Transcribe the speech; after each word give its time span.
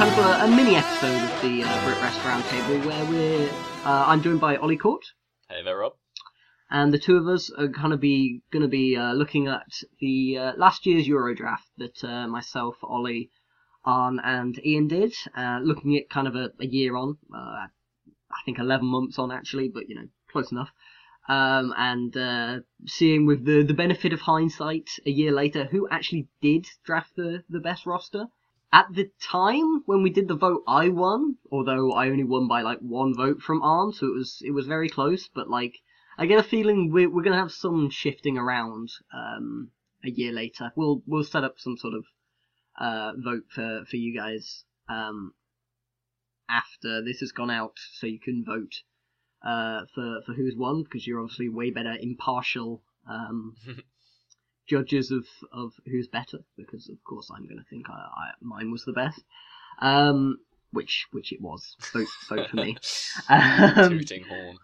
Kind 0.00 0.18
of 0.18 0.24
a, 0.24 0.44
a 0.44 0.48
mini 0.48 0.76
episode 0.76 1.22
of 1.22 1.42
the 1.42 1.62
uh, 1.62 1.66
BritWres 1.84 2.20
Roundtable, 2.22 2.86
where 2.86 3.04
we're 3.10 3.50
uh, 3.84 4.06
I'm 4.06 4.22
joined 4.22 4.40
by 4.40 4.56
Ollie 4.56 4.78
Court, 4.78 5.04
Hey 5.50 5.62
there, 5.62 5.76
Rob. 5.76 5.92
and 6.70 6.90
the 6.90 6.98
two 6.98 7.18
of 7.18 7.28
us 7.28 7.50
are 7.50 7.68
of 7.68 8.00
be 8.00 8.40
going 8.50 8.62
to 8.62 8.68
be 8.68 8.96
uh, 8.96 9.12
looking 9.12 9.46
at 9.46 9.66
the 10.00 10.38
uh, 10.38 10.52
last 10.56 10.86
year's 10.86 11.06
Euro 11.06 11.34
draft 11.34 11.68
that 11.76 12.02
uh, 12.02 12.26
myself, 12.26 12.76
Ollie, 12.82 13.28
Arn, 13.84 14.18
and 14.24 14.58
Ian 14.64 14.88
did, 14.88 15.12
uh, 15.36 15.60
looking 15.62 15.94
at 15.98 16.08
kind 16.08 16.26
of 16.26 16.34
a, 16.34 16.48
a 16.58 16.66
year 16.66 16.96
on, 16.96 17.18
uh, 17.34 17.66
I 17.68 18.40
think 18.46 18.58
11 18.58 18.86
months 18.86 19.18
on 19.18 19.30
actually, 19.30 19.68
but 19.68 19.90
you 19.90 19.96
know, 19.96 20.08
close 20.32 20.50
enough. 20.50 20.70
Um, 21.28 21.74
and 21.76 22.16
uh, 22.16 22.60
seeing 22.86 23.26
with 23.26 23.44
the, 23.44 23.64
the 23.64 23.74
benefit 23.74 24.14
of 24.14 24.20
hindsight 24.20 24.88
a 25.04 25.10
year 25.10 25.30
later 25.30 25.66
who 25.66 25.86
actually 25.90 26.28
did 26.40 26.66
draft 26.86 27.10
the, 27.16 27.44
the 27.50 27.60
best 27.60 27.84
roster. 27.84 28.28
At 28.72 28.94
the 28.94 29.10
time 29.20 29.82
when 29.86 30.02
we 30.02 30.10
did 30.10 30.28
the 30.28 30.36
vote, 30.36 30.62
I 30.66 30.90
won, 30.90 31.38
although 31.50 31.92
I 31.92 32.08
only 32.08 32.22
won 32.22 32.46
by 32.46 32.62
like 32.62 32.78
one 32.78 33.14
vote 33.14 33.42
from 33.42 33.62
Arn, 33.62 33.92
so 33.92 34.06
it 34.06 34.14
was 34.14 34.40
it 34.44 34.52
was 34.52 34.68
very 34.68 34.88
close. 34.88 35.28
But 35.28 35.50
like, 35.50 35.80
I 36.16 36.26
get 36.26 36.38
a 36.38 36.48
feeling 36.48 36.92
we're 36.92 37.10
we're 37.10 37.24
gonna 37.24 37.36
have 37.36 37.52
some 37.52 37.90
shifting 37.90 38.38
around 38.38 38.90
um, 39.12 39.72
a 40.04 40.10
year 40.10 40.32
later. 40.32 40.72
We'll 40.76 41.02
we'll 41.04 41.24
set 41.24 41.42
up 41.42 41.58
some 41.58 41.76
sort 41.76 41.94
of 41.94 42.04
uh, 42.78 43.12
vote 43.16 43.46
for 43.50 43.84
for 43.90 43.96
you 43.96 44.14
guys 44.14 44.64
um, 44.88 45.34
after 46.48 47.02
this 47.02 47.20
has 47.20 47.32
gone 47.32 47.50
out, 47.50 47.76
so 47.94 48.06
you 48.06 48.20
can 48.20 48.44
vote 48.44 48.82
uh, 49.42 49.86
for 49.94 50.22
for 50.26 50.32
who's 50.32 50.54
won 50.54 50.84
because 50.84 51.06
you're 51.06 51.20
obviously 51.20 51.48
way 51.48 51.70
better 51.70 51.96
impartial 52.00 52.82
um, 53.08 53.56
judges 54.70 55.10
of 55.10 55.26
of 55.52 55.72
who's 55.84 56.06
better 56.06 56.38
because 56.56 56.88
of 56.88 57.02
course 57.02 57.28
I'm 57.34 57.46
going 57.46 57.58
to 57.58 57.68
think 57.68 57.90
I, 57.90 57.92
I 57.94 58.30
mine 58.40 58.70
was 58.70 58.84
the 58.84 58.92
best, 58.92 59.20
um, 59.80 60.38
which 60.70 61.06
which 61.10 61.32
it 61.32 61.40
was. 61.40 61.76
Vote 61.92 62.06
vote 62.28 62.50
for 62.50 62.56
me. 62.56 62.76
Um, 63.28 63.98
Tooting 63.98 64.24
horn. 64.24 64.56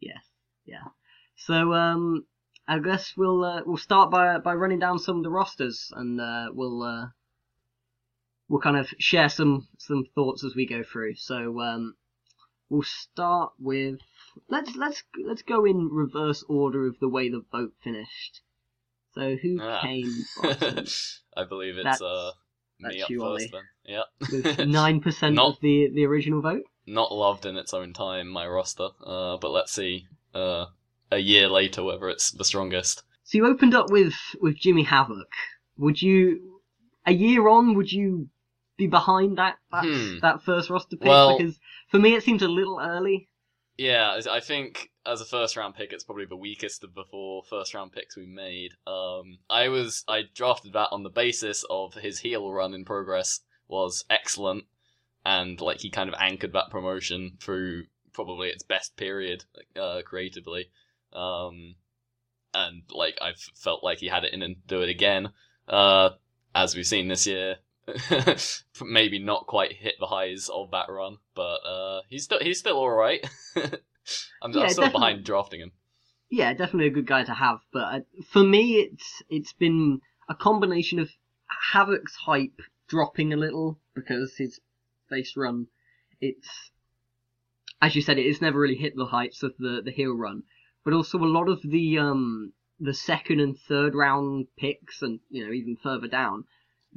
Yes, 0.00 0.24
yeah. 0.64 0.88
So 1.36 1.72
um, 1.72 2.26
I 2.66 2.80
guess 2.80 3.14
we'll 3.16 3.44
uh, 3.44 3.60
we'll 3.64 3.76
start 3.76 4.10
by 4.10 4.38
by 4.38 4.54
running 4.54 4.80
down 4.80 4.98
some 4.98 5.18
of 5.18 5.22
the 5.22 5.30
rosters, 5.30 5.92
and 5.94 6.20
uh, 6.20 6.48
we'll 6.52 6.82
uh, 6.82 7.06
we'll 8.48 8.60
kind 8.60 8.76
of 8.76 8.88
share 8.98 9.28
some 9.28 9.68
some 9.78 10.06
thoughts 10.14 10.42
as 10.42 10.56
we 10.56 10.66
go 10.66 10.82
through. 10.82 11.14
So 11.14 11.60
um, 11.60 11.94
we'll 12.68 12.82
start 12.82 13.52
with 13.60 14.00
let's 14.48 14.74
let's 14.74 15.04
let's 15.24 15.42
go 15.42 15.64
in 15.64 15.88
reverse 15.92 16.44
order 16.48 16.88
of 16.88 16.98
the 16.98 17.08
way 17.08 17.28
the 17.28 17.44
vote 17.52 17.74
finished. 17.84 18.40
So 19.16 19.36
who 19.36 19.58
Ah. 19.62 19.80
came 19.82 20.12
I 21.36 21.44
believe 21.48 21.78
it's 21.78 22.02
uh 22.02 22.32
me 22.78 23.00
up 23.00 23.08
you, 23.08 23.20
first 23.20 23.48
Ollie. 23.52 23.52
then. 23.52 24.04
Yeah. 24.58 24.64
nine 24.66 25.00
percent 25.00 25.38
of 25.38 25.56
the 25.62 25.88
the 25.94 26.04
original 26.04 26.42
vote? 26.42 26.64
Not 26.86 27.12
loved 27.12 27.46
in 27.46 27.56
its 27.56 27.72
own 27.72 27.92
time, 27.94 28.28
my 28.28 28.46
roster. 28.46 28.88
Uh, 29.04 29.38
but 29.38 29.50
let's 29.50 29.72
see. 29.72 30.06
Uh, 30.34 30.66
a 31.10 31.18
year 31.18 31.48
later, 31.48 31.82
whether 31.82 32.08
it's 32.10 32.30
the 32.30 32.44
strongest. 32.44 33.02
So 33.24 33.38
you 33.38 33.46
opened 33.46 33.74
up 33.74 33.90
with 33.90 34.14
with 34.40 34.56
Jimmy 34.56 34.82
Havoc. 34.82 35.32
Would 35.78 36.02
you 36.02 36.60
a 37.06 37.12
year 37.12 37.48
on? 37.48 37.74
Would 37.74 37.90
you 37.90 38.28
be 38.76 38.86
behind 38.86 39.38
that 39.38 39.56
that, 39.72 39.84
Hmm. 39.84 40.18
that 40.20 40.42
first 40.42 40.68
roster 40.68 40.96
pick? 40.96 41.08
Well- 41.08 41.38
because 41.38 41.58
for 41.90 41.98
me, 41.98 42.14
it 42.14 42.22
seems 42.22 42.42
a 42.42 42.48
little 42.48 42.78
early. 42.82 43.28
Yeah, 43.76 44.18
I 44.30 44.40
think 44.40 44.90
as 45.04 45.20
a 45.20 45.26
first 45.26 45.56
round 45.56 45.74
pick, 45.74 45.92
it's 45.92 46.04
probably 46.04 46.24
the 46.24 46.36
weakest 46.36 46.82
of 46.82 46.94
the 46.94 47.04
four 47.10 47.42
first 47.42 47.74
round 47.74 47.92
picks 47.92 48.16
we 48.16 48.26
made. 48.26 48.72
Um, 48.86 49.38
I 49.50 49.68
was 49.68 50.02
I 50.08 50.22
drafted 50.34 50.72
that 50.72 50.88
on 50.92 51.02
the 51.02 51.10
basis 51.10 51.64
of 51.68 51.94
his 51.94 52.20
heel 52.20 52.50
run 52.50 52.72
in 52.72 52.84
progress 52.86 53.40
was 53.68 54.04
excellent, 54.08 54.64
and 55.26 55.60
like 55.60 55.80
he 55.80 55.90
kind 55.90 56.08
of 56.08 56.14
anchored 56.18 56.54
that 56.54 56.70
promotion 56.70 57.36
through 57.38 57.84
probably 58.14 58.48
its 58.48 58.62
best 58.62 58.96
period 58.96 59.44
uh, 59.78 60.00
creatively. 60.06 60.70
Um, 61.12 61.74
and 62.54 62.82
like 62.90 63.18
I 63.20 63.32
felt 63.54 63.84
like 63.84 63.98
he 63.98 64.08
had 64.08 64.24
it 64.24 64.32
in 64.32 64.42
and 64.42 64.56
do 64.66 64.80
it 64.80 64.88
again. 64.88 65.32
Uh, 65.68 66.10
as 66.54 66.74
we've 66.74 66.86
seen 66.86 67.08
this 67.08 67.26
year, 67.26 67.56
maybe 68.84 69.18
not 69.18 69.46
quite 69.46 69.72
hit 69.72 69.94
the 70.00 70.06
highs 70.06 70.48
of 70.48 70.70
that 70.72 70.90
run, 70.90 71.18
but 71.34 71.58
uh, 71.66 72.00
he's 72.08 72.24
still 72.24 72.40
he's 72.40 72.58
still 72.58 72.76
all 72.76 72.90
right. 72.90 73.26
I'm, 74.42 74.52
Yeah, 74.52 74.62
I'm 74.62 74.68
still 74.70 74.90
behind 74.90 75.24
drafting 75.24 75.60
him. 75.60 75.72
Yeah, 76.28 76.52
definitely 76.52 76.88
a 76.88 76.90
good 76.90 77.06
guy 77.06 77.24
to 77.24 77.34
have. 77.34 77.60
But 77.72 77.94
uh, 77.94 78.00
for 78.30 78.42
me, 78.42 78.76
it's 78.76 79.22
it's 79.28 79.52
been 79.52 80.00
a 80.28 80.34
combination 80.34 80.98
of 80.98 81.10
Havoc's 81.72 82.16
hype 82.16 82.60
dropping 82.88 83.32
a 83.32 83.36
little 83.36 83.78
because 83.94 84.36
his 84.36 84.60
face 85.08 85.36
run, 85.36 85.68
it's 86.20 86.70
as 87.80 87.94
you 87.94 88.02
said, 88.02 88.18
it 88.18 88.26
has 88.26 88.40
never 88.40 88.58
really 88.58 88.76
hit 88.76 88.96
the 88.96 89.06
heights 89.06 89.42
of 89.42 89.54
the 89.58 89.82
the 89.84 89.92
heel 89.92 90.12
run. 90.12 90.42
But 90.84 90.94
also 90.94 91.18
a 91.18 91.26
lot 91.26 91.48
of 91.48 91.62
the 91.62 91.98
um 91.98 92.52
the 92.78 92.94
second 92.94 93.40
and 93.40 93.58
third 93.58 93.94
round 93.94 94.48
picks, 94.56 95.02
and 95.02 95.20
you 95.30 95.46
know 95.46 95.52
even 95.52 95.76
further 95.76 96.08
down, 96.08 96.44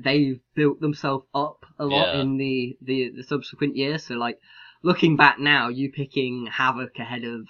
they've 0.03 0.39
built 0.55 0.79
themselves 0.81 1.25
up 1.33 1.65
a 1.79 1.85
lot 1.85 2.13
Yeah. 2.13 2.21
in 2.21 2.37
the, 2.37 2.77
the 2.81 3.09
the 3.17 3.23
subsequent 3.23 3.75
years. 3.75 4.05
So 4.05 4.15
like 4.15 4.39
looking 4.83 5.15
back 5.17 5.39
now, 5.39 5.69
you 5.69 5.91
picking 5.91 6.47
Havoc 6.47 6.97
ahead 6.99 7.23
of 7.23 7.47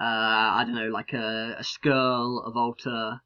uh, 0.00 0.04
I 0.04 0.64
don't 0.66 0.74
know, 0.74 0.88
like 0.88 1.12
a, 1.12 1.56
a 1.58 1.62
Scurll, 1.62 2.46
a 2.46 2.50
WALTER, 2.50 3.20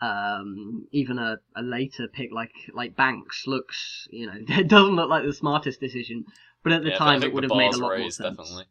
um, 0.00 0.86
even 0.92 1.18
a, 1.18 1.38
a 1.56 1.62
later 1.62 2.08
pick 2.08 2.30
like 2.32 2.52
like 2.74 2.96
Banks 2.96 3.44
looks, 3.46 4.08
you 4.10 4.26
know, 4.26 4.34
it 4.48 4.68
doesn't 4.68 4.96
look 4.96 5.10
like 5.10 5.24
the 5.24 5.32
smartest 5.32 5.80
decision, 5.80 6.24
but 6.62 6.72
at 6.72 6.82
the 6.84 6.90
yeah, 6.90 6.96
time 6.98 7.22
it 7.22 7.32
would 7.32 7.44
have 7.44 7.54
made 7.54 7.72
a 7.72 7.76
lot 7.76 7.90
raised, 7.90 8.18
more 8.20 8.28
sense. 8.28 8.38
definitely. 8.38 8.64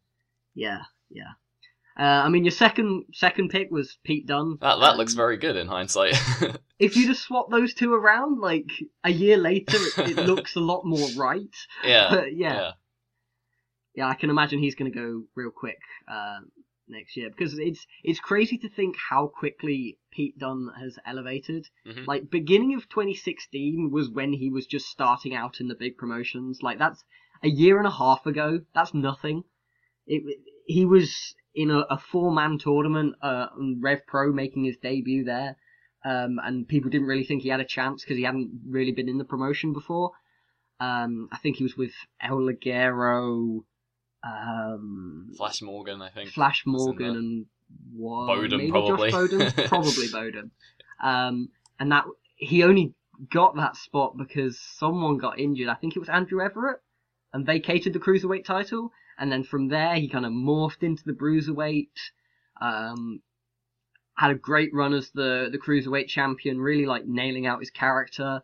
Yeah, 0.55 0.83
yeah. 1.09 1.33
Uh, 1.99 2.03
I 2.03 2.29
mean, 2.29 2.43
your 2.45 2.51
second 2.51 3.05
second 3.13 3.49
pick 3.49 3.69
was 3.71 3.97
Pete 4.03 4.25
Dunne. 4.27 4.57
That 4.61 4.77
that 4.79 4.91
Um, 4.93 4.97
looks 4.97 5.13
very 5.13 5.37
good 5.37 5.55
in 5.55 5.67
hindsight. 5.67 6.15
If 6.79 6.95
you 6.97 7.05
just 7.05 7.21
swap 7.21 7.51
those 7.51 7.75
two 7.75 7.93
around, 7.93 8.39
like 8.39 8.65
a 9.03 9.11
year 9.11 9.37
later, 9.37 9.77
it, 9.77 10.17
it 10.17 10.17
looks 10.25 10.55
a 10.55 10.59
lot 10.59 10.83
more 10.83 11.07
right. 11.15 11.55
yeah, 11.83 12.07
But 12.09 12.35
yeah, 12.35 12.53
yeah, 12.55 12.71
yeah, 13.95 14.07
I 14.07 14.15
can 14.15 14.31
imagine 14.31 14.57
he's 14.57 14.73
going 14.73 14.91
to 14.91 14.97
go 14.97 15.23
real 15.35 15.51
quick 15.51 15.77
uh, 16.07 16.39
next 16.87 17.15
year 17.17 17.29
because 17.29 17.59
it's 17.59 17.85
it's 18.03 18.19
crazy 18.19 18.57
to 18.57 18.69
think 18.69 18.95
how 18.97 19.27
quickly 19.27 19.99
Pete 20.11 20.39
Dunne 20.39 20.69
has 20.79 20.97
elevated. 21.05 21.67
Mhm. 21.85 22.07
Like 22.07 22.31
beginning 22.31 22.73
of 22.73 22.89
2016 22.89 23.91
was 23.91 24.09
when 24.09 24.33
he 24.33 24.49
was 24.49 24.65
just 24.65 24.87
starting 24.87 25.35
out 25.35 25.59
in 25.59 25.67
the 25.67 25.75
big 25.75 25.97
promotions. 25.97 26.63
Like 26.63 26.79
that's 26.79 27.03
a 27.43 27.47
year 27.49 27.77
and 27.77 27.85
a 27.87 27.91
half 27.91 28.25
ago. 28.25 28.61
That's 28.73 28.93
nothing. 28.93 29.43
It 30.07 30.23
he 30.65 30.83
was 30.85 31.35
in 31.53 31.69
a, 31.69 31.79
a 31.89 31.97
four 31.97 32.31
man 32.31 32.57
tournament 32.57 33.15
uh, 33.21 33.47
Rev 33.79 34.05
Pro 34.07 34.31
making 34.31 34.65
his 34.65 34.77
debut 34.77 35.23
there. 35.23 35.57
um, 36.03 36.39
and 36.43 36.67
people 36.67 36.89
didn't 36.89 37.07
really 37.07 37.23
think 37.23 37.43
he 37.43 37.49
had 37.49 37.59
a 37.59 37.65
chance 37.65 38.03
because 38.03 38.17
he 38.17 38.23
hadn't 38.23 38.51
really 38.67 38.91
been 38.91 39.09
in 39.09 39.17
the 39.17 39.25
promotion 39.25 39.73
before. 39.73 40.11
Um, 40.79 41.29
I 41.31 41.37
think 41.37 41.57
he 41.57 41.63
was 41.63 41.77
with 41.77 41.93
El 42.19 42.37
Ligero, 42.37 43.63
um, 44.23 45.31
Flash 45.37 45.61
Morgan, 45.61 46.01
I 46.01 46.09
think. 46.09 46.31
Flash 46.31 46.63
Morgan, 46.65 47.15
and 47.15 47.45
what, 47.93 48.27
Bowden, 48.27 48.57
maybe 48.57 48.71
probably. 48.71 49.11
Josh 49.11 49.29
Bowden, 49.29 49.51
probably 49.67 50.07
Bowden. 50.11 50.51
Um, 51.03 51.49
and 51.79 51.91
that 51.91 52.05
he 52.35 52.63
only 52.63 52.95
got 53.31 53.55
that 53.57 53.75
spot 53.75 54.17
because 54.17 54.59
someone 54.59 55.17
got 55.17 55.39
injured. 55.39 55.67
I 55.67 55.75
think 55.75 55.95
it 55.95 55.99
was 55.99 56.09
Andrew 56.09 56.41
Everett, 56.41 56.81
and 57.33 57.45
vacated 57.45 57.93
the 57.93 57.99
cruiserweight 57.99 58.45
title. 58.45 58.91
And 59.21 59.31
then 59.31 59.43
from 59.43 59.67
there, 59.67 59.93
he 59.95 60.09
kind 60.09 60.25
of 60.25 60.31
morphed 60.31 60.81
into 60.81 61.03
the 61.05 61.13
bruiserweight. 61.13 61.93
Um, 62.59 63.21
had 64.17 64.31
a 64.31 64.35
great 64.35 64.73
run 64.73 64.93
as 64.93 65.11
the 65.11 65.49
the 65.51 65.59
cruiserweight 65.59 66.07
champion, 66.07 66.59
really 66.59 66.87
like 66.87 67.05
nailing 67.05 67.45
out 67.45 67.59
his 67.59 67.69
character. 67.69 68.41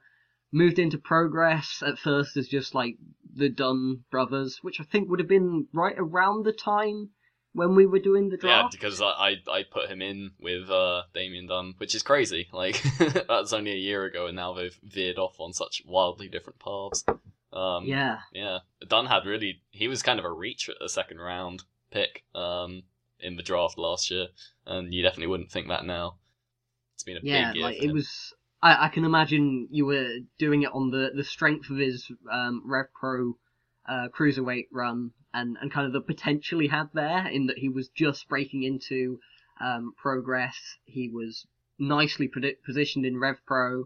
Moved 0.52 0.78
into 0.78 1.00
Progress 1.00 1.84
at 1.86 1.98
first 1.98 2.38
as 2.38 2.48
just 2.48 2.76
like 2.76 2.96
the 3.34 3.50
Dunne 3.50 4.04
brothers, 4.12 4.60
which 4.62 4.80
I 4.80 4.84
think 4.84 5.10
would 5.10 5.20
have 5.20 5.28
been 5.28 5.68
right 5.74 5.96
around 5.98 6.46
the 6.46 6.54
time 6.54 7.10
when 7.54 7.74
we 7.74 7.88
were 7.88 8.00
doing 8.00 8.30
the 8.30 8.38
draft. 8.38 8.76
Yeah, 8.76 8.78
because 8.80 9.02
I, 9.02 9.06
I 9.08 9.36
I 9.52 9.64
put 9.64 9.90
him 9.90 10.04
in 10.04 10.32
with 10.40 10.70
uh, 10.70 11.04
Damian 11.16 11.48
Dunne, 11.48 11.74
which 11.80 11.96
is 11.96 12.04
crazy. 12.04 12.50
Like 12.54 12.84
that's 13.28 13.52
only 13.52 13.72
a 13.72 13.84
year 13.90 14.06
ago, 14.06 14.28
and 14.28 14.36
now 14.36 14.54
they've 14.54 14.80
veered 14.84 15.18
off 15.18 15.40
on 15.40 15.54
such 15.54 15.82
wildly 15.88 16.28
different 16.30 16.60
paths. 16.60 17.04
Um, 17.54 17.86
yeah, 17.86 18.20
yeah. 18.34 18.60
Dunne 18.88 19.06
had 19.06 19.26
really 19.26 19.62
he 19.72 19.88
was 19.88 20.04
kind 20.04 20.20
of 20.20 20.26
a 20.26 20.32
reach 20.32 20.70
at 20.70 20.76
the 20.80 20.90
second 20.90 21.20
round 21.20 21.64
pick 21.92 22.24
um, 22.36 22.84
in 23.20 23.36
the 23.36 23.44
draft 23.44 23.78
last 23.78 24.12
year, 24.12 24.28
and 24.66 24.94
you 24.94 25.02
definitely 25.02 25.28
wouldn't 25.28 25.52
think 25.52 25.68
that 25.70 25.86
now. 25.86 26.18
It's 26.96 27.04
been 27.04 27.18
a 27.18 27.22
yeah, 27.24 27.50
big 27.50 27.58
year. 27.58 27.66
like 27.66 27.84
it 27.84 27.94
was. 27.94 28.34
I, 28.62 28.86
I 28.86 28.90
can 28.90 29.06
imagine 29.06 29.68
you 29.70 29.86
were 29.86 30.18
doing 30.40 30.64
it 30.64 30.72
on 30.74 30.90
the, 30.90 31.12
the 31.16 31.24
strength 31.24 31.70
of 31.70 31.78
his 31.78 32.12
um, 32.32 32.64
Rev 32.66 32.88
Pro 33.00 33.38
uh, 33.88 34.08
cruiserweight 34.10 34.68
run 34.72 35.12
and, 35.34 35.58
and 35.62 35.72
kind 35.72 35.86
of 35.86 35.94
the 35.94 36.02
potential 36.02 36.60
he 36.60 36.68
had 36.68 36.90
there 36.94 37.28
in 37.28 37.48
that 37.48 37.60
he 37.60 37.70
was 37.70 37.90
just 37.90 38.28
breaking 38.28 38.64
into 38.64 39.20
um, 39.62 39.94
progress. 39.96 40.58
He 40.86 41.10
was 41.10 41.46
nicely 41.80 42.30
positioned 42.66 43.06
in 43.06 43.20
Rev 43.20 43.38
Pro, 43.46 43.86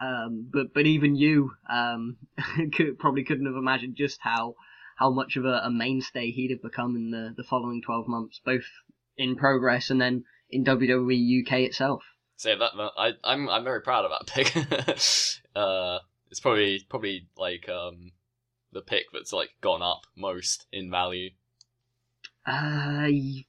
um, 0.00 0.48
but 0.52 0.74
but 0.74 0.86
even 0.86 1.16
you 1.16 1.52
um, 1.70 2.16
could, 2.72 2.98
probably 2.98 3.24
couldn't 3.24 3.46
have 3.46 3.56
imagined 3.56 3.96
just 3.96 4.18
how 4.20 4.54
how 4.96 5.10
much 5.10 5.36
of 5.36 5.44
a, 5.44 5.62
a 5.64 5.70
mainstay 5.70 6.30
he'd 6.30 6.50
have 6.50 6.62
become 6.62 6.96
in 6.96 7.10
the, 7.10 7.34
the 7.36 7.44
following 7.44 7.82
twelve 7.82 8.08
months, 8.08 8.40
both 8.44 8.64
in 9.16 9.36
progress 9.36 9.90
and 9.90 10.00
then 10.00 10.24
in 10.50 10.64
WWE 10.64 11.46
UK 11.46 11.60
itself. 11.60 12.02
So 12.36 12.56
that, 12.56 12.72
I 12.96 13.12
I'm 13.22 13.48
I'm 13.48 13.64
very 13.64 13.80
proud 13.80 14.04
of 14.04 14.10
that 14.10 14.26
pick. 14.26 14.56
uh, 15.56 15.98
it's 16.30 16.40
probably 16.40 16.84
probably 16.88 17.28
like 17.36 17.68
um 17.68 18.12
the 18.72 18.82
pick 18.82 19.04
that's 19.12 19.32
like 19.32 19.50
gone 19.60 19.82
up 19.82 20.02
most 20.16 20.66
in 20.72 20.90
value. 20.90 21.30
Uh, 22.46 23.08
y- 23.08 23.46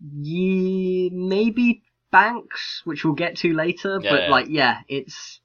ye, 0.00 1.10
maybe 1.12 1.82
Banks, 2.10 2.82
which 2.84 3.04
we'll 3.04 3.14
get 3.14 3.36
to 3.38 3.52
later. 3.52 4.00
Yeah, 4.02 4.10
but 4.10 4.20
yeah. 4.22 4.30
like, 4.30 4.46
yeah, 4.48 4.78
it's. 4.88 5.40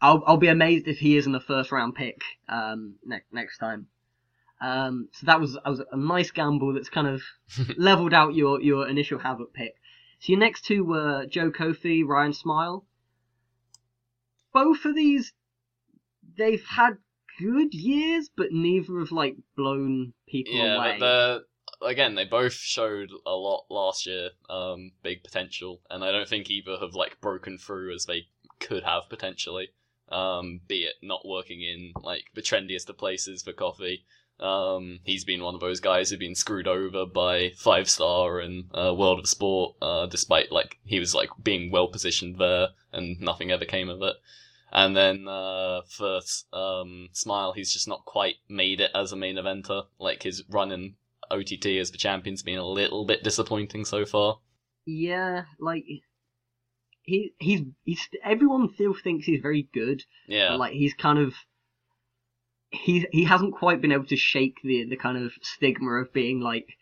I'll 0.00 0.22
I'll 0.26 0.36
be 0.36 0.48
amazed 0.48 0.88
if 0.88 0.98
he 0.98 1.16
isn't 1.16 1.34
a 1.34 1.40
first 1.40 1.72
round 1.72 1.94
pick 1.94 2.20
um 2.48 2.96
next 3.04 3.32
next 3.32 3.58
time. 3.58 3.88
Um, 4.60 5.08
so 5.12 5.26
that 5.26 5.40
was 5.40 5.54
that 5.54 5.68
was 5.68 5.82
a 5.92 5.96
nice 5.96 6.30
gamble 6.30 6.72
that's 6.72 6.88
kind 6.88 7.06
of 7.06 7.22
leveled 7.76 8.14
out 8.14 8.34
your 8.34 8.60
your 8.60 8.88
initial 8.88 9.18
Havoc 9.18 9.52
pick. 9.52 9.74
So 10.20 10.32
your 10.32 10.40
next 10.40 10.64
two 10.64 10.84
were 10.84 11.26
Joe 11.26 11.50
Coffey, 11.50 12.02
Ryan 12.02 12.32
Smile. 12.32 12.86
Both 14.54 14.86
of 14.86 14.94
these, 14.94 15.34
they've 16.38 16.64
had 16.64 16.96
good 17.38 17.74
years, 17.74 18.30
but 18.34 18.50
neither 18.50 18.98
have 18.98 19.12
like 19.12 19.36
blown 19.56 20.14
people 20.26 20.54
yeah, 20.54 20.76
away. 20.76 20.98
the 20.98 21.44
again 21.82 22.14
they 22.14 22.24
both 22.24 22.54
showed 22.54 23.10
a 23.26 23.34
lot 23.34 23.66
last 23.68 24.06
year, 24.06 24.30
um, 24.48 24.92
big 25.02 25.22
potential, 25.22 25.82
and 25.90 26.02
I 26.02 26.10
don't 26.12 26.28
think 26.28 26.50
either 26.50 26.78
have 26.80 26.94
like 26.94 27.20
broken 27.20 27.58
through 27.58 27.94
as 27.94 28.06
they 28.06 28.28
could 28.58 28.84
have 28.84 29.08
potentially. 29.10 29.68
Um, 30.08 30.60
be 30.68 30.84
it 30.84 30.94
not 31.02 31.26
working 31.26 31.62
in 31.62 31.92
like 32.02 32.24
the 32.34 32.42
trendiest 32.42 32.88
of 32.88 32.98
places 32.98 33.42
for 33.42 33.52
coffee. 33.52 34.04
Um, 34.38 35.00
he's 35.04 35.24
been 35.24 35.42
one 35.42 35.54
of 35.54 35.60
those 35.60 35.80
guys 35.80 36.10
who've 36.10 36.18
been 36.18 36.34
screwed 36.34 36.68
over 36.68 37.06
by 37.06 37.52
Five 37.56 37.88
Star 37.88 38.38
and 38.38 38.64
uh, 38.74 38.94
World 38.94 39.18
of 39.18 39.28
Sport, 39.28 39.76
uh, 39.80 40.06
despite 40.06 40.52
like 40.52 40.78
he 40.84 41.00
was 41.00 41.14
like 41.14 41.30
being 41.42 41.70
well 41.70 41.88
positioned 41.88 42.36
there 42.38 42.68
and 42.92 43.20
nothing 43.20 43.50
ever 43.50 43.64
came 43.64 43.88
of 43.88 44.02
it. 44.02 44.16
And 44.72 44.96
then 44.96 45.26
uh, 45.26 45.82
for 45.88 46.20
um, 46.52 47.08
Smile, 47.12 47.52
he's 47.52 47.72
just 47.72 47.88
not 47.88 48.04
quite 48.04 48.36
made 48.48 48.80
it 48.80 48.90
as 48.94 49.12
a 49.12 49.16
main 49.16 49.36
eventer. 49.36 49.84
Like 49.98 50.22
his 50.22 50.42
run 50.50 50.70
in 50.70 50.96
OTT 51.30 51.66
as 51.80 51.90
the 51.90 51.98
champion's 51.98 52.42
been 52.42 52.58
a 52.58 52.66
little 52.66 53.04
bit 53.04 53.24
disappointing 53.24 53.84
so 53.84 54.04
far. 54.04 54.38
Yeah, 54.84 55.44
like 55.58 55.84
he 57.06 57.32
he's 57.38 57.62
he's 57.84 58.08
everyone 58.22 58.68
still 58.74 58.94
thinks 58.94 59.24
he's 59.24 59.40
very 59.40 59.68
good, 59.72 60.04
Yeah, 60.26 60.54
like 60.54 60.72
he's 60.72 60.92
kind 60.92 61.18
of 61.18 61.34
he's 62.70 63.06
he 63.12 63.24
hasn't 63.24 63.54
quite 63.54 63.80
been 63.80 63.92
able 63.92 64.06
to 64.06 64.16
shake 64.16 64.58
the 64.62 64.84
the 64.84 64.96
kind 64.96 65.16
of 65.16 65.32
stigma 65.40 65.92
of 65.92 66.12
being 66.12 66.40
like 66.40 66.76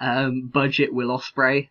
um 0.00 0.50
budget 0.52 0.92
Will 0.92 1.16
Ospreay. 1.16 1.68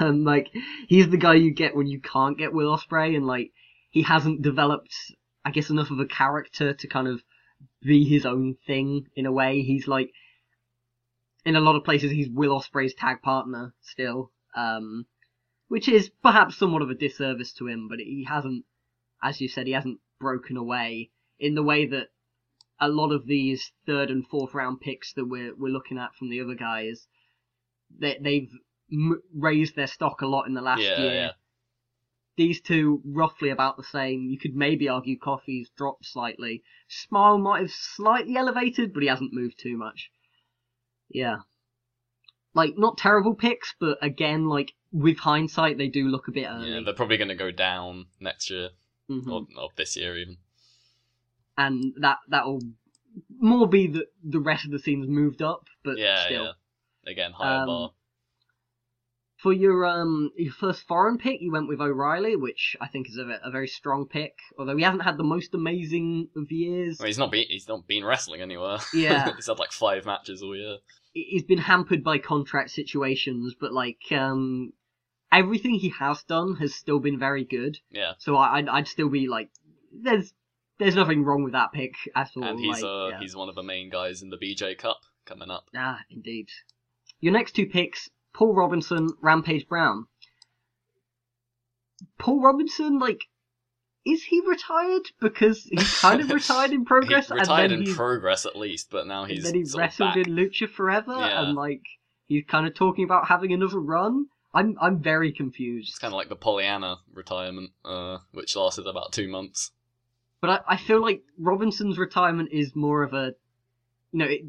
um, 0.00 0.24
like 0.24 0.48
he's 0.88 1.08
the 1.10 1.16
guy 1.16 1.34
you 1.34 1.50
get 1.50 1.76
when 1.76 1.88
you 1.88 2.00
can't 2.00 2.38
get 2.38 2.52
Will 2.54 2.74
Ospreay, 2.76 3.16
and 3.16 3.26
like 3.26 3.52
he 3.90 4.02
hasn't 4.02 4.42
developed, 4.42 4.94
I 5.44 5.50
guess, 5.50 5.70
enough 5.70 5.90
of 5.90 5.98
a 5.98 6.06
character 6.06 6.72
to 6.72 6.86
kind 6.86 7.08
of 7.08 7.22
be 7.82 8.04
his 8.04 8.24
own 8.24 8.56
thing 8.66 9.08
in 9.16 9.26
a 9.26 9.32
way. 9.32 9.62
He's 9.62 9.88
like 9.88 10.12
in 11.44 11.56
a 11.56 11.60
lot 11.60 11.74
of 11.74 11.84
places 11.84 12.12
he's 12.12 12.28
Will 12.28 12.58
Ospreay's 12.58 12.94
tag 12.94 13.22
partner 13.22 13.74
still, 13.80 14.30
um, 14.56 15.06
which 15.72 15.88
is 15.88 16.10
perhaps 16.22 16.58
somewhat 16.58 16.82
of 16.82 16.90
a 16.90 16.94
disservice 16.94 17.50
to 17.54 17.66
him. 17.66 17.88
But 17.88 17.98
he 17.98 18.26
hasn't, 18.28 18.66
as 19.22 19.40
you 19.40 19.48
said, 19.48 19.66
he 19.66 19.72
hasn't 19.72 20.00
broken 20.20 20.58
away 20.58 21.08
in 21.38 21.54
the 21.54 21.62
way 21.62 21.86
that 21.86 22.08
a 22.78 22.90
lot 22.90 23.10
of 23.10 23.24
these 23.24 23.72
third 23.86 24.10
and 24.10 24.26
fourth 24.26 24.52
round 24.52 24.82
picks 24.82 25.14
that 25.14 25.24
we're 25.24 25.54
we're 25.56 25.72
looking 25.72 25.96
at 25.96 26.14
from 26.14 26.28
the 26.28 26.42
other 26.42 26.54
guys, 26.54 27.08
they 27.98 28.18
they've 28.20 28.50
m- 28.92 29.22
raised 29.34 29.74
their 29.74 29.86
stock 29.86 30.20
a 30.20 30.26
lot 30.26 30.46
in 30.46 30.52
the 30.52 30.60
last 30.60 30.82
yeah, 30.82 31.00
year. 31.00 31.14
yeah. 31.14 31.30
These 32.36 32.60
two 32.60 33.00
roughly 33.06 33.48
about 33.48 33.78
the 33.78 33.82
same. 33.82 34.28
You 34.28 34.38
could 34.38 34.54
maybe 34.54 34.90
argue 34.90 35.18
Coffey's 35.18 35.70
dropped 35.70 36.04
slightly. 36.04 36.64
Smile 36.86 37.38
might 37.38 37.62
have 37.62 37.70
slightly 37.70 38.36
elevated, 38.36 38.92
but 38.92 39.02
he 39.02 39.08
hasn't 39.08 39.32
moved 39.32 39.58
too 39.58 39.78
much. 39.78 40.10
Yeah. 41.08 41.36
Like, 42.52 42.76
not 42.76 42.98
terrible 42.98 43.34
picks, 43.34 43.74
but 43.80 43.96
again, 44.02 44.48
like, 44.48 44.74
with 44.92 45.18
hindsight, 45.18 45.78
they 45.78 45.88
do 45.88 46.06
look 46.08 46.28
a 46.28 46.32
bit 46.32 46.46
early. 46.48 46.70
Yeah, 46.70 46.80
they're 46.84 46.94
probably 46.94 47.16
going 47.16 47.28
to 47.28 47.34
go 47.34 47.50
down 47.50 48.06
next 48.20 48.50
year 48.50 48.70
Mhm. 49.10 49.26
or, 49.30 49.46
or 49.60 49.68
this 49.76 49.96
year 49.96 50.16
even. 50.18 50.36
And 51.56 51.94
that, 52.00 52.18
that'll 52.28 52.60
more 53.38 53.66
be 53.68 53.86
that 53.88 54.06
the 54.22 54.40
rest 54.40 54.64
of 54.64 54.70
the 54.70 54.78
scene's 54.78 55.08
moved 55.08 55.42
up, 55.42 55.66
but 55.84 55.98
Yeah, 55.98 56.24
still. 56.26 56.44
yeah. 56.44 56.52
Again, 57.10 57.32
higher 57.32 57.60
Um, 57.62 57.66
bar. 57.66 57.90
For 59.38 59.52
your 59.52 59.84
um 59.84 60.30
your 60.36 60.52
first 60.52 60.86
foreign 60.86 61.18
pick, 61.18 61.40
you 61.40 61.50
went 61.50 61.66
with 61.66 61.80
O'Reilly, 61.80 62.36
which 62.36 62.76
I 62.80 62.86
think 62.86 63.08
is 63.08 63.16
a, 63.18 63.40
a 63.42 63.50
very 63.50 63.66
strong 63.66 64.06
pick. 64.06 64.38
Although 64.56 64.76
he 64.76 64.84
hasn't 64.84 65.02
had 65.02 65.16
the 65.16 65.24
most 65.24 65.52
amazing 65.52 66.28
of 66.36 66.52
years, 66.52 66.98
Well, 67.00 67.08
he's 67.08 67.18
not 67.18 67.32
been 67.32 67.46
he's 67.48 67.66
not 67.66 67.88
been 67.88 68.04
wrestling 68.04 68.40
anywhere. 68.40 68.78
Yeah. 68.94 69.32
he's 69.36 69.48
had 69.48 69.58
like 69.58 69.72
five 69.72 70.06
matches 70.06 70.42
all 70.44 70.54
year. 70.56 70.76
he's 71.12 71.42
been 71.42 71.58
hampered 71.58 72.04
by 72.04 72.18
contract 72.18 72.70
situations, 72.70 73.54
but 73.60 73.72
like 73.72 74.00
um 74.12 74.72
everything 75.32 75.74
he 75.74 75.88
has 75.98 76.22
done 76.24 76.56
has 76.56 76.74
still 76.74 76.98
been 77.00 77.18
very 77.18 77.44
good. 77.44 77.78
Yeah, 77.90 78.12
So 78.18 78.36
I, 78.36 78.58
I'd 78.58 78.68
I'd 78.68 78.88
still 78.88 79.08
be 79.08 79.26
like, 79.28 79.48
there's 79.92 80.32
there's 80.78 80.94
nothing 80.96 81.24
wrong 81.24 81.42
with 81.44 81.52
that 81.52 81.72
pick 81.72 81.94
at 82.14 82.30
all. 82.36 82.44
and 82.44 82.58
he's 82.60 82.82
like, 82.82 82.84
uh 82.84 83.08
yeah. 83.08 83.20
he's 83.20 83.34
one 83.36 83.48
of 83.48 83.54
the 83.54 83.62
main 83.62 83.88
guys 83.90 84.22
in 84.22 84.30
the 84.30 84.36
BJ 84.38 84.76
Cup 84.78 84.98
coming 85.24 85.50
up. 85.50 85.64
ah 85.76 86.00
indeed. 86.10 86.48
Your 87.20 87.32
next 87.32 87.52
two 87.52 87.66
picks, 87.66 88.10
Paul 88.34 88.54
Robinson, 88.54 89.08
Rampage 89.20 89.68
Brown. 89.68 90.06
Paul 92.18 92.40
Robinson, 92.42 92.98
like, 92.98 93.22
is 94.04 94.24
he 94.24 94.40
retired? 94.44 95.02
Because 95.20 95.62
he's 95.64 96.00
kind 96.00 96.20
of 96.20 96.30
retired 96.32 96.72
in 96.72 96.84
progress, 96.84 97.28
he 97.28 97.34
retired 97.34 97.70
in 97.70 97.94
progress 97.94 98.44
at 98.46 98.56
least, 98.56 98.88
but 98.90 99.06
now 99.06 99.22
and 99.22 99.30
he's 99.32 99.44
then 99.44 99.54
he 99.54 99.64
wrestled 99.76 100.14
back. 100.14 100.26
in 100.26 100.34
Lucha 100.34 100.68
Forever, 100.68 101.12
Yeah. 101.16 101.42
and 101.46 101.54
like 101.56 101.82
he's 102.26 102.44
kind 102.48 102.66
of 102.66 102.74
talking 102.74 103.04
about 103.04 103.28
having 103.28 103.52
another 103.52 103.78
run. 103.78 104.26
I'm 104.54 104.76
I'm 104.80 105.02
very 105.02 105.32
confused. 105.32 105.90
It's 105.90 105.98
kind 105.98 106.12
of 106.12 106.16
like 106.16 106.28
the 106.28 106.36
Pollyanna 106.36 106.96
retirement, 107.12 107.70
uh, 107.84 108.18
which 108.32 108.54
lasted 108.56 108.86
about 108.86 109.12
two 109.12 109.28
months. 109.28 109.70
But 110.40 110.50
I, 110.50 110.74
I 110.74 110.76
feel 110.76 111.00
like 111.00 111.22
Robinson's 111.38 111.98
retirement 111.98 112.50
is 112.52 112.74
more 112.74 113.02
of 113.02 113.14
a, 113.14 113.34
you 114.12 114.18
know, 114.18 114.24
it, 114.26 114.42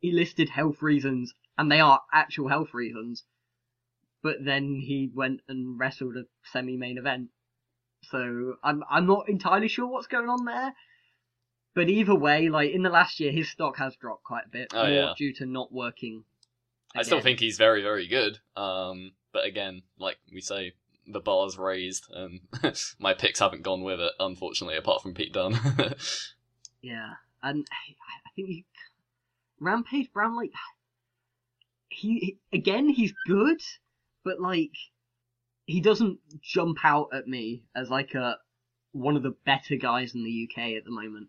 he 0.00 0.12
listed 0.12 0.50
health 0.50 0.82
reasons, 0.82 1.32
and 1.56 1.72
they 1.72 1.80
are 1.80 2.02
actual 2.12 2.48
health 2.48 2.72
reasons. 2.74 3.24
But 4.22 4.44
then 4.44 4.76
he 4.84 5.10
went 5.14 5.40
and 5.48 5.78
wrestled 5.78 6.16
a 6.16 6.24
semi-main 6.52 6.98
event. 6.98 7.28
So 8.02 8.56
I'm 8.62 8.84
I'm 8.88 9.06
not 9.06 9.28
entirely 9.28 9.68
sure 9.68 9.86
what's 9.86 10.06
going 10.06 10.28
on 10.28 10.44
there. 10.44 10.74
But 11.74 11.88
either 11.88 12.14
way, 12.14 12.48
like 12.48 12.72
in 12.72 12.82
the 12.82 12.90
last 12.90 13.20
year, 13.20 13.30
his 13.32 13.48
stock 13.48 13.76
has 13.78 13.94
dropped 13.96 14.24
quite 14.24 14.46
a 14.46 14.50
bit, 14.50 14.68
Oh, 14.74 14.82
more 14.82 14.88
yeah. 14.92 15.12
due 15.16 15.32
to 15.34 15.46
not 15.46 15.72
working. 15.72 16.24
I 16.96 17.02
still 17.02 17.20
think 17.20 17.38
he's 17.38 17.58
very, 17.58 17.82
very 17.82 18.08
good. 18.08 18.38
Um, 18.56 19.12
but 19.32 19.44
again, 19.44 19.82
like 19.98 20.18
we 20.32 20.40
say, 20.40 20.72
the 21.06 21.20
bar's 21.20 21.56
raised, 21.58 22.04
and 22.12 22.40
my 22.98 23.14
picks 23.14 23.38
haven't 23.40 23.62
gone 23.62 23.82
with 23.82 24.00
it, 24.00 24.12
unfortunately, 24.20 24.76
apart 24.76 25.02
from 25.02 25.14
Pete 25.14 25.32
Dunne. 25.32 25.58
Yeah, 26.80 27.14
and 27.42 27.66
I 27.72 27.92
I 28.26 28.30
think 28.36 28.48
he, 28.48 28.64
Rampage 29.58 30.12
Brown, 30.12 30.36
like 30.36 30.52
he 31.88 32.38
again, 32.52 32.88
he's 32.88 33.12
good, 33.26 33.60
but 34.24 34.40
like 34.40 34.70
he 35.66 35.80
doesn't 35.80 36.18
jump 36.40 36.78
out 36.84 37.08
at 37.12 37.26
me 37.26 37.64
as 37.74 37.90
like 37.90 38.14
a 38.14 38.36
one 38.92 39.16
of 39.16 39.22
the 39.22 39.34
better 39.44 39.76
guys 39.76 40.14
in 40.14 40.24
the 40.24 40.48
UK 40.48 40.74
at 40.76 40.84
the 40.84 40.90
moment. 40.90 41.28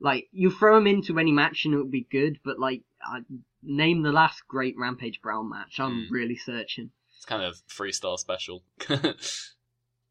Like 0.00 0.28
you 0.32 0.50
throw 0.50 0.78
him 0.78 0.86
into 0.86 1.18
any 1.18 1.32
match 1.32 1.64
and 1.64 1.74
it 1.74 1.78
would 1.78 1.90
be 1.90 2.06
good, 2.10 2.38
but 2.44 2.58
like 2.58 2.82
I, 3.02 3.20
name 3.62 4.02
the 4.02 4.12
last 4.12 4.46
great 4.48 4.74
Rampage 4.78 5.20
Brown 5.22 5.48
match. 5.50 5.78
I'm 5.78 6.06
Hmm. 6.06 6.12
really 6.12 6.36
searching. 6.36 6.90
It's 7.16 7.24
kind 7.24 7.42
of 7.42 7.56
three 7.68 7.92
star 7.92 8.18
special. 8.18 8.62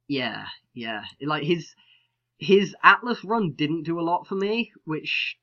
Yeah, 0.08 0.46
yeah. 0.74 1.04
Like 1.22 1.44
his 1.44 1.74
his 2.38 2.76
Atlas 2.84 3.24
run 3.24 3.54
didn't 3.58 3.84
do 3.84 4.00
a 4.00 4.04
lot 4.04 4.28
for 4.28 4.36
me, 4.36 4.72
which 4.84 5.38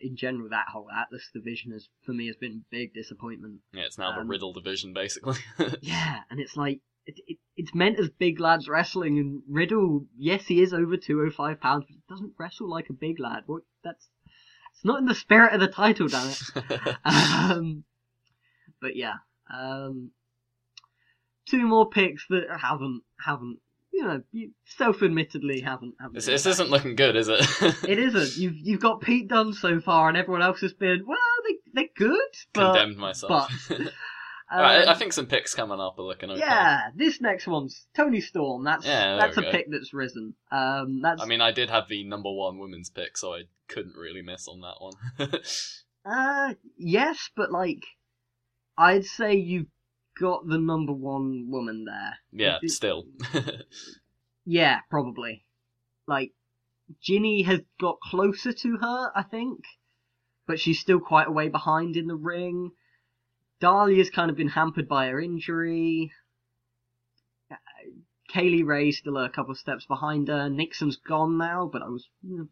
in 0.00 0.16
general 0.16 0.48
that 0.50 0.66
whole 0.72 0.88
Atlas 0.90 1.30
division 1.32 1.70
has 1.72 1.88
for 2.04 2.12
me 2.12 2.26
has 2.26 2.36
been 2.36 2.64
a 2.64 2.70
big 2.70 2.94
disappointment. 2.94 3.60
yeah, 3.72 3.84
it's 3.84 3.96
now 3.98 4.12
the 4.12 4.20
Um, 4.22 4.28
Riddle 4.28 4.52
division, 4.52 4.92
basically. 4.92 5.36
Yeah, 5.82 6.20
and 6.30 6.40
it's 6.40 6.56
like 6.56 6.80
it, 7.06 7.20
it, 7.26 7.38
it's 7.56 7.74
meant 7.74 7.98
as 8.00 8.10
big 8.10 8.40
lads 8.40 8.68
wrestling, 8.68 9.18
and 9.18 9.42
Riddle, 9.48 10.06
yes, 10.16 10.46
he 10.46 10.60
is 10.62 10.74
over 10.74 10.96
two 10.96 11.20
oh 11.20 11.30
five 11.30 11.60
pounds, 11.60 11.84
but 11.86 11.94
he 11.94 12.02
doesn't 12.08 12.34
wrestle 12.38 12.68
like 12.68 12.88
a 12.90 12.94
big 12.94 13.20
lad. 13.20 13.44
What 13.46 13.62
that's 13.84 14.08
it's 14.74 14.84
not 14.84 14.98
in 14.98 15.06
the 15.06 15.14
spirit 15.14 15.54
of 15.54 15.60
the 15.60 15.68
title, 15.68 16.08
damn 16.08 16.28
it. 16.28 16.96
um, 17.04 17.84
but 18.80 18.96
yeah, 18.96 19.14
um, 19.52 20.10
two 21.48 21.66
more 21.66 21.88
picks 21.88 22.26
that 22.28 22.44
haven't 22.60 23.02
haven't 23.20 23.58
you 23.92 24.04
know 24.04 24.22
you 24.32 24.50
self-admittedly 24.64 25.60
haven't 25.60 25.94
haven't. 26.00 26.14
this, 26.14 26.26
this 26.26 26.46
isn't 26.46 26.70
looking 26.70 26.94
good, 26.94 27.16
is 27.16 27.28
it? 27.28 27.40
It 27.88 27.98
isn't. 27.98 28.36
You've 28.36 28.56
you've 28.56 28.80
got 28.80 29.00
Pete 29.00 29.28
Dunne 29.28 29.52
so 29.52 29.80
far, 29.80 30.08
and 30.08 30.16
everyone 30.16 30.42
else 30.42 30.60
has 30.60 30.72
been 30.72 31.04
well, 31.06 31.18
they 31.46 31.56
they're 31.74 32.08
good, 32.08 32.30
but 32.52 32.72
Condemned 32.72 32.98
myself. 32.98 33.50
but, 33.68 33.80
Alright, 34.50 34.88
I 34.88 34.92
um, 34.92 34.98
think 34.98 35.12
some 35.12 35.26
picks 35.26 35.54
coming 35.54 35.78
up 35.78 35.98
are 35.98 36.02
looking 36.02 36.30
okay. 36.30 36.40
Yeah, 36.40 36.88
this 36.96 37.20
next 37.20 37.46
one's 37.46 37.86
Toni 37.94 38.22
Storm. 38.22 38.64
That's 38.64 38.86
Yeah, 38.86 39.16
that's 39.16 39.36
a 39.36 39.42
go. 39.42 39.50
pick 39.50 39.66
that's 39.70 39.92
risen. 39.92 40.34
Um, 40.50 41.00
that's 41.02 41.20
I 41.20 41.26
mean, 41.26 41.42
I 41.42 41.52
did 41.52 41.68
have 41.68 41.86
the 41.88 42.04
number 42.04 42.32
one 42.32 42.58
women's 42.58 42.88
pick, 42.88 43.18
so 43.18 43.34
I 43.34 43.42
couldn't 43.68 43.94
really 43.94 44.22
miss 44.22 44.48
on 44.48 44.60
that 44.60 44.76
one. 44.78 45.42
uh 46.10 46.54
yes, 46.78 47.28
but 47.36 47.52
like 47.52 47.84
I'd 48.78 49.04
say 49.04 49.34
you've 49.34 49.66
got 50.20 50.46
the 50.46 50.58
number 50.58 50.92
one 50.92 51.46
woman 51.50 51.84
there. 51.84 52.16
yeah, 52.32 52.58
It- 52.62 52.70
still. 52.70 53.04
Yeah, 54.50 54.78
probably. 54.88 55.44
Like 56.06 56.32
Jinny 57.02 57.42
has 57.42 57.60
got 57.78 58.00
closer 58.00 58.50
to 58.52 58.78
her, 58.78 59.12
I 59.14 59.22
think, 59.22 59.58
but 60.46 60.58
she's 60.58 60.80
still 60.80 61.00
quite 61.00 61.28
a 61.28 61.32
way 61.32 61.48
behind 61.48 61.96
in 61.98 62.06
the 62.06 62.14
ring. 62.16 62.70
Dahlia's 63.60 64.08
kind 64.08 64.30
of 64.30 64.36
been 64.38 64.48
hampered 64.48 64.88
by 64.88 65.08
her 65.08 65.20
injury. 65.20 66.12
Uh, 67.50 67.56
Kay 68.30 68.48
Lee 68.48 68.62
Ray's 68.62 68.96
still 68.98 69.18
a 69.18 69.28
couple 69.28 69.52
of 69.52 69.58
steps 69.58 69.84
behind 69.84 70.28
her. 70.28 70.48
Nixon's 70.48 70.96
gone 70.96 71.36
now, 71.36 71.68
but 71.70 71.82
I 71.82 71.88
was. 71.88 72.08
you 72.22 72.38
know. 72.38 72.48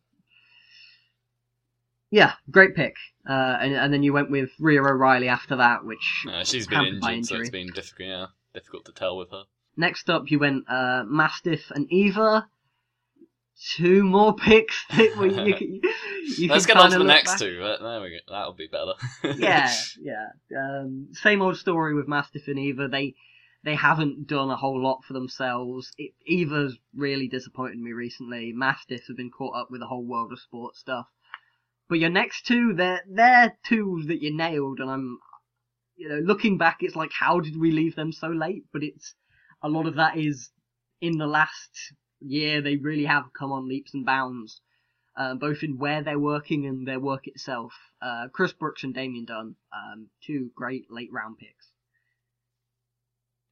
Yeah, 2.11 2.33
great 2.51 2.75
pick. 2.77 2.95
Uh, 3.29 3.59
and, 3.61 3.75
and 3.75 3.93
then 3.93 4.03
you 4.03 4.13
went 4.13 4.31
with 4.31 4.51
Rhia 4.61 4.79
O'Reilly 4.81 5.29
after 5.29 5.57
that, 5.57 5.85
which 5.85 6.25
Uh, 6.31 6.45
she's 6.45 6.67
been 6.67 7.01
injured, 7.03 7.27
so 7.27 7.37
it's 7.37 7.51
been 7.51 7.73
difficult. 7.73 8.09
Yeah, 8.09 8.27
difficult 8.55 8.85
to 8.87 8.93
tell 8.93 9.17
with 9.17 9.31
her. 9.31 9.43
Next 9.77 10.09
up, 10.09 10.31
you 10.31 10.39
went 10.39 10.65
uh, 10.69 11.05
Mastiff 11.07 11.71
and 11.75 11.91
Eva. 11.93 12.49
Two 13.77 14.05
more 14.05 14.35
picks. 14.35 14.85
That 14.91 15.17
we, 15.19 15.33
you, 15.33 15.55
can- 15.57 15.81
you 16.37 16.49
Let's 16.49 16.67
get 16.67 16.77
on 16.77 16.91
to 16.91 16.99
the 16.99 17.05
next 17.05 17.33
back- 17.33 17.39
two. 17.41 17.59
But 17.59 17.81
there 17.83 18.01
we 18.03 18.11
go. 18.11 18.17
That'll 18.29 18.53
be 18.53 18.69
better. 18.69 18.93
yeah, 19.41 19.73
yeah. 20.01 20.27
Um, 20.57 21.09
same 21.13 21.41
old 21.41 21.57
story 21.57 21.95
with 21.95 22.07
Mastiff 22.07 22.49
and 22.49 22.59
Eva. 22.59 22.89
They 22.89 23.15
they 23.65 23.75
haven't 23.75 24.27
done 24.29 24.51
a 24.51 24.57
whole 24.57 24.81
lot 24.81 25.05
for 25.07 25.15
themselves. 25.15 25.91
It, 25.97 26.13
Eva's 26.27 26.79
really 26.95 27.29
disappointed 27.29 27.79
me 27.79 27.93
recently. 27.93 28.53
Mastiff 28.55 29.07
have 29.09 29.17
been 29.17 29.31
caught 29.31 29.57
up 29.57 29.71
with 29.71 29.81
the 29.81 29.87
whole 29.87 30.05
world 30.05 30.33
of 30.33 30.39
sports 30.39 30.79
stuff. 30.79 31.07
But 31.89 31.99
your 32.01 32.11
next 32.11 32.47
two, 32.47 32.75
they're 32.75 33.03
they're 33.09 33.57
two 33.65 34.03
that 34.09 34.23
you 34.23 34.37
nailed, 34.37 34.81
and 34.81 34.91
I'm, 34.91 35.19
you 35.97 36.09
know, 36.09 36.19
looking 36.19 36.59
back, 36.59 36.79
it's 36.81 36.97
like 36.97 37.13
how 37.13 37.41
did 37.41 37.57
we 37.57 37.71
leave 37.71 37.95
them 37.95 38.13
so 38.13 38.29
late? 38.29 38.65
But 38.73 38.83
it's 38.83 39.15
a 39.63 39.69
lot 39.69 39.87
of 39.87 39.97
that 39.97 40.17
is 40.17 40.51
in 41.01 41.19
the 41.19 41.27
last 41.27 41.71
year 42.21 42.61
they 42.61 42.77
really 42.77 43.05
have 43.05 43.33
come 43.39 43.53
on 43.53 43.69
leaps 43.69 43.95
and 43.95 44.05
bounds, 44.05 44.61
uh, 45.17 45.35
both 45.35 45.63
in 45.63 45.79
where 45.79 46.03
they're 46.03 46.19
working 46.19 46.67
and 46.67 46.87
their 46.87 47.01
work 47.01 47.27
itself. 47.27 47.73
Uh, 48.03 48.29
Chris 48.33 48.53
Brooks 48.53 48.85
and 48.85 48.95
Damian 48.95 49.25
Dunne, 49.25 49.57
um, 49.73 50.09
two 50.27 50.51
great 50.55 50.91
late 50.91 51.13
round 51.13 51.39
picks. 51.39 51.71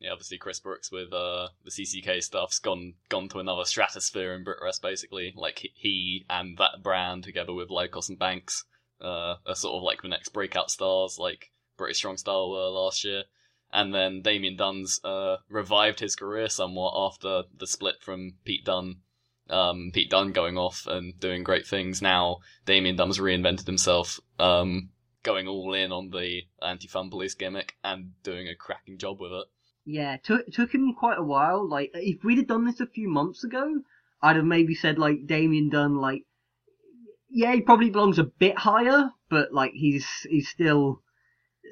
Yeah, 0.05 0.13
obviously 0.13 0.37
Chris 0.37 0.61
Brooks 0.61 0.93
with 0.93 1.15
uh, 1.15 1.49
the 1.65 1.71
CCK 1.71 2.23
stuff's 2.23 2.59
gone 2.59 2.93
gone 3.09 3.27
to 3.31 3.39
another 3.39 3.65
stratosphere 3.65 4.35
in 4.35 4.45
BritWrest 4.45 4.83
basically. 4.83 5.33
Like 5.35 5.61
he, 5.61 5.73
he 5.77 6.27
and 6.29 6.59
that 6.59 6.83
brand 6.83 7.25
together 7.25 7.55
with 7.55 7.71
Lykos 7.71 8.11
and 8.11 8.19
Banks 8.19 8.65
uh, 9.01 9.37
are 9.47 9.55
sort 9.55 9.77
of 9.77 9.83
like 9.83 10.03
the 10.03 10.09
next 10.09 10.29
breakout 10.29 10.71
stars, 10.71 11.17
like 11.19 11.53
British 11.79 11.97
Strong 11.97 12.19
Style 12.19 12.51
were 12.51 12.69
last 12.69 13.03
year. 13.03 13.23
And 13.73 13.95
then 13.95 14.21
Damian 14.21 14.57
Dunne's 14.57 15.01
uh, 15.03 15.37
revived 15.49 16.01
his 16.01 16.17
career 16.17 16.51
somewhat 16.51 16.93
after 16.95 17.45
the 17.57 17.67
split 17.67 18.03
from 18.03 18.35
Pete 18.45 18.67
Dunne. 18.67 18.97
Um, 19.49 19.91
Pete 19.95 20.11
Dunne 20.11 20.33
going 20.33 20.59
off 20.59 20.87
and 20.87 21.19
doing 21.19 21.45
great 21.45 21.67
things. 21.67 22.03
Now 22.03 22.41
Damian 22.67 22.97
Dunne's 22.97 23.19
reinvented 23.19 23.67
himself, 23.67 24.21
um, 24.39 24.91
going 25.23 25.49
all 25.49 25.73
in 25.73 25.93
on 25.93 26.11
the 26.11 26.43
anti-fun 26.61 27.09
police 27.09 27.35
gimmick 27.35 27.75
and 27.83 28.13
doing 28.23 28.49
a 28.49 28.55
cracking 28.55 28.99
job 28.99 29.19
with 29.19 29.33
it. 29.33 29.47
Yeah, 29.87 30.17
took 30.17 30.47
took 30.47 30.75
him 30.75 30.95
quite 30.95 31.19
a 31.19 31.23
while. 31.23 31.69
Like 31.69 31.91
if 31.93 32.25
we'd 32.25 32.39
have 32.39 32.47
done 32.47 32.65
this 32.65 32.81
a 32.81 32.87
few 32.87 33.09
months 33.09 33.45
ago, 33.45 33.83
I'd 34.23 34.37
have 34.37 34.45
maybe 34.45 34.75
said 34.75 34.99
like 34.99 35.27
Damian 35.27 35.69
Dunne, 35.69 35.97
like 35.97 36.25
yeah, 37.29 37.53
he 37.53 37.61
probably 37.61 37.91
belongs 37.91 38.19
a 38.19 38.25
bit 38.25 38.57
higher, 38.57 39.11
but 39.29 39.53
like 39.53 39.73
he's 39.75 40.07
he's 40.31 40.49
still 40.49 41.03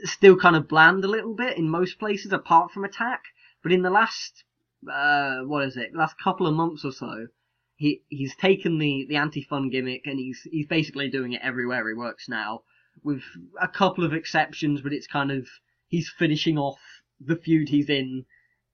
still 0.05 0.37
kind 0.37 0.57
of 0.57 0.69
bland 0.69 1.05
a 1.05 1.09
little 1.09 1.35
bit 1.35 1.57
in 1.57 1.71
most 1.71 1.99
places 1.99 2.33
apart 2.33 2.71
from 2.71 2.85
attack. 2.85 3.23
But 3.63 3.73
in 3.73 3.81
the 3.81 3.91
last 3.91 4.45
uh 4.91 5.41
what 5.45 5.65
is 5.65 5.79
it, 5.79 5.95
last 5.95 6.17
couple 6.23 6.47
of 6.47 6.55
months 6.55 6.85
or 6.85 6.93
so, 6.93 7.29
he 7.77 8.03
he's 8.09 8.37
taken 8.37 8.79
the 8.79 9.07
the 9.09 9.17
anti 9.17 9.43
fun 9.43 9.71
gimmick 9.71 10.07
and 10.07 10.19
he's 10.19 10.43
he's 10.43 10.67
basically 10.67 11.09
doing 11.09 11.33
it 11.33 11.41
everywhere 11.43 11.89
he 11.89 11.95
works 11.95 12.29
now, 12.29 12.65
with 13.03 13.23
a 13.59 13.69
couple 13.69 14.05
of 14.05 14.13
exceptions, 14.13 14.83
but 14.83 14.93
it's 14.93 15.07
kind 15.07 15.31
of 15.31 15.49
he's 15.89 16.11
finishing 16.11 16.59
off 16.59 16.92
the 17.25 17.37
feud 17.37 17.69
he's 17.69 17.89
in, 17.89 18.25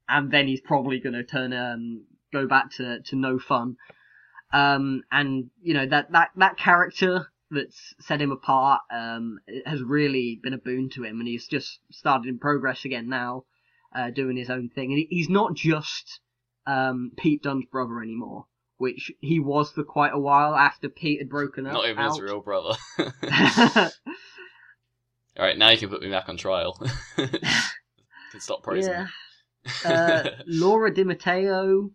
and 0.09 0.31
then 0.31 0.47
he's 0.47 0.61
probably 0.61 1.01
going 1.01 1.15
to 1.15 1.25
turn 1.25 1.53
um 1.53 2.05
go 2.33 2.47
back 2.47 2.71
to 2.73 3.01
to 3.03 3.17
no 3.17 3.39
fun. 3.39 3.77
Um, 4.53 5.03
and 5.11 5.51
you 5.61 5.75
know 5.75 5.87
that 5.87 6.13
that 6.13 6.31
that 6.37 6.57
character 6.57 7.31
that's 7.51 7.95
set 8.01 8.21
him 8.21 8.31
apart 8.31 8.83
um 8.93 9.39
has 9.65 9.83
really 9.83 10.39
been 10.43 10.55
a 10.55 10.59
boon 10.59 10.91
to 10.91 11.05
him, 11.05 11.19
and 11.21 11.29
he's 11.29 11.47
just 11.47 11.81
started 11.91 12.29
in 12.29 12.39
progress 12.39 12.85
again 12.85 13.09
now, 13.09 13.45
uh, 13.95 14.11
doing 14.11 14.37
his 14.37 14.51
own 14.51 14.69
thing, 14.69 14.93
and 14.93 15.07
he's 15.11 15.29
not 15.29 15.55
just 15.55 16.21
um 16.67 17.13
Pete 17.17 17.43
Dunne's 17.43 17.67
brother 17.67 18.01
anymore. 18.01 18.47
Which 18.79 19.11
he 19.21 19.41
was 19.41 19.73
for 19.73 19.83
quite 19.83 20.13
a 20.15 20.21
while 20.21 20.55
after 20.55 20.89
Pete 20.89 21.19
had 21.19 21.29
broken 21.29 21.67
up. 21.67 21.73
Not 21.73 21.87
even 21.87 21.99
out. 21.99 22.11
his 22.11 22.21
real 22.21 22.41
brother. 22.41 22.77
All 25.39 25.45
right, 25.45 25.57
now 25.57 25.71
you 25.71 25.79
can 25.79 25.89
put 25.89 26.03
me 26.03 26.11
back 26.11 26.29
on 26.29 26.37
trial. 26.37 26.81
can 28.31 28.41
stop 28.41 28.63
praising. 28.63 28.93
yeah. 28.93 29.07
Uh, 29.85 30.31
Laura 30.47 30.93
Di 30.93 31.05
Matteo, 31.05 31.91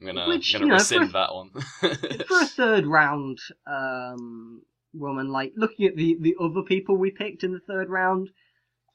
I'm 0.00 0.06
gonna, 0.06 0.28
which, 0.28 0.52
gonna 0.52 0.64
you 0.64 0.68
know, 0.70 0.76
rescind 0.76 1.06
for- 1.06 1.12
that 1.12 1.34
one. 1.34 1.50
for 2.28 2.40
a 2.40 2.46
third 2.46 2.86
round 2.86 3.38
um, 3.66 4.62
woman, 4.94 5.28
like 5.28 5.52
looking 5.56 5.86
at 5.86 5.96
the, 5.96 6.16
the 6.20 6.36
other 6.40 6.62
people 6.62 6.96
we 6.96 7.10
picked 7.10 7.44
in 7.44 7.52
the 7.52 7.60
third 7.60 7.88
round, 7.88 8.30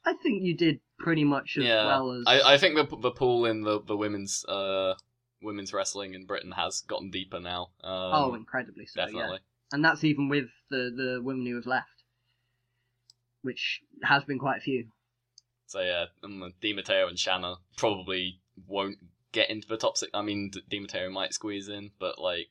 I 0.04 0.14
think 0.14 0.42
you 0.42 0.56
did 0.56 0.80
pretty 0.98 1.24
much 1.24 1.56
as 1.58 1.64
yeah, 1.64 1.86
well 1.86 2.12
as. 2.12 2.24
I, 2.26 2.54
I 2.54 2.58
think 2.58 2.76
the 2.76 2.96
the 2.96 3.10
pool 3.10 3.44
in 3.44 3.62
the 3.62 3.80
the 3.80 3.96
women's 3.96 4.44
uh 4.46 4.94
women's 5.42 5.72
wrestling 5.72 6.14
in 6.14 6.26
Britain 6.26 6.52
has 6.52 6.80
gotten 6.82 7.10
deeper 7.10 7.40
now. 7.40 7.70
Um, 7.82 7.92
oh, 7.92 8.34
incredibly 8.34 8.86
so. 8.86 9.04
definitely. 9.04 9.38
Yeah. 9.40 9.72
And 9.72 9.84
that's 9.84 10.04
even 10.04 10.28
with 10.28 10.48
the, 10.70 10.90
the 10.96 11.20
women 11.22 11.46
who 11.46 11.56
have 11.56 11.66
left, 11.66 12.04
which 13.42 13.80
has 14.02 14.24
been 14.24 14.38
quite 14.38 14.58
a 14.58 14.62
few. 14.62 14.86
So 15.68 15.80
yeah, 15.80 16.06
um, 16.24 16.54
Di 16.62 16.72
Matteo 16.72 17.08
and 17.08 17.18
Shanna 17.18 17.56
probably 17.76 18.40
won't 18.66 18.96
get 19.32 19.50
into 19.50 19.68
the 19.68 19.76
top 19.76 19.98
six. 19.98 20.10
I 20.14 20.22
mean, 20.22 20.48
D- 20.50 20.62
Di 20.68 20.80
Matteo 20.80 21.10
might 21.10 21.34
squeeze 21.34 21.68
in, 21.68 21.90
but 22.00 22.18
like 22.18 22.48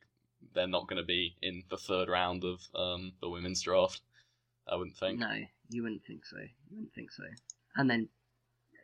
they're 0.53 0.67
not 0.67 0.87
going 0.87 1.01
to 1.01 1.05
be 1.05 1.35
in 1.41 1.63
the 1.69 1.77
third 1.77 2.09
round 2.09 2.43
of 2.43 2.61
um, 2.75 3.13
the 3.19 3.27
women's 3.27 3.63
draft. 3.63 4.01
I 4.71 4.75
wouldn't 4.75 4.97
think. 4.97 5.19
No, 5.19 5.33
you 5.69 5.81
wouldn't 5.81 6.05
think 6.05 6.25
so. 6.25 6.37
You 6.37 6.75
wouldn't 6.75 6.93
think 6.93 7.11
so. 7.11 7.23
And 7.75 7.89
then 7.89 8.09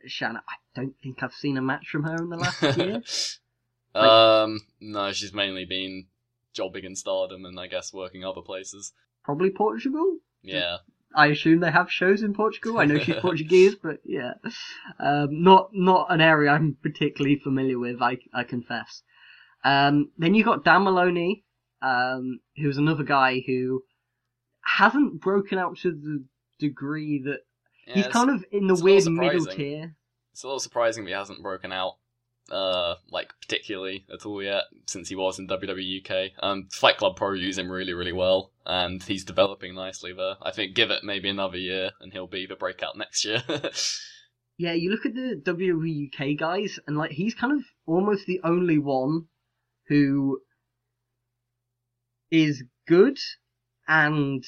Shanna, 0.06 0.42
I 0.48 0.54
don't 0.74 0.96
think 1.00 1.22
I've 1.22 1.32
seen 1.32 1.56
a 1.56 1.62
match 1.62 1.88
from 1.88 2.02
her 2.02 2.16
in 2.16 2.28
the 2.28 2.36
last 2.36 2.76
year. 2.76 3.02
um, 3.94 4.62
no, 4.80 5.12
she's 5.12 5.32
mainly 5.32 5.64
been 5.64 6.06
jobbing 6.52 6.84
in 6.84 6.96
Stardom 6.96 7.44
and 7.44 7.60
I 7.60 7.68
guess 7.68 7.92
working 7.92 8.24
other 8.24 8.42
places. 8.42 8.92
Probably 9.22 9.50
Portugal. 9.50 10.18
Yeah. 10.42 10.78
I 11.14 11.26
assume 11.26 11.60
they 11.60 11.70
have 11.70 11.90
shows 11.90 12.22
in 12.22 12.34
Portugal. 12.34 12.78
I 12.78 12.84
know 12.84 12.98
she's 12.98 13.16
Portuguese, 13.16 13.74
but 13.82 13.98
yeah, 14.04 14.34
um, 14.98 15.42
not 15.42 15.70
not 15.72 16.12
an 16.12 16.20
area 16.20 16.50
I'm 16.50 16.76
particularly 16.82 17.38
familiar 17.38 17.78
with. 17.78 18.00
I 18.02 18.18
I 18.32 18.44
confess. 18.44 19.02
Um, 19.64 20.10
then 20.18 20.34
you 20.34 20.44
got 20.44 20.64
Dan 20.64 20.82
Moloney, 20.82 21.44
um, 21.80 22.40
who's 22.56 22.76
another 22.76 23.04
guy 23.04 23.42
who 23.46 23.82
hasn't 24.64 25.20
broken 25.20 25.58
out 25.58 25.78
to 25.78 25.90
the 25.90 26.24
degree 26.58 27.22
that 27.24 27.40
yeah 27.86 27.94
he's 27.94 28.06
kind 28.06 28.30
of 28.30 28.44
in 28.50 28.66
the 28.66 28.74
it's 28.74 28.82
a 28.82 28.84
little 28.84 29.12
weird 29.12 29.32
middle 29.34 29.46
tier. 29.46 29.96
it's 30.32 30.42
a 30.42 30.46
little 30.46 30.60
surprising 30.60 31.06
he 31.06 31.12
hasn't 31.12 31.42
broken 31.42 31.72
out, 31.72 31.94
uh, 32.50 32.96
like 33.10 33.32
particularly 33.40 34.04
at 34.12 34.26
all 34.26 34.42
yet 34.42 34.64
since 34.86 35.08
he 35.08 35.16
was 35.16 35.38
in 35.38 35.48
WWE 35.48 36.04
UK. 36.04 36.32
Um, 36.42 36.68
Fight 36.70 36.98
Club 36.98 37.16
Pro 37.16 37.32
use 37.32 37.58
him 37.58 37.70
really, 37.70 37.94
really 37.94 38.12
well, 38.12 38.52
and 38.66 39.02
he's 39.02 39.24
developing 39.24 39.74
nicely 39.74 40.12
there. 40.12 40.36
I 40.42 40.50
think 40.50 40.74
give 40.74 40.90
it 40.90 41.04
maybe 41.04 41.28
another 41.28 41.58
year, 41.58 41.90
and 42.00 42.12
he'll 42.12 42.26
be 42.26 42.46
the 42.46 42.56
breakout 42.56 42.96
next 42.96 43.24
year. 43.24 43.42
Yeah, 44.56 44.72
you 44.72 44.90
look 44.90 45.04
at 45.04 45.14
the 45.14 45.40
WWE 45.44 46.12
UK 46.12 46.38
guys, 46.38 46.78
and 46.86 46.96
like 46.96 47.10
he's 47.10 47.34
kind 47.34 47.52
of 47.52 47.64
almost 47.86 48.26
the 48.26 48.40
only 48.44 48.78
one 48.78 49.26
who 49.88 50.40
is 52.30 52.62
good 52.86 53.18
and 53.88 54.44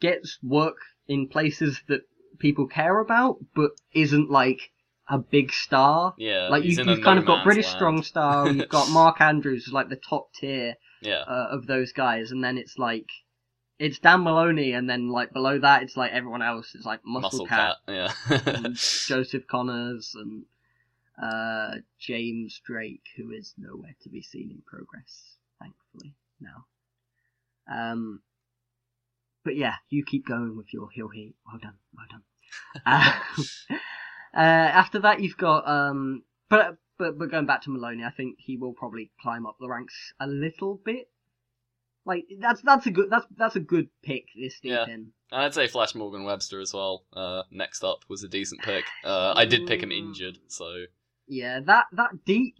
gets 0.00 0.38
work 0.42 0.78
in 1.06 1.28
places 1.28 1.82
that 1.88 2.02
people 2.38 2.66
care 2.66 3.00
about, 3.00 3.36
but 3.54 3.72
isn't 3.92 4.30
like 4.30 4.72
a 5.10 5.18
big 5.18 5.52
star. 5.52 6.14
yeah, 6.16 6.48
like 6.48 6.64
you, 6.64 6.70
you've 6.84 7.02
kind 7.02 7.18
of 7.18 7.26
got 7.26 7.44
British 7.44 7.66
land. 7.66 7.76
Strong 7.76 8.02
Style, 8.04 8.54
you've 8.54 8.68
got 8.78 8.88
Mark 8.90 9.20
Andrews, 9.20 9.64
who's 9.64 9.74
like 9.74 9.88
the 9.88 9.96
top 9.96 10.32
tier 10.34 10.76
Yeah, 11.00 11.22
uh, 11.26 11.48
of 11.50 11.66
those 11.66 11.92
guys, 11.92 12.30
and 12.30 12.42
then 12.42 12.56
it's 12.56 12.78
like 12.78 13.08
it's 13.78 13.98
Dan 13.98 14.20
Moloney, 14.22 14.72
and 14.72 14.88
then 14.88 15.08
like 15.08 15.32
below 15.32 15.58
that 15.58 15.82
it's 15.82 15.96
like 15.96 16.12
everyone 16.12 16.42
else. 16.42 16.74
It's 16.74 16.86
like 16.86 17.00
Muscle, 17.04 17.40
Muscle 17.40 17.46
Cat, 17.46 17.76
Cat. 17.86 18.12
Yeah. 18.30 18.40
and 18.46 18.74
Joseph 19.06 19.46
Connors 19.48 20.14
and 20.14 20.44
uh, 21.20 21.76
James 21.98 22.60
Drake, 22.64 23.02
who 23.16 23.30
is 23.32 23.52
nowhere 23.58 23.94
to 24.02 24.08
be 24.08 24.22
seen 24.22 24.50
in 24.50 24.62
progress, 24.64 25.36
thankfully 25.60 26.14
now. 26.40 26.66
Um, 27.70 28.20
but 29.44 29.56
yeah, 29.56 29.74
you 29.88 30.04
keep 30.04 30.26
going 30.26 30.56
with 30.56 30.72
your 30.72 30.88
heel 30.90 31.08
heat. 31.08 31.34
Well 31.46 31.58
done, 31.60 31.78
well 31.96 32.06
done. 32.10 32.22
uh, 32.86 33.12
uh, 34.34 34.38
after 34.40 35.00
that, 35.00 35.20
you've 35.20 35.36
got 35.36 35.68
um, 35.68 36.22
but 36.48 36.76
but 36.98 37.18
but 37.18 37.30
going 37.30 37.46
back 37.46 37.62
to 37.62 37.70
Moloney, 37.70 38.04
I 38.04 38.10
think 38.10 38.36
he 38.38 38.56
will 38.56 38.72
probably 38.72 39.10
climb 39.22 39.46
up 39.46 39.56
the 39.60 39.68
ranks 39.68 40.12
a 40.20 40.26
little 40.26 40.80
bit. 40.84 41.08
Like 42.06 42.24
that's 42.40 42.62
that's 42.62 42.86
a 42.86 42.90
good 42.90 43.10
that's 43.10 43.26
that's 43.36 43.56
a 43.56 43.60
good 43.60 43.88
pick 44.02 44.24
this 44.38 44.58
deep 44.60 44.72
Yeah. 44.72 44.84
in. 44.84 45.12
And 45.32 45.42
I'd 45.42 45.54
say 45.54 45.68
Flash 45.68 45.94
Morgan 45.94 46.24
Webster 46.24 46.60
as 46.60 46.72
well. 46.74 47.04
Uh, 47.12 47.42
next 47.50 47.84
up 47.84 48.00
was 48.08 48.22
a 48.24 48.28
decent 48.28 48.62
pick. 48.62 48.84
Uh, 49.04 49.32
I 49.36 49.44
did 49.44 49.66
pick 49.66 49.82
him 49.82 49.92
injured, 49.92 50.38
so 50.48 50.84
Yeah, 51.28 51.60
that 51.66 51.86
that 51.92 52.24
deep. 52.24 52.56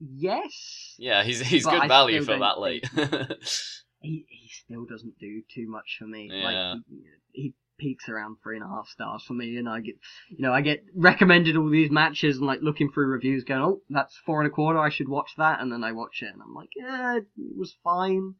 Yes. 0.00 0.94
yeah, 0.98 1.22
he's 1.24 1.40
he's 1.40 1.64
good 1.64 1.82
I 1.82 1.88
value 1.88 2.22
for 2.22 2.38
that 2.38 2.60
late. 2.60 2.84
he 4.00 4.26
he 4.28 4.48
still 4.48 4.84
doesn't 4.84 5.18
do 5.18 5.42
too 5.52 5.68
much 5.68 5.96
for 5.98 6.06
me. 6.06 6.28
Yeah. 6.30 6.44
Like 6.72 6.78
he, 6.88 7.02
he 7.32 7.54
peaks 7.78 8.08
around 8.08 8.36
three 8.42 8.56
and 8.56 8.64
a 8.64 8.68
half 8.68 8.88
stars 8.88 9.22
for 9.26 9.34
me, 9.34 9.56
and 9.56 9.68
I 9.68 9.80
get 9.80 9.96
you 10.30 10.42
know 10.42 10.52
I 10.52 10.60
get 10.60 10.84
recommended 10.94 11.56
all 11.56 11.70
these 11.70 11.90
matches 11.90 12.36
and 12.36 12.46
like 12.46 12.60
looking 12.62 12.90
through 12.90 13.06
reviews, 13.06 13.44
going, 13.44 13.62
oh 13.62 13.80
that's 13.88 14.16
four 14.26 14.40
and 14.40 14.48
a 14.48 14.54
quarter, 14.54 14.78
I 14.78 14.90
should 14.90 15.08
watch 15.08 15.30
that, 15.38 15.60
and 15.60 15.72
then 15.72 15.84
I 15.84 15.92
watch 15.92 16.22
it 16.22 16.32
and 16.32 16.42
I'm 16.42 16.54
like, 16.54 16.70
yeah, 16.76 17.16
it 17.16 17.26
was 17.56 17.74
fine. 17.82 18.34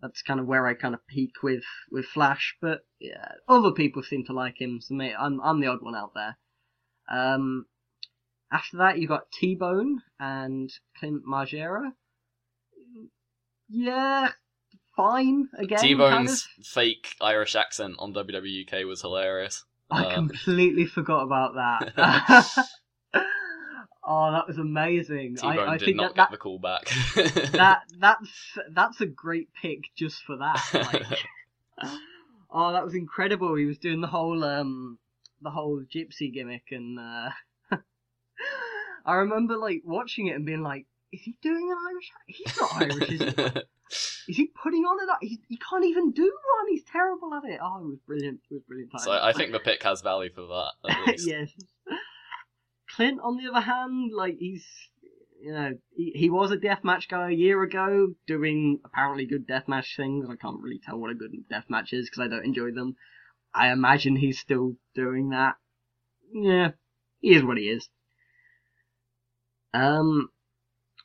That's 0.00 0.22
kind 0.22 0.40
of 0.40 0.46
where 0.46 0.66
I 0.66 0.74
kind 0.74 0.94
of 0.94 1.06
peak 1.06 1.42
with 1.42 1.64
with 1.90 2.06
Flash, 2.06 2.56
but 2.60 2.80
yeah, 2.98 3.32
other 3.48 3.70
people 3.70 4.02
seem 4.02 4.24
to 4.26 4.32
like 4.32 4.60
him, 4.60 4.80
so 4.80 4.94
me, 4.94 5.14
I'm 5.16 5.40
I'm 5.40 5.60
the 5.60 5.68
odd 5.68 5.82
one 5.82 5.94
out 5.94 6.12
there. 6.14 6.36
Um, 7.08 7.66
after 8.50 8.78
that, 8.78 8.98
you 8.98 9.08
got 9.08 9.30
T 9.32 9.54
Bone 9.54 10.02
and 10.18 10.70
Clint 10.98 11.22
Margera. 11.26 11.92
Yeah, 13.68 14.32
fine 14.96 15.48
again. 15.58 15.78
T 15.78 15.88
kind 15.96 15.98
Bone's 15.98 16.48
of. 16.58 16.66
fake 16.66 17.16
Irish 17.20 17.54
accent 17.54 17.96
on 17.98 18.14
WWE 18.14 18.66
UK 18.66 18.86
was 18.86 19.00
hilarious. 19.00 19.64
I 19.90 20.04
uh, 20.06 20.14
completely 20.14 20.86
forgot 20.86 21.22
about 21.22 21.54
that. 21.54 22.48
oh, 24.04 24.32
that 24.32 24.46
was 24.46 24.58
amazing. 24.58 25.36
T 25.36 25.42
Bone 25.42 25.58
I, 25.58 25.72
I 25.72 25.78
did 25.78 25.86
think 25.86 25.96
not 25.96 26.14
that, 26.14 26.28
get 26.28 26.30
the 26.30 26.38
call 26.38 26.58
back. 26.58 26.90
that 27.14 27.50
that 27.52 27.82
that's 27.98 28.58
that's 28.70 29.00
a 29.00 29.06
great 29.06 29.48
pick 29.60 29.80
just 29.96 30.22
for 30.22 30.36
that. 30.36 30.60
Like, 30.72 31.90
oh, 32.50 32.72
that 32.72 32.84
was 32.84 32.94
incredible. 32.94 33.54
He 33.54 33.66
was 33.66 33.78
doing 33.78 34.00
the 34.00 34.06
whole 34.06 34.44
um 34.44 34.98
the 35.42 35.50
whole 35.50 35.82
gypsy 35.82 36.32
gimmick, 36.32 36.66
and 36.70 36.98
uh, 36.98 37.30
I 39.04 39.14
remember 39.16 39.56
like 39.56 39.82
watching 39.84 40.28
it 40.28 40.36
and 40.36 40.46
being 40.46 40.62
like, 40.62 40.86
"Is 41.12 41.20
he 41.22 41.36
doing 41.42 41.70
an 41.70 41.76
Irish? 41.90 42.10
He's 42.26 42.56
not 42.58 42.74
Irish, 42.74 43.10
is 43.10 43.20
he? 43.20 43.60
Is 44.28 44.36
he 44.36 44.46
putting 44.46 44.84
on 44.84 44.98
an? 45.02 45.16
He, 45.20 45.38
he 45.48 45.58
can't 45.58 45.84
even 45.84 46.12
do 46.12 46.22
one. 46.22 46.68
He's 46.70 46.84
terrible 46.84 47.34
at 47.34 47.44
it. 47.44 47.60
Oh, 47.62 47.78
it 47.78 47.88
was 47.88 47.98
brilliant. 48.06 48.40
It 48.50 48.54
was 48.54 48.62
brilliant. 48.66 48.90
so 48.98 49.12
I 49.12 49.34
think 49.34 49.52
the 49.52 49.60
pick 49.60 49.82
has 49.82 50.00
value 50.00 50.30
for 50.34 50.46
that. 50.46 50.72
At 50.88 51.06
least. 51.06 51.28
yes. 51.28 51.50
Clint, 52.96 53.20
on 53.22 53.36
the 53.36 53.50
other 53.50 53.60
hand, 53.60 54.12
like 54.14 54.36
he's, 54.38 54.64
you 55.42 55.52
know, 55.52 55.72
he, 55.94 56.12
he 56.14 56.30
was 56.30 56.50
a 56.52 56.56
deathmatch 56.56 57.08
guy 57.08 57.30
a 57.30 57.34
year 57.34 57.62
ago, 57.62 58.14
doing 58.26 58.80
apparently 58.84 59.26
good 59.26 59.46
deathmatch 59.46 59.94
things. 59.96 60.26
I 60.30 60.36
can't 60.36 60.62
really 60.62 60.80
tell 60.82 60.98
what 60.98 61.10
a 61.10 61.14
good 61.14 61.32
deathmatch 61.50 61.92
is 61.92 62.08
because 62.08 62.24
I 62.24 62.28
don't 62.28 62.46
enjoy 62.46 62.70
them. 62.70 62.96
I 63.54 63.72
imagine 63.72 64.16
he's 64.16 64.38
still 64.38 64.76
doing 64.94 65.30
that. 65.30 65.56
Yeah, 66.32 66.70
he 67.20 67.34
is 67.34 67.44
what 67.44 67.58
he 67.58 67.64
is. 67.64 67.88
Um, 69.74 70.28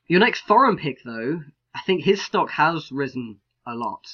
your 0.07 0.19
next 0.19 0.41
foreign 0.41 0.77
pick, 0.77 1.03
though, 1.03 1.41
I 1.73 1.81
think 1.81 2.03
his 2.03 2.23
stock 2.23 2.49
has 2.51 2.91
risen 2.91 3.39
a 3.65 3.75
lot 3.75 4.07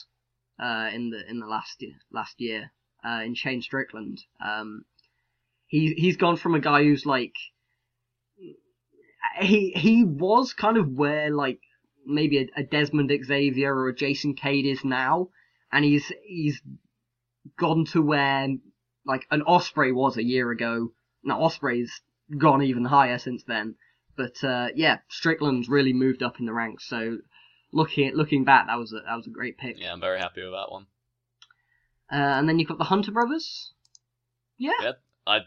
uh, 0.61 0.89
in 0.93 1.09
the 1.09 1.29
in 1.29 1.39
the 1.39 1.47
last 1.47 1.81
year, 1.81 1.95
last 2.11 2.39
year 2.39 2.71
uh, 3.05 3.21
in 3.23 3.35
Shane 3.35 3.61
Strickland. 3.61 4.21
Um, 4.43 4.85
he 5.67 5.93
he's 5.93 6.17
gone 6.17 6.37
from 6.37 6.55
a 6.55 6.59
guy 6.59 6.83
who's 6.83 7.05
like 7.05 7.35
he 9.39 9.71
he 9.71 10.03
was 10.03 10.53
kind 10.53 10.77
of 10.77 10.89
where 10.89 11.29
like 11.29 11.59
maybe 12.05 12.37
a, 12.39 12.61
a 12.61 12.63
Desmond 12.63 13.11
Xavier 13.25 13.73
or 13.73 13.89
a 13.89 13.95
Jason 13.95 14.35
Cade 14.35 14.65
is 14.65 14.83
now, 14.83 15.29
and 15.71 15.85
he's 15.85 16.11
he's 16.25 16.61
gone 17.57 17.85
to 17.85 18.01
where 18.01 18.47
like 19.05 19.25
an 19.31 19.41
Ospreay 19.41 19.93
was 19.93 20.17
a 20.17 20.23
year 20.23 20.51
ago. 20.51 20.91
Now 21.23 21.39
Ospreay's 21.39 22.01
gone 22.37 22.61
even 22.63 22.85
higher 22.85 23.17
since 23.17 23.43
then, 23.43 23.75
but 24.15 24.43
uh, 24.43 24.69
yeah, 24.75 24.99
Strickland's 25.09 25.69
really 25.69 25.93
moved 25.93 26.23
up 26.23 26.39
in 26.39 26.45
the 26.45 26.53
ranks. 26.53 26.87
So 26.87 27.17
looking 27.71 28.07
at 28.07 28.15
looking 28.15 28.43
back, 28.43 28.67
that 28.67 28.77
was 28.77 28.93
a 28.93 29.01
that 29.05 29.15
was 29.15 29.27
a 29.27 29.31
great 29.31 29.57
pick. 29.57 29.79
Yeah, 29.79 29.93
I'm 29.93 30.01
very 30.01 30.19
happy 30.19 30.43
with 30.43 30.53
that 30.53 30.71
one. 30.71 30.87
Uh, 32.11 32.37
and 32.37 32.47
then 32.47 32.59
you've 32.59 32.69
got 32.69 32.77
the 32.77 32.83
Hunter 32.85 33.11
brothers. 33.11 33.73
Yeah, 34.57 34.93
I, 35.25 35.37
I 35.37 35.39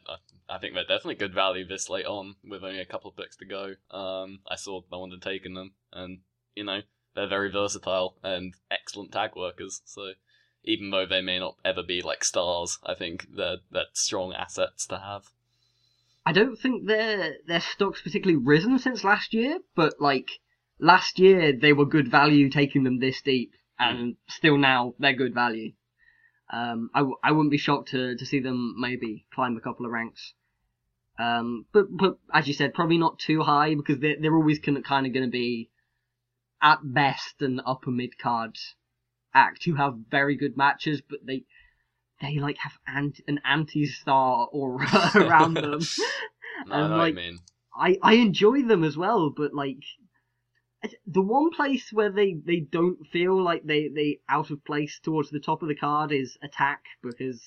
I 0.49 0.59
think 0.59 0.75
they're 0.75 0.85
definitely 0.85 1.17
good 1.17 1.35
value 1.35 1.67
this 1.67 1.89
late 1.89 2.07
on 2.07 2.37
with 2.45 2.65
only 2.65 2.81
a 2.81 2.87
couple 2.87 3.11
of 3.11 3.17
picks 3.17 3.37
to 3.37 3.45
go. 3.45 3.75
Um, 3.91 4.41
I 4.49 4.57
saw 4.57 4.83
no 4.91 5.01
one 5.01 5.11
had 5.11 5.23
taken 5.23 5.55
them, 5.55 5.73
and 5.93 6.21
you 6.55 6.65
know 6.65 6.81
they're 7.15 7.29
very 7.29 7.51
versatile 7.51 8.17
and 8.23 8.55
excellent 8.71 9.13
tag 9.13 9.31
workers. 9.37 9.83
So 9.85 10.13
even 10.65 10.91
though 10.91 11.07
they 11.07 11.23
may 11.23 11.39
not 11.39 11.57
ever 11.65 11.83
be 11.83 12.03
like 12.03 12.25
stars, 12.25 12.79
I 12.85 12.95
think 12.95 13.27
they're 13.35 13.59
they're 13.71 13.85
strong 13.93 14.33
assets 14.33 14.87
to 14.89 14.99
have. 14.99 15.25
I 16.27 16.33
don't 16.33 16.57
think 16.57 16.87
their 16.87 17.37
their 17.47 17.61
stock's 17.61 18.03
particularly 18.03 18.43
risen 18.45 18.81
since 18.81 19.05
last 19.05 19.33
year, 19.33 19.61
but 19.77 20.01
like 20.01 20.29
last 20.81 21.21
year 21.21 21.53
they 21.53 21.73
were 21.73 21.87
good 21.87 22.11
value 22.11 22.51
taking 22.51 22.83
them 22.83 22.99
this 22.99 23.23
deep, 23.23 23.53
and 23.79 24.17
still 24.29 24.59
now 24.59 24.95
they're 24.99 25.13
good 25.15 25.35
value. 25.35 25.73
Um, 26.53 26.91
I, 26.93 26.99
w- 27.01 27.17
I 27.23 27.31
wouldn't 27.31 27.53
be 27.53 27.59
shocked 27.59 27.91
to, 27.91 28.17
to 28.17 28.27
see 28.27 28.41
them 28.41 28.75
maybe 28.77 29.27
climb 29.33 29.57
a 29.57 29.61
couple 29.61 29.87
of 29.87 29.93
ranks. 29.93 30.35
Um, 31.17 31.67
but 31.73 31.87
but 31.91 32.19
as 32.35 32.49
you 32.49 32.55
said, 32.55 32.75
probably 32.75 32.99
not 32.99 33.21
too 33.21 33.43
high 33.43 33.77
because 33.77 34.01
they're 34.01 34.17
they're 34.21 34.37
always 34.37 34.59
kind 34.59 34.77
of 34.77 34.83
kind 34.83 35.07
of 35.07 35.13
going 35.13 35.27
to 35.27 35.31
be 35.31 35.71
at 36.61 36.81
best 36.83 37.41
an 37.41 37.61
upper 37.65 37.93
mid 37.93 38.19
card 38.19 38.59
act 39.33 39.65
who 39.65 39.77
have 39.77 39.95
very 40.11 40.37
good 40.37 40.57
matches, 40.57 41.01
but 41.09 41.21
they 41.25 41.45
they 42.21 42.39
like 42.39 42.57
have 42.59 42.73
anti- 42.87 43.25
an 43.29 43.41
anti 43.45 43.87
star 43.87 44.47
aura 44.53 44.89
around 45.15 45.55
them. 45.63 45.81
No, 46.67 46.75
I 46.75 46.81
And, 46.81 46.91
know 46.91 46.97
like, 46.99 47.13
I 47.13 47.17
mean. 47.17 47.39
I 47.77 47.99
I 48.03 48.15
enjoy 48.15 48.63
them 48.63 48.85
as 48.85 48.97
well, 48.97 49.31
but 49.31 49.53
like 49.55 49.83
the 51.07 51.23
one 51.23 51.51
place 51.51 51.93
where 51.93 52.11
they, 52.11 52.35
they 52.35 52.61
don't 52.61 53.07
feel 53.07 53.43
like 53.43 53.65
they 53.65 53.89
they 53.89 54.21
out 54.29 54.51
of 54.51 54.65
place 54.65 55.01
towards 55.03 55.31
the 55.31 55.41
top 55.41 55.63
of 55.63 55.69
the 55.69 55.75
card 55.75 56.13
is 56.13 56.39
attack 56.43 56.85
because 57.03 57.43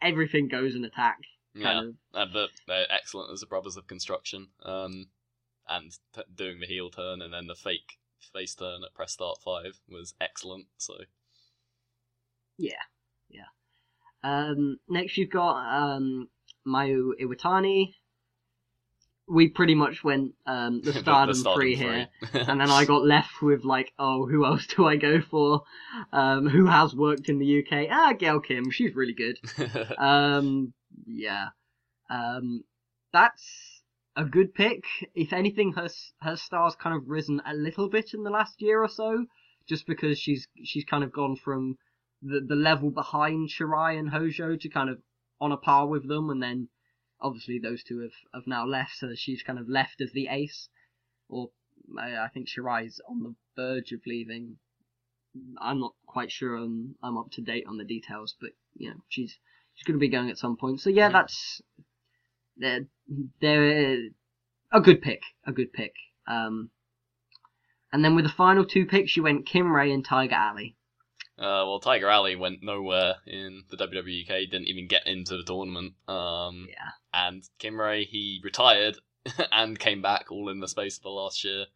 everything 0.00 0.48
goes 0.48 0.74
in 0.74 0.84
attack. 0.84 1.18
Yeah, 1.54 1.80
of. 1.80 1.94
uh, 2.14 2.26
but 2.32 2.50
they're 2.66 2.90
excellent 2.90 3.32
as 3.32 3.40
the 3.40 3.46
Brothers 3.46 3.76
of 3.76 3.86
Construction, 3.86 4.48
um, 4.62 5.08
and 5.68 5.92
t- 6.14 6.22
doing 6.34 6.60
the 6.60 6.66
heel 6.66 6.90
turn 6.90 7.22
and 7.22 7.32
then 7.32 7.46
the 7.46 7.54
fake 7.54 7.98
face 8.32 8.54
turn 8.54 8.82
at 8.84 8.94
press 8.94 9.12
start 9.12 9.38
five 9.44 9.80
was 9.88 10.14
excellent. 10.20 10.66
So 10.76 10.94
Um, 14.26 14.78
next 14.88 15.16
you've 15.16 15.30
got 15.30 15.56
um, 15.56 16.28
Mayu 16.66 17.12
Iwatani. 17.20 17.92
We 19.28 19.48
pretty 19.48 19.74
much 19.74 20.02
went 20.02 20.34
um, 20.46 20.80
the 20.82 20.92
Stardom, 21.00 21.34
Stardom 21.34 21.60
free 21.60 21.76
here, 21.76 22.08
and 22.32 22.60
then 22.60 22.70
I 22.70 22.84
got 22.84 23.04
left 23.04 23.40
with 23.40 23.64
like, 23.64 23.92
oh, 23.98 24.26
who 24.26 24.44
else 24.44 24.66
do 24.66 24.86
I 24.86 24.96
go 24.96 25.20
for? 25.20 25.62
Um, 26.12 26.48
who 26.48 26.66
has 26.66 26.94
worked 26.94 27.28
in 27.28 27.38
the 27.38 27.60
UK? 27.60 27.88
Ah, 27.90 28.14
Gail 28.14 28.40
Kim, 28.40 28.70
she's 28.70 28.94
really 28.94 29.14
good. 29.14 29.38
Um, 29.98 30.72
yeah, 31.06 31.48
um, 32.10 32.64
that's 33.12 33.82
a 34.16 34.24
good 34.24 34.54
pick. 34.54 34.84
If 35.14 35.32
anything, 35.32 35.72
her 35.74 35.88
her 36.20 36.36
star's 36.36 36.74
kind 36.74 36.96
of 36.96 37.08
risen 37.08 37.42
a 37.46 37.54
little 37.54 37.88
bit 37.88 38.14
in 38.14 38.24
the 38.24 38.30
last 38.30 38.60
year 38.60 38.82
or 38.82 38.88
so, 38.88 39.26
just 39.68 39.86
because 39.86 40.18
she's 40.18 40.48
she's 40.64 40.84
kind 40.84 41.04
of 41.04 41.12
gone 41.12 41.36
from 41.36 41.76
the 42.26 42.40
the 42.40 42.56
level 42.56 42.90
behind 42.90 43.48
Shirai 43.48 43.98
and 43.98 44.10
Hojo 44.10 44.56
to 44.56 44.68
kind 44.68 44.90
of 44.90 44.98
on 45.40 45.52
a 45.52 45.56
par 45.56 45.86
with 45.86 46.08
them, 46.08 46.30
and 46.30 46.42
then 46.42 46.68
obviously 47.20 47.58
those 47.58 47.82
two 47.82 48.00
have 48.00 48.16
have 48.34 48.46
now 48.46 48.66
left, 48.66 48.96
so 48.96 49.14
she's 49.14 49.42
kind 49.42 49.58
of 49.58 49.68
left 49.68 50.00
as 50.00 50.12
the 50.12 50.28
ace, 50.28 50.68
or 51.28 51.50
I, 51.98 52.16
I 52.16 52.28
think 52.28 52.48
Shirai's 52.48 53.00
on 53.08 53.22
the 53.22 53.34
verge 53.54 53.92
of 53.92 54.00
leaving. 54.06 54.56
I'm 55.60 55.80
not 55.80 55.94
quite 56.06 56.32
sure. 56.32 56.56
I'm, 56.56 56.94
I'm 57.02 57.18
up 57.18 57.30
to 57.32 57.42
date 57.42 57.66
on 57.68 57.76
the 57.76 57.84
details, 57.84 58.34
but 58.40 58.50
you 58.74 58.90
know 58.90 58.96
she's 59.08 59.38
she's 59.74 59.84
going 59.84 59.98
to 59.98 60.00
be 60.00 60.08
going 60.08 60.30
at 60.30 60.38
some 60.38 60.56
point. 60.56 60.80
So 60.80 60.90
yeah, 60.90 61.10
that's 61.10 61.60
they're 62.56 62.86
they're 63.40 64.08
a 64.72 64.80
good 64.80 65.02
pick, 65.02 65.22
a 65.46 65.52
good 65.52 65.72
pick. 65.72 65.94
Um, 66.26 66.70
and 67.92 68.04
then 68.04 68.16
with 68.16 68.24
the 68.24 68.32
final 68.32 68.64
two 68.64 68.86
picks, 68.86 69.16
you 69.16 69.22
went 69.22 69.46
Kim 69.46 69.70
Ray 69.72 69.92
and 69.92 70.04
Tiger 70.04 70.34
Ali. 70.34 70.76
Uh, 71.38 71.64
well, 71.66 71.80
Tiger 71.80 72.08
Ali 72.10 72.34
went 72.34 72.62
nowhere 72.62 73.16
in 73.26 73.64
the 73.70 73.76
WWE 73.76 74.22
UK, 74.24 74.50
didn't 74.50 74.68
even 74.68 74.88
get 74.88 75.06
into 75.06 75.36
the 75.36 75.42
tournament. 75.44 75.92
Um, 76.08 76.66
Yeah, 76.70 76.90
and 77.12 77.42
Kim 77.58 77.78
Ray, 77.78 78.04
he 78.04 78.40
retired 78.42 78.96
and 79.52 79.78
came 79.78 80.00
back 80.00 80.26
all 80.30 80.48
in 80.48 80.60
the 80.60 80.68
space 80.68 80.96
of 80.96 81.02
the 81.02 81.10
last 81.10 81.44
year. 81.44 81.66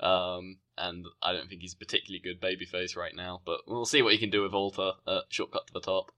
Um, 0.00 0.58
and 0.76 1.04
I 1.20 1.32
don't 1.32 1.48
think 1.48 1.62
he's 1.62 1.74
a 1.74 1.78
particularly 1.78 2.20
good 2.22 2.40
babyface 2.40 2.96
right 2.96 3.14
now, 3.16 3.40
but 3.44 3.62
we'll 3.66 3.84
see 3.84 4.02
what 4.02 4.12
he 4.12 4.18
can 4.18 4.30
do 4.30 4.42
with 4.42 4.52
Alter 4.54 4.92
at 5.08 5.24
Shortcut 5.28 5.66
to 5.66 5.72
the 5.72 5.80
Top. 5.80 6.12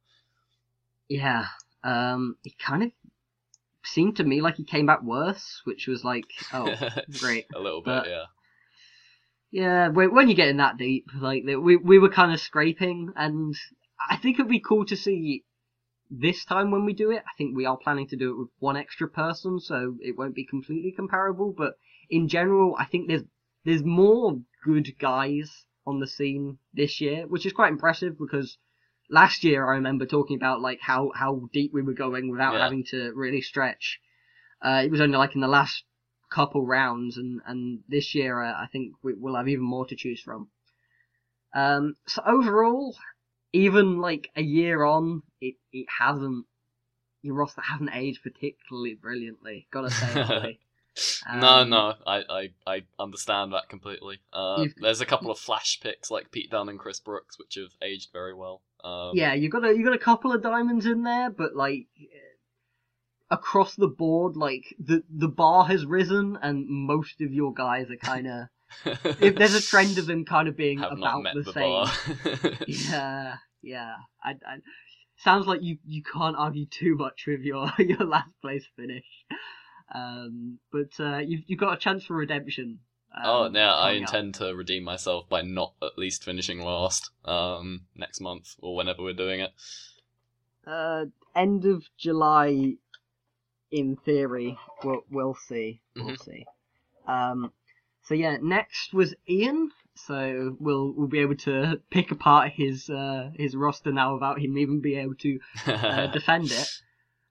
yeah. 1.09 1.47
Um, 1.83 2.37
it 2.45 2.59
kind 2.59 2.83
of 2.83 2.91
seemed 3.83 4.17
to 4.17 4.25
me 4.25 4.43
like 4.43 4.57
he 4.57 4.65
came 4.65 4.85
back 4.85 5.03
worse, 5.03 5.63
which 5.65 5.87
was 5.87 6.05
like, 6.05 6.27
oh, 6.53 6.75
great. 7.21 7.47
a 7.55 7.59
little 7.59 7.81
bit, 7.81 8.03
But- 8.03 8.09
yeah. 8.09 8.25
Yeah, 9.51 9.89
when 9.89 10.15
when 10.15 10.29
you 10.29 10.35
get 10.35 10.49
in 10.49 10.59
that 10.59 10.77
deep, 10.77 11.07
like 11.19 11.43
we 11.45 11.77
we 11.77 11.99
were 11.99 12.09
kind 12.09 12.33
of 12.33 12.41
scraping, 12.41 13.13
and 13.17 13.55
I 14.09 14.17
think 14.17 14.39
it'd 14.39 14.49
be 14.49 14.61
cool 14.61 14.85
to 14.87 14.97
see 14.97 15.45
this 16.09 16.45
time 16.45 16.71
when 16.71 16.85
we 16.85 16.93
do 16.93 17.11
it. 17.11 17.23
I 17.27 17.37
think 17.37 17.57
we 17.57 17.67
are 17.67 17.77
planning 17.77 18.07
to 18.09 18.17
do 18.17 18.31
it 18.31 18.39
with 18.39 18.49
one 18.59 18.77
extra 18.77 19.09
person, 19.09 19.59
so 19.59 19.97
it 20.01 20.17
won't 20.17 20.35
be 20.37 20.45
completely 20.45 20.93
comparable. 20.93 21.53
But 21.57 21.75
in 22.09 22.29
general, 22.29 22.77
I 22.79 22.85
think 22.85 23.09
there's 23.09 23.25
there's 23.65 23.83
more 23.85 24.41
good 24.65 24.97
guys 24.99 25.65
on 25.87 25.99
the 25.99 26.07
scene 26.07 26.59
this 26.73 27.01
year, 27.01 27.27
which 27.27 27.45
is 27.45 27.53
quite 27.53 27.73
impressive 27.73 28.17
because 28.19 28.57
last 29.09 29.43
year 29.43 29.67
I 29.67 29.75
remember 29.77 30.07
talking 30.07 30.37
about 30.37 30.61
like 30.61 30.79
how 30.81 31.11
how 31.15 31.49
deep 31.53 31.73
we 31.73 31.83
were 31.83 31.95
going 31.95 32.31
without 32.31 32.55
Yeah. 32.55 32.63
having 32.63 32.85
to 32.91 33.13
really 33.15 33.41
stretch. 33.41 34.01
Uh, 34.63 34.83
it 34.85 34.91
was 34.91 35.01
only 35.01 35.17
like 35.17 35.35
in 35.35 35.41
the 35.41 35.49
last 35.49 35.85
couple 36.31 36.65
rounds, 36.65 37.17
and 37.17 37.41
and 37.47 37.81
this 37.89 38.15
year 38.15 38.43
uh, 38.43 38.53
I 38.53 38.67
think 38.73 38.95
we, 39.03 39.15
we'll 39.15 39.37
have 39.37 39.49
even 39.49 39.65
more 39.65 39.87
to 39.87 39.97
choose 39.97 40.21
from. 40.21 40.49
Um, 41.55 41.97
so 42.07 42.23
overall, 42.25 42.97
even 43.53 43.99
like 44.01 44.31
a 44.37 44.43
year 44.43 44.85
on, 44.85 45.23
it 45.41 45.57
it 45.73 45.87
hasn't 45.99 46.47
your 47.23 47.35
roster 47.35 47.61
hasn't 47.61 47.91
aged 47.95 48.23
particularly 48.23 48.95
brilliantly. 48.95 49.67
Gotta 49.71 49.91
say, 49.91 50.23
Ollie. 50.23 50.61
no, 51.35 51.49
Um, 51.49 51.71
no, 51.71 51.95
I, 52.07 52.23
I, 52.29 52.51
I 52.67 52.83
understand 52.99 53.53
that 53.53 53.69
completely. 53.69 54.21
Uh, 54.33 54.67
there's 54.81 55.01
a 55.01 55.07
couple 55.07 55.31
of 55.31 55.39
flash 55.39 55.81
picks 55.83 56.11
like 56.11 56.31
Pete 56.31 56.51
Dunne 56.51 56.69
and 56.69 56.79
Chris 56.79 57.01
Brooks, 57.01 57.39
which 57.39 57.57
have 57.57 57.73
aged 57.83 58.11
very 58.13 58.35
well. 58.35 58.63
Um, 58.83 59.13
Yeah, 59.15 59.35
you 59.35 59.49
got 59.49 59.65
a 59.65 59.77
you 59.77 59.85
got 59.85 59.95
a 59.95 59.99
couple 59.99 60.33
of 60.33 60.43
diamonds 60.43 60.87
in 60.87 61.03
there, 61.03 61.31
but 61.31 61.55
like 61.55 61.87
across 63.31 63.75
the 63.77 63.89
board, 63.89 64.37
like 64.37 64.75
the 64.79 65.03
the 65.09 65.29
bar 65.29 65.65
has 65.65 65.85
risen, 65.85 66.39
and 66.43 66.67
most 66.69 67.21
of 67.21 67.33
your 67.33 67.53
guys 67.53 67.91
are 67.91 67.97
kind 67.97 68.27
of 68.27 68.49
if 69.21 69.37
there's 69.37 69.55
a 69.55 69.63
trend 69.63 69.99
of 69.99 70.07
them 70.07 70.25
kind 70.25 70.49
of 70.49 70.57
being 70.57 70.79
have 70.79 70.99
not 70.99 71.21
about 71.21 71.23
met 71.23 71.35
the, 71.35 71.43
the, 71.43 71.53
same. 71.53 72.57
Yeah, 72.67 73.35
yeah. 73.63 73.95
I, 74.23 74.31
I, 74.31 74.57
sounds 75.19 75.47
like 75.47 75.63
you, 75.63 75.79
you 75.87 76.03
can't 76.03 76.37
argue 76.37 76.67
too 76.67 76.97
much 76.97 77.25
with 77.27 77.41
your, 77.41 77.71
your 77.79 78.05
last 78.05 78.33
place 78.41 78.65
finish. 78.77 79.05
Um, 79.95 80.59
but 80.73 80.93
uh, 81.01 81.19
you've 81.19 81.43
you've 81.47 81.59
got 81.59 81.75
a 81.75 81.77
chance 81.77 82.05
for 82.05 82.15
redemption. 82.15 82.79
Um, 83.13 83.23
oh, 83.25 83.51
yeah, 83.53 83.75
I 83.75 83.89
coming 83.89 84.05
up. 84.05 84.15
intend 84.15 84.35
to 84.37 84.55
redeem 84.55 84.85
myself 84.85 85.29
by 85.29 85.43
not 85.43 85.75
at 85.83 85.99
least 85.99 86.23
finishing 86.23 86.61
last 86.61 87.11
um, 87.25 87.83
next 87.97 88.21
month 88.21 88.55
or 88.61 88.77
whenever 88.77 89.03
we're 89.03 89.15
doing 89.15 89.41
it. 89.41 89.51
Uh, 90.65 91.07
end 91.35 91.65
of 91.65 91.83
July, 91.99 92.75
in 93.71 93.97
theory. 93.97 94.59
We'll 94.85 95.03
we'll 95.11 95.35
see. 95.35 95.81
We'll 95.97 96.17
Mhm. 96.17 96.25
see. 96.25 96.47
Um, 97.07 97.53
so 98.03 98.15
yeah, 98.15 98.37
next 98.41 98.93
was 98.93 99.15
Ian. 99.29 99.71
So 99.95 100.57
we'll 100.59 100.93
we'll 100.93 101.09
be 101.09 101.19
able 101.21 101.37
to 101.37 101.81
pick 101.91 102.11
apart 102.11 102.53
his 102.53 102.89
uh, 102.89 103.31
his 103.35 103.55
roster 103.55 103.93
now 103.93 104.15
without 104.15 104.41
him 104.41 104.57
even 104.59 104.81
being 104.81 105.01
able 105.01 105.17
to 105.17 105.41
uh, 105.67 106.07
defend 106.13 106.51
it. 106.53 106.69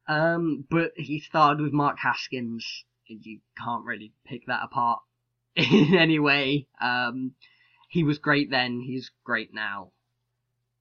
Um, 0.08 0.66
but 0.70 0.92
he 0.96 1.20
started 1.20 1.62
with 1.62 1.74
Mark 1.74 1.98
Haskins. 2.00 2.84
You 3.08 3.40
can't 3.58 3.86
really 3.86 4.12
pick 4.26 4.46
that 4.48 4.62
apart 4.64 5.02
in 5.56 5.96
any 5.96 6.20
way. 6.20 6.68
Um, 6.80 7.34
he 7.90 8.04
was 8.04 8.20
great 8.20 8.52
then. 8.52 8.82
He's 8.82 9.10
great 9.24 9.52
now. 9.54 9.92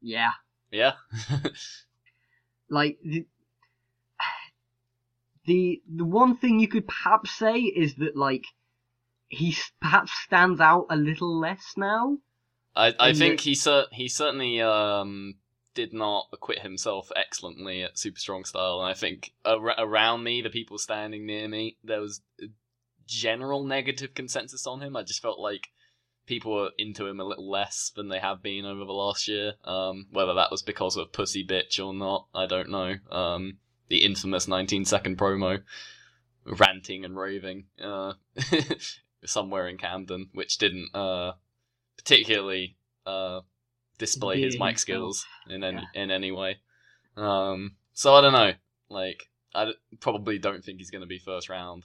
Yeah, 0.03 0.33
yeah. 0.71 0.93
like 2.71 2.99
the, 5.49 5.83
the 5.89 6.05
one 6.05 6.37
thing 6.37 6.61
you 6.61 6.69
could 6.69 6.87
perhaps 6.87 7.31
say 7.33 7.57
is 7.59 7.95
that 7.97 8.17
like 8.17 8.45
he 9.29 9.51
s- 9.53 9.73
perhaps 9.81 10.13
stands 10.25 10.61
out 10.61 10.87
a 10.91 10.97
little 10.97 11.39
less 11.39 11.75
now. 11.77 12.19
I, 12.77 12.95
I 13.01 13.13
think 13.13 13.41
he 13.41 13.55
cer- 13.55 13.87
he 13.91 14.09
certainly 14.09 14.61
um, 14.61 15.37
did 15.75 15.93
not 15.93 16.27
acquit 16.33 16.61
himself 16.61 17.11
excellently 17.17 17.83
at 17.83 17.99
Super 17.99 18.21
Strong 18.21 18.45
Style, 18.45 18.81
and 18.81 18.89
I 18.89 18.95
think 18.95 19.33
ar- 19.45 19.75
around 19.81 20.23
me, 20.23 20.43
the 20.43 20.51
people 20.51 20.79
standing 20.79 21.27
near 21.27 21.49
me, 21.49 21.79
there 21.83 22.01
was 22.01 22.21
a 22.41 22.47
general 23.07 23.65
negative 23.65 24.15
consensus 24.15 24.67
on 24.67 24.81
him. 24.81 24.97
I 24.97 25.03
just 25.03 25.23
felt 25.23 25.41
like 25.41 25.69
people 26.27 26.55
were 26.55 26.71
into 26.77 27.07
him 27.07 27.19
a 27.21 27.25
little 27.25 27.51
less 27.51 27.91
than 27.97 28.09
they 28.09 28.19
have 28.19 28.43
been 28.43 28.67
over 28.67 28.85
the 28.85 28.93
last 28.93 29.27
year. 29.27 29.55
Um, 29.65 30.07
whether 30.13 30.35
that 30.35 30.51
was 30.51 30.63
because 30.63 30.97
of 30.97 31.13
Pussy 31.13 31.45
Bitch 31.45 31.85
or 31.85 31.95
not, 31.95 32.27
I 32.35 32.47
don't 32.47 32.69
know. 32.71 32.97
Um, 33.11 33.59
the 33.89 34.05
infamous 34.05 34.49
19 34.49 34.85
second 34.85 35.19
promo, 35.19 35.63
ranting 36.45 37.05
and 37.05 37.17
raving, 37.17 37.67
uh, 37.83 38.15
somewhere 39.25 39.69
in 39.69 39.79
Camden, 39.79 40.29
which 40.33 40.59
didn't 40.59 40.95
uh, 40.95 41.33
particularly 41.97 42.77
uh, 43.07 43.41
display 43.99 44.41
his 44.41 44.59
mic 44.59 44.79
skills 44.79 45.27
in 45.49 45.65
any 45.65 45.83
in 45.95 46.11
any 46.11 46.31
way. 46.33 46.59
Um, 47.17 47.77
so 47.93 48.15
I 48.15 48.21
don't 48.21 48.33
know. 48.33 48.53
Like, 48.89 49.29
I 49.55 49.67
d- 49.67 49.75
probably 50.01 50.39
don't 50.39 50.65
think 50.65 50.79
he's 50.79 50.91
going 50.91 51.03
to 51.03 51.07
be 51.07 51.19
first 51.19 51.49
round 51.49 51.85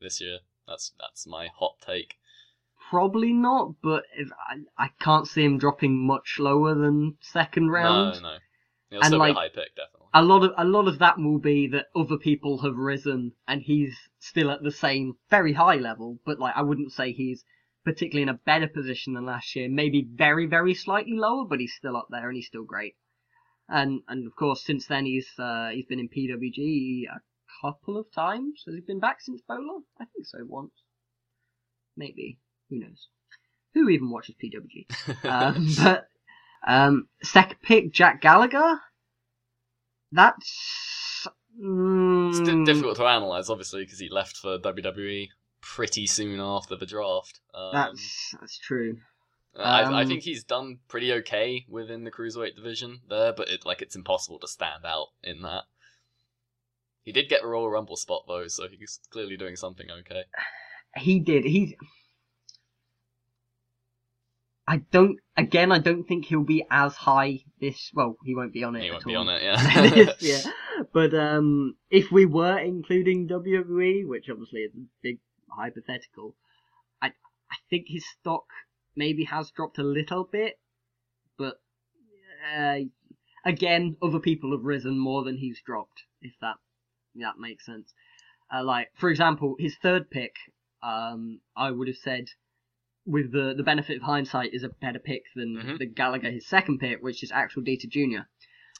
this 0.00 0.20
year. 0.20 0.38
That's 0.66 0.92
that's 0.98 1.26
my 1.26 1.48
hot 1.54 1.74
take. 1.84 2.14
Probably 2.88 3.32
not, 3.32 3.74
but 3.82 4.04
if, 4.16 4.30
I, 4.48 4.84
I 4.84 4.88
can't 5.00 5.28
see 5.28 5.44
him 5.44 5.58
dropping 5.58 5.96
much 6.06 6.36
lower 6.40 6.74
than 6.74 7.16
second 7.20 7.70
round. 7.70 8.14
No, 8.14 8.30
no. 8.30 8.36
He'll 8.90 9.02
And, 9.02 9.18
like, 9.18 9.32
a 9.32 9.34
high 9.38 9.48
pick, 9.48 9.74
definitely. 9.76 10.08
a 10.12 10.22
lot 10.22 10.42
of 10.44 10.52
a 10.58 10.64
lot 10.64 10.88
of 10.88 10.98
that 10.98 11.16
will 11.18 11.38
be 11.38 11.68
that 11.68 11.86
other 11.94 12.16
people 12.18 12.58
have 12.62 12.76
risen 12.76 13.32
and 13.46 13.62
he's 13.62 13.96
still 14.18 14.50
at 14.50 14.62
the 14.62 14.72
same 14.72 15.14
very 15.30 15.52
high 15.52 15.76
level, 15.76 16.18
but 16.26 16.38
like 16.40 16.56
I 16.56 16.62
wouldn't 16.62 16.92
say 16.92 17.12
he's 17.12 17.44
particularly 17.84 18.22
in 18.24 18.28
a 18.28 18.34
better 18.44 18.66
position 18.68 19.14
than 19.14 19.24
last 19.26 19.54
year. 19.54 19.68
Maybe 19.68 20.02
very 20.02 20.46
very 20.46 20.74
slightly 20.74 21.16
lower, 21.16 21.44
but 21.44 21.60
he's 21.60 21.74
still 21.74 21.96
up 21.96 22.08
there 22.10 22.28
and 22.28 22.36
he's 22.36 22.48
still 22.48 22.64
great. 22.64 22.96
And 23.68 24.02
and 24.08 24.26
of 24.26 24.34
course 24.34 24.64
since 24.64 24.86
then 24.86 25.06
he's 25.06 25.28
uh, 25.38 25.68
he's 25.70 25.86
been 25.86 26.00
in 26.00 26.08
PWG. 26.08 27.04
a 27.08 27.20
couple 27.62 27.96
of 27.96 28.10
times. 28.12 28.62
Has 28.66 28.74
he 28.74 28.80
been 28.80 29.00
back 29.00 29.20
since 29.20 29.40
Bola? 29.46 29.80
I 30.00 30.04
think 30.06 30.26
so, 30.26 30.38
once. 30.44 30.72
Maybe. 31.96 32.38
Who 32.70 32.80
knows? 32.80 33.08
Who 33.74 33.88
even 33.88 34.10
watches 34.10 34.34
PWG? 34.42 35.24
um, 35.24 35.68
but 35.76 36.08
um, 36.66 37.08
second 37.22 37.56
pick, 37.62 37.92
Jack 37.92 38.20
Gallagher. 38.20 38.80
That's 40.12 41.26
mm, 41.60 42.30
It's 42.30 42.40
di- 42.40 42.64
difficult 42.64 42.96
to 42.96 43.06
analyze, 43.06 43.48
obviously, 43.48 43.84
because 43.84 43.98
he 43.98 44.08
left 44.08 44.36
for 44.36 44.58
WWE 44.58 45.28
pretty 45.60 46.06
soon 46.06 46.40
after 46.40 46.76
the 46.76 46.86
draft. 46.86 47.40
Um, 47.54 47.70
That's 47.72 48.34
that's 48.40 48.58
true. 48.58 48.98
I, 49.56 49.82
I 49.82 50.02
um, 50.02 50.08
think 50.08 50.22
he's 50.22 50.44
done 50.44 50.78
pretty 50.88 51.12
okay 51.12 51.66
within 51.68 52.04
the 52.04 52.10
cruiserweight 52.10 52.54
division 52.54 53.00
there, 53.08 53.32
but 53.32 53.48
it 53.48 53.66
like 53.66 53.82
it's 53.82 53.96
impossible 53.96 54.38
to 54.40 54.48
stand 54.48 54.84
out 54.84 55.08
in 55.22 55.42
that. 55.42 55.64
He 57.02 57.12
did 57.12 57.28
get 57.28 57.42
a 57.42 57.46
Royal 57.46 57.68
Rumble 57.68 57.96
spot 57.96 58.24
though, 58.28 58.46
so 58.46 58.68
he's 58.68 59.00
clearly 59.10 59.36
doing 59.36 59.56
something 59.56 59.86
okay. 59.90 60.24
He 60.96 61.18
did. 61.18 61.44
He. 61.44 61.76
I 64.70 64.76
don't. 64.92 65.18
Again, 65.36 65.72
I 65.72 65.80
don't 65.80 66.04
think 66.04 66.26
he'll 66.26 66.44
be 66.44 66.64
as 66.70 66.94
high 66.94 67.40
this. 67.60 67.90
Well, 67.92 68.16
he 68.24 68.36
won't 68.36 68.52
be 68.52 68.62
on 68.62 68.76
it. 68.76 68.82
He 68.82 68.86
at 68.86 68.92
won't 68.92 69.04
be 69.04 69.16
on 69.16 69.28
it, 69.28 69.42
yeah. 69.42 69.90
this 69.90 70.22
year. 70.22 70.40
But 70.94 71.12
um, 71.12 71.76
if 71.90 72.10
we 72.10 72.24
were 72.24 72.58
including 72.58 73.28
WWE, 73.28 74.06
which 74.06 74.30
obviously 74.30 74.60
is 74.60 74.72
a 74.74 74.86
big 75.02 75.18
hypothetical, 75.50 76.36
I 77.02 77.08
I 77.08 77.56
think 77.68 77.86
his 77.88 78.04
stock 78.08 78.44
maybe 78.96 79.24
has 79.24 79.50
dropped 79.50 79.78
a 79.78 79.82
little 79.82 80.24
bit, 80.24 80.58
but 81.36 81.60
uh, 82.56 82.78
again, 83.44 83.96
other 84.00 84.20
people 84.20 84.52
have 84.52 84.64
risen 84.64 84.98
more 84.98 85.24
than 85.24 85.36
he's 85.36 85.60
dropped. 85.66 86.04
If 86.22 86.32
that 86.40 86.56
that 87.16 87.38
makes 87.38 87.66
sense. 87.66 87.92
Uh, 88.54 88.62
like 88.62 88.88
for 88.94 89.10
example, 89.10 89.56
his 89.58 89.76
third 89.82 90.10
pick, 90.10 90.36
um, 90.80 91.40
I 91.56 91.72
would 91.72 91.88
have 91.88 91.96
said. 91.96 92.26
With 93.06 93.32
the, 93.32 93.54
the 93.56 93.62
benefit 93.62 93.96
of 93.96 94.02
hindsight, 94.02 94.52
is 94.52 94.62
a 94.62 94.68
better 94.68 94.98
pick 94.98 95.22
than 95.34 95.56
Mhm. 95.56 95.78
the 95.78 95.86
Gallagher, 95.86 96.30
his 96.30 96.46
second 96.46 96.78
pick, 96.78 97.02
which 97.02 97.22
is 97.22 97.32
Axel 97.32 97.62
Dieter 97.62 97.88
Jr 97.88 98.22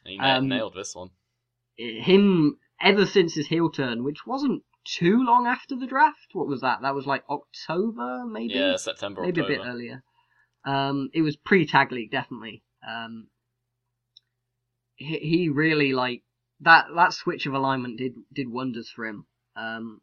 he 0.04 0.18
Um, 0.18 0.48
nailed 0.48 0.74
this 0.74 0.94
one. 0.94 1.10
him 1.76 2.58
ever 2.80 3.04
since 3.06 3.34
his 3.34 3.46
heel 3.48 3.70
turn, 3.70 4.02
which 4.04 4.26
wasn't 4.26 4.62
too 4.84 5.22
long 5.22 5.46
after 5.46 5.76
the 5.76 5.86
draft. 5.86 6.28
What 6.32 6.46
was 6.46 6.60
that? 6.62 6.80
That 6.82 6.94
was 6.94 7.06
like 7.06 7.22
October, 7.28 8.24
maybe. 8.26 8.54
Yeah, 8.54 8.76
September, 8.76 9.22
maybe 9.22 9.40
October. 9.42 9.60
a 9.60 9.64
bit 9.64 9.68
earlier. 9.70 10.04
Um, 10.64 11.10
it 11.12 11.22
was 11.22 11.36
pre 11.36 11.66
tag 11.66 11.92
league, 11.92 12.10
definitely. 12.10 12.62
Um, 12.86 13.28
he, 14.96 15.18
he 15.18 15.48
really 15.48 15.92
like 15.92 16.22
that. 16.60 16.86
That 16.94 17.12
switch 17.12 17.46
of 17.46 17.54
alignment 17.54 17.98
did 17.98 18.14
did 18.32 18.48
wonders 18.48 18.90
for 18.90 19.06
him. 19.06 19.26
Um, 19.56 20.00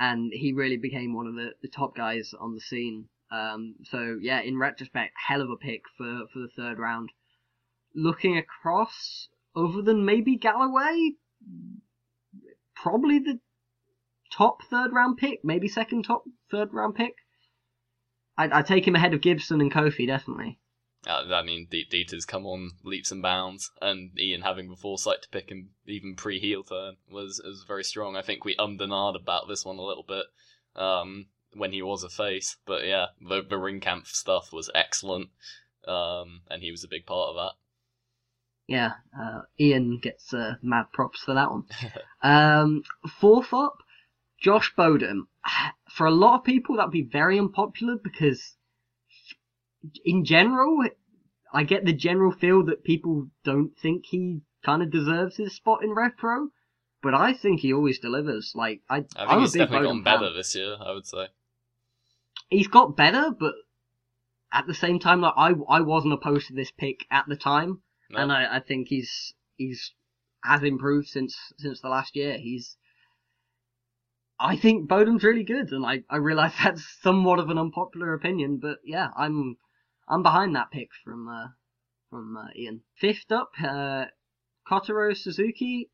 and 0.00 0.32
he 0.32 0.52
really 0.52 0.76
became 0.76 1.14
one 1.14 1.26
of 1.26 1.34
the, 1.34 1.50
the 1.62 1.68
top 1.68 1.96
guys 1.96 2.32
on 2.38 2.54
the 2.54 2.60
scene. 2.60 3.08
Um, 3.30 3.74
so 3.84 4.18
yeah, 4.20 4.40
in 4.40 4.58
retrospect, 4.58 5.12
hell 5.26 5.42
of 5.42 5.50
a 5.50 5.56
pick 5.56 5.82
for 5.96 6.22
for 6.32 6.38
the 6.38 6.48
third 6.56 6.78
round. 6.78 7.10
Looking 7.94 8.36
across, 8.36 9.28
other 9.56 9.82
than 9.82 10.04
maybe 10.04 10.36
Galloway, 10.36 11.12
probably 12.74 13.18
the 13.18 13.40
top 14.32 14.62
third 14.70 14.92
round 14.92 15.18
pick, 15.18 15.44
maybe 15.44 15.68
second 15.68 16.04
top 16.04 16.24
third 16.50 16.72
round 16.72 16.94
pick. 16.94 17.14
I'd, 18.36 18.52
I'd 18.52 18.66
take 18.66 18.86
him 18.86 18.94
ahead 18.94 19.14
of 19.14 19.20
Gibson 19.20 19.60
and 19.60 19.72
Coffey, 19.72 20.06
definitely. 20.06 20.60
Uh, 21.08 21.24
I 21.32 21.42
mean, 21.42 21.66
Dieter's 21.70 22.26
come 22.26 22.46
on 22.46 22.72
leaps 22.84 23.10
and 23.10 23.22
bounds, 23.22 23.70
and 23.80 24.10
Ian 24.18 24.42
having 24.42 24.68
the 24.68 24.76
foresight 24.76 25.22
to 25.22 25.28
pick 25.30 25.48
him 25.48 25.70
even 25.86 26.14
pre 26.14 26.38
heel 26.38 26.62
turn 26.62 26.96
was 27.10 27.40
was 27.44 27.64
very 27.66 27.84
strong. 27.84 28.14
I 28.14 28.22
think 28.22 28.44
we 28.44 28.54
ummed 28.56 28.82
and 28.82 28.92
ahed 28.92 29.16
about 29.16 29.48
this 29.48 29.64
one 29.64 29.78
a 29.78 29.84
little 29.84 30.04
bit 30.06 30.26
um, 30.76 31.26
when 31.54 31.72
he 31.72 31.82
was 31.82 32.04
a 32.04 32.10
face, 32.10 32.56
but 32.66 32.86
yeah, 32.86 33.06
the 33.20 33.42
the 33.42 33.56
Ringkampf 33.56 34.08
stuff 34.08 34.52
was 34.52 34.70
excellent, 34.74 35.30
um, 35.86 36.42
and 36.50 36.62
he 36.62 36.70
was 36.70 36.84
a 36.84 36.88
big 36.88 37.06
part 37.06 37.30
of 37.30 37.36
that. 37.36 37.52
Yeah, 38.68 38.92
uh, 39.18 39.40
Ian 39.58 39.98
gets 39.98 40.34
uh, 40.34 40.56
mad 40.60 40.92
props 40.92 41.22
for 41.22 41.32
that 41.34 41.50
one. 41.50 41.64
um, 42.22 42.82
fourth 43.18 43.54
up, 43.54 43.78
Josh 44.38 44.74
Bowden. 44.76 45.26
For 45.90 46.06
a 46.06 46.12
lot 46.12 46.38
of 46.38 46.44
people, 46.44 46.76
that'd 46.76 46.92
be 46.92 47.02
very 47.02 47.38
unpopular 47.38 47.96
because, 47.96 48.57
in 50.04 50.24
general, 50.24 50.84
I 51.52 51.62
get 51.64 51.84
the 51.84 51.92
general 51.92 52.32
feel 52.32 52.64
that 52.66 52.84
people 52.84 53.28
don't 53.44 53.72
think 53.80 54.06
he 54.06 54.40
kind 54.64 54.82
of 54.82 54.90
deserves 54.90 55.36
his 55.36 55.54
spot 55.54 55.82
in 55.84 55.90
Rev 55.94 56.16
Pro, 56.16 56.48
but 57.02 57.14
I 57.14 57.32
think 57.32 57.60
he 57.60 57.72
always 57.72 57.98
delivers. 57.98 58.52
Like 58.54 58.82
I, 58.88 58.96
I 58.96 59.00
think 59.00 59.10
I'm 59.16 59.40
he's 59.40 59.52
definitely 59.52 59.86
gotten 59.88 60.04
fan. 60.04 60.20
better 60.20 60.32
this 60.32 60.54
year. 60.54 60.76
I 60.80 60.92
would 60.92 61.06
say. 61.06 61.28
he's 62.50 62.68
got 62.68 62.96
better, 62.96 63.30
but 63.38 63.54
at 64.52 64.66
the 64.66 64.74
same 64.74 64.98
time, 64.98 65.20
like 65.20 65.34
I, 65.36 65.52
I 65.68 65.80
wasn't 65.80 66.14
opposed 66.14 66.48
to 66.48 66.54
this 66.54 66.70
pick 66.70 67.04
at 67.10 67.26
the 67.28 67.36
time, 67.36 67.82
No? 68.10 68.18
and 68.20 68.32
I, 68.32 68.56
I 68.56 68.60
think 68.60 68.88
he's 68.88 69.34
he's 69.56 69.92
has 70.44 70.62
improved 70.62 71.08
since 71.08 71.36
since 71.58 71.80
the 71.80 71.88
last 71.88 72.16
year. 72.16 72.38
He's 72.38 72.76
I 74.40 74.56
think 74.56 74.88
Bowden's 74.88 75.24
really 75.24 75.42
good, 75.42 75.72
and 75.72 75.84
I, 75.84 76.04
I 76.08 76.16
realize 76.16 76.52
that's 76.62 76.84
somewhat 77.02 77.38
of 77.38 77.50
an 77.50 77.58
unpopular 77.58 78.14
opinion, 78.14 78.58
but 78.58 78.78
yeah, 78.84 79.08
I'm 79.16 79.56
I'm 80.08 80.22
behind 80.22 80.56
that 80.56 80.70
pick 80.70 80.88
from 81.04 81.28
uh, 81.28 81.48
from 82.10 82.36
uh, 82.36 82.48
Ian. 82.56 82.82
Fifth 82.96 83.30
up, 83.30 83.50
uh, 83.62 84.06
Kotaro 84.68 85.16
Suzuki. 85.16 85.90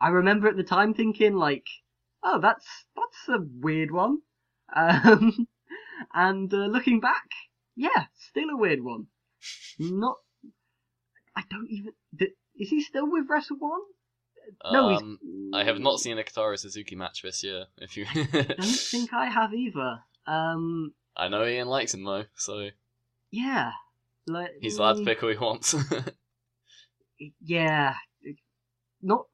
I 0.00 0.08
remember 0.08 0.48
at 0.48 0.56
the 0.56 0.64
time 0.64 0.94
thinking 0.94 1.34
like, 1.34 1.66
oh, 2.22 2.40
that's 2.40 2.66
that's 2.96 3.28
a 3.28 3.44
weird 3.60 3.90
one. 3.90 4.18
Um, 4.74 5.46
and 6.14 6.52
uh, 6.52 6.66
looking 6.66 7.00
back, 7.00 7.28
yeah, 7.76 8.06
still 8.30 8.50
a 8.50 8.56
weird 8.56 8.82
one. 8.82 9.06
Not, 9.78 10.16
I 11.36 11.42
don't 11.48 11.68
even. 11.70 11.92
Is 12.56 12.68
he 12.68 12.82
still 12.82 13.10
with 13.10 13.26
Wrestle 13.28 13.56
One? 13.58 13.80
No, 14.70 14.90
he's. 14.90 15.02
Um, 15.02 15.18
I 15.54 15.64
have 15.64 15.78
not 15.78 16.00
seen 16.00 16.18
a 16.18 16.22
Kotaro 16.22 16.58
Suzuki 16.58 16.96
match 16.96 17.22
this 17.22 17.42
year. 17.42 17.66
If 17.78 17.96
you, 17.96 18.06
I 18.14 18.42
don't 18.42 18.64
think 18.64 19.12
I 19.12 19.26
have 19.26 19.52
either. 19.54 20.00
Um, 20.26 20.94
I 21.16 21.28
know 21.28 21.44
Ian 21.44 21.68
likes 21.68 21.94
him 21.94 22.04
though, 22.04 22.24
so 22.36 22.70
yeah, 23.34 23.72
like 24.26 24.50
he's 24.60 24.78
allowed 24.78 24.98
to 24.98 25.04
pick 25.04 25.20
who 25.20 25.28
he 25.28 25.36
wants. 25.36 25.74
Yeah, 27.40 27.94
not. 29.00 29.26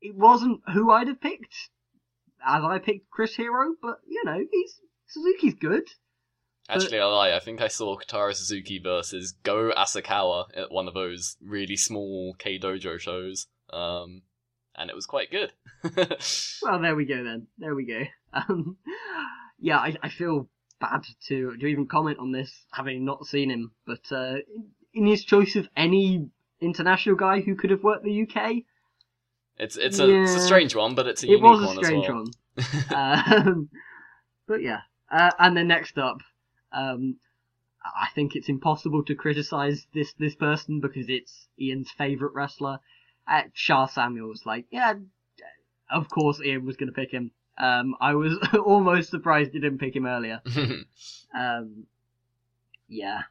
It 0.00 0.14
wasn't 0.14 0.60
who 0.72 0.90
I'd 0.92 1.08
have 1.08 1.20
picked, 1.20 1.54
as 2.46 2.62
I 2.62 2.78
picked 2.78 3.10
Chris 3.10 3.34
Hero, 3.34 3.74
but 3.82 3.96
you 4.08 4.22
know, 4.24 4.38
he's 4.50 4.80
Suzuki's 5.08 5.54
good. 5.54 5.82
Actually, 6.68 7.00
I 7.00 7.04
lie. 7.04 7.36
I 7.36 7.40
think 7.40 7.60
I 7.60 7.68
saw 7.68 7.98
Kotaro 7.98 8.34
Suzuki 8.34 8.78
versus 8.78 9.32
Go 9.42 9.72
Asakawa 9.76 10.44
at 10.56 10.70
one 10.70 10.88
of 10.88 10.94
those 10.94 11.36
really 11.44 11.76
small 11.76 12.34
K 12.38 12.58
Dojo 12.58 12.98
shows, 12.98 13.48
um, 13.72 14.22
and 14.76 14.88
it 14.88 14.96
was 14.96 15.06
quite 15.06 15.30
good. 15.30 15.52
Well, 16.62 16.80
there 16.80 16.96
we 16.96 17.04
go 17.04 17.22
then. 17.22 17.48
There 17.58 17.74
we 17.74 17.84
go. 17.84 18.00
Um, 18.32 18.78
yeah, 19.60 19.78
I, 19.78 19.94
I 20.02 20.08
feel 20.08 20.48
bad 20.90 21.04
to 21.28 21.56
to 21.56 21.66
even 21.66 21.86
comment 21.86 22.18
on 22.18 22.32
this, 22.32 22.52
having 22.72 23.04
not 23.04 23.26
seen 23.26 23.50
him. 23.50 23.72
But 23.86 24.10
uh, 24.10 24.36
in 24.92 25.06
his 25.06 25.24
choice 25.24 25.56
of 25.56 25.68
any 25.76 26.28
international 26.60 27.16
guy 27.16 27.40
who 27.40 27.54
could 27.54 27.70
have 27.70 27.82
worked 27.82 28.04
the 28.04 28.22
UK, 28.22 28.62
it's 29.56 29.76
it's 29.76 29.98
a 29.98 30.22
it's 30.22 30.34
a 30.34 30.40
strange 30.40 30.74
one, 30.74 30.94
but 30.94 31.06
it's 31.06 31.22
a 31.22 31.26
it 31.26 31.30
unique 31.30 31.44
was 31.44 31.62
a 31.62 31.66
one 31.66 31.76
strange 31.76 32.04
as 32.04 32.10
well. 32.10 32.24
one. 32.88 33.46
um, 33.48 33.68
but 34.46 34.62
yeah, 34.62 34.80
uh, 35.10 35.30
and 35.38 35.56
then 35.56 35.68
next 35.68 35.98
up, 35.98 36.18
um, 36.72 37.16
I 37.84 38.08
think 38.14 38.34
it's 38.34 38.48
impossible 38.48 39.04
to 39.04 39.14
criticize 39.14 39.86
this 39.94 40.12
this 40.14 40.34
person 40.34 40.80
because 40.80 41.08
it's 41.08 41.48
Ian's 41.60 41.90
favorite 41.90 42.32
wrestler, 42.34 42.78
uh, 43.28 43.42
Sha 43.52 43.86
Samuels. 43.86 44.42
Like, 44.44 44.66
yeah, 44.70 44.94
of 45.90 46.08
course 46.08 46.40
Ian 46.42 46.64
was 46.64 46.76
going 46.76 46.92
to 46.92 46.94
pick 46.94 47.10
him. 47.10 47.30
Um, 47.58 47.94
I 48.00 48.14
was 48.14 48.36
almost 48.64 49.10
surprised 49.10 49.54
you 49.54 49.60
didn't 49.60 49.78
pick 49.78 49.94
him 49.96 50.06
earlier. 50.06 50.40
Um, 51.36 51.86
yeah, 52.88 53.22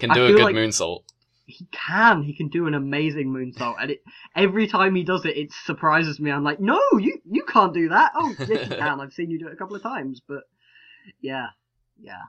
Can 0.00 0.10
do 0.10 0.26
a 0.26 0.32
good 0.32 0.42
like- 0.42 0.56
moonsault. 0.56 1.02
he 1.46 1.66
can. 1.70 2.22
He 2.22 2.32
can 2.34 2.48
do 2.48 2.66
an 2.66 2.74
amazing 2.74 3.28
moonsault, 3.32 3.76
and 3.80 3.92
it 3.92 4.02
every 4.34 4.66
time 4.66 4.94
he 4.96 5.04
does 5.04 5.24
it, 5.24 5.36
it 5.36 5.52
surprises 5.52 6.18
me. 6.18 6.30
I'm 6.32 6.42
like, 6.42 6.58
no, 6.60 6.80
you 6.98 7.20
you 7.30 7.44
can't 7.44 7.72
do 7.74 7.90
that. 7.90 8.12
Oh, 8.16 8.34
yes, 8.40 8.48
you 8.48 8.76
can. 8.76 9.00
I've 9.00 9.12
seen 9.12 9.30
you 9.30 9.38
do 9.38 9.46
it 9.48 9.52
a 9.52 9.56
couple 9.56 9.76
of 9.76 9.82
times, 9.82 10.20
but 10.26 10.42
yeah, 11.20 11.48
yeah. 12.00 12.22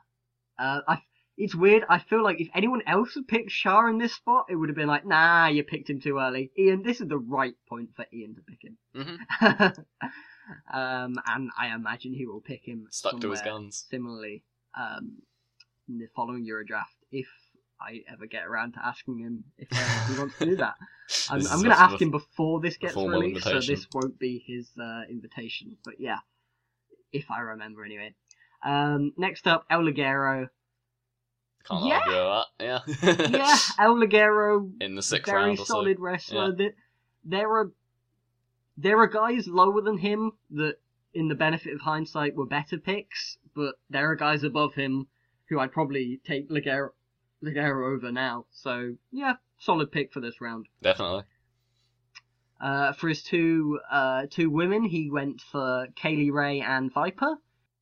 Uh, 0.59 0.81
I 0.87 1.01
it's 1.41 1.55
weird. 1.55 1.83
I 1.89 1.97
feel 1.97 2.23
like 2.23 2.39
if 2.39 2.49
anyone 2.53 2.83
else 2.85 3.15
had 3.15 3.27
picked 3.27 3.49
Sha 3.49 3.87
in 3.87 3.97
this 3.97 4.13
spot, 4.13 4.45
it 4.49 4.55
would 4.55 4.69
have 4.69 4.75
been 4.75 4.87
like, 4.87 5.05
nah, 5.05 5.47
you 5.47 5.63
picked 5.63 5.89
him 5.89 5.99
too 5.99 6.19
early. 6.19 6.51
Ian, 6.57 6.83
this 6.83 7.01
is 7.01 7.07
the 7.07 7.17
right 7.17 7.55
point 7.67 7.89
for 7.95 8.05
Ian 8.13 8.35
to 8.35 8.41
pick 8.41 8.63
him. 8.63 8.77
hmm 8.93 9.45
um, 10.73 11.15
and 11.25 11.49
I 11.57 11.73
imagine 11.73 12.13
he 12.13 12.27
will 12.27 12.41
pick 12.41 12.63
him 12.63 12.87
Stuck 12.91 13.19
to 13.19 13.31
his 13.31 13.41
guns. 13.41 13.85
Similarly, 13.89 14.43
um, 14.77 15.13
in 15.89 15.97
the 15.97 16.07
following 16.15 16.45
Euro 16.45 16.63
draft, 16.63 16.93
if 17.11 17.27
I 17.81 18.03
ever 18.07 18.27
get 18.27 18.45
around 18.45 18.73
to 18.73 18.85
asking 18.85 19.17
him 19.17 19.43
if 19.57 19.67
uh, 19.71 20.13
he 20.13 20.19
wants 20.19 20.37
to 20.37 20.45
do 20.45 20.55
that. 20.57 20.75
I'm, 21.29 21.45
I'm 21.47 21.59
going 21.59 21.71
to 21.71 21.79
ask 21.79 21.99
him 21.99 22.11
before 22.11 22.61
this 22.61 22.77
gets 22.77 22.95
released, 22.95 23.43
so 23.43 23.59
this 23.59 23.87
won't 23.91 24.19
be 24.19 24.43
his 24.45 24.69
uh, 24.79 25.01
invitation. 25.09 25.75
But 25.83 25.95
yeah, 25.99 26.19
if 27.11 27.31
I 27.31 27.39
remember 27.39 27.83
anyway. 27.83 28.13
Um, 28.63 29.13
next 29.17 29.47
up, 29.47 29.65
El 29.71 29.81
Ligero. 29.81 30.49
Can't 31.67 31.85
Yeah. 31.85 31.99
argue 31.99 32.13
that. 32.13 32.45
Yeah. 32.59 33.29
Yeah, 33.29 33.57
El 33.79 33.95
Ligero 33.95 34.71
In 34.81 34.95
the 34.95 35.01
sixth 35.01 35.29
very 35.31 35.43
round 35.45 35.59
or 35.59 35.65
so. 35.65 35.73
solid 35.73 35.99
wrestler. 35.99 36.45
Yeah. 36.49 36.51
That 36.57 36.73
there 37.23 37.49
are 37.51 37.71
there 38.77 38.97
are 38.99 39.07
guys 39.07 39.47
lower 39.47 39.81
than 39.81 39.97
him 39.99 40.31
that, 40.51 40.75
in 41.13 41.27
the 41.27 41.35
benefit 41.35 41.73
of 41.73 41.81
hindsight, 41.81 42.35
were 42.35 42.45
better 42.45 42.77
picks, 42.77 43.37
but 43.55 43.75
there 43.89 44.09
are 44.09 44.15
guys 44.15 44.43
above 44.43 44.73
him 44.75 45.07
who 45.49 45.59
I'd 45.59 45.71
probably 45.73 46.19
take 46.25 46.49
Ligero, 46.49 46.89
Ligero 47.43 47.93
over 47.93 48.11
now. 48.11 48.45
So 48.51 48.95
yeah, 49.11 49.33
solid 49.59 49.91
pick 49.91 50.11
for 50.13 50.21
this 50.21 50.39
round. 50.41 50.67
Definitely. 50.81 51.23
Uh, 52.59 52.93
for 52.93 53.09
his 53.09 53.23
two 53.23 53.79
uh, 53.91 54.27
two 54.29 54.49
women, 54.49 54.83
he 54.83 55.09
went 55.09 55.41
for 55.41 55.87
Kay 55.95 56.15
Lee 56.15 56.29
Ray 56.29 56.61
and 56.61 56.93
Viper. 56.93 57.35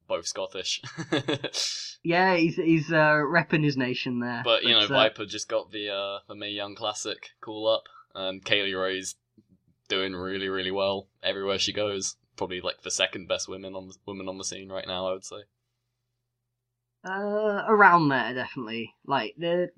Both 0.10 0.28
Scottish. 0.28 0.82
Yeah, 2.02 2.36
he's 2.38 2.56
he's 2.56 2.92
uh, 2.92 3.20
repping 3.26 3.64
his 3.64 3.76
nation 3.76 4.20
there. 4.20 4.42
but 4.44 4.64
you 4.64 4.70
know, 4.70 4.86
uh, 4.86 4.88
Viper 4.88 5.26
just 5.26 5.50
got 5.50 5.72
the 5.72 5.90
uh, 5.90 6.20
the 6.30 6.36
May 6.36 6.52
Young 6.52 6.74
Classic 6.74 7.32
call 7.42 7.68
up, 7.68 7.84
and 8.16 8.44
Kay 8.44 8.64
Lee 8.64 8.74
Ray's 8.74 9.16
doing 9.90 10.16
really, 10.16 10.48
really 10.48 10.72
well 10.72 11.08
everywhere 11.22 11.60
she 11.60 11.74
goes. 11.74 12.16
Probably 12.38 12.62
like 12.62 12.84
the 12.84 12.92
second 12.92 13.28
best 13.28 13.50
women 13.50 13.76
on 13.76 13.90
the 13.90 13.96
woman 14.06 14.30
on 14.30 14.38
the 14.38 14.46
scene 14.46 14.70
right 14.70 14.88
now, 14.88 15.08
I 15.10 15.12
would 15.12 15.26
say. 15.26 15.42
Uh, 17.04 17.66
around 17.68 18.08
there, 18.08 18.34
definitely. 18.34 18.94
Like 19.06 19.36
the, 19.38 19.70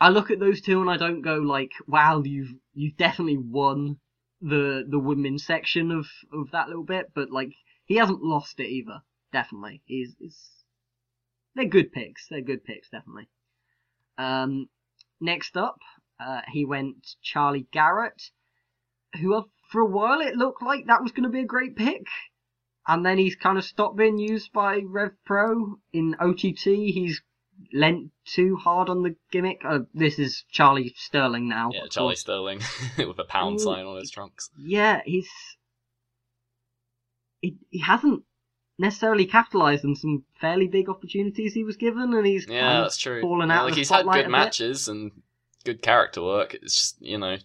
I 0.00 0.10
look 0.10 0.30
at 0.30 0.38
those 0.38 0.60
two 0.60 0.80
and 0.80 0.88
I 0.88 0.96
don't 0.98 1.22
go 1.22 1.38
like, 1.38 1.72
"Wow, 1.88 2.22
you've 2.24 2.54
you've 2.74 2.96
definitely 2.96 3.38
won 3.38 3.98
the 4.40 4.84
the 4.88 5.00
women's 5.00 5.44
section 5.44 5.90
of 5.90 6.06
of 6.32 6.52
that 6.52 6.68
little 6.68 6.84
bit," 6.84 7.10
but 7.12 7.32
like 7.32 7.54
he 7.86 7.96
hasn't 7.96 8.22
lost 8.22 8.60
it 8.60 8.68
either. 8.68 9.00
Definitely, 9.32 9.82
he's, 9.86 10.14
he's 10.18 10.38
they're 11.54 11.64
good 11.64 11.92
picks. 11.92 12.28
They're 12.28 12.42
good 12.42 12.64
picks, 12.64 12.90
definitely. 12.90 13.28
Um, 14.18 14.68
next 15.20 15.56
up, 15.56 15.78
uh, 16.20 16.42
he 16.52 16.64
went 16.64 17.16
Charlie 17.22 17.66
Garrett, 17.72 18.30
who 19.20 19.34
uh, 19.34 19.42
for 19.70 19.80
a 19.80 19.86
while 19.86 20.20
it 20.20 20.36
looked 20.36 20.62
like 20.62 20.86
that 20.86 21.02
was 21.02 21.12
going 21.12 21.24
to 21.24 21.28
be 21.30 21.40
a 21.40 21.46
great 21.46 21.76
pick 21.76 22.06
and 22.86 23.04
then 23.04 23.18
he's 23.18 23.36
kind 23.36 23.58
of 23.58 23.64
stopped 23.64 23.96
being 23.96 24.18
used 24.18 24.52
by 24.52 24.82
Rev 24.84 25.12
Pro 25.24 25.78
in 25.92 26.14
OTT. 26.20 26.64
He's 26.64 27.20
lent 27.72 28.10
too 28.24 28.56
hard 28.56 28.88
on 28.88 29.02
the 29.02 29.16
gimmick. 29.32 29.62
Uh, 29.64 29.80
this 29.92 30.18
is 30.18 30.44
Charlie 30.50 30.94
Sterling 30.96 31.48
now. 31.48 31.70
Yeah, 31.72 31.86
Charlie 31.90 32.10
course. 32.10 32.20
Sterling 32.20 32.60
with 32.98 33.18
a 33.18 33.24
pound 33.24 33.56
Ooh. 33.56 33.64
sign 33.64 33.84
on 33.84 33.98
his 33.98 34.10
trunks. 34.10 34.50
Yeah, 34.58 35.00
he's 35.04 35.28
he, 37.40 37.58
he 37.70 37.80
hasn't 37.80 38.24
necessarily 38.78 39.26
capitalized 39.26 39.84
on 39.84 39.96
some 39.96 40.24
fairly 40.40 40.68
big 40.68 40.88
opportunities 40.88 41.54
he 41.54 41.64
was 41.64 41.76
given, 41.76 42.14
and 42.14 42.26
he's 42.26 42.46
Yeah, 42.46 42.60
kind 42.60 42.78
of 42.80 42.90
that's 42.92 42.96
true. 42.96 43.20
fallen 43.20 43.50
Yeah, 43.50 43.60
out 43.60 43.66
of 43.68 43.72
like 43.72 43.74
he's 43.74 43.90
had 43.90 44.10
good 44.10 44.28
matches 44.28 44.88
and 44.88 45.22
good 45.64 45.82
character 45.82 46.22
work. 46.22 46.54
It's 46.54 46.76
just 46.78 47.02
you 47.02 47.18
know, 47.18 47.36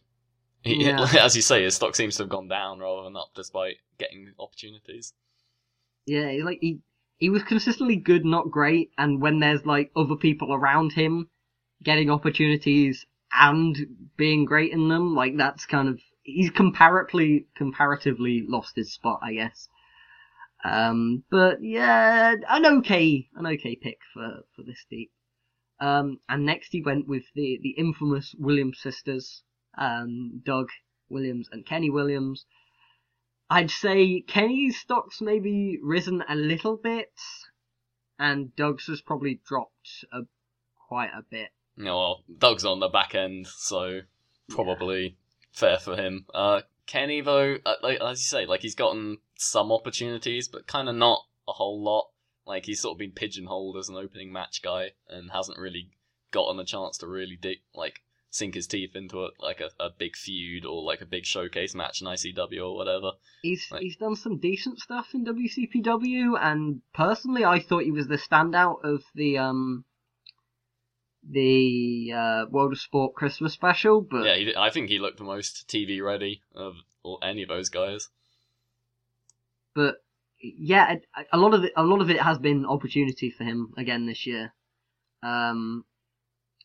he, 0.64 0.78
Yeah. 0.78 0.98
as 1.20 1.36
you 1.36 1.42
say, 1.44 1.64
his 1.64 1.76
stock 1.76 1.96
seems 1.96 2.18
to 2.18 2.24
have 2.24 2.30
gone 2.30 2.50
down 2.50 2.80
rather 2.80 3.04
than 3.04 3.18
up, 3.18 3.32
despite 3.36 3.78
getting 4.00 4.34
opportunities. 4.40 5.14
Yeah, 6.06 6.30
he- 6.32 6.44
like 6.44 6.60
he 6.62 6.82
he 7.18 7.30
was 7.32 7.42
consistently 7.44 7.96
good, 7.96 8.24
not 8.24 8.52
great, 8.52 8.92
and 9.00 9.20
when 9.20 9.40
there's 9.40 9.66
like 9.66 9.92
other 9.96 10.16
people 10.16 10.54
around 10.54 10.94
him 10.94 11.28
getting 11.84 12.10
opportunities 12.12 13.06
and 13.34 14.12
being 14.18 14.46
great 14.46 14.72
in 14.74 14.90
them, 14.90 15.16
like 15.16 15.38
that's 15.38 15.66
kind 15.68 15.90
of 15.90 16.02
he's 16.24 16.52
comparatively 16.52 17.48
comparatively 17.56 18.42
lost 18.48 18.76
his 18.76 18.94
spot, 18.94 19.20
I 19.24 19.34
guess. 19.34 19.70
Um, 20.64 21.24
but 21.30 21.64
yeah, 21.64 22.36
an 22.50 22.66
okay 22.66 23.28
an 23.36 23.48
okay 23.48 23.76
pick 23.76 23.98
for 24.14 24.42
for 24.56 24.64
this 24.64 24.86
deep. 24.90 25.12
Um, 25.80 26.20
and 26.30 26.46
next 26.46 26.70
he 26.72 26.82
went 26.82 27.08
with 27.08 27.24
the 27.34 27.60
the 27.62 27.72
infamous 27.72 28.36
Williams 28.38 28.80
sisters, 28.80 29.44
um, 29.78 30.42
Doug 30.46 30.68
Williams 31.10 31.50
and 31.52 31.66
Kenny 31.66 31.90
Williams. 31.90 32.46
I'd 33.50 33.72
say 33.72 34.22
Kenny's 34.22 34.80
stock's 34.80 35.20
maybe 35.20 35.78
risen 35.84 36.24
a 36.30 36.36
little 36.36 36.78
bit, 36.78 37.12
and 38.18 38.56
Doug's 38.56 38.86
has 38.86 39.02
probably 39.02 39.42
dropped 39.46 40.06
a, 40.14 40.22
quite 40.88 41.10
a 41.10 41.24
bit. 41.30 41.50
Know, 41.76 41.98
well, 41.98 42.24
Doug's 42.38 42.64
on 42.64 42.80
the 42.80 42.88
back 42.88 43.14
end, 43.14 43.48
so 43.48 44.02
probably 44.48 45.18
fair 45.52 45.80
for 45.80 45.98
him. 45.98 46.26
Uh, 46.34 46.62
Kenny 46.92 47.22
though, 47.22 47.56
uh, 47.66 47.76
like, 47.82 48.02
as 48.02 48.20
you 48.20 48.26
say, 48.26 48.46
like 48.46 48.62
he's 48.62 48.76
gotten 48.76 49.20
some 49.38 49.72
opportunities, 49.72 50.50
but 50.50 50.68
kind 50.68 50.90
of 50.90 50.96
not 50.96 51.22
a 51.48 51.54
whole 51.54 51.82
lot. 51.82 52.10
Like 52.46 52.66
he's 52.66 52.82
sort 52.82 52.96
of 52.96 53.00
been 53.00 53.12
pigeonholed 53.12 53.78
as 53.78 53.88
an 53.88 53.96
opening 53.96 54.34
match 54.34 54.62
guy 54.62 54.92
and 55.08 55.32
hasn't 55.32 55.58
really 55.58 55.92
gotten 56.32 56.60
a 56.60 56.66
chance 56.66 56.98
to 56.98 57.08
really 57.08 57.38
dig, 57.42 57.60
like 57.74 58.02
sink 58.30 58.56
his 58.56 58.68
teeth 58.68 58.94
into 58.94 59.24
it, 59.24 59.32
like 59.40 59.62
a, 59.62 59.70
a 59.82 59.90
big 59.90 60.18
feud 60.18 60.66
or 60.66 60.84
like 60.84 61.00
a 61.00 61.06
big 61.06 61.26
showcase 61.26 61.74
match 61.74 62.02
in 62.02 62.08
ICW 62.08 62.62
or 62.62 62.76
whatever. 62.76 63.12
He's 63.42 63.68
Right. 63.72 63.82
he's 63.82 63.96
done 63.96 64.18
some 64.18 64.38
decent 64.38 64.80
stuff 64.80 65.14
in 65.14 65.24
WCPW, 65.26 66.38
and 66.42 66.82
personally, 66.94 67.46
I 67.46 67.60
thought 67.60 67.84
he 67.84 67.92
was 67.92 68.08
the 68.08 68.18
standout 68.18 68.84
of 68.84 69.04
the 69.16 69.38
um 69.38 69.86
the 71.30 72.12
uh, 72.16 72.46
World 72.50 72.74
of 72.74 72.80
Sport 72.80 73.14
Christmas 73.16 73.54
special. 73.54 74.02
But 74.02 74.26
Yeah, 74.26 74.36
he, 74.36 74.56
I 74.56 74.70
think 74.70 74.90
he 74.90 75.00
looked 75.00 75.18
the 75.18 75.24
most 75.24 75.68
TV 75.68 76.04
ready 76.04 76.42
of 76.56 76.76
or 77.04 77.20
any 77.24 77.44
of 77.44 77.50
those 77.50 77.70
guys. 77.70 78.10
but 79.76 79.96
yeah, 80.42 80.96
a, 81.16 81.38
a 81.38 81.38
lot 81.38 81.54
of 81.54 81.64
it, 81.64 81.74
a 81.76 81.84
lot 81.84 82.02
of 82.02 82.10
it 82.10 82.20
has 82.22 82.40
been 82.40 82.66
opportunity 82.66 83.30
for 83.30 83.44
him 83.44 83.74
again 83.78 84.06
this 84.08 84.26
year, 84.26 84.54
um, 85.24 85.86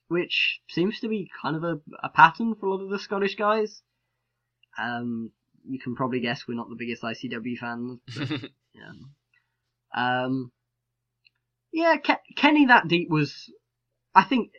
which 0.09 0.61
seems 0.69 1.01
to 1.01 1.09
be 1.09 1.31
kind 1.43 1.57
of 1.57 1.65
a, 1.65 1.79
a 2.03 2.09
pattern 2.09 2.55
for 2.55 2.67
a 2.67 2.71
lot 2.75 2.83
of 2.83 2.91
the 2.91 2.99
Scottish 2.99 3.37
guys. 3.37 3.83
Um, 4.79 5.31
you 5.69 5.79
can 5.79 5.95
probably 5.97 6.21
guess 6.21 6.47
we're 6.47 6.55
not 6.55 6.69
the 6.69 6.77
biggest 6.77 7.03
ICW 7.03 7.59
fans. 7.59 8.01
Yeah. 8.77 8.93
Um, 10.25 10.53
yeah, 11.73 11.97
Ke- 11.97 12.21
Kenny 12.37 12.67
that 12.67 12.89
deep 12.89 13.09
was, 13.09 13.51
I 14.17 14.25
think, 14.25 14.51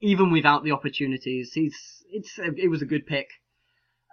even 0.00 0.30
without 0.30 0.62
the 0.62 0.72
opportunities, 0.72 1.52
he's 1.54 2.04
it's 2.10 2.38
it 2.38 2.68
was 2.68 2.82
a 2.82 2.86
good 2.86 3.06
pick. 3.06 3.28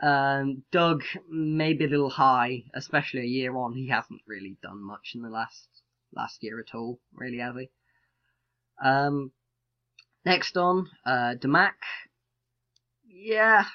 Um, 0.02 0.64
Doug 0.72 1.04
maybe 1.30 1.86
a 1.86 1.90
little 1.90 2.10
high, 2.10 2.64
especially 2.74 3.22
a 3.22 3.26
year 3.26 3.56
on. 3.58 3.74
He 3.74 3.90
hasn't 3.90 4.22
really 4.26 4.58
done 4.64 4.82
much 4.82 5.12
in 5.14 5.22
the 5.22 5.30
last 5.30 5.68
last 6.16 6.42
year 6.42 6.60
at 6.60 6.74
all, 6.74 7.00
really, 7.14 7.40
has 7.40 7.56
he? 7.56 7.70
Um, 8.82 9.32
next 10.26 10.56
on, 10.56 10.90
uh, 11.06 11.34
Da 11.34 11.48
Mack. 11.48 11.78
Yeah, 13.10 13.66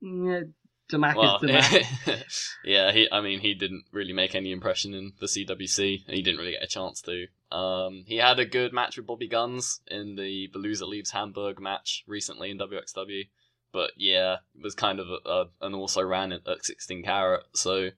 yeah, 0.00 0.42
Da 0.88 0.98
Mack 0.98 1.16
well, 1.16 1.40
is 1.42 1.42
Da 1.50 1.52
Mack. 1.52 2.24
yeah, 2.64 2.92
he. 2.92 3.08
I 3.12 3.20
mean, 3.20 3.40
he 3.40 3.54
didn't 3.54 3.84
really 3.92 4.14
make 4.14 4.34
any 4.34 4.50
impression 4.50 4.94
in 4.94 5.12
the 5.20 5.26
CWC. 5.26 6.04
He 6.08 6.22
didn't 6.22 6.38
really 6.38 6.52
get 6.52 6.62
a 6.62 6.68
chance 6.68 7.02
to. 7.02 7.26
Um, 7.52 8.04
he 8.06 8.16
had 8.16 8.38
a 8.38 8.46
good 8.46 8.72
match 8.72 8.96
with 8.96 9.06
Bobby 9.06 9.28
Gunns 9.28 9.82
in 9.86 10.16
the 10.16 10.48
Belusa 10.54 10.88
leaves 10.88 11.10
Hamburg 11.10 11.60
match 11.60 12.02
recently 12.06 12.50
in 12.50 12.58
WXW, 12.58 13.28
but 13.72 13.90
yeah, 13.98 14.36
it 14.56 14.62
was 14.62 14.74
kind 14.74 14.98
of 14.98 15.08
a, 15.10 15.28
a, 15.28 15.44
an 15.60 15.74
also 15.74 16.02
ran 16.02 16.32
at, 16.32 16.48
at 16.48 16.64
16 16.64 17.02
carat, 17.02 17.44
so 17.52 17.90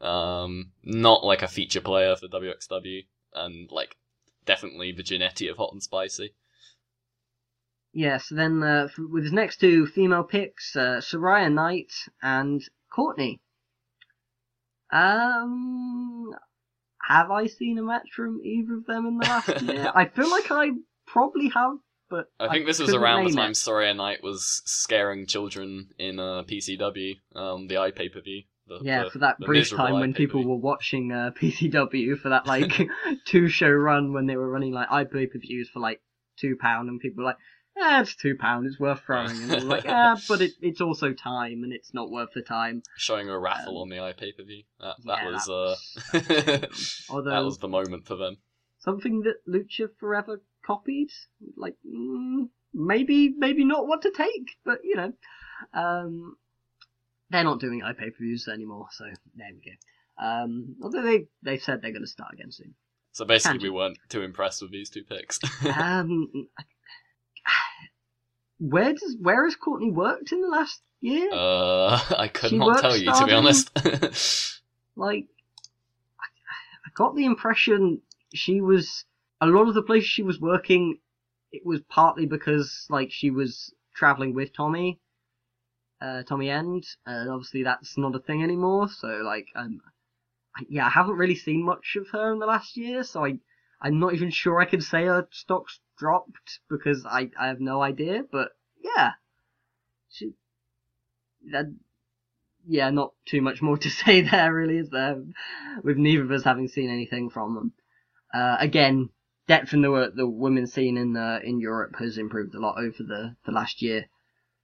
um, 0.00 0.70
not 0.84 1.24
like 1.24 1.42
a 1.42 1.48
feature 1.48 1.80
player 1.80 2.14
for 2.14 2.28
WXW, 2.28 3.04
and 3.34 3.68
like 3.72 3.96
definitely 4.46 4.92
the 4.92 5.02
of 5.48 5.56
Hot 5.56 5.72
and 5.72 5.82
Spicy. 5.82 6.32
Yeah, 7.92 8.18
so 8.18 8.36
then 8.36 8.62
uh, 8.62 8.88
with 8.96 9.24
his 9.24 9.32
next 9.32 9.58
two 9.58 9.88
female 9.88 10.22
picks, 10.24 10.76
uh, 10.76 11.00
Saraya 11.00 11.52
Knight 11.52 11.92
and 12.22 12.62
Courtney. 12.92 13.40
Um, 14.92 16.32
have 17.08 17.30
I 17.30 17.46
seen 17.46 17.78
a 17.78 17.82
match 17.82 18.08
from 18.14 18.40
either 18.44 18.76
of 18.76 18.86
them 18.86 19.06
in 19.06 19.18
the 19.18 19.26
last 19.26 19.62
year? 19.62 19.90
I 19.94 20.06
feel 20.06 20.30
like 20.30 20.50
I 20.50 20.70
probably 21.06 21.48
have, 21.48 21.72
but 22.08 22.26
I 22.38 22.48
think 22.48 22.66
this 22.66 22.78
was 22.78 22.94
around 22.94 23.24
the 23.24 23.32
time 23.34 23.50
it. 23.50 23.54
Saraya 23.54 23.96
Knight 23.96 24.22
was 24.22 24.62
scaring 24.64 25.26
children 25.26 25.90
in 25.98 26.18
uh, 26.18 26.42
PCW, 26.44 27.16
um, 27.34 27.68
the 27.68 27.76
iPay 27.76 28.12
per 28.12 28.20
view. 28.20 28.42
Yeah, 28.82 29.10
for 29.10 29.18
that 29.18 29.38
brief 29.40 29.70
time 29.70 30.00
when 30.00 30.14
people 30.14 30.42
were 30.42 30.56
watching 30.56 31.12
uh, 31.12 31.32
PCW 31.40 32.18
for 32.18 32.30
that 32.30 32.46
like 32.46 32.72
two 33.26 33.48
show 33.48 33.68
run 33.68 34.14
when 34.14 34.26
they 34.26 34.36
were 34.36 34.48
running 34.48 34.72
like 34.72 34.88
iPay 34.88 35.30
per 35.30 35.38
views 35.38 35.68
for 35.72 35.80
like 35.80 36.00
two 36.38 36.56
pound, 36.58 36.88
and 36.88 36.98
people 37.00 37.22
were 37.22 37.30
like, 37.30 37.38
"Ah, 37.76 38.00
it's 38.02 38.14
two 38.14 38.36
pound, 38.36 38.66
it's 38.66 38.78
worth 38.78 39.00
throwing," 39.00 39.42
and 39.42 39.50
were 39.50 39.60
like, 39.60 39.84
"Ah, 39.88 40.20
but 40.28 40.40
it, 40.40 40.52
it's 40.60 40.80
also 40.80 41.12
time, 41.12 41.62
and 41.64 41.72
it's 41.72 41.92
not 41.94 42.10
worth 42.10 42.30
the 42.34 42.42
time." 42.42 42.82
showing 42.96 43.28
a 43.28 43.38
raffle 43.38 43.76
Um, 43.76 43.82
on 43.82 43.88
the 43.88 43.96
iPay 43.96 44.36
per 44.36 44.44
view. 44.44 44.62
That, 44.80 44.96
that 45.04 45.18
yeah, 45.22 45.30
was 45.30 45.46
that 45.46 46.68
uh, 47.12 47.20
that 47.22 47.44
was 47.44 47.58
the 47.58 47.68
moment 47.68 48.06
for 48.06 48.16
them. 48.16 48.36
something 48.78 49.22
that 49.22 49.36
Lucha 49.48 49.88
Forever 49.98 50.40
copied. 50.64 51.10
Like, 51.56 51.76
mm, 51.86 52.48
maybe, 52.72 53.34
maybe 53.36 53.64
not 53.64 53.86
what 53.86 54.02
to 54.02 54.10
take, 54.10 54.56
but 54.64 54.78
you 54.84 54.96
know, 54.96 55.12
um, 55.72 56.36
they're 57.30 57.44
not 57.44 57.60
doing 57.60 57.80
iPay 57.80 58.12
per 58.12 58.18
views 58.20 58.48
anymore, 58.48 58.86
so 58.92 59.04
there 59.34 59.48
we 59.52 59.60
go. 59.60 60.24
Um, 60.26 60.76
although 60.82 61.02
they 61.02 61.26
they 61.42 61.58
said 61.58 61.82
they're 61.82 61.90
going 61.92 62.02
to 62.04 62.08
start 62.08 62.32
again 62.34 62.52
soon. 62.52 62.74
So 63.12 63.24
basically, 63.24 63.68
we 63.68 63.70
weren't 63.70 63.98
too 64.08 64.22
impressed 64.22 64.60
with 64.62 64.72
these 64.72 64.90
two 64.90 65.04
picks. 65.04 65.38
um, 65.78 66.28
where 68.58 68.92
does 68.92 69.16
where 69.20 69.44
has 69.44 69.56
Courtney 69.56 69.90
worked 69.90 70.32
in 70.32 70.40
the 70.40 70.48
last 70.48 70.80
year? 71.00 71.30
uh, 71.32 72.00
I 72.18 72.28
could 72.28 72.50
She 72.50 72.58
not 72.58 72.78
tell 72.78 72.96
you, 72.96 73.12
to 73.12 73.26
be 73.26 73.32
honest. 73.32 73.70
like, 74.96 75.26
I, 76.20 76.26
I 76.86 76.90
got 76.94 77.14
the 77.16 77.24
impression 77.24 78.00
she 78.32 78.60
was 78.60 79.04
a 79.40 79.46
lot 79.46 79.68
of 79.68 79.74
the 79.74 79.82
places 79.82 80.08
she 80.08 80.22
was 80.22 80.40
working. 80.40 80.98
It 81.52 81.62
was 81.64 81.80
partly 81.88 82.26
because 82.26 82.86
like 82.90 83.10
she 83.10 83.30
was 83.30 83.72
traveling 83.94 84.34
with 84.34 84.52
Tommy, 84.52 84.98
uh, 86.00 86.22
Tommy 86.24 86.50
End, 86.50 86.84
and 87.06 87.30
obviously 87.30 87.62
that's 87.62 87.96
not 87.96 88.16
a 88.16 88.20
thing 88.20 88.42
anymore. 88.42 88.88
So 88.88 89.08
like, 89.24 89.46
um, 89.54 89.80
I, 90.56 90.64
yeah, 90.68 90.86
I 90.86 90.90
haven't 90.90 91.16
really 91.16 91.36
seen 91.36 91.64
much 91.64 91.96
of 91.96 92.08
her 92.10 92.32
in 92.32 92.38
the 92.38 92.46
last 92.46 92.76
year, 92.76 93.04
so 93.04 93.24
I 93.24 93.38
I'm 93.80 93.98
not 93.98 94.14
even 94.14 94.30
sure 94.30 94.60
I 94.60 94.64
could 94.66 94.82
say 94.82 95.04
her 95.04 95.28
stocks 95.30 95.80
dropped 95.98 96.60
because 96.68 97.04
I 97.06 97.30
I 97.38 97.48
have 97.48 97.60
no 97.60 97.82
idea. 97.82 98.22
But 98.30 98.50
yeah, 98.82 99.12
she 100.10 100.32
that 101.52 101.66
yeah, 102.66 102.90
not 102.90 103.12
too 103.26 103.42
much 103.42 103.60
more 103.62 103.76
to 103.78 103.90
say 104.04 104.22
there 104.22 104.52
really, 104.52 104.78
is 104.78 104.90
there? 104.90 105.22
With 105.82 105.96
neither 105.96 106.24
of 106.24 106.30
us 106.30 106.44
having 106.44 106.68
seen 106.68 106.90
anything 106.90 107.30
from 107.30 107.54
them. 107.54 107.72
Uh, 108.32 108.56
again, 108.58 109.10
depth 109.46 109.72
in 109.72 109.82
the 109.82 110.12
the 110.14 110.28
women's 110.28 110.72
scene 110.72 110.96
in 110.96 111.16
uh, 111.16 111.40
in 111.42 111.60
Europe 111.60 111.96
has 111.98 112.18
improved 112.18 112.54
a 112.54 112.60
lot 112.60 112.78
over 112.78 112.98
the, 112.98 113.36
the 113.46 113.52
last 113.52 113.82
year. 113.82 114.06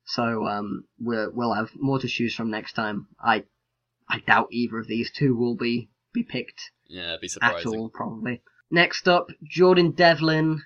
So 0.07 0.47
um, 0.49 0.85
we're, 0.99 1.31
we'll 1.31 1.55
have 1.55 1.71
more 1.77 2.01
to 2.01 2.09
choose 2.09 2.35
from 2.35 2.51
next 2.51 2.73
time. 2.73 3.07
I 3.23 3.45
I 4.09 4.19
doubt 4.21 4.49
either 4.51 4.79
of 4.79 4.89
these 4.89 5.11
two 5.11 5.37
will 5.37 5.55
be 5.55 5.91
be 6.13 6.25
picked 6.25 6.73
yeah, 6.91 7.17
be 7.21 7.27
at 7.27 7.31
surprising. 7.31 7.77
all, 7.77 7.89
probably. 7.89 8.43
Next 8.71 9.09
up, 9.09 9.29
Jordan 9.43 9.91
Devlin, 9.91 10.63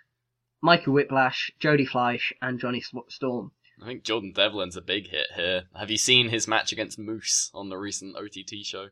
Michael 0.60 0.92
Whiplash, 0.92 1.50
Jody 1.58 1.86
Fleisch, 1.86 2.32
and 2.42 2.60
Johnny 2.60 2.82
Storm. 3.08 3.52
I 3.82 3.86
think 3.86 4.04
Jordan 4.04 4.32
Devlin's 4.32 4.76
a 4.76 4.82
big 4.82 5.08
hit 5.08 5.28
here. 5.34 5.64
Have 5.74 5.90
you 5.90 5.96
seen 5.96 6.28
his 6.28 6.46
match 6.46 6.70
against 6.70 6.98
Moose 6.98 7.50
on 7.54 7.70
the 7.70 7.76
recent 7.76 8.16
OTT 8.16 8.64
show? 8.64 8.88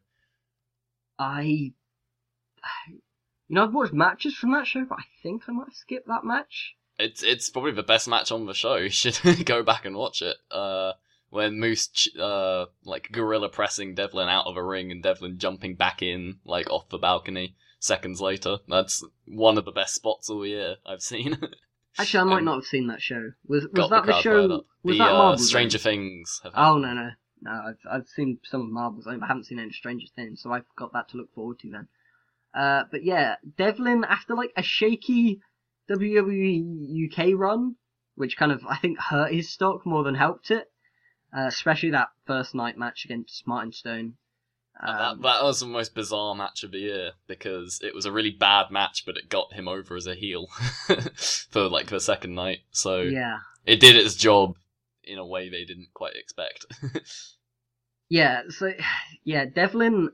I, 1.18 1.42
you 1.42 3.00
know, 3.48 3.64
I've 3.64 3.74
watched 3.74 3.92
matches 3.92 4.34
from 4.34 4.52
that 4.52 4.66
show, 4.66 4.84
but 4.88 4.98
I 4.98 5.04
think 5.22 5.42
I 5.48 5.52
might 5.52 5.68
have 5.68 5.74
skipped 5.74 6.08
that 6.08 6.24
match. 6.24 6.74
It's 6.98 7.22
it's 7.22 7.48
probably 7.48 7.72
the 7.72 7.82
best 7.82 8.08
match 8.08 8.32
on 8.32 8.46
the 8.46 8.54
show. 8.54 8.74
You 8.82 8.90
should 8.90 9.18
go 9.46 9.62
back 9.62 9.84
and 9.84 9.96
watch 9.96 10.22
it. 10.22 10.36
Uh, 10.50 10.92
when 11.30 11.58
Moose 11.58 11.88
ch- 11.88 12.16
uh 12.18 12.66
like 12.84 13.10
gorilla 13.10 13.48
pressing 13.48 13.94
Devlin 13.94 14.28
out 14.28 14.46
of 14.46 14.56
a 14.56 14.62
ring 14.62 14.90
and 14.90 15.02
Devlin 15.02 15.38
jumping 15.38 15.76
back 15.76 16.02
in 16.02 16.40
like 16.44 16.68
off 16.70 16.90
the 16.90 16.98
balcony 16.98 17.56
seconds 17.84 18.20
later. 18.20 18.58
That's 18.68 19.04
one 19.26 19.58
of 19.58 19.64
the 19.64 19.72
best 19.72 19.94
spots 19.94 20.30
all 20.30 20.46
year 20.46 20.76
I've 20.86 21.02
seen. 21.02 21.38
Actually, 21.98 22.20
I 22.20 22.24
might 22.24 22.38
Um, 22.38 22.44
not 22.46 22.54
have 22.56 22.64
seen 22.64 22.86
that 22.86 23.02
show. 23.02 23.32
Was 23.46 23.66
was 23.72 23.90
that 23.90 24.06
the, 24.06 24.12
crowd 24.12 24.22
show? 24.22 24.64
Was 24.82 24.96
the 24.96 24.98
that 24.98 25.10
uh, 25.10 25.18
Marbles? 25.18 25.48
Stranger? 25.48 25.78
Things. 25.78 26.40
Oh 26.54 26.78
no 26.78 26.94
no 26.94 27.10
no! 27.42 27.50
I've 27.50 27.78
I've 27.90 28.08
seen 28.08 28.38
some 28.44 28.74
of 28.76 29.04
but 29.04 29.10
I 29.10 29.26
haven't 29.26 29.44
seen 29.44 29.58
any 29.58 29.72
Stranger 29.72 30.06
Things, 30.16 30.40
so 30.42 30.52
I've 30.52 30.64
got 30.76 30.92
that 30.94 31.10
to 31.10 31.18
look 31.18 31.34
forward 31.34 31.58
to 31.60 31.70
then. 31.70 31.88
Uh, 32.54 32.84
but 32.90 33.04
yeah, 33.04 33.36
Devlin 33.58 34.04
after 34.04 34.34
like 34.34 34.52
a 34.56 34.62
shaky 34.62 35.40
WWE 35.90 37.10
UK 37.10 37.30
run, 37.34 37.76
which 38.14 38.36
kind 38.36 38.52
of 38.52 38.64
I 38.66 38.76
think 38.76 38.98
hurt 38.98 39.32
his 39.32 39.50
stock 39.50 39.84
more 39.84 40.04
than 40.04 40.14
helped 40.14 40.50
it. 40.50 40.68
Uh, 41.36 41.46
especially 41.46 41.90
that 41.90 42.08
first 42.26 42.54
night 42.54 42.76
match 42.76 43.04
against 43.06 43.46
Martin 43.46 43.72
Stone. 43.72 44.14
And 44.80 44.90
Um, 44.90 45.20
that, 45.20 45.28
that 45.28 45.44
was 45.44 45.60
the 45.60 45.66
most 45.66 45.94
bizarre 45.94 46.34
match 46.34 46.64
of 46.64 46.72
the 46.72 46.78
year 46.78 47.12
because 47.26 47.80
it 47.82 47.94
was 47.94 48.06
a 48.06 48.12
really 48.12 48.30
bad 48.30 48.70
match, 48.70 49.04
but 49.06 49.16
it 49.16 49.28
got 49.28 49.52
him 49.52 49.68
over 49.68 49.96
as 49.96 50.06
a 50.06 50.14
heel 50.14 50.46
for 51.50 51.68
like 51.68 51.86
the 51.86 52.00
second 52.00 52.34
night. 52.34 52.60
So 52.70 53.02
yeah, 53.02 53.38
it 53.64 53.80
did 53.80 53.96
its 53.96 54.14
job 54.14 54.56
in 55.04 55.18
a 55.18 55.26
way 55.26 55.48
they 55.48 55.64
didn't 55.64 55.88
quite 55.94 56.16
expect. 56.16 56.66
Yeah, 58.12 58.42
so 58.50 58.72
yeah, 59.24 59.46
Devlin. 59.46 60.10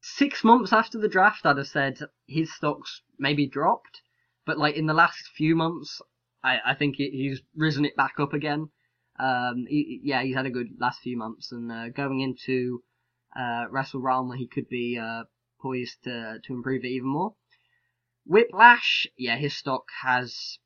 Six 0.00 0.42
months 0.42 0.72
after 0.72 0.98
the 0.98 1.08
draft, 1.08 1.44
I'd 1.44 1.58
have 1.58 1.66
said 1.66 1.98
his 2.26 2.54
stocks 2.54 3.02
maybe 3.18 3.46
dropped, 3.46 4.00
but 4.46 4.56
like 4.56 4.76
in 4.76 4.86
the 4.86 4.94
last 4.94 5.28
few 5.36 5.54
months, 5.54 6.00
I, 6.42 6.58
I 6.64 6.74
think 6.74 6.96
he's 6.96 7.42
risen 7.54 7.84
it 7.84 7.94
back 7.96 8.14
up 8.18 8.32
again. 8.32 8.70
Um, 9.18 9.66
he, 9.68 10.00
yeah, 10.02 10.22
he's 10.22 10.36
had 10.36 10.46
a 10.46 10.50
good 10.50 10.68
last 10.80 11.00
few 11.00 11.18
months, 11.18 11.52
and 11.52 11.70
uh, 11.70 11.88
going 11.90 12.20
into 12.20 12.82
uh, 13.36 13.64
Wrestle 13.70 14.00
Realm, 14.00 14.32
he 14.36 14.46
could 14.46 14.68
be 14.68 14.98
uh, 14.98 15.24
poised 15.60 16.02
to 16.04 16.38
to 16.44 16.52
improve 16.52 16.84
it 16.84 16.88
even 16.88 17.08
more. 17.08 17.34
Whiplash, 18.26 19.06
yeah, 19.16 19.36
his 19.36 19.56
stock 19.56 19.84
has 20.02 20.58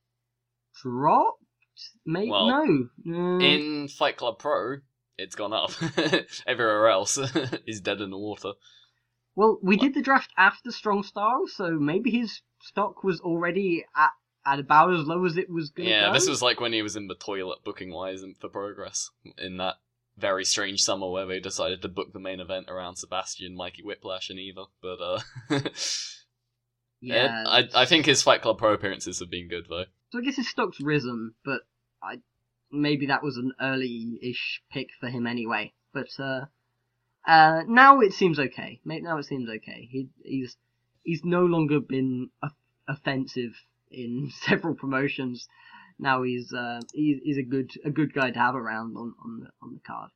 dropped. 0.82 1.38
Maybe 2.04 2.30
Well, 2.30 2.48
no. 2.48 2.88
Mm. 3.06 3.42
in 3.42 3.88
Fight 3.88 4.16
Club 4.16 4.38
Pro, 4.38 4.78
it's 5.18 5.34
gone 5.34 5.52
up. 5.52 5.70
Everywhere 6.46 6.88
else 6.88 7.18
is 7.66 7.80
dead 7.80 8.00
in 8.00 8.10
the 8.10 8.18
water. 8.18 8.52
Well, 9.34 9.58
we 9.62 9.76
did 9.76 9.94
the 9.94 10.02
draft 10.02 10.30
after 10.36 10.70
Strong 10.70 11.04
Style, 11.04 11.46
so 11.46 11.70
maybe 11.70 12.10
his 12.10 12.42
stock 12.60 13.02
was 13.02 13.20
already 13.20 13.84
at, 13.96 14.10
at 14.44 14.58
about 14.58 14.92
as 14.92 15.06
low 15.06 15.24
as 15.24 15.36
it 15.38 15.48
was 15.48 15.70
going 15.70 15.86
to 15.88 15.94
Yeah, 15.94 16.06
go. 16.08 16.12
this 16.12 16.28
was 16.28 16.42
like 16.42 16.60
when 16.60 16.72
he 16.74 16.82
was 16.82 16.96
in 16.96 17.06
the 17.08 17.14
toilet 17.14 17.64
booking 17.64 17.92
wise 17.92 18.22
for 18.40 18.48
progress 18.48 19.10
in 19.38 19.56
that 19.56 19.76
very 20.16 20.44
strange 20.44 20.82
summer 20.82 21.08
where 21.08 21.26
they 21.26 21.40
decided 21.40 21.82
to 21.82 21.88
book 21.88 22.12
the 22.12 22.20
main 22.20 22.40
event 22.40 22.68
around 22.68 22.96
Sebastian, 22.96 23.56
Mikey 23.56 23.82
Whiplash, 23.82 24.30
and 24.30 24.38
Eva. 24.38 24.64
But 24.80 25.00
uh, 25.00 25.20
yeah. 27.00 27.44
I 27.46 27.68
I 27.74 27.84
think 27.86 28.06
his 28.06 28.22
Fight 28.22 28.42
Club 28.42 28.58
Pro 28.58 28.74
appearances 28.74 29.20
have 29.20 29.30
been 29.30 29.48
good 29.48 29.66
though. 29.68 29.84
So 30.10 30.18
I 30.18 30.22
guess 30.22 30.36
his 30.36 30.48
stock's 30.48 30.80
risen, 30.80 31.34
but 31.44 31.62
I 32.02 32.16
maybe 32.70 33.06
that 33.06 33.22
was 33.22 33.36
an 33.36 33.52
early-ish 33.60 34.62
pick 34.70 34.88
for 35.00 35.08
him 35.08 35.26
anyway. 35.26 35.72
But 35.92 36.08
uh, 36.18 36.46
uh, 37.26 37.62
now 37.66 38.00
it 38.00 38.12
seems 38.12 38.38
okay. 38.38 38.80
Now 38.84 39.18
it 39.18 39.26
seems 39.26 39.48
okay. 39.48 39.88
He 39.90 40.08
he's 40.24 40.56
he's 41.02 41.24
no 41.24 41.44
longer 41.44 41.80
been 41.80 42.30
offensive 42.88 43.52
in 43.90 44.30
several 44.42 44.74
promotions. 44.74 45.48
Now 46.03 46.22
he's 46.24 46.53
uh 46.53 46.80
he's, 46.92 47.20
he's 47.22 47.38
a 47.38 47.42
good 47.42 47.70
a 47.84 47.90
good 47.90 48.12
guy 48.12 48.30
to 48.30 48.38
have 48.38 48.57
around 48.57 48.96
on 48.96 49.14
on 49.24 49.40
the 49.40 49.50
on 49.62 49.74
the 49.74 49.80
card. 49.80 50.11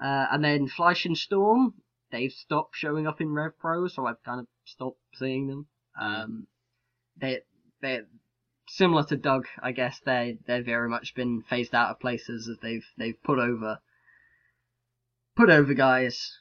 Uh, 0.00 0.26
and 0.32 0.44
then 0.44 0.68
Fleisch 0.68 1.06
and 1.06 1.16
Storm, 1.16 1.74
they've 2.10 2.32
stopped 2.32 2.76
showing 2.76 3.06
up 3.06 3.20
in 3.20 3.32
Rev 3.32 3.58
Pro, 3.58 3.88
so 3.88 4.06
I've 4.06 4.22
kind 4.24 4.40
of 4.40 4.46
stopped 4.64 5.00
seeing 5.14 5.46
them. 5.46 5.66
Um, 6.00 6.46
they 7.16 7.40
they 7.80 8.00
similar 8.68 9.04
to 9.04 9.16
Doug, 9.16 9.46
I 9.62 9.72
guess 9.72 10.00
they 10.04 10.38
they've 10.46 10.64
very 10.64 10.88
much 10.88 11.14
been 11.14 11.42
phased 11.42 11.74
out 11.74 11.90
of 11.90 12.00
places 12.00 12.48
as 12.48 12.58
they've 12.60 12.86
they've 12.98 13.22
put 13.22 13.38
over 13.38 13.78
put 15.36 15.48
over 15.48 15.74
guys. 15.74 16.36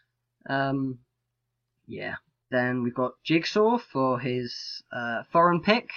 Um, 0.49 0.99
yeah. 1.86 2.16
Then 2.49 2.82
we've 2.82 2.95
got 2.95 3.22
Jigsaw 3.24 3.78
for 3.78 4.20
his 4.20 4.82
uh, 4.91 5.24
foreign 5.32 5.62
pick. 5.62 5.89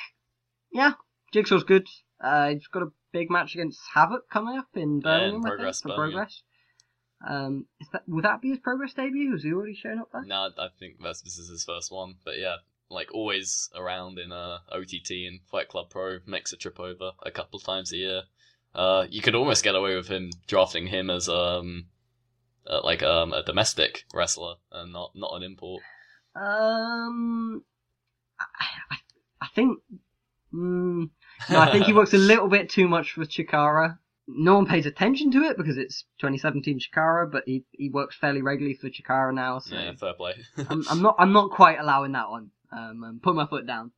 Yeah, 0.72 0.94
Jigsaw's 1.32 1.64
good. 1.64 1.86
Uh, 2.22 2.50
he's 2.50 2.66
got 2.66 2.82
a 2.82 2.92
big 3.12 3.30
match 3.30 3.54
against 3.54 3.80
Havoc 3.94 4.28
coming 4.30 4.58
up 4.58 4.68
in 4.74 5.00
Yeah, 5.04 5.18
Birmingham. 5.18 5.34
in 5.34 5.46
I 5.46 5.56
think, 5.64 5.76
for 5.76 5.88
Birmingham. 5.88 5.96
Progress. 6.12 6.42
Um, 7.26 7.66
is 7.80 7.88
that 7.92 8.02
would 8.08 8.24
that 8.24 8.40
be 8.40 8.50
his 8.50 8.58
Progress 8.58 8.94
debut? 8.94 9.32
Has 9.32 9.42
he 9.42 9.52
already 9.52 9.74
shown 9.74 9.98
up 9.98 10.08
there? 10.12 10.24
No, 10.24 10.50
I 10.58 10.68
think 10.78 10.96
that's, 11.02 11.20
this 11.22 11.38
is 11.38 11.48
his 11.50 11.64
first 11.64 11.92
one. 11.92 12.14
But 12.24 12.38
yeah, 12.38 12.56
like 12.88 13.12
always 13.14 13.68
around 13.74 14.18
in 14.18 14.32
uh, 14.32 14.58
OTT 14.72 15.10
and 15.28 15.40
Fight 15.50 15.68
Club 15.68 15.90
Pro, 15.90 16.18
makes 16.26 16.52
a 16.52 16.56
trip 16.56 16.80
over 16.80 17.12
a 17.22 17.30
couple 17.30 17.58
of 17.58 17.64
times 17.64 17.92
a 17.92 17.96
year. 17.96 18.22
Uh, 18.74 19.06
you 19.10 19.20
could 19.20 19.34
almost 19.34 19.64
get 19.64 19.74
away 19.74 19.96
with 19.96 20.08
him 20.08 20.30
drafting 20.46 20.86
him 20.86 21.10
as 21.10 21.28
um, 21.28 21.86
uh, 22.66 22.80
like 22.84 23.02
um, 23.02 23.32
a 23.32 23.42
domestic 23.42 24.04
wrestler 24.14 24.54
and 24.72 24.92
not 24.92 25.10
not 25.14 25.34
an 25.34 25.42
import. 25.42 25.82
Um, 26.34 27.64
I, 28.38 28.44
I, 28.90 28.96
I 29.42 29.46
think. 29.54 29.78
Mm, 30.52 31.10
no, 31.48 31.60
I 31.60 31.72
think 31.72 31.84
he 31.84 31.92
works 31.92 32.12
a 32.12 32.18
little 32.32 32.48
bit 32.48 32.70
too 32.70 32.88
much 32.88 33.12
for 33.12 33.24
Chikara. 33.24 33.98
No 34.28 34.54
one 34.54 34.66
pays 34.66 34.86
attention 34.86 35.32
to 35.32 35.42
it 35.42 35.56
because 35.56 35.76
it's 35.76 36.04
2017 36.20 36.80
Chikara, 36.80 37.30
but 37.30 37.44
he 37.46 37.64
he 37.72 37.88
works 37.88 38.16
fairly 38.16 38.42
regularly 38.42 38.76
for 38.76 38.88
Chikara 38.88 39.34
now. 39.34 39.58
So 39.58 39.74
yeah, 39.74 39.92
fair 39.98 40.14
play. 40.14 40.34
I'm, 40.68 40.84
I'm 40.90 41.02
not 41.02 41.16
I'm 41.18 41.32
not 41.32 41.50
quite 41.50 41.78
allowing 41.78 42.12
that 42.12 42.30
one. 42.30 42.50
Um, 42.72 43.02
I'm 43.04 43.20
putting 43.20 43.36
my 43.36 43.46
foot 43.46 43.66
down. 43.66 43.92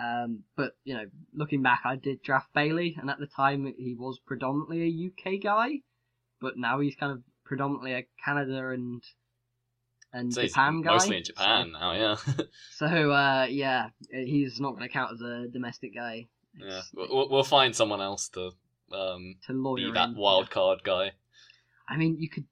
Um, 0.00 0.44
but 0.56 0.72
you 0.84 0.94
know, 0.94 1.06
looking 1.34 1.62
back, 1.62 1.80
I 1.84 1.96
did 1.96 2.22
draft 2.22 2.48
Bailey, 2.54 2.96
and 3.00 3.10
at 3.10 3.18
the 3.18 3.26
time 3.26 3.72
he 3.76 3.94
was 3.98 4.20
predominantly 4.24 4.82
a 4.82 5.06
UK 5.08 5.42
guy, 5.42 5.80
but 6.40 6.56
now 6.56 6.80
he's 6.80 6.94
kind 6.94 7.12
of 7.12 7.22
predominantly 7.44 7.94
a 7.94 8.06
Canada 8.24 8.68
and 8.68 9.02
and 10.12 10.32
So 10.32 10.42
Japan 10.46 10.82
guy. 10.82 10.92
Mostly 10.92 11.18
in 11.18 11.24
Japan 11.24 11.72
now, 11.72 11.92
yeah. 11.92 12.14
So, 12.14 12.32
so 12.86 13.10
uh, 13.10 13.46
yeah, 13.50 13.88
he's 14.10 14.60
not 14.60 14.76
going 14.76 14.88
to 14.88 14.92
count 14.92 15.12
as 15.12 15.20
a 15.20 15.48
domestic 15.52 15.94
guy. 15.94 16.28
Yeah. 16.58 16.82
We'll, 16.94 17.28
we'll 17.28 17.44
find 17.44 17.74
someone 17.74 18.00
else 18.00 18.28
to 18.30 18.52
um, 18.92 19.36
to 19.46 19.74
be 19.76 19.90
that 19.92 20.10
in. 20.10 20.14
wild 20.16 20.50
card 20.50 20.80
guy. 20.84 21.12
I 21.88 21.96
mean, 21.96 22.16
you 22.18 22.28
could. 22.28 22.44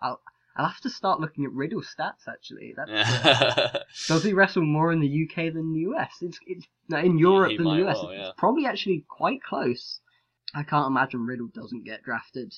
I'll, 0.00 0.20
I'll 0.56 0.66
have 0.66 0.80
to 0.82 0.90
start 0.90 1.20
looking 1.20 1.44
at 1.44 1.52
Riddle 1.52 1.82
stats. 1.82 2.26
Actually, 2.28 2.74
that's, 2.76 2.90
uh, 2.90 3.80
does 4.08 4.24
he 4.24 4.32
wrestle 4.32 4.64
more 4.64 4.92
in 4.92 5.00
the 5.00 5.28
UK 5.28 5.52
than 5.52 5.72
the 5.72 5.80
US? 5.90 6.12
It's 6.20 6.38
it's 6.46 6.66
no, 6.88 6.98
in 6.98 7.18
Europe 7.18 7.50
he 7.52 7.56
than 7.56 7.66
the 7.66 7.86
US. 7.88 7.96
well, 8.02 8.12
yeah. 8.12 8.28
It's 8.28 8.34
probably 8.38 8.66
actually 8.66 9.04
quite 9.08 9.42
close. 9.42 10.00
I 10.54 10.62
can't 10.62 10.86
imagine 10.86 11.26
Riddle 11.26 11.48
doesn't 11.54 11.84
get 11.84 12.02
drafted 12.02 12.54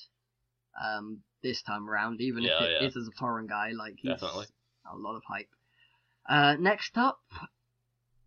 um, 0.81 1.19
this 1.43 1.61
time 1.61 1.89
around, 1.89 2.21
even 2.21 2.43
Yeah, 2.43 2.63
if 2.63 2.81
it 2.81 2.85
is 2.85 2.95
yeah. 2.95 3.01
as 3.01 3.07
a 3.07 3.11
foreign 3.19 3.47
guy. 3.47 3.71
Like 3.71 3.95
he's 3.97 4.11
Definitely. 4.11 4.45
a 4.91 4.95
lot 4.97 5.15
of 5.15 5.23
hype. 5.27 5.49
Uh, 6.29 6.55
next 6.59 6.97
up, 6.97 7.19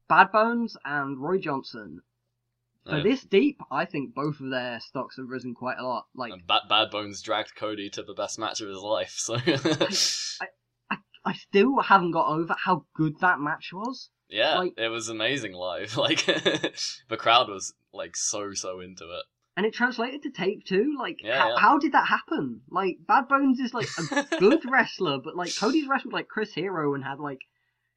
Bad 0.08 0.30
Bones 0.32 0.76
and 0.84 1.18
Roy 1.18 1.38
Johnson. 1.38 2.02
For 2.87 2.99
Yeah. 2.99 3.03
this 3.03 3.22
deep, 3.24 3.61
I 3.70 3.87
think 3.87 4.14
both 4.14 4.41
of 4.41 4.51
their 4.51 4.78
stocks 4.80 5.16
have 5.16 5.28
risen 5.28 5.55
quite 5.55 5.78
a 5.78 5.87
lot. 5.87 6.07
Like 6.14 6.32
And 6.32 6.47
Bad, 6.47 6.62
Bad 6.68 6.91
Bones 6.91 7.22
dragged 7.22 7.55
Cody 7.57 7.89
to 7.91 8.03
the 8.03 8.12
best 8.14 8.39
match 8.39 8.61
of 8.61 8.68
his 8.68 8.78
life, 8.78 9.14
so 9.16 9.37
I 11.26 11.32
still 11.35 11.80
haven't 11.80 12.11
got 12.12 12.28
over 12.28 12.55
how 12.64 12.85
good 12.95 13.18
that 13.20 13.41
match 13.41 13.70
was. 13.72 14.11
yeah, 14.28 14.59
Like- 14.59 14.74
it 14.78 14.89
was 14.89 15.09
amazing 15.09 15.53
live. 15.55 15.97
Like 16.05 16.26
the 16.26 17.16
crowd 17.18 17.49
was 17.49 17.72
like 17.93 18.16
so 18.16 18.53
so 18.53 18.80
into 18.80 19.05
it. 19.05 19.24
And 19.57 19.64
it 19.64 19.72
translated 19.72 20.22
to 20.24 20.30
tape 20.30 20.64
too. 20.66 20.97
Like, 20.99 21.20
Yeah, 21.22 21.39
how, 21.39 21.49
yeah. 21.51 21.55
how 21.59 21.78
did 21.78 21.93
that 21.93 22.09
happen? 22.09 22.61
Like, 22.70 22.99
Bad 23.07 23.28
Bones 23.28 23.61
is 23.61 23.72
like 23.72 23.87
a 24.12 24.37
good 24.39 24.68
wrestler, 24.70 25.18
but 25.24 25.37
like 25.37 25.57
Cody's 25.57 25.87
wrestled 25.87 26.12
like 26.12 26.28
Chris 26.28 26.53
Hero 26.53 26.93
and 26.95 27.05
had 27.05 27.20
like 27.20 27.39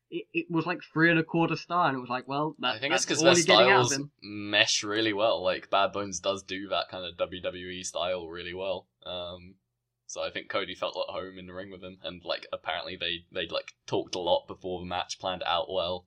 it, 0.10 0.26
it 0.34 0.46
was 0.50 0.66
like 0.66 0.80
three 0.94 1.10
and 1.10 1.20
a 1.20 1.24
quarter 1.24 1.56
star, 1.56 1.88
and 1.88 1.98
it 1.98 2.00
was 2.02 2.10
like, 2.10 2.28
well, 2.28 2.56
that, 2.60 2.76
I 2.76 2.80
think 2.80 2.94
it's 2.94 3.06
that's 3.06 3.22
because 3.22 3.24
all 3.24 3.34
their 3.34 3.44
getting 3.44 3.72
out 3.72 3.82
of 3.82 3.88
styles 3.88 4.10
mesh 4.22 4.84
really 4.84 5.14
well. 5.14 5.44
Like 5.44 5.70
Bad 5.70 5.92
Bones 5.92 6.20
does 6.20 6.44
do 6.44 6.70
that 6.70 6.90
kind 6.90 7.06
of 7.06 7.30
WWE 7.30 7.86
style 7.86 8.28
really 8.28 8.54
well. 8.54 8.88
Um, 9.06 9.56
so 10.06 10.24
I 10.24 10.30
think 10.30 10.50
Cody 10.50 10.76
felt 10.76 10.98
at 10.98 11.14
home 11.14 11.38
in 11.38 11.48
the 11.48 11.54
ring 11.54 11.72
with 11.72 11.84
him, 11.84 11.98
and 12.04 12.24
like 12.24 12.48
apparently 12.54 12.96
they 12.96 13.26
they 13.32 13.48
like 13.48 13.74
talked 13.86 14.16
a 14.16 14.20
lot 14.20 14.48
before 14.48 14.80
the 14.80 14.86
match, 14.86 15.20
planned 15.20 15.42
it 15.42 15.48
out 15.48 15.68
well. 15.70 16.06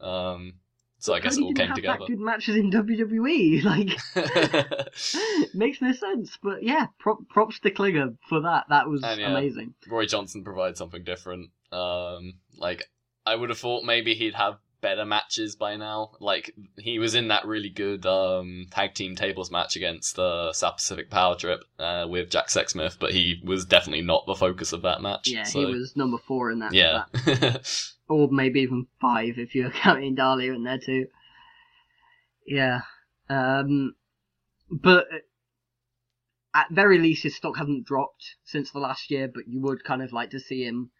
Um, 0.00 0.54
so 0.98 1.14
I 1.14 1.20
guess 1.20 1.36
Cody 1.36 1.44
it 1.44 1.48
all 1.48 1.54
came 1.54 1.74
together. 1.74 2.06
Good 2.06 2.18
matches 2.18 2.56
in 2.56 2.70
WWE, 2.70 3.64
like 3.64 5.54
makes 5.54 5.80
no 5.80 5.92
sense. 5.92 6.36
But 6.42 6.62
yeah, 6.62 6.86
prop, 6.98 7.18
props 7.30 7.58
to 7.60 7.70
Klinger 7.70 8.14
for 8.28 8.42
that. 8.42 8.66
That 8.68 8.88
was 8.88 9.02
And, 9.02 9.20
yeah. 9.20 9.30
amazing. 9.30 9.74
Roy 9.88 10.06
Johnson 10.06 10.44
provides 10.44 10.78
something 10.78 11.04
different. 11.04 11.50
Um, 11.72 12.34
like 12.56 12.84
I 13.28 13.34
would 13.34 13.50
have 13.50 13.58
thought 13.58 13.84
maybe 13.84 14.14
he'd 14.14 14.34
have 14.34 14.58
better 14.80 15.04
matches 15.04 15.56
by 15.56 15.76
now. 15.76 16.12
Like 16.20 16.54
he 16.78 16.98
was 16.98 17.14
in 17.14 17.28
that 17.28 17.46
really 17.46 17.68
good 17.68 18.06
um, 18.06 18.66
tag 18.70 18.94
team 18.94 19.16
tables 19.16 19.50
match 19.50 19.76
against 19.76 20.16
the 20.16 20.52
South 20.52 20.76
Pacific 20.76 21.10
Power 21.10 21.36
Trip 21.36 21.64
uh, 21.78 22.06
with 22.08 22.30
Jack 22.30 22.48
Sexsmith, 22.48 22.98
but 22.98 23.12
he 23.12 23.40
was 23.44 23.64
definitely 23.64 24.02
not 24.02 24.26
the 24.26 24.34
focus 24.34 24.72
of 24.72 24.82
that 24.82 25.02
match. 25.02 25.28
Yeah, 25.28 25.44
so, 25.44 25.60
he 25.60 25.66
was 25.66 25.96
number 25.96 26.18
four 26.26 26.50
in 26.50 26.60
that. 26.60 26.72
Yeah, 26.72 27.04
that. 27.24 27.68
or 28.08 28.28
maybe 28.30 28.60
even 28.60 28.86
five 29.00 29.38
if 29.38 29.54
you're 29.54 29.70
counting 29.82 30.14
Dahlia 30.14 30.54
in 30.54 30.64
there 30.64 30.78
too. 30.78 31.06
Yeah, 32.46 32.80
um, 33.28 33.94
but 34.70 35.06
at 36.54 36.70
very 36.70 36.98
least 36.98 37.24
his 37.24 37.36
stock 37.36 37.58
hasn't 37.58 37.84
dropped 37.84 38.36
since 38.44 38.70
the 38.70 38.78
last 38.78 39.10
year. 39.10 39.28
But 39.28 39.48
you 39.48 39.60
would 39.60 39.84
kind 39.84 40.02
of 40.02 40.12
like 40.12 40.30
to 40.30 40.40
see 40.40 40.64
him, 40.64 40.90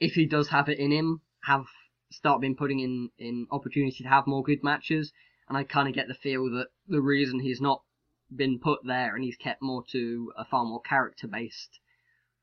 if 0.00 0.14
he 0.14 0.24
does 0.24 0.48
have 0.48 0.70
it 0.70 0.78
in 0.78 0.90
him, 0.90 1.20
have 1.44 1.64
start 2.10 2.40
been 2.40 2.54
putting 2.56 2.80
in 2.80 3.10
in 3.18 3.46
opportunity 3.50 4.02
to 4.02 4.08
have 4.08 4.26
more 4.26 4.42
good 4.42 4.62
matches. 4.62 5.12
And 5.48 5.56
I 5.58 5.64
kind 5.64 5.88
of 5.88 5.94
get 5.94 6.08
the 6.08 6.14
feel 6.14 6.50
that 6.52 6.68
the 6.88 7.00
reason 7.00 7.40
he's 7.40 7.60
not 7.60 7.82
been 8.34 8.58
put 8.58 8.80
there 8.84 9.14
and 9.14 9.22
he's 9.24 9.36
kept 9.36 9.60
more 9.60 9.84
to 9.90 10.32
a 10.38 10.44
far 10.44 10.64
more 10.64 10.80
character 10.80 11.26
based 11.28 11.78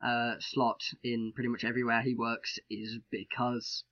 uh, 0.04 0.36
slot 0.40 0.82
in 1.04 1.32
pretty 1.34 1.50
much 1.50 1.64
everywhere 1.64 2.02
he 2.02 2.14
works 2.14 2.60
is 2.70 3.00
because 3.10 3.84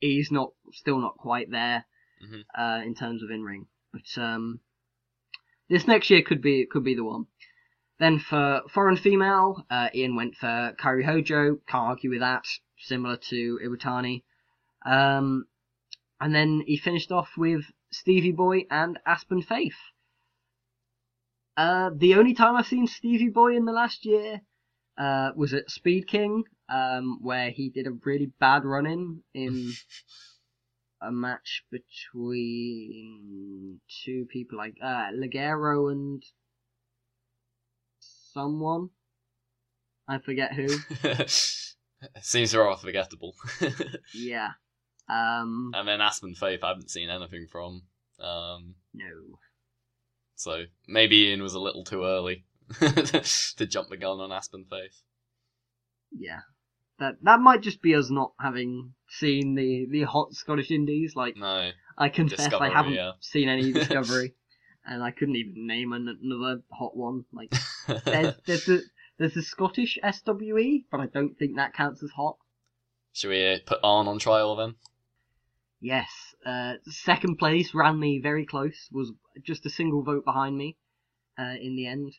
he's 0.00 0.30
not 0.30 0.52
still 0.72 0.98
not 1.00 1.16
quite 1.16 1.50
there 1.50 1.84
Mhm. 2.24 2.44
uh, 2.56 2.82
in 2.84 2.94
terms 2.94 3.22
of 3.22 3.30
in 3.30 3.42
ring. 3.42 3.66
But 3.92 4.22
um, 4.22 4.60
this 5.68 5.86
next 5.86 6.10
year 6.10 6.22
could 6.22 6.40
be 6.42 6.66
could 6.66 6.84
be 6.84 6.94
the 6.94 7.04
one. 7.04 7.26
Then 7.98 8.18
for 8.18 8.62
foreign 8.72 8.96
female, 8.96 9.66
uh, 9.70 9.88
Ian 9.94 10.16
went 10.16 10.36
for 10.36 10.74
Kairi 10.78 11.04
Hojo. 11.04 11.56
Can't 11.66 11.88
argue 11.88 12.10
with 12.10 12.20
that. 12.20 12.44
Similar 12.78 13.16
to 13.30 13.58
Iwatani. 13.64 14.22
Um, 14.84 15.46
and 16.20 16.34
then 16.34 16.62
he 16.66 16.76
finished 16.76 17.12
off 17.12 17.30
with 17.36 17.64
Stevie 17.90 18.32
Boy 18.32 18.66
and 18.70 18.98
Aspen 19.06 19.42
Faith. 19.42 19.76
Uh, 21.56 21.90
the 21.94 22.14
only 22.14 22.34
time 22.34 22.56
I've 22.56 22.66
seen 22.66 22.86
Stevie 22.86 23.28
Boy 23.28 23.56
in 23.56 23.64
the 23.64 23.72
last 23.72 24.04
year 24.04 24.40
uh, 24.98 25.30
was 25.36 25.52
at 25.52 25.70
Speed 25.70 26.08
King, 26.08 26.44
um, 26.68 27.18
where 27.20 27.50
he 27.50 27.68
did 27.68 27.86
a 27.86 27.92
really 28.04 28.32
bad 28.40 28.64
run 28.64 28.86
in 28.86 29.22
in 29.34 29.72
a 31.02 31.12
match 31.12 31.64
between 31.70 33.80
two 34.04 34.26
people 34.30 34.58
like 34.58 34.76
uh, 34.82 35.08
Ligero 35.12 35.92
and 35.92 36.22
someone. 38.00 38.88
I 40.08 40.18
forget 40.18 40.54
who. 40.54 40.68
Seems 42.20 42.56
rather 42.56 42.80
forgettable. 42.80 43.34
yeah. 44.14 44.50
Um. 45.08 45.72
and 45.74 45.86
then 45.86 46.00
Aspen 46.00 46.34
Faith, 46.34 46.60
I 46.62 46.68
haven't 46.68 46.90
seen 46.90 47.10
anything 47.10 47.46
from. 47.50 47.82
Um, 48.20 48.76
No. 48.94 49.38
so 50.36 50.64
maybe 50.86 51.28
Ian 51.28 51.42
was 51.42 51.54
a 51.54 51.60
little 51.60 51.84
too 51.84 52.04
early 52.04 52.44
to 52.80 53.66
jump 53.66 53.88
the 53.88 53.96
gun 53.96 54.20
on 54.20 54.32
Aspen 54.32 54.64
Faith. 54.70 55.02
Yeah. 56.12 56.40
That 56.98 57.16
that 57.22 57.40
might 57.40 57.62
just 57.62 57.82
be 57.82 57.94
us 57.94 58.10
not 58.10 58.32
having 58.40 58.94
seen 59.08 59.54
the 59.54 59.86
the 59.90 60.02
hot 60.02 60.34
Scottish 60.34 60.70
Indies. 60.70 61.14
Like 61.16 61.36
No. 61.36 61.70
I 61.98 62.08
confess, 62.08 62.38
Discovery, 62.38 62.68
I 62.68 62.72
haven't 62.72 62.92
yeah. 62.94 63.12
seen 63.20 63.48
any 63.48 63.72
Discovery, 63.72 64.34
and 64.86 65.02
I 65.02 65.10
couldn't 65.10 65.36
even 65.36 65.66
name 65.66 65.92
an, 65.92 66.16
another 66.22 66.62
hot 66.70 66.96
one. 66.96 67.24
Like 67.32 67.52
there's 68.04 68.34
there's 68.46 68.64
the 68.66 68.82
there's 69.18 69.34
the 69.34 69.42
Scottish 69.42 69.98
SWE, 70.02 70.84
but 70.90 71.00
I 71.00 71.06
don't 71.06 71.36
think 71.36 71.56
that 71.56 71.74
counts 71.74 72.02
as 72.02 72.10
hot. 72.10 72.36
Should 73.12 73.30
we 73.30 73.52
uh, 73.52 73.58
put 73.66 73.80
Arn 73.82 74.06
on 74.06 74.18
trial 74.18 74.54
then? 74.56 74.74
Yes, 75.84 76.08
uh, 76.46 76.74
second 76.86 77.38
place 77.38 77.74
ran 77.74 77.98
me 77.98 78.20
very 78.22 78.46
close. 78.46 78.88
Was 78.92 79.12
just 79.44 79.66
a 79.66 79.70
single 79.70 80.04
vote 80.04 80.24
behind 80.24 80.56
me 80.56 80.76
uh, 81.36 81.56
in 81.60 81.74
the 81.74 81.88
end, 81.88 82.12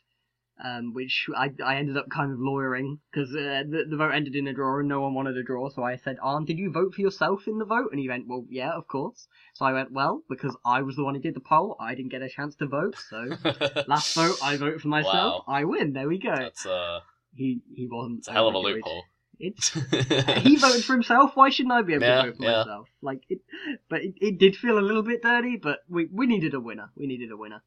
um, 0.62 0.92
which 0.92 1.26
I, 1.34 1.48
I 1.64 1.76
ended 1.76 1.96
up 1.96 2.10
kind 2.10 2.30
of 2.30 2.38
lawyering 2.40 2.98
because 3.10 3.30
uh, 3.30 3.62
the, 3.66 3.86
the 3.88 3.96
vote 3.96 4.12
ended 4.12 4.36
in 4.36 4.46
a 4.48 4.52
draw 4.52 4.80
and 4.80 4.88
no 4.88 5.00
one 5.00 5.14
wanted 5.14 5.38
a 5.38 5.42
draw. 5.42 5.70
So 5.70 5.82
I 5.82 5.96
said, 5.96 6.18
"Arn, 6.22 6.44
did 6.44 6.58
you 6.58 6.70
vote 6.70 6.92
for 6.94 7.00
yourself 7.00 7.48
in 7.48 7.56
the 7.56 7.64
vote?" 7.64 7.88
And 7.90 7.98
he 7.98 8.06
went, 8.06 8.28
"Well, 8.28 8.44
yeah, 8.50 8.70
of 8.72 8.86
course." 8.86 9.28
So 9.54 9.64
I 9.64 9.72
went, 9.72 9.92
"Well, 9.92 10.20
because 10.28 10.54
I 10.66 10.82
was 10.82 10.96
the 10.96 11.04
one 11.04 11.14
who 11.14 11.22
did 11.22 11.34
the 11.34 11.40
poll, 11.40 11.76
I 11.80 11.94
didn't 11.94 12.10
get 12.10 12.20
a 12.20 12.28
chance 12.28 12.54
to 12.56 12.66
vote. 12.66 12.96
So 13.08 13.30
last 13.86 14.14
vote, 14.14 14.36
I 14.42 14.58
vote 14.58 14.82
for 14.82 14.88
myself. 14.88 15.44
Wow. 15.48 15.54
I 15.54 15.64
win. 15.64 15.94
There 15.94 16.06
we 16.08 16.18
go." 16.18 16.36
That's 16.36 16.66
uh, 16.66 17.00
He 17.34 17.62
he 17.74 17.88
wasn't. 17.90 18.18
it's 18.18 18.28
a 18.28 18.32
hell 18.32 18.48
of 18.48 18.54
a 18.54 18.58
loophole. 18.58 19.04
It's 19.38 19.70
he 20.42 20.56
voted 20.56 20.84
for 20.84 20.92
himself. 20.92 21.32
Why 21.34 21.50
shouldn't 21.50 21.72
I 21.72 21.82
be 21.82 21.94
able 21.94 22.04
Yeah, 22.04 22.22
to 22.22 22.30
vote 22.30 22.36
for 22.38 22.42
yeah. 22.44 22.58
myself? 22.58 22.88
Like 23.02 23.22
it, 23.28 23.40
but 23.88 24.02
it, 24.02 24.14
it 24.20 24.38
did 24.38 24.56
feel 24.56 24.78
a 24.78 24.80
little 24.80 25.02
bit 25.02 25.22
dirty. 25.22 25.56
But 25.56 25.80
we 25.88 26.06
we 26.12 26.26
needed 26.26 26.54
a 26.54 26.60
winner. 26.60 26.90
We 26.96 27.06
needed 27.06 27.30
a 27.30 27.36
winner. 27.36 27.62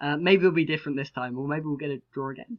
Uh, 0.00 0.16
maybe 0.16 0.40
it'll 0.40 0.52
be 0.52 0.64
different 0.64 0.98
this 0.98 1.10
time, 1.10 1.38
or 1.38 1.46
maybe 1.46 1.64
we'll 1.66 1.76
get 1.76 1.90
a 1.90 2.02
draw 2.12 2.30
again. 2.30 2.58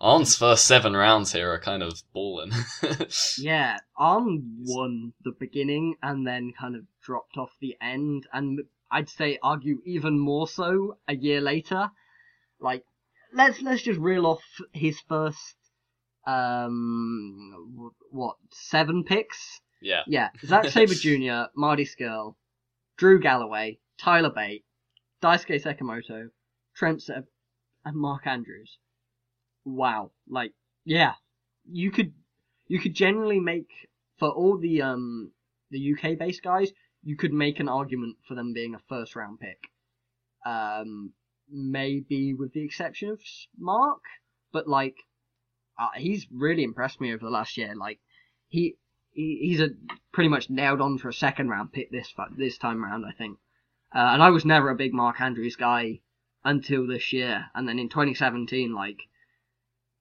Arn's 0.00 0.36
first 0.36 0.66
seven 0.66 0.94
rounds 0.94 1.32
here 1.32 1.52
are 1.52 1.60
kind 1.60 1.82
of 1.82 2.02
balling. 2.12 2.50
Yeah, 3.38 3.78
Arn 3.96 4.42
won 4.64 5.12
the 5.22 5.30
beginning 5.38 5.94
and 6.02 6.26
then 6.26 6.52
kind 6.58 6.74
of 6.74 6.82
dropped 7.04 7.36
off 7.36 7.50
the 7.60 7.76
end, 7.80 8.26
and 8.32 8.60
I'd 8.90 9.08
say 9.08 9.38
argue 9.42 9.80
even 9.84 10.18
more 10.18 10.48
so 10.48 10.98
a 11.06 11.14
year 11.14 11.40
later. 11.40 11.90
Like, 12.58 12.84
let's 13.32 13.60
let's 13.62 13.82
just 13.82 14.00
reel 14.00 14.26
off 14.26 14.42
his 14.72 14.98
first 15.08 15.54
um 16.26 17.92
what 18.10 18.36
seven 18.50 19.04
picks 19.04 19.60
yeah. 19.82 20.02
Yeah, 20.06 20.28
Zack 20.44 20.66
Sabre 20.70 20.94
Jr., 20.94 21.50
Marty 21.56 21.84
Scurll, 21.84 22.36
Drew 22.96 23.20
Galloway, 23.20 23.78
Tyler 23.98 24.30
Bate, 24.30 24.64
Daisuke 25.22 25.62
Sekimoto, 25.62 26.28
Trent 26.74 27.02
Sev, 27.02 27.24
and 27.84 27.96
Mark 27.96 28.26
Andrews. 28.26 28.78
Wow, 29.64 30.12
like 30.28 30.52
yeah, 30.84 31.14
you 31.70 31.90
could 31.90 32.12
you 32.68 32.78
could 32.78 32.94
generally 32.94 33.40
make 33.40 33.70
for 34.18 34.28
all 34.28 34.56
the 34.58 34.82
um 34.82 35.32
the 35.70 35.94
UK 35.94 36.18
based 36.18 36.42
guys, 36.42 36.70
you 37.02 37.16
could 37.16 37.32
make 37.32 37.60
an 37.60 37.68
argument 37.68 38.16
for 38.26 38.34
them 38.34 38.52
being 38.52 38.74
a 38.74 38.80
first 38.88 39.16
round 39.16 39.40
pick. 39.40 39.58
Um, 40.44 41.12
maybe 41.48 42.34
with 42.34 42.52
the 42.52 42.64
exception 42.64 43.10
of 43.10 43.20
Mark, 43.58 44.02
but 44.52 44.66
like 44.66 44.96
uh, 45.78 45.88
he's 45.96 46.26
really 46.30 46.64
impressed 46.64 47.00
me 47.00 47.12
over 47.12 47.24
the 47.24 47.30
last 47.30 47.56
year. 47.56 47.74
Like 47.74 48.00
he 48.48 48.76
he, 49.12 49.38
he's 49.42 49.60
a 49.60 49.70
pretty 50.12 50.28
much 50.28 50.50
nailed 50.50 50.80
on 50.80 50.98
for 50.98 51.08
a 51.08 51.14
second 51.14 51.48
round 51.48 51.72
pick 51.72 51.90
this 51.90 52.12
this 52.36 52.58
time 52.58 52.84
around, 52.84 53.04
I 53.04 53.12
think. 53.12 53.38
Uh, 53.94 54.10
and 54.12 54.22
I 54.22 54.30
was 54.30 54.44
never 54.44 54.70
a 54.70 54.74
big 54.74 54.94
Mark 54.94 55.20
Andrews 55.20 55.56
guy 55.56 56.00
until 56.44 56.86
this 56.86 57.12
year, 57.12 57.46
and 57.54 57.68
then 57.68 57.78
in 57.78 57.88
2017, 57.88 58.74
like 58.74 58.98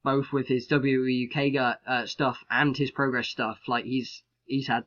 both 0.03 0.31
with 0.31 0.47
his 0.47 0.67
WWE 0.67 1.29
UK 1.29 1.77
uh, 1.85 2.05
stuff 2.05 2.43
and 2.49 2.75
his 2.75 2.91
Progress 2.91 3.27
stuff, 3.27 3.59
like 3.67 3.85
he's 3.85 4.23
he's 4.45 4.67
had, 4.67 4.85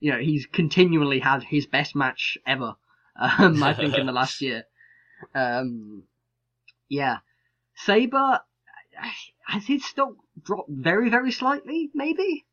you 0.00 0.12
know, 0.12 0.18
he's 0.18 0.46
continually 0.46 1.20
had 1.20 1.42
his 1.44 1.66
best 1.66 1.94
match 1.94 2.38
ever. 2.46 2.76
Um, 3.20 3.62
I 3.62 3.74
think 3.74 3.98
in 3.98 4.06
the 4.06 4.12
last 4.12 4.40
year. 4.40 4.64
Um, 5.34 6.04
yeah, 6.88 7.18
Sabre 7.74 8.40
has 9.46 9.66
his 9.66 9.84
stock 9.84 10.14
dropped 10.42 10.70
very 10.70 11.10
very 11.10 11.32
slightly, 11.32 11.90
maybe. 11.94 12.44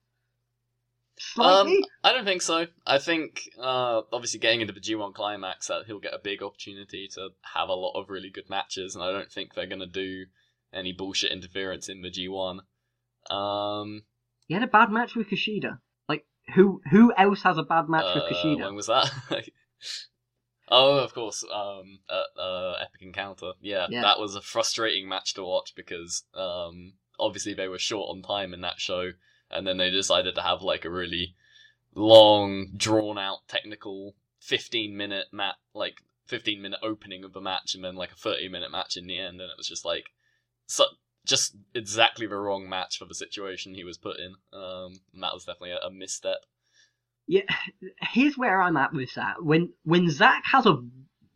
Slightly? 1.20 1.78
Um, 1.78 1.84
I 2.04 2.14
don't 2.14 2.26
think 2.26 2.44
so. 2.44 2.68
I 2.86 3.00
think, 3.00 3.50
uh, 3.60 4.02
obviously, 4.14 4.40
getting 4.40 4.62
into 4.62 4.74
the 4.74 4.80
G1 4.80 5.16
climax, 5.16 5.68
that 5.68 5.86
he'll 5.88 6.00
get 6.00 6.14
a 6.14 6.20
big 6.20 6.44
opportunity 6.44 7.08
to 7.16 7.30
have 7.56 7.70
a 7.70 7.74
lot 7.74 8.00
of 8.00 8.12
really 8.12 8.30
good 8.30 8.50
matches, 8.50 8.94
and 8.94 9.04
I 9.04 9.12
don't 9.12 9.32
think 9.32 9.54
they're 9.54 9.66
going 9.66 9.80
to 9.80 9.88
do 9.88 10.26
any 10.72 10.94
bullshit 10.94 11.32
interference 11.32 11.90
in 11.90 12.02
the 12.04 12.12
G1. 12.12 12.60
Um, 13.34 14.04
he 14.48 14.54
had 14.54 14.64
a 14.64 14.68
bad 14.68 14.92
match 14.92 15.16
with 15.16 15.30
Kushida. 15.30 15.80
Like, 16.08 16.26
who 16.54 16.82
who 16.92 17.12
else 17.18 17.42
has 17.42 17.58
a 17.58 17.64
bad 17.64 17.90
match 17.90 18.06
uh, 18.06 18.14
with 18.16 18.38
Kushida? 18.38 18.66
When 18.66 18.76
was 18.76 18.88
that? 18.88 19.12
oh, 20.70 20.98
of 20.98 21.14
course, 21.14 21.44
um, 21.54 22.00
uh, 22.10 22.40
uh, 22.40 22.80
Epic 22.82 23.02
Encounter. 23.02 23.54
Yeah, 23.62 23.88
Yeah. 23.90 24.02
that 24.02 24.20
was 24.20 24.36
a 24.36 24.42
frustrating 24.42 25.08
match 25.08 25.34
to 25.36 25.44
watch 25.44 25.74
because, 25.76 26.24
um, 26.34 26.94
obviously 27.20 27.54
they 27.54 27.68
were 27.68 27.80
short 27.80 28.10
on 28.10 28.22
time 28.22 28.54
in 28.54 28.62
that 28.62 28.80
show, 28.80 29.12
and 29.50 29.66
then 29.66 29.78
they 29.78 29.90
decided 29.90 30.36
to 30.36 30.42
have 30.42 30.62
like 30.62 30.86
a 30.86 30.90
really 30.90 31.36
long, 31.96 32.68
drawn 32.76 33.18
out, 33.18 33.48
technical 33.48 34.16
15 34.40 34.96
minute 34.96 35.28
mat, 35.32 35.56
like 35.74 36.02
15 36.28 36.62
minute 36.62 36.80
opening 36.84 37.24
of 37.24 37.34
the 37.34 37.42
match, 37.42 37.74
and 37.76 37.84
then 37.84 37.96
like 37.96 38.12
a 38.12 38.16
30 38.16 38.50
minute 38.50 38.72
match 38.72 38.98
in 38.98 39.08
the 39.08 39.18
end, 39.18 39.42
and 39.42 39.50
it 39.50 39.58
was 39.58 39.68
just 39.68 39.86
like, 39.86 40.12
so, 40.66 40.86
just 41.26 41.56
exactly 41.74 42.28
the 42.28 42.36
wrong 42.38 42.70
match 42.70 42.98
for 42.98 43.06
the 43.06 43.16
situation 43.16 43.74
he 43.74 43.84
was 43.84 43.98
put 43.98 44.18
in. 44.20 44.36
Um, 44.54 45.00
and 45.14 45.24
that 45.24 45.34
was 45.34 45.46
definitely 45.46 45.72
a, 45.72 45.80
a 45.88 45.92
misstep. 45.92 46.46
Yeah, 47.28 47.42
here's 48.02 48.38
where 48.38 48.62
I'm 48.62 48.78
at 48.78 48.94
with 48.94 49.14
that. 49.16 49.44
When 49.44 49.74
when 49.84 50.10
Zack 50.10 50.44
has 50.46 50.66
a 50.66 50.82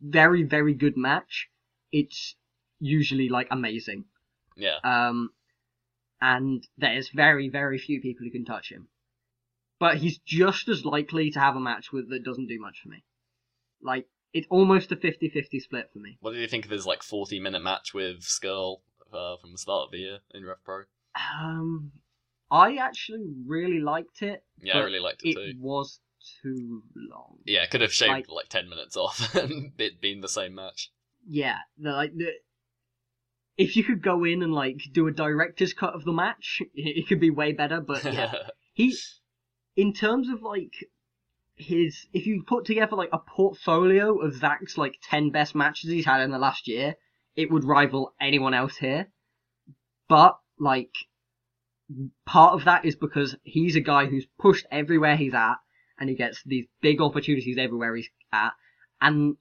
very 0.00 0.42
very 0.42 0.74
good 0.74 0.96
match, 0.96 1.48
it's 1.92 2.34
usually 2.80 3.28
like 3.28 3.48
amazing. 3.50 4.06
Yeah. 4.56 4.78
Um, 4.82 5.30
and 6.20 6.66
there's 6.78 7.10
very 7.10 7.48
very 7.48 7.78
few 7.78 8.00
people 8.00 8.24
who 8.24 8.32
can 8.32 8.44
touch 8.44 8.70
him. 8.70 8.88
But 9.78 9.98
he's 9.98 10.18
just 10.18 10.68
as 10.68 10.84
likely 10.84 11.30
to 11.32 11.40
have 11.40 11.56
a 11.56 11.60
match 11.60 11.92
with 11.92 12.08
that 12.10 12.24
doesn't 12.24 12.46
do 12.46 12.60
much 12.60 12.80
for 12.82 12.88
me. 12.88 13.04
Like 13.82 14.06
it's 14.32 14.46
almost 14.48 14.92
a 14.92 14.96
50-50 14.96 15.60
split 15.60 15.90
for 15.92 15.98
me. 15.98 16.16
What 16.20 16.32
did 16.32 16.40
you 16.40 16.48
think 16.48 16.64
of 16.64 16.70
his 16.70 16.86
like 16.86 17.02
40 17.02 17.40
minute 17.40 17.62
match 17.62 17.92
with 17.92 18.20
Scurll 18.20 18.78
uh, 19.12 19.36
from 19.36 19.52
the 19.52 19.58
start 19.58 19.86
of 19.86 19.90
the 19.90 19.98
year 19.98 20.18
in 20.32 20.44
Rev 20.44 20.56
Pro? 20.64 20.84
Um, 21.14 21.92
I 22.52 22.76
actually 22.76 23.24
really 23.46 23.80
liked 23.80 24.22
it. 24.22 24.44
Yeah, 24.60 24.78
I 24.78 24.82
really 24.82 25.00
liked 25.00 25.22
it, 25.24 25.30
It 25.30 25.34
too. 25.34 25.40
It 25.40 25.56
was 25.58 25.98
too 26.42 26.82
long. 26.94 27.38
Yeah, 27.46 27.66
could 27.66 27.80
have 27.80 27.92
shaved 27.92 28.10
like- 28.10 28.28
like, 28.28 28.48
10 28.50 28.68
minutes 28.68 28.96
off 28.96 29.34
and 29.42 29.72
it 29.78 30.00
being 30.00 30.20
the 30.20 30.28
same 30.28 30.54
match. 30.54 30.90
yeah, 31.26 31.58
the, 31.78 31.90
like 31.92 32.14
the 32.14 32.30
if 33.58 33.76
you 33.76 33.84
could 33.84 34.02
go 34.02 34.24
in 34.24 34.42
and 34.42 34.52
like 34.52 34.80
do 34.92 35.06
a 35.06 35.12
director's 35.12 35.72
cut 35.74 35.94
of 35.94 36.04
the 36.04 36.12
match, 36.12 36.60
it, 36.60 36.68
it 36.98 37.08
could 37.08 37.20
be 37.20 37.30
way 37.30 37.52
better. 37.52 37.80
But 37.80 38.04
yeah, 38.12 38.34
he, 38.74 38.94
in 39.76 39.92
terms 39.94 40.28
of 40.28 40.42
like 40.42 40.72
his, 41.56 42.06
if 42.12 42.26
you 42.26 42.44
put 42.46 42.64
together 42.64 42.96
like 42.96 43.10
a 43.12 43.18
portfolio 43.18 44.18
of 44.18 44.34
Zack's 44.34 44.76
like 44.76 44.96
ten 45.02 45.30
best 45.30 45.54
matches 45.54 45.90
he's 45.90 46.04
had 46.06 46.20
in 46.20 46.30
the 46.30 46.38
last 46.38 46.68
year, 46.68 46.96
it 47.34 47.50
would 47.50 47.64
rival 47.64 48.14
anyone 48.20 48.54
else 48.54 48.76
here. 48.76 49.10
But 50.08 50.36
like, 50.58 50.94
part 52.26 52.54
of 52.54 52.64
that 52.64 52.84
is 52.84 52.96
because 52.96 53.36
he's 53.42 53.76
a 53.76 53.80
guy 53.80 54.06
who's 54.06 54.26
pushed 54.38 54.66
everywhere 54.70 55.16
he's 55.16 55.34
at, 55.34 55.56
and 55.98 56.08
he 56.08 56.16
gets 56.16 56.42
these 56.44 56.66
big 56.80 57.00
opportunities 57.00 57.58
everywhere 57.58 57.94
he's 57.96 58.10
at, 58.32 58.52
and 59.00 59.36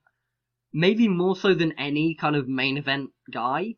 maybe 0.73 1.07
more 1.07 1.35
so 1.35 1.53
than 1.53 1.73
any 1.77 2.15
kind 2.15 2.35
of 2.35 2.47
main 2.47 2.77
event 2.77 3.09
guy, 3.31 3.75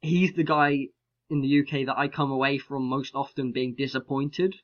he's 0.00 0.32
the 0.34 0.44
guy 0.44 0.88
in 1.28 1.40
the 1.40 1.60
UK 1.60 1.86
that 1.86 1.98
I 1.98 2.08
come 2.08 2.30
away 2.30 2.58
from 2.58 2.88
most 2.88 3.14
often 3.14 3.52
being 3.52 3.74
disappointed 3.76 4.56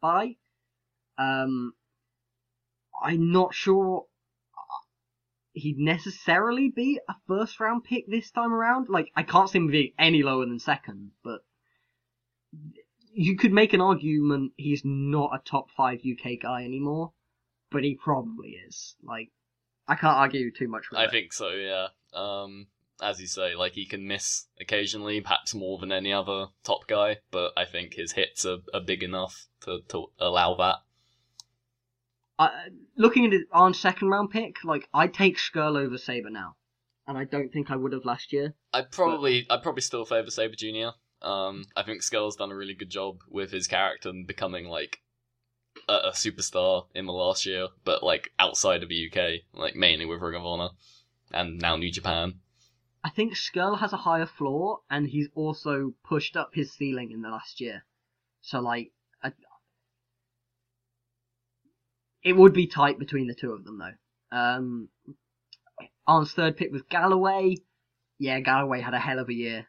by. 0.00 0.36
Um, 1.18 1.74
I'm 3.02 3.32
not 3.32 3.54
sure 3.54 4.06
he'd 5.52 5.78
necessarily 5.78 6.70
be 6.70 7.00
a 7.08 7.14
first 7.26 7.60
round 7.60 7.84
pick 7.84 8.06
this 8.08 8.30
time 8.30 8.52
around. 8.52 8.88
Like, 8.88 9.10
I 9.14 9.22
can't 9.22 9.48
see 9.48 9.58
him 9.58 9.68
being 9.68 9.92
any 9.98 10.22
lower 10.22 10.46
than 10.46 10.58
second, 10.58 11.12
but 11.22 11.40
you 13.12 13.36
could 13.36 13.52
make 13.52 13.72
an 13.72 13.80
argument 13.80 14.52
he's 14.56 14.82
not 14.84 15.30
a 15.34 15.42
top 15.44 15.70
five 15.70 16.00
UK 16.00 16.40
guy 16.42 16.64
anymore, 16.64 17.12
but 17.70 17.84
he 17.84 17.94
probably 17.94 18.56
is. 18.66 18.96
Like, 19.02 19.30
I 19.88 19.94
can't 19.94 20.16
argue 20.16 20.50
too 20.52 20.68
much 20.68 20.90
with 20.90 21.00
I 21.00 21.04
it. 21.04 21.10
think 21.10 21.32
so, 21.32 21.50
yeah. 21.50 21.88
Um, 22.12 22.68
as 23.02 23.20
you 23.20 23.26
say, 23.26 23.54
like 23.54 23.72
he 23.72 23.86
can 23.86 24.06
miss 24.06 24.46
occasionally, 24.60 25.20
perhaps 25.20 25.54
more 25.54 25.78
than 25.78 25.92
any 25.92 26.12
other 26.12 26.46
top 26.64 26.86
guy, 26.86 27.18
but 27.30 27.52
I 27.56 27.64
think 27.64 27.94
his 27.94 28.12
hits 28.12 28.44
are, 28.44 28.58
are 28.74 28.80
big 28.80 29.02
enough 29.02 29.48
to, 29.62 29.80
to 29.88 30.06
allow 30.18 30.54
that. 30.56 30.76
I, 32.38 32.68
looking 32.96 33.26
at 33.26 33.32
it 33.34 33.46
on 33.52 33.74
second 33.74 34.08
round 34.08 34.30
pick, 34.30 34.64
like 34.64 34.88
I'd 34.94 35.12
take 35.12 35.36
Scurll 35.36 35.76
over 35.76 35.98
Sabre 35.98 36.30
now, 36.30 36.56
and 37.06 37.18
I 37.18 37.24
don't 37.24 37.52
think 37.52 37.70
I 37.70 37.76
would 37.76 37.92
have 37.92 38.04
last 38.04 38.32
year. 38.32 38.54
I'd 38.72 38.90
probably 38.90 39.46
I'd 39.50 39.62
probably 39.62 39.82
still 39.82 40.04
favour 40.04 40.30
Sabre 40.30 40.56
Junior. 40.56 40.92
Um, 41.22 41.64
I 41.76 41.82
think 41.82 42.02
Scurll's 42.02 42.36
done 42.36 42.50
a 42.50 42.56
really 42.56 42.74
good 42.74 42.90
job 42.90 43.20
with 43.28 43.50
his 43.50 43.66
character 43.66 44.08
and 44.08 44.26
becoming 44.26 44.66
like 44.66 45.00
a, 45.88 45.92
a 45.92 46.10
superstar 46.12 46.86
in 46.94 47.06
the 47.06 47.12
last 47.12 47.46
year, 47.46 47.68
but 47.84 48.02
like 48.02 48.32
outside 48.38 48.82
of 48.82 48.88
the 48.88 49.10
UK, 49.10 49.42
like 49.54 49.76
mainly 49.76 50.06
with 50.06 50.20
Ring 50.20 50.36
of 50.36 50.46
Honor 50.46 50.70
and 51.32 51.58
now 51.60 51.76
New 51.76 51.90
Japan. 51.90 52.34
I 53.02 53.10
think 53.10 53.34
Scurll 53.34 53.78
has 53.78 53.92
a 53.92 53.98
higher 53.98 54.26
floor, 54.26 54.80
and 54.90 55.06
he's 55.06 55.28
also 55.34 55.94
pushed 56.04 56.36
up 56.36 56.50
his 56.52 56.72
ceiling 56.72 57.12
in 57.12 57.22
the 57.22 57.30
last 57.30 57.60
year. 57.60 57.84
So 58.42 58.60
like, 58.60 58.92
I, 59.22 59.32
it 62.22 62.36
would 62.36 62.52
be 62.52 62.66
tight 62.66 62.98
between 62.98 63.26
the 63.26 63.34
two 63.34 63.52
of 63.52 63.64
them 63.64 63.78
though. 63.78 64.36
Um, 64.36 64.88
Arn's 66.06 66.32
third 66.32 66.56
pick 66.56 66.72
was 66.72 66.82
Galloway. 66.82 67.56
Yeah, 68.18 68.40
Galloway 68.40 68.80
had 68.80 68.94
a 68.94 68.98
hell 68.98 69.18
of 69.18 69.28
a 69.28 69.34
year. 69.34 69.66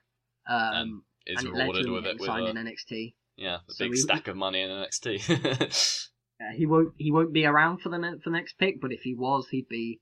Um, 0.48 1.04
Is 1.28 1.40
and 1.40 1.48
it 1.50 1.54
led 1.54 1.66
to 1.66 1.72
rewarded 1.84 1.90
with 1.92 2.06
it 2.06 2.20
with 2.20 2.28
signed 2.28 2.48
a, 2.48 2.50
in 2.52 2.58
NXT. 2.68 3.14
yeah, 3.38 3.58
a 3.68 3.74
So 3.74 3.86
big 3.86 3.92
we- 3.92 3.98
stack 3.98 4.28
of 4.28 4.36
money 4.36 4.62
in 4.62 4.70
NXT. 4.70 5.92
Uh, 6.40 6.52
he 6.56 6.66
won't 6.66 6.94
he 6.98 7.12
won't 7.12 7.34
be 7.34 7.46
around 7.46 7.80
for 7.82 7.90
the 7.90 7.98
ne- 7.98 8.18
for 8.24 8.30
the 8.32 8.36
next 8.38 8.58
pick, 8.58 8.82
but 8.82 8.92
if 8.92 9.02
he 9.02 9.14
was, 9.14 9.48
he'd 9.50 9.68
be, 9.70 10.00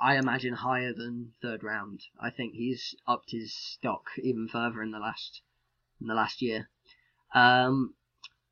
I 0.00 0.16
imagine, 0.16 0.54
higher 0.54 0.92
than 0.94 1.32
third 1.42 1.62
round. 1.62 2.00
I 2.20 2.30
think 2.30 2.54
he's 2.54 2.94
upped 3.06 3.30
his 3.32 3.54
stock 3.54 4.04
even 4.22 4.48
further 4.48 4.82
in 4.82 4.90
the 4.92 4.98
last 4.98 5.42
in 6.00 6.06
the 6.06 6.14
last 6.14 6.40
year. 6.42 6.68
Um, 7.34 7.94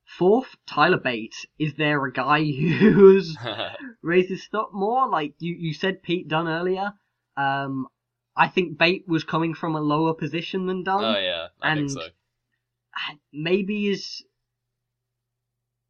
fourth, 0.05 0.55
Tyler 0.67 0.97
Bates. 0.99 1.45
Is 1.57 1.73
there 1.75 2.05
a 2.05 2.11
guy 2.13 2.43
who's 2.51 3.35
raised 4.03 4.29
his 4.29 4.43
stock 4.43 4.73
more? 4.73 5.09
Like 5.09 5.33
you 5.39 5.55
you 5.57 5.73
said, 5.73 6.03
Pete 6.03 6.27
Dunne 6.27 6.47
earlier. 6.47 6.93
Um, 7.35 7.87
I 8.35 8.47
think 8.47 8.77
Bate 8.77 9.05
was 9.07 9.23
coming 9.23 9.53
from 9.53 9.75
a 9.75 9.81
lower 9.81 10.13
position 10.13 10.65
than 10.65 10.83
Dunne. 10.83 11.03
oh 11.03 11.19
yeah, 11.19 11.47
I 11.61 11.71
and- 11.71 11.89
think 11.89 11.91
so. 11.91 12.07
maybe 13.31 13.89
is 13.89 14.23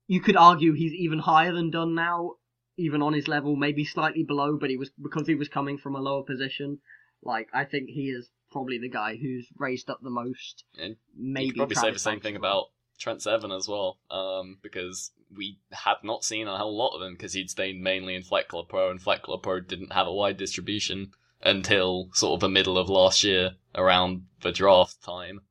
you 0.07 0.19
could 0.19 0.35
argue 0.37 0.73
he's 0.73 0.93
even 0.93 1.19
higher 1.19 1.53
than 1.53 1.71
Dunne 1.71 1.95
now, 1.95 2.33
even 2.77 3.01
on 3.01 3.13
his 3.13 3.27
level, 3.27 3.55
maybe 3.55 3.85
slightly 3.85 4.23
below, 4.23 4.57
but 4.59 4.69
he 4.69 4.77
was 4.77 4.91
because 5.01 5.27
he 5.27 5.35
was 5.35 5.47
coming 5.47 5.77
from 5.77 5.95
a 5.95 6.01
lower 6.01 6.23
position. 6.23 6.79
Like 7.23 7.47
I 7.53 7.63
think 7.63 7.89
he 7.89 8.09
is 8.09 8.29
probably 8.51 8.77
the 8.77 8.89
guy 8.89 9.15
who's 9.15 9.47
raised 9.57 9.89
up 9.89 9.99
the 10.03 10.09
most. 10.09 10.63
And 10.79 10.97
Maybe 11.17 11.45
you 11.45 11.51
could 11.53 11.57
probably 11.59 11.75
say 11.75 11.91
the 11.91 11.99
same 11.99 12.19
thing 12.19 12.35
about 12.35 12.65
Trent 12.99 13.21
Seven 13.21 13.51
as 13.51 13.67
well, 13.67 13.97
um, 14.11 14.59
because 14.61 15.11
we 15.35 15.57
had 15.71 15.95
not 16.03 16.23
seen 16.23 16.47
a 16.47 16.57
whole 16.57 16.77
lot 16.77 16.95
of 16.95 17.01
him 17.01 17.13
because 17.13 17.33
he'd 17.33 17.49
stayed 17.49 17.81
mainly 17.81 18.15
in 18.15 18.23
Fight 18.23 18.47
Club 18.47 18.67
Pro, 18.69 18.91
and 18.91 19.01
Fight 19.01 19.23
Club 19.23 19.41
Pro 19.41 19.59
didn't 19.61 19.93
have 19.93 20.07
a 20.07 20.13
wide 20.13 20.37
distribution 20.37 21.11
until 21.43 22.09
sort 22.13 22.35
of 22.35 22.39
the 22.39 22.49
middle 22.49 22.77
of 22.77 22.89
last 22.89 23.23
year, 23.23 23.51
around 23.75 24.25
the 24.41 24.51
draft 24.51 25.03
time, 25.03 25.41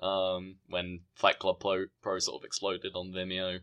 um, 0.00 0.56
when 0.68 1.00
Fight 1.14 1.38
Club 1.38 1.60
Pro, 1.60 1.86
Pro 2.02 2.18
sort 2.18 2.40
of 2.40 2.46
exploded 2.46 2.92
on 2.94 3.12
Vimeo. 3.12 3.60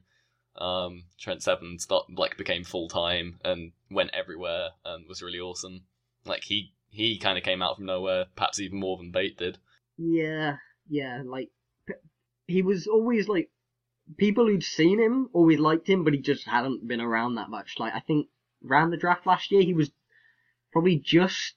Um, 0.56 1.04
Trent 1.20 1.44
Seven 1.44 1.78
start 1.80 2.06
like 2.16 2.36
became 2.38 2.64
full 2.64 2.90
time 2.90 3.40
and 3.46 3.74
went 3.92 4.10
everywhere 4.14 4.70
and 4.84 5.08
was 5.08 5.22
really 5.22 5.40
awesome. 5.40 5.82
Like 6.26 6.44
he 6.44 6.74
he 6.90 7.20
kind 7.20 7.38
of 7.38 7.44
came 7.44 7.62
out 7.62 7.78
from 7.78 7.86
nowhere, 7.86 8.26
perhaps 8.36 8.60
even 8.60 8.80
more 8.80 8.98
than 8.98 9.12
Bate 9.12 9.38
did. 9.38 9.60
Yeah, 9.98 10.58
yeah, 10.90 11.22
like 11.26 11.50
he 12.48 12.62
was 12.62 12.88
always 12.88 13.28
like 13.28 13.50
people 14.18 14.48
who'd 14.48 14.64
seen 14.64 15.00
him 15.00 15.30
always 15.34 15.60
liked 15.60 15.88
him, 15.88 16.04
but 16.04 16.14
he 16.14 16.20
just 16.20 16.46
hadn't 16.46 16.88
been 16.88 17.02
around 17.02 17.36
that 17.36 17.50
much. 17.50 17.76
Like 17.78 17.94
I 17.94 18.00
think 18.00 18.28
around 18.68 18.90
the 18.90 18.98
draft 18.98 19.28
last 19.28 19.52
year, 19.52 19.62
he 19.62 19.74
was 19.74 19.92
probably 20.72 20.98
just 20.98 21.56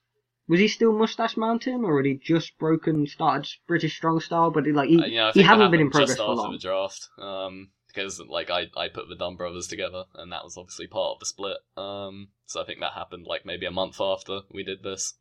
was 0.50 0.60
he 0.60 0.68
still 0.68 0.92
Mustache 0.92 1.36
Mountain, 1.36 1.84
or 1.84 1.96
had 1.98 2.06
he 2.06 2.14
just 2.16 2.58
broken 2.58 3.06
started 3.06 3.48
British 3.66 3.96
Strong 3.96 4.20
Style? 4.20 4.50
But 4.50 4.66
he 4.66 4.72
like 4.72 4.88
he, 4.88 4.98
Uh, 5.18 5.28
I 5.28 5.32
he 5.32 5.42
hadn't 5.42 5.70
been 5.70 5.80
in 5.80 5.90
progress 5.90 6.10
just 6.10 6.18
for 6.18 6.32
after 6.32 6.42
long. 6.42 6.52
the 6.52 6.58
draft. 6.58 7.08
Um, 7.18 7.70
because 7.86 8.20
like 8.20 8.50
I, 8.50 8.66
I 8.76 8.88
put 8.88 9.08
the 9.08 9.16
Dunne 9.16 9.36
brothers 9.36 9.66
together, 9.68 10.04
and 10.14 10.30
that 10.32 10.44
was 10.44 10.56
obviously 10.56 10.86
part 10.86 11.14
of 11.14 11.20
the 11.20 11.26
split. 11.26 11.56
Um, 11.76 12.28
so 12.46 12.60
I 12.60 12.64
think 12.64 12.80
that 12.80 12.92
happened 12.92 13.26
like 13.26 13.46
maybe 13.46 13.66
a 13.66 13.70
month 13.70 14.00
after 14.00 14.40
we 14.52 14.62
did 14.64 14.82
this. 14.82 15.14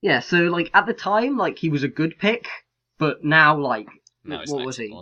Yeah, 0.00 0.20
so 0.20 0.38
like 0.44 0.70
at 0.74 0.86
the 0.86 0.92
time, 0.94 1.36
like 1.36 1.58
he 1.58 1.70
was 1.70 1.82
a 1.82 1.88
good 1.88 2.18
pick, 2.18 2.48
but 2.98 3.24
now 3.24 3.58
like 3.58 3.88
Now 4.24 4.42
what 4.46 4.64
was 4.66 4.76
he? 4.78 4.94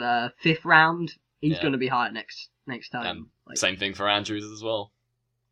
Uh, 0.00 0.28
fifth 0.38 0.64
round. 0.64 1.14
He's 1.40 1.52
Yeah. 1.56 1.62
going 1.62 1.72
to 1.72 1.78
be 1.78 1.88
higher 1.88 2.12
next 2.12 2.50
next 2.66 2.90
time. 2.90 3.30
Like, 3.46 3.56
Same 3.58 3.76
thing 3.76 3.94
for 3.94 4.08
Andrews 4.08 4.44
as 4.44 4.62
well. 4.62 4.92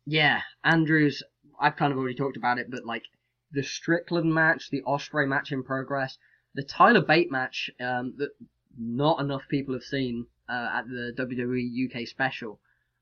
Yeah, 0.05 0.41
Andrews. 0.63 1.21
I've 1.59 1.75
kind 1.75 1.91
of 1.91 1.97
already 1.97 2.15
talked 2.15 2.37
about 2.37 2.59
it, 2.59 2.69
but 2.69 2.85
like 2.85 3.03
the 3.51 3.63
Strickland 3.63 4.33
match, 4.33 4.69
the 4.69 4.83
Ospreay 4.83 5.27
match 5.27 5.51
in 5.51 5.63
progress, 5.63 6.17
the 6.55 6.63
Tyler 6.63 7.01
Bate 7.01 7.31
match 7.31 7.69
um, 7.79 8.15
that 8.17 8.29
not 8.77 9.19
enough 9.19 9.43
people 9.49 9.73
have 9.73 9.83
seen 9.83 10.27
uh, 10.47 10.69
at 10.73 10.87
the 10.87 11.13
WWE 11.17 11.85
UK 11.85 12.07
special. 12.07 12.59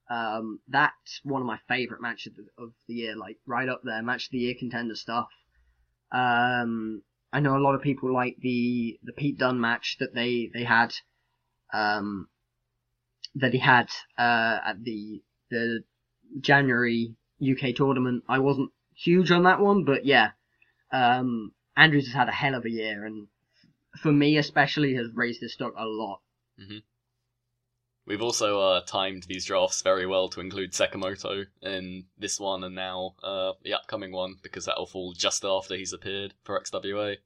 Um, 0.09 0.59
that's 0.67 1.19
one 1.23 1.41
of 1.41 1.47
my 1.47 1.59
favorite 1.67 2.01
matches 2.01 2.33
of 2.57 2.71
the, 2.87 2.93
year, 2.93 3.15
like 3.15 3.37
right 3.45 3.67
up 3.67 3.81
there, 3.83 4.01
match 4.01 4.27
of 4.27 4.31
the 4.31 4.39
year 4.39 4.55
contender 4.57 4.95
stuff. 4.95 5.27
Um, 6.11 7.03
I 7.33 7.41
know 7.41 7.57
a 7.57 7.59
lot 7.59 7.75
of 7.75 7.81
people 7.81 8.13
like 8.13 8.37
the 8.39 8.99
the 9.03 9.11
Pete 9.11 9.37
Dunne 9.37 9.59
match 9.59 9.97
that 9.99 10.15
they 10.15 10.49
they 10.53 10.63
had, 10.63 10.93
um, 11.73 12.29
that 13.35 13.51
he 13.51 13.59
had 13.59 13.89
uh, 14.17 14.59
at 14.65 14.83
the 14.83 15.21
the 15.51 15.83
January 16.39 17.15
UK 17.41 17.75
tournament. 17.75 18.23
I 18.27 18.39
wasn't 18.39 18.71
huge 18.95 19.31
on 19.31 19.43
that 19.43 19.59
one, 19.59 19.83
but 19.83 20.05
yeah, 20.05 20.31
um, 20.91 21.53
Andrews 21.75 22.05
has 22.07 22.13
had 22.15 22.29
a 22.29 22.33
hell 22.33 22.55
of 22.55 22.65
a 22.65 22.69
year, 22.69 23.05
and 23.05 23.27
for 24.01 24.11
me 24.11 24.37
especially, 24.37 24.95
has 24.95 25.07
raised 25.13 25.41
his 25.41 25.53
stock 25.53 25.73
a 25.77 25.85
lot. 25.85 26.21
We've 28.05 28.21
also 28.21 28.61
uh, 28.61 28.81
timed 28.85 29.23
these 29.23 29.45
drafts 29.45 29.81
very 29.81 30.05
well 30.07 30.29
to 30.29 30.39
include 30.39 30.71
Sekimoto 30.71 31.45
in 31.61 32.05
this 32.17 32.39
one 32.39 32.63
and 32.63 32.73
now 32.73 33.15
uh, 33.21 33.51
the 33.63 33.73
upcoming 33.73 34.13
one 34.13 34.35
because 34.41 34.63
that'll 34.65 34.85
fall 34.87 35.11
just 35.11 35.43
after 35.43 35.75
he's 35.75 35.91
appeared 35.91 36.33
for 36.45 36.57
XWA. 36.57 37.17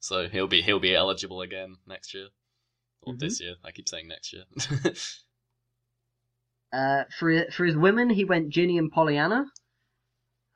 So 0.00 0.26
he'll 0.28 0.46
be 0.46 0.62
he'll 0.62 0.80
be 0.80 0.94
eligible 0.94 1.42
again 1.42 1.76
next 1.86 2.14
year 2.14 2.28
or 3.02 3.12
Mhm. 3.12 3.18
this 3.18 3.40
year. 3.42 3.56
I 3.62 3.72
keep 3.72 3.88
saying 3.90 4.08
next 4.08 4.32
year. 4.32 4.44
Uh, 6.72 7.04
for 7.18 7.50
for 7.50 7.64
his 7.64 7.76
women, 7.76 8.10
he 8.10 8.24
went 8.24 8.50
Jinny 8.50 8.78
and 8.78 8.90
Pollyanna. 8.92 9.46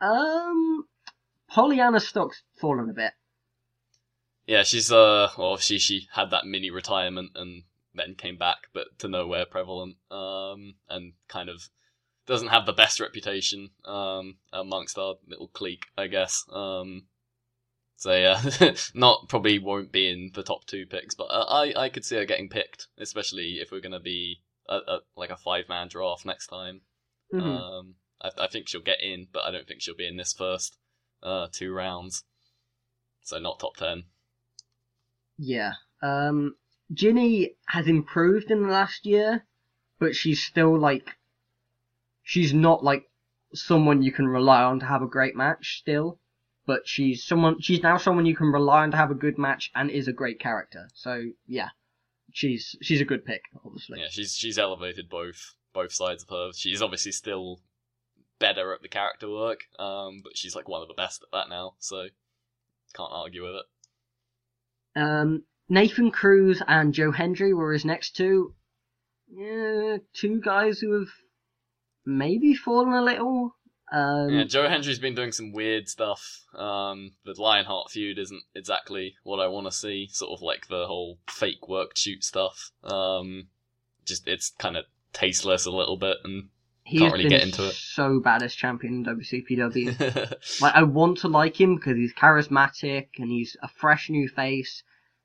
Um, 0.00 0.84
Pollyanna 1.48 2.00
stock's 2.00 2.42
fallen 2.60 2.90
a 2.90 2.92
bit. 2.94 3.12
yeah, 4.46 4.62
she's 4.62 4.90
uh 4.92 5.28
well 5.38 5.56
she 5.56 5.78
she 5.78 6.08
had 6.12 6.30
that 6.30 6.46
mini 6.46 6.70
retirement 6.70 7.30
and 7.34 7.64
then 7.94 8.14
came 8.14 8.36
back, 8.36 8.68
but 8.72 8.98
to 8.98 9.08
nowhere 9.08 9.46
prevalent. 9.46 9.96
Um, 10.10 10.74
and 10.88 11.14
kind 11.28 11.48
of 11.48 11.68
doesn't 12.26 12.48
have 12.48 12.66
the 12.66 12.72
best 12.72 13.00
reputation 13.00 13.70
um 13.84 14.38
amongst 14.52 14.98
our 14.98 15.16
little 15.26 15.48
clique, 15.48 15.86
I 15.96 16.06
guess. 16.06 16.44
Um, 16.52 17.06
So 17.96 18.12
yeah, 18.12 18.42
not 18.94 19.28
probably 19.28 19.58
won't 19.58 19.92
be 19.92 20.08
in 20.10 20.30
the 20.34 20.42
top 20.42 20.66
two 20.66 20.86
picks, 20.86 21.14
but 21.14 21.26
I 21.30 21.72
I 21.76 21.88
could 21.88 22.04
see 22.04 22.16
her 22.16 22.24
getting 22.24 22.48
picked, 22.48 22.88
especially 22.98 23.58
if 23.60 23.70
we're 23.70 23.80
gonna 23.80 24.00
be 24.00 24.40
a, 24.70 24.76
a, 24.76 25.00
like 25.16 25.30
a 25.30 25.36
five 25.36 25.68
man 25.68 25.88
draft 25.88 26.24
next 26.24 26.46
time. 26.46 26.80
Mhm. 27.32 27.42
Um, 27.42 27.94
I, 28.22 28.30
I 28.38 28.46
think 28.48 28.68
she'll 28.68 28.80
get 28.80 29.02
in, 29.02 29.26
but 29.32 29.44
I 29.44 29.50
don't 29.50 29.66
think 29.66 29.82
she'll 29.82 29.96
be 29.96 30.08
in 30.08 30.16
this 30.16 30.32
first 30.32 30.78
uh 31.22 31.48
two 31.52 31.72
rounds. 31.74 32.24
So 33.22 33.38
not 33.38 33.60
top 33.60 33.76
ten. 33.76 34.04
Yeah. 35.38 35.74
Um, 36.02 36.56
Jinny 36.92 37.56
has 37.68 37.86
improved 37.86 38.50
in 38.50 38.62
the 38.62 38.68
last 38.68 39.06
year, 39.06 39.46
but 39.98 40.14
she's 40.14 40.42
still 40.42 40.78
like, 40.78 41.16
she's 42.22 42.52
not 42.52 42.82
like 42.82 43.04
someone 43.54 44.02
you 44.02 44.12
can 44.12 44.26
rely 44.26 44.62
on 44.62 44.80
to 44.80 44.86
have 44.86 45.02
a 45.02 45.06
great 45.06 45.36
match 45.36 45.78
still. 45.78 46.18
But 46.66 46.86
she's 46.86 47.24
someone, 47.24 47.60
she's 47.60 47.82
now 47.82 47.96
someone 47.96 48.26
you 48.26 48.36
can 48.36 48.52
rely 48.52 48.82
on 48.82 48.90
to 48.92 48.96
have 48.96 49.10
a 49.10 49.14
good 49.14 49.38
match 49.38 49.70
and 49.74 49.90
is 49.90 50.08
a 50.08 50.12
great 50.12 50.38
character. 50.38 50.88
So 50.94 51.24
yeah, 51.46 51.70
she's, 52.32 52.76
she's 52.82 53.00
a 53.00 53.04
good 53.04 53.24
pick, 53.24 53.42
obviously. 53.64 54.00
Yeah, 54.00 54.08
she's 54.10 54.34
she's 54.34 54.58
elevated 54.58 55.08
both 55.08 55.54
both 55.72 55.92
sides 55.92 56.22
of 56.22 56.30
her. 56.30 56.50
She's 56.54 56.82
obviously 56.82 57.12
still 57.12 57.60
better 58.38 58.72
at 58.72 58.82
the 58.82 58.88
character 58.88 59.30
work, 59.30 59.60
um, 59.78 60.20
but 60.22 60.36
she's 60.36 60.56
like 60.56 60.68
one 60.68 60.82
of 60.82 60.88
the 60.88 60.94
best 60.94 61.22
at 61.22 61.30
that 61.32 61.48
now, 61.48 61.74
so 61.78 62.08
can't 62.94 63.12
argue 63.12 63.44
with 63.44 63.54
it. 63.56 65.00
Um, 65.00 65.44
Nathan 65.68 66.10
Cruz 66.10 66.62
and 66.66 66.92
Joe 66.92 67.12
Hendry 67.12 67.54
were 67.54 67.72
his 67.72 67.84
next 67.84 68.16
two. 68.16 68.54
Yeah, 69.28 69.98
two 70.12 70.40
guys 70.40 70.80
who 70.80 70.98
have 70.98 71.08
maybe 72.04 72.54
fallen 72.54 72.92
a 72.92 73.02
little. 73.02 73.56
Um, 73.92 74.30
Yeah, 74.30 74.44
Joe 74.44 74.68
Hendry's 74.68 74.98
been 74.98 75.14
doing 75.14 75.32
some 75.32 75.52
weird 75.52 75.88
stuff. 75.88 76.44
Um, 76.54 77.12
the 77.24 77.34
Lionheart 77.36 77.90
feud 77.90 78.18
isn't 78.18 78.42
exactly 78.54 79.14
what 79.24 79.40
I 79.40 79.48
want 79.48 79.66
to 79.66 79.72
see. 79.72 80.08
Sort 80.12 80.30
of 80.32 80.42
like 80.42 80.68
the 80.68 80.86
whole 80.86 81.18
fake 81.28 81.68
work 81.68 81.96
shoot 81.96 82.22
stuff. 82.24 82.70
Um, 82.84 83.48
just 84.04 84.28
it's 84.28 84.50
kind 84.58 84.76
of 84.76 84.84
tasteless 85.12 85.66
a 85.66 85.70
little 85.70 85.96
bit, 85.96 86.18
and 86.24 86.50
he 86.84 86.98
can't 86.98 87.12
really 87.12 87.28
get 87.28 87.42
into 87.42 87.68
it. 87.68 87.74
so 87.74 88.20
bad 88.20 88.42
as 88.42 88.54
champion 88.54 88.94
in 88.94 89.04
WCPW. 89.04 90.36
like 90.62 90.74
I 90.74 90.82
want 90.84 91.18
to 91.18 91.28
like 91.28 91.60
him 91.60 91.76
because 91.76 91.96
he's 91.96 92.14
charismatic 92.14 93.08
and 93.18 93.30
he's 93.30 93.56
a 93.62 93.68
fresh 93.68 94.08
new 94.08 94.28
face, 94.28 94.82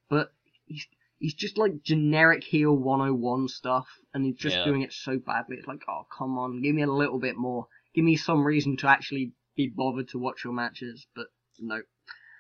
but 0.09 0.31
he's 0.65 0.87
he's 1.19 1.33
just 1.35 1.57
like 1.57 1.83
generic 1.83 2.43
heel 2.43 2.75
101 2.75 3.47
stuff, 3.47 3.87
and 4.13 4.25
he's 4.25 4.37
just 4.37 4.57
Yeah. 4.57 4.65
doing 4.65 4.81
it 4.81 4.91
so 4.93 5.17
badly. 5.19 5.57
It's 5.57 5.67
like, 5.67 5.83
oh 5.87 6.07
come 6.15 6.37
on, 6.37 6.61
give 6.61 6.73
me 6.75 6.81
a 6.81 6.91
little 6.91 7.19
bit 7.19 7.37
more. 7.37 7.67
Give 7.95 8.03
me 8.03 8.17
some 8.17 8.43
reason 8.43 8.77
to 8.77 8.87
actually 8.89 9.31
be 9.55 9.67
bothered 9.73 10.09
to 10.09 10.19
watch 10.19 10.43
your 10.43 10.53
matches, 10.53 11.07
but 11.15 11.27
no. 11.59 11.81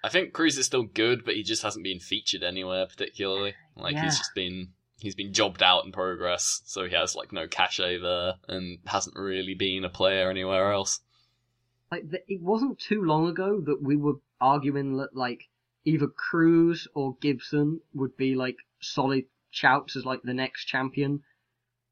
I 0.03 0.09
think 0.09 0.33
Cruz 0.33 0.57
is 0.57 0.65
still 0.65 0.83
good, 0.83 1.23
but 1.25 1.35
he 1.35 1.41
just 1.43 1.63
hasn't 1.63 1.83
been 1.83 1.99
featured 1.99 2.43
anywhere 2.43 2.85
particularly. 2.85 3.55
Like 3.75 3.93
Yeah. 3.95 4.03
he's 4.03 4.17
just 4.17 4.35
been 4.35 4.73
he's 4.99 5.15
been 5.15 5.33
jobbed 5.33 5.63
out 5.63 5.85
in 5.85 5.91
progress, 5.91 6.61
so 6.65 6.85
he 6.85 6.93
has 6.93 7.15
like 7.15 7.31
no 7.31 7.47
cachet 7.47 7.97
there, 7.99 8.33
and 8.47 8.79
hasn't 8.85 9.15
really 9.15 9.55
been 9.55 9.83
a 9.85 9.89
player 9.89 10.29
anywhere 10.29 10.71
else. 10.71 10.99
like 11.91 12.09
th- 12.11 12.23
it 12.27 12.41
wasn't 12.41 12.77
too 12.79 13.01
long 13.03 13.27
ago 13.27 13.61
that 13.61 13.81
we 13.81 13.95
were 13.95 14.15
arguing 14.41 14.97
that 14.97 15.15
like 15.15 15.47
either 15.85 16.07
Cruz 16.07 16.87
or 16.93 17.15
Gibson 17.21 17.79
would 17.93 18.17
be 18.17 18.35
like 18.35 18.57
solid 18.81 19.25
shouts 19.51 19.95
as 19.95 20.03
like 20.05 20.21
the 20.23 20.33
next 20.33 20.65
champion 20.65 21.21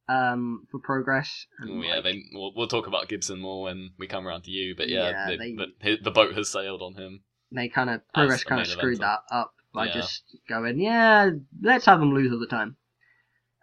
um 0.10 0.68
for 0.72 0.80
progress. 0.80 1.46
And, 1.60 1.84
yeah, 1.84 1.96
like, 1.96 2.04
they, 2.04 2.24
we'll, 2.34 2.54
we'll 2.56 2.68
talk 2.68 2.88
about 2.88 3.08
Gibson 3.08 3.40
more 3.40 3.64
when 3.64 3.92
we 3.98 4.08
come 4.08 4.28
around 4.28 4.44
to 4.44 4.52
you, 4.52 4.76
but 4.76 4.90
yeah, 4.90 5.10
Yeah, 5.10 5.28
they, 5.28 5.38
they- 5.38 5.56
the, 5.82 5.98
the 6.04 6.12
boat 6.12 6.34
has 6.36 6.50
sailed 6.50 6.82
on 6.82 6.96
him. 6.96 7.22
they 7.52 7.70
kind 7.70 7.90
of 7.90 8.02
progress 8.14 8.44
kind 8.44 8.62
of 8.62 8.68
screwed 8.68 9.00
that 9.00 9.20
up 9.32 9.54
by 9.74 9.86
Yeah. 9.88 9.94
just 9.94 10.24
going 10.50 10.80
yeah 10.80 11.30
let's 11.62 11.86
have 11.86 12.00
them 12.00 12.14
lose 12.14 12.32
all 12.34 12.40
the 12.40 12.48
time, 12.48 12.76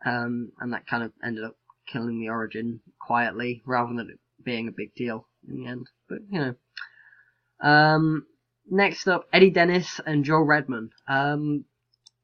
um 0.05 0.53
and 0.61 0.73
that 0.73 0.87
kind 0.87 1.03
of 1.05 1.13
ended 1.25 1.45
up 1.45 1.57
killing 1.93 2.21
the 2.21 2.29
origin 2.29 2.81
quietly 3.01 3.63
rather 3.67 3.93
than 3.95 4.09
it 4.11 4.19
being 4.45 4.67
a 4.69 4.73
big 4.73 4.95
deal 4.95 5.27
in 5.49 5.57
the 5.63 5.67
end. 5.69 5.87
But 6.09 6.19
you 6.31 6.39
know, 6.41 6.55
um 7.69 8.27
next 8.71 9.07
up 9.09 9.27
Eddie 9.33 9.51
Dennis 9.51 10.01
and 10.07 10.25
Joel 10.25 10.45
Redman. 10.45 10.91
Um, 11.09 11.65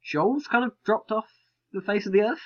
Joel's 0.03 0.47
kind 0.47 0.65
of 0.65 0.73
dropped 0.85 1.11
off 1.13 1.27
the 1.73 1.81
face 1.81 2.07
of 2.07 2.13
the 2.13 2.21
earth. 2.23 2.39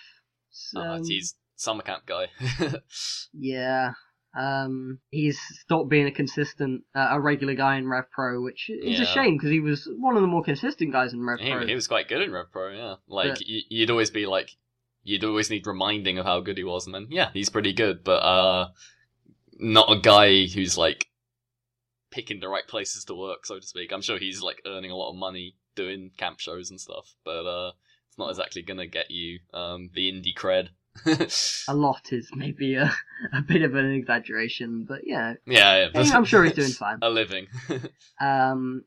So, 0.51 0.81
Uh, 0.81 0.99
he's 1.07 1.35
summer 1.61 1.83
camp 1.83 2.05
guy. 2.07 2.27
yeah. 3.33 3.93
Um, 4.39 5.01
he's 5.11 5.39
stopped 5.61 5.89
being 5.91 6.07
a 6.07 6.13
consistent, 6.13 6.83
uh, 6.95 7.09
a 7.11 7.21
regular 7.21 7.55
guy 7.55 7.77
in 7.77 7.89
Rev 7.89 8.05
Pro, 8.13 8.41
which 8.41 8.71
is 8.71 8.99
Yeah. 8.99 9.03
a 9.03 9.07
shame 9.07 9.37
because 9.37 9.51
he 9.51 9.59
was 9.61 9.89
one 9.99 10.15
of 10.17 10.23
the 10.23 10.29
more 10.29 10.43
consistent 10.45 10.93
guys 10.93 11.13
in 11.13 11.25
Rev 11.27 11.41
he, 11.41 11.51
Pro. 11.51 11.67
he 11.67 11.75
was 11.75 11.89
quite 11.89 12.09
good 12.09 12.23
in 12.23 12.31
Rev 12.33 12.47
Pro, 12.53 12.71
yeah. 12.71 12.95
Like 13.09 13.31
But- 13.35 13.43
y- 13.49 13.63
you'd 13.69 13.91
always 13.91 14.11
be 14.11 14.27
like, 14.27 14.51
you'd 15.03 15.25
always 15.25 15.51
need 15.51 15.67
reminding 15.67 16.19
of 16.19 16.27
how 16.27 16.41
good 16.41 16.57
he 16.59 16.65
was, 16.65 16.87
and 16.87 16.95
then 16.95 17.09
yeah, 17.11 17.31
he's 17.33 17.49
pretty 17.51 17.73
good, 17.73 18.05
but 18.05 18.23
uh, 18.23 18.69
not 19.59 19.91
a 19.91 19.99
guy 20.01 20.47
who's 20.47 20.79
like 20.79 21.09
picking 22.11 22.39
the 22.41 22.49
right 22.49 22.67
places 22.69 23.05
to 23.07 23.15
work, 23.15 23.47
so 23.47 23.59
to 23.59 23.67
speak. 23.67 23.93
I'm 23.93 24.03
sure 24.03 24.19
he's 24.19 24.41
like 24.43 24.63
earning 24.67 24.91
a 24.93 24.97
lot 24.97 25.11
of 25.11 25.17
money 25.17 25.57
doing 25.75 26.11
camp 26.17 26.39
shows 26.39 26.71
and 26.71 26.81
stuff, 26.81 27.15
but 27.25 27.47
uh, 27.47 27.73
it's 28.09 28.19
not 28.19 28.31
exactly 28.31 28.63
gonna 28.63 28.87
get 28.87 29.11
you 29.11 29.41
um 29.53 29.91
the 29.95 30.11
indie 30.13 30.35
cred. 30.37 30.69
A 31.69 31.75
lot 31.75 32.13
is 32.13 32.31
maybe 32.35 32.75
a, 32.75 32.93
a 33.33 33.43
bit 33.43 33.63
of 33.63 33.75
an 33.75 33.93
exaggeration, 33.93 34.85
but 34.89 35.01
yeah, 35.05 35.35
yeah, 35.47 35.89
yeah. 35.95 36.13
I'm 36.13 36.25
sure 36.25 36.45
he's 36.45 36.55
doing 36.55 36.71
fine. 36.71 36.99
a 37.03 37.11
living. 37.11 37.47
Um, 38.21 38.85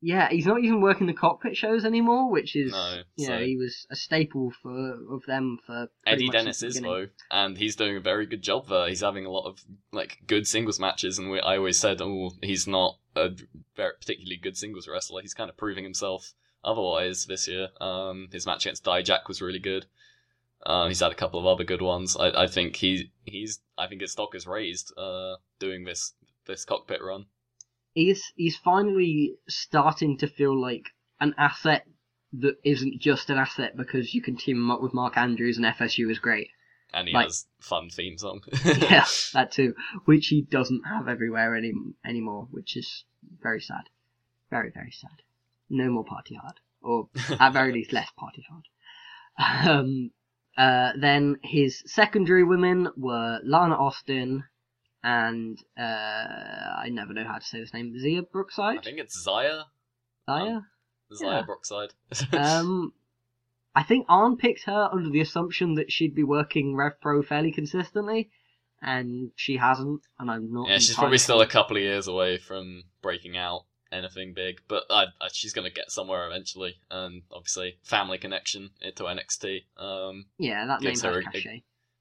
Yeah, 0.00 0.28
he's 0.30 0.46
not 0.46 0.62
even 0.62 0.80
working 0.80 1.06
the 1.08 1.12
cockpit 1.12 1.56
shows 1.56 1.84
anymore, 1.84 2.30
which 2.30 2.54
is 2.54 2.72
No, 2.72 3.02
you 3.16 3.28
know 3.28 3.38
so- 3.38 3.44
he 3.44 3.56
was 3.56 3.86
a 3.90 3.96
staple 3.96 4.52
for 4.62 4.94
of 5.14 5.22
them 5.26 5.58
for 5.66 5.88
Eddie 6.06 6.28
Dennis 6.28 6.62
is 6.62 6.80
though, 6.80 7.08
and 7.30 7.58
he's 7.58 7.76
doing 7.76 7.96
a 7.96 8.00
very 8.00 8.26
good 8.26 8.42
job 8.42 8.68
there. 8.68 8.88
He's 8.88 9.00
having 9.00 9.26
a 9.26 9.30
lot 9.30 9.48
of 9.48 9.60
like 9.92 10.18
good 10.26 10.46
singles 10.46 10.78
matches, 10.78 11.18
and 11.18 11.30
we, 11.30 11.40
I 11.40 11.56
always 11.56 11.78
said, 11.80 12.00
oh, 12.00 12.30
he's 12.42 12.66
not 12.66 12.96
a 13.16 13.30
very 13.76 13.92
particularly 14.00 14.36
good 14.36 14.56
singles 14.56 14.86
wrestler. 14.88 15.22
He's 15.22 15.34
kind 15.34 15.50
of 15.50 15.56
proving 15.56 15.84
himself 15.84 16.32
otherwise 16.64 17.26
this 17.26 17.48
year. 17.48 17.68
Um, 17.80 18.28
his 18.32 18.46
match 18.46 18.66
against 18.66 18.84
Dijak 18.84 19.26
was 19.26 19.42
really 19.42 19.58
good. 19.58 19.86
Um, 20.66 20.88
he's 20.88 21.00
had 21.00 21.12
a 21.12 21.16
couple 21.16 21.38
of 21.40 21.46
other 21.46 21.64
good 21.64 21.82
ones. 21.82 22.16
I, 22.16 22.42
I 22.44 22.46
think 22.46 22.76
he 22.76 23.10
he's 23.24 23.60
I 23.76 23.86
think 23.86 24.00
his 24.00 24.12
stock 24.12 24.34
is 24.34 24.46
raised 24.46 24.92
uh, 24.98 25.36
doing 25.58 25.84
this 25.84 26.14
this 26.46 26.64
cockpit 26.64 27.02
run. 27.02 27.26
He's 27.94 28.32
he's 28.36 28.56
finally 28.56 29.36
starting 29.48 30.18
to 30.18 30.26
feel 30.26 30.58
like 30.60 30.86
an 31.20 31.34
asset 31.38 31.86
that 32.34 32.56
isn't 32.64 33.00
just 33.00 33.30
an 33.30 33.38
asset 33.38 33.76
because 33.76 34.14
you 34.14 34.20
can 34.20 34.36
team 34.36 34.56
him 34.56 34.70
up 34.70 34.82
with 34.82 34.92
Mark 34.94 35.16
Andrews 35.16 35.56
and 35.56 35.66
FSU 35.66 36.10
is 36.10 36.18
great. 36.18 36.48
and 36.92 37.08
he 37.08 37.14
Like- 37.14 37.26
has 37.26 37.46
fun 37.60 37.88
theme 37.90 38.18
song. 38.18 38.40
yeah, 38.64 39.06
that 39.32 39.50
too, 39.52 39.74
which 40.04 40.26
he 40.28 40.42
doesn't 40.42 40.82
have 40.86 41.08
everywhere 41.08 41.54
any 41.56 41.72
anymore, 42.04 42.46
which 42.50 42.76
is 42.76 43.04
very 43.42 43.60
sad, 43.60 43.84
very 44.50 44.70
very 44.70 44.90
sad. 44.92 45.22
No 45.70 45.90
more 45.90 46.04
party 46.04 46.34
hard, 46.34 46.60
or 46.82 47.08
at 47.40 47.52
very 47.52 47.72
least 47.72 47.92
less 47.92 48.10
party 48.16 48.44
hard. 48.50 48.64
Um, 49.68 50.10
uh, 50.58 50.92
then 51.00 51.38
his 51.42 51.82
secondary 51.86 52.44
women 52.44 52.88
were 52.96 53.40
Lana 53.44 53.76
Austin 53.76 54.44
and 55.02 55.58
uh, 55.78 55.82
I 55.82 56.88
never 56.90 57.12
know 57.14 57.24
how 57.24 57.38
to 57.38 57.44
say 57.44 57.60
this 57.60 57.72
name, 57.72 57.98
Zia 57.98 58.22
Brookside. 58.22 58.78
I 58.78 58.82
think 58.82 58.98
it's 58.98 59.18
Zaya, 59.22 59.62
Zia. 60.28 60.66
Zaya 61.14 61.30
Yeah. 61.30 61.42
Brookside. 61.42 61.94
Um, 62.32 62.92
I 63.74 63.84
think 63.84 64.06
Arn 64.08 64.36
picked 64.36 64.64
her 64.64 64.88
under 64.92 65.08
the 65.08 65.20
assumption 65.20 65.74
that 65.74 65.92
she'd 65.92 66.14
be 66.14 66.24
working 66.24 66.74
Rev 66.74 67.00
Pro 67.00 67.22
fairly 67.22 67.52
consistently, 67.52 68.30
and 68.82 69.30
she 69.36 69.56
hasn't. 69.56 70.02
And 70.18 70.30
I'm 70.30 70.52
not. 70.52 70.68
yeah, 70.68 70.78
she's 70.78 70.96
probably 70.96 71.18
still 71.18 71.40
a 71.40 71.46
couple 71.46 71.76
of 71.76 71.82
years 71.82 72.08
away 72.08 72.38
from 72.38 72.82
breaking 73.00 73.36
out 73.36 73.64
anything 73.92 74.34
big, 74.34 74.60
but 74.68 74.84
I, 74.90 75.04
I, 75.20 75.28
she's 75.32 75.52
going 75.52 75.66
to 75.68 75.74
get 75.74 75.90
somewhere 75.90 76.26
eventually. 76.26 76.76
And 76.90 77.22
obviously, 77.32 77.78
family 77.82 78.18
connection 78.18 78.70
into 78.80 79.04
NXT. 79.04 79.64
Um, 79.76 80.26
Yeah, 80.38 80.66
that 80.66 80.80
gives 80.80 81.02
her 81.02 81.20
a- 81.20 81.32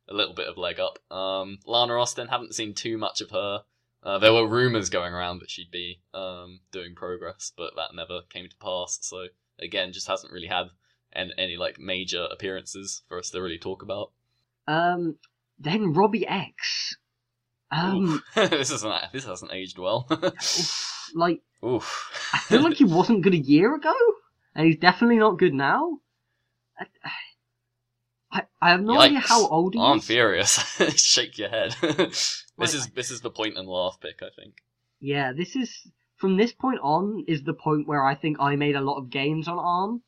a 0.10 0.14
little 0.14 0.34
bit 0.34 0.48
of 0.48 0.58
leg 0.58 0.80
up. 0.80 1.00
Um, 1.12 1.60
Lana 1.66 1.94
Austin, 2.00 2.28
haven't 2.30 2.56
seen 2.56 2.74
too 2.74 2.98
much 2.98 3.22
of 3.22 3.32
her. 3.32 3.64
Uh, 4.04 4.18
there 4.20 4.32
were 4.34 4.48
rumors 4.48 4.90
going 4.90 5.14
around 5.14 5.40
that 5.40 5.50
she'd 5.50 5.72
be 5.72 6.00
um, 6.14 6.62
doing 6.72 6.96
progress, 6.96 7.52
but 7.58 7.72
that 7.76 7.94
never 7.96 8.22
came 8.30 8.48
to 8.48 8.56
pass. 8.58 9.00
So 9.02 9.26
again, 9.60 9.92
just 9.92 10.08
hasn't 10.08 10.32
really 10.32 10.48
had 10.48 10.68
an, 11.14 11.32
any 11.38 11.58
like 11.58 11.78
major 11.80 12.26
appearances 12.32 13.02
for 13.10 13.18
us 13.20 13.32
to 13.32 13.42
really 13.42 13.58
talk 13.58 13.82
about. 13.82 14.12
Um, 14.68 15.18
then 15.60 15.94
Robbie 15.94 16.28
X. 16.28 16.96
Um, 17.72 18.24
this 18.36 18.72
isn't 18.72 18.94
this 19.12 19.26
hasn't 19.26 19.52
aged 19.52 19.78
well. 19.78 20.08
like 21.16 21.42
Oof. 21.66 22.30
I 22.34 22.40
feel 22.40 22.62
like 22.62 22.78
he 22.78 22.84
wasn't 23.00 23.24
good 23.24 23.34
a 23.34 23.38
year 23.38 23.76
ago, 23.76 23.94
and 24.56 24.66
he's 24.68 24.78
definitely 24.78 25.18
not 25.18 25.40
good 25.40 25.54
now. 25.54 26.00
I, 26.80 26.86
I, 28.32 28.42
I 28.62 28.70
have 28.72 28.82
no 28.82 29.00
idea 29.00 29.20
how 29.20 29.48
old 29.48 29.74
he 29.74 29.80
I'm 29.80 29.98
is. 29.98 30.06
furious. 30.06 30.52
Shake 30.98 31.38
your 31.38 31.50
head. 31.50 31.76
this 31.82 32.44
Like- 32.58 32.74
is 32.74 32.88
this 32.90 33.12
is 33.12 33.22
the 33.22 33.32
point 33.32 33.58
and 33.58 33.68
laugh 33.68 33.98
pick, 34.00 34.22
I 34.22 34.30
think. 34.40 34.56
Yeah, 35.00 35.32
this 35.34 35.56
is 35.56 35.88
from 36.18 36.38
this 36.38 36.52
point 36.54 36.80
on 36.82 37.24
is 37.28 37.44
the 37.44 37.54
point 37.54 37.88
where 37.88 38.04
I 38.04 38.16
think 38.16 38.38
I 38.40 38.56
made 38.56 38.76
a 38.76 38.82
lot 38.82 38.98
of 38.98 39.10
gains 39.10 39.48
on 39.48 39.60
Arn, 39.60 40.02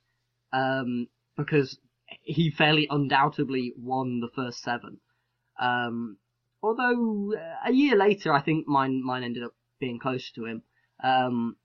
um, 0.51 1.07
because 1.37 1.77
he 2.21 2.49
fairly 2.51 2.87
undoubtedly 2.89 3.73
won 3.77 4.19
the 4.19 4.29
first 4.35 4.61
seven. 4.61 4.99
Um, 5.59 6.17
although 6.63 7.33
uh, 7.35 7.67
a 7.69 7.71
year 7.71 7.95
later, 7.95 8.33
I 8.33 8.41
think 8.41 8.67
mine 8.67 9.03
mine 9.03 9.23
ended 9.23 9.43
up 9.43 9.53
being 9.79 9.99
closer 9.99 10.33
to 10.35 10.45
him 10.45 10.63
um, 11.03 11.55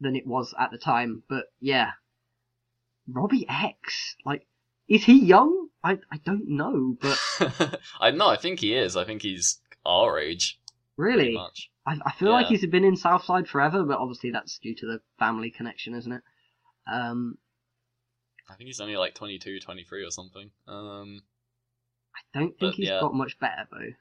than 0.00 0.16
it 0.16 0.26
was 0.26 0.54
at 0.58 0.70
the 0.70 0.78
time. 0.78 1.22
But 1.28 1.46
yeah, 1.60 1.90
Robbie 3.08 3.46
X, 3.48 4.16
like, 4.24 4.46
is 4.88 5.04
he 5.04 5.24
young? 5.24 5.68
I 5.82 5.98
I 6.12 6.18
don't 6.24 6.48
know, 6.48 6.96
but 7.00 7.18
I 8.00 8.10
no, 8.10 8.28
I 8.28 8.36
think 8.36 8.60
he 8.60 8.74
is. 8.74 8.96
I 8.96 9.04
think 9.04 9.22
he's 9.22 9.60
our 9.86 10.18
age, 10.18 10.60
really, 10.96 11.34
much. 11.34 11.70
I, 11.86 11.98
I 12.04 12.12
feel 12.12 12.30
like 12.30 12.46
he's 12.46 12.64
been 12.66 12.84
in 12.84 12.96
Southside 12.96 13.48
forever, 13.48 13.84
but 13.84 13.98
obviously 13.98 14.30
that's 14.30 14.58
due 14.58 14.74
to 14.76 14.86
the 14.86 15.00
family 15.18 15.50
connection, 15.50 15.94
isn't 15.94 16.12
it? 16.12 16.22
Um, 16.90 17.38
I 18.50 18.54
think 18.56 18.66
he's 18.66 18.80
only 18.80 18.96
like 18.96 19.14
22, 19.14 19.60
23 19.60 20.04
or 20.04 20.10
something. 20.10 20.50
Um, 20.66 21.22
I 22.14 22.38
don't 22.38 22.58
think 22.58 22.74
he's 22.74 22.88
yeah. 22.88 23.00
got 23.00 23.14
much 23.14 23.38
better 23.38 23.66
though. 23.70 23.92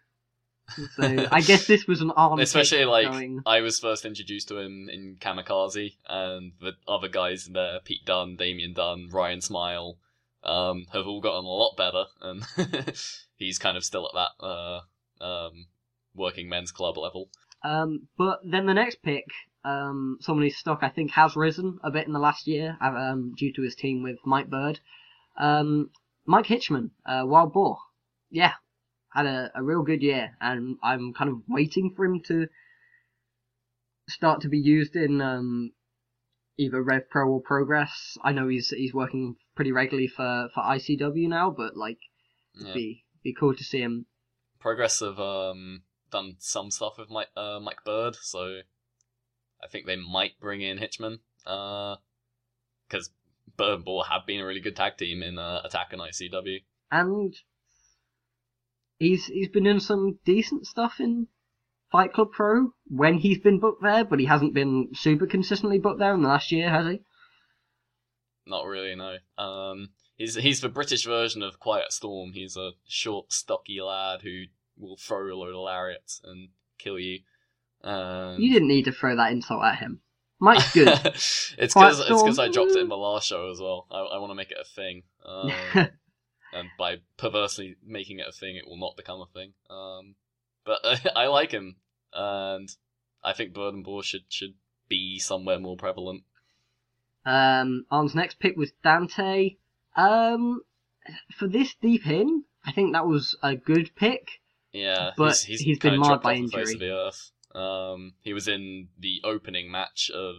So 0.96 1.28
I 1.32 1.42
guess 1.42 1.68
this 1.68 1.88
was 1.88 2.02
an 2.02 2.12
arm. 2.12 2.40
especially 2.40 2.86
like 2.86 3.08
going, 3.08 3.42
I 3.46 3.62
was 3.62 3.80
first 3.80 4.06
introduced 4.06 4.48
to 4.50 4.58
him 4.58 4.90
in 4.90 5.18
Kamikaze, 5.20 5.96
and 6.08 6.54
the 6.60 6.74
other 6.88 7.08
guys 7.08 7.48
in 7.48 7.54
there, 7.54 7.80
Pete 7.84 8.06
Dunne, 8.06 8.36
Damian 8.36 8.74
Dunne, 8.74 9.10
Ryan 9.12 9.42
Smile, 9.42 9.98
um, 10.44 10.86
have 10.94 11.08
all 11.08 11.22
gotten 11.22 11.46
a 11.46 11.48
lot 11.48 11.76
better, 11.78 12.06
and 12.22 12.46
he's 13.36 13.60
kind 13.60 13.78
of 13.78 13.84
still 13.84 14.08
at 14.08 14.14
that 14.40 14.46
uh, 14.46 14.82
um, 15.24 15.68
working 16.14 16.50
men's 16.50 16.72
club 16.72 16.98
level. 16.98 17.30
Um, 17.64 18.08
but 18.18 18.40
then 18.44 18.66
the 18.66 18.74
next 18.74 19.02
pick, 19.04 19.26
um, 19.66 20.18
someone 20.22 20.44
whose 20.44 20.58
stock 20.58 20.80
I 20.82 20.90
think 20.90 21.12
has 21.12 21.36
risen 21.36 21.80
a 21.84 21.92
bit 21.92 22.08
in 22.08 22.14
the 22.14 22.20
last 22.20 22.48
year, 22.48 22.78
uh, 22.82 22.88
um, 22.88 23.34
due 23.38 23.52
to 23.54 23.62
his 23.62 23.76
team 23.76 24.04
with 24.04 24.18
Mike 24.26 24.50
Bird. 24.50 24.80
Um, 25.38 25.90
Mike 26.26 26.46
Hitchman, 26.46 26.92
uh, 27.06 27.24
Wild 27.26 27.54
Boar. 27.54 27.78
Yeah, 28.30 28.54
had 29.20 29.26
a, 29.26 29.52
a 29.56 29.64
real 29.64 29.84
good 29.84 30.02
year, 30.02 30.32
and 30.40 30.78
I'm 30.82 31.14
kind 31.14 31.30
of 31.30 31.38
waiting 31.48 31.94
for 31.96 32.06
him 32.06 32.22
to 32.28 32.48
start 34.08 34.42
to 34.42 34.50
be 34.50 34.58
used 34.58 34.96
in 34.96 35.22
um, 35.22 35.72
either 36.58 36.82
Rev 36.82 37.10
Pro 37.10 37.28
or 37.30 37.42
Progress. 37.42 38.18
I 38.24 38.32
know 38.32 38.48
he's 38.48 38.70
he's 38.70 38.94
working 38.94 39.36
pretty 39.56 39.72
regularly 39.72 40.08
for, 40.08 40.50
for 40.54 40.64
ICW 40.64 41.28
now, 41.28 41.52
but 41.56 41.76
like 41.76 42.00
Yeah. 42.56 42.74
be 42.74 43.06
be 43.24 43.34
cool 43.34 43.56
to 43.56 43.64
see 43.64 43.80
him. 43.82 44.06
Progress 44.60 45.00
have 45.02 45.20
um, 45.20 45.84
done 46.12 46.36
some 46.40 46.72
stuff 46.72 46.98
with 46.98 47.10
Mike, 47.10 47.30
uh, 47.36 47.60
Mike 47.62 47.84
Bird, 47.86 48.16
so 48.22 48.60
I 49.64 49.68
think 49.68 49.86
they 49.86 49.96
might 49.96 50.40
bring 50.40 50.62
in 50.62 50.78
Hitchman, 50.78 51.20
because 51.44 53.10
Bird 53.58 53.76
and 53.76 53.86
Boar 53.86 54.06
have 54.06 54.26
been 54.26 54.40
a 54.42 54.46
really 54.46 54.60
good 54.60 54.76
tag 54.76 54.98
team 54.98 55.24
in 55.24 55.38
uh, 55.38 55.62
Attack 55.64 55.94
and 55.94 56.02
ICW. 56.02 56.64
and 56.92 57.36
he's 59.00 59.26
he's 59.26 59.50
been 59.50 59.64
doing 59.64 59.80
some 59.80 60.20
decent 60.26 60.68
stuff 60.68 61.00
in 61.00 61.28
Fight 61.92 62.14
Club 62.14 62.32
Pro 62.32 62.74
when 62.88 63.16
he's 63.16 63.40
been 63.40 63.60
booked 63.60 63.82
there, 63.82 64.06
but 64.06 64.20
he 64.20 64.26
hasn't 64.26 64.54
been 64.54 64.90
super 64.94 65.26
consistently 65.26 65.80
booked 65.80 66.00
there 66.00 66.14
in 66.14 66.22
the 66.22 66.28
last 66.28 66.52
year, 66.52 66.70
has 66.70 66.86
he? 66.86 67.02
Not 68.46 68.66
really, 68.66 68.96
no. 68.96 69.18
Um, 69.44 69.90
he's 70.18 70.36
he's 70.36 70.62
the 70.62 70.70
British 70.70 71.06
version 71.06 71.42
of 71.42 71.60
Quiet 71.60 71.92
Storm. 71.92 72.34
He's 72.34 72.58
a 72.58 72.72
short, 72.88 73.32
stocky 73.34 73.82
lad 73.82 74.22
who 74.22 74.44
will 74.78 74.98
throw 74.98 75.34
a 75.34 75.36
load 75.36 75.50
of 75.50 75.62
lariats 75.62 76.22
and 76.24 76.50
kill 76.78 77.00
you. 77.00 77.20
Um, 77.84 78.40
You 78.40 78.54
didn't 78.54 78.68
need 78.68 78.86
to 78.86 78.92
throw 78.92 79.16
that 79.16 79.32
insult 79.32 79.64
at 79.64 79.80
him. 79.80 80.02
Mike's 80.40 80.74
good. 80.74 80.88
it's 81.06 81.56
because 81.58 82.00
it's 82.00 82.10
because 82.10 82.40
I 82.40 82.50
dropped 82.50 82.72
it 82.72 82.80
in 82.80 82.90
the 82.90 82.98
last 82.98 83.28
show 83.28 83.50
as 83.52 83.60
well. 83.60 83.88
I, 83.92 84.00
I 84.00 84.18
want 84.20 84.32
to 84.32 84.36
make 84.36 84.52
it 84.52 84.58
a 84.60 84.64
thing, 84.66 85.04
um, 85.26 85.52
and 86.54 86.70
by 86.78 86.98
perversely 87.18 87.76
making 87.86 88.20
it 88.20 88.28
a 88.28 88.32
thing, 88.32 88.56
it 88.56 88.68
will 88.68 88.78
not 88.80 88.98
become 88.98 89.22
a 89.22 89.28
thing. 89.34 89.54
Um, 89.70 90.16
but 90.66 90.80
I 91.16 91.28
like 91.28 91.52
him, 91.52 91.76
and 92.14 92.70
I 93.24 93.34
think 93.34 93.54
Bird 93.54 93.74
and 93.74 93.84
Boar 93.84 94.04
should 94.04 94.24
should 94.30 94.54
be 94.88 95.20
somewhere 95.20 95.60
more 95.60 95.78
prevalent. 95.78 96.24
um, 97.26 97.86
Arn's 97.92 98.16
next 98.16 98.40
pick 98.40 98.56
was 98.58 98.72
Dante. 98.84 99.56
Um, 99.96 100.62
for 101.38 101.48
this 101.48 101.76
deep 101.82 102.08
in, 102.08 102.44
I 102.66 102.72
think 102.72 102.94
that 102.94 103.06
was 103.08 103.36
a 103.44 103.56
good 103.56 103.92
pick. 103.96 104.40
Yeah, 104.72 105.12
But 105.18 105.30
he's, 105.30 105.44
he's, 105.44 105.62
he's 105.62 105.80
been 105.80 106.00
marred 106.00 106.22
by 106.22 106.36
off 106.36 106.42
the 106.42 106.48
face 106.58 106.72
injury. 106.72 106.74
of 106.74 106.80
the 106.80 106.92
earth. 106.92 107.32
Um, 107.56 108.14
he 108.22 108.34
was 108.34 108.48
in 108.48 108.90
the 109.00 109.22
opening 109.24 109.72
match 109.72 110.12
of 110.14 110.36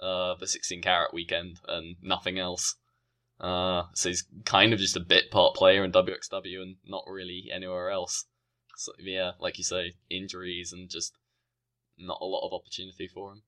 uh, 0.00 0.34
the 0.40 0.46
16 0.46 0.80
carat 0.80 1.12
weekend 1.12 1.60
and 1.68 1.96
nothing 2.02 2.38
else. 2.38 2.76
Uh, 3.40 3.84
so 3.92 4.08
he's 4.08 4.24
kind 4.44 4.72
of 4.72 4.78
just 4.78 4.96
a 4.96 5.00
bit 5.00 5.30
part 5.30 5.54
player 5.54 5.84
in 5.84 5.92
WXW 5.92 6.62
and 6.62 6.76
not 6.86 7.04
really 7.06 7.48
anywhere 7.52 7.90
else. 7.90 8.24
So 8.76 8.92
yeah, 8.98 9.32
like 9.40 9.58
you 9.58 9.64
say, 9.64 9.94
injuries 10.10 10.72
and 10.72 10.88
just 10.88 11.14
not 11.98 12.18
a 12.20 12.24
lot 12.24 12.46
of 12.46 12.52
opportunity 12.52 13.08
for 13.08 13.32
him. 13.32 13.42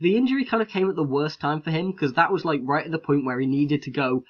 the 0.00 0.16
injury 0.16 0.44
kind 0.44 0.62
of 0.62 0.68
came 0.68 0.88
at 0.88 0.96
the 0.96 1.02
worst 1.02 1.40
time 1.40 1.60
for 1.62 1.70
him 1.70 1.92
because 1.92 2.14
that 2.14 2.32
was 2.32 2.44
like 2.44 2.60
right 2.64 2.84
at 2.84 2.90
the 2.92 2.98
point 2.98 3.24
where 3.24 3.40
he 3.40 3.46
needed 3.46 3.82
to 3.82 3.90
go. 3.90 4.24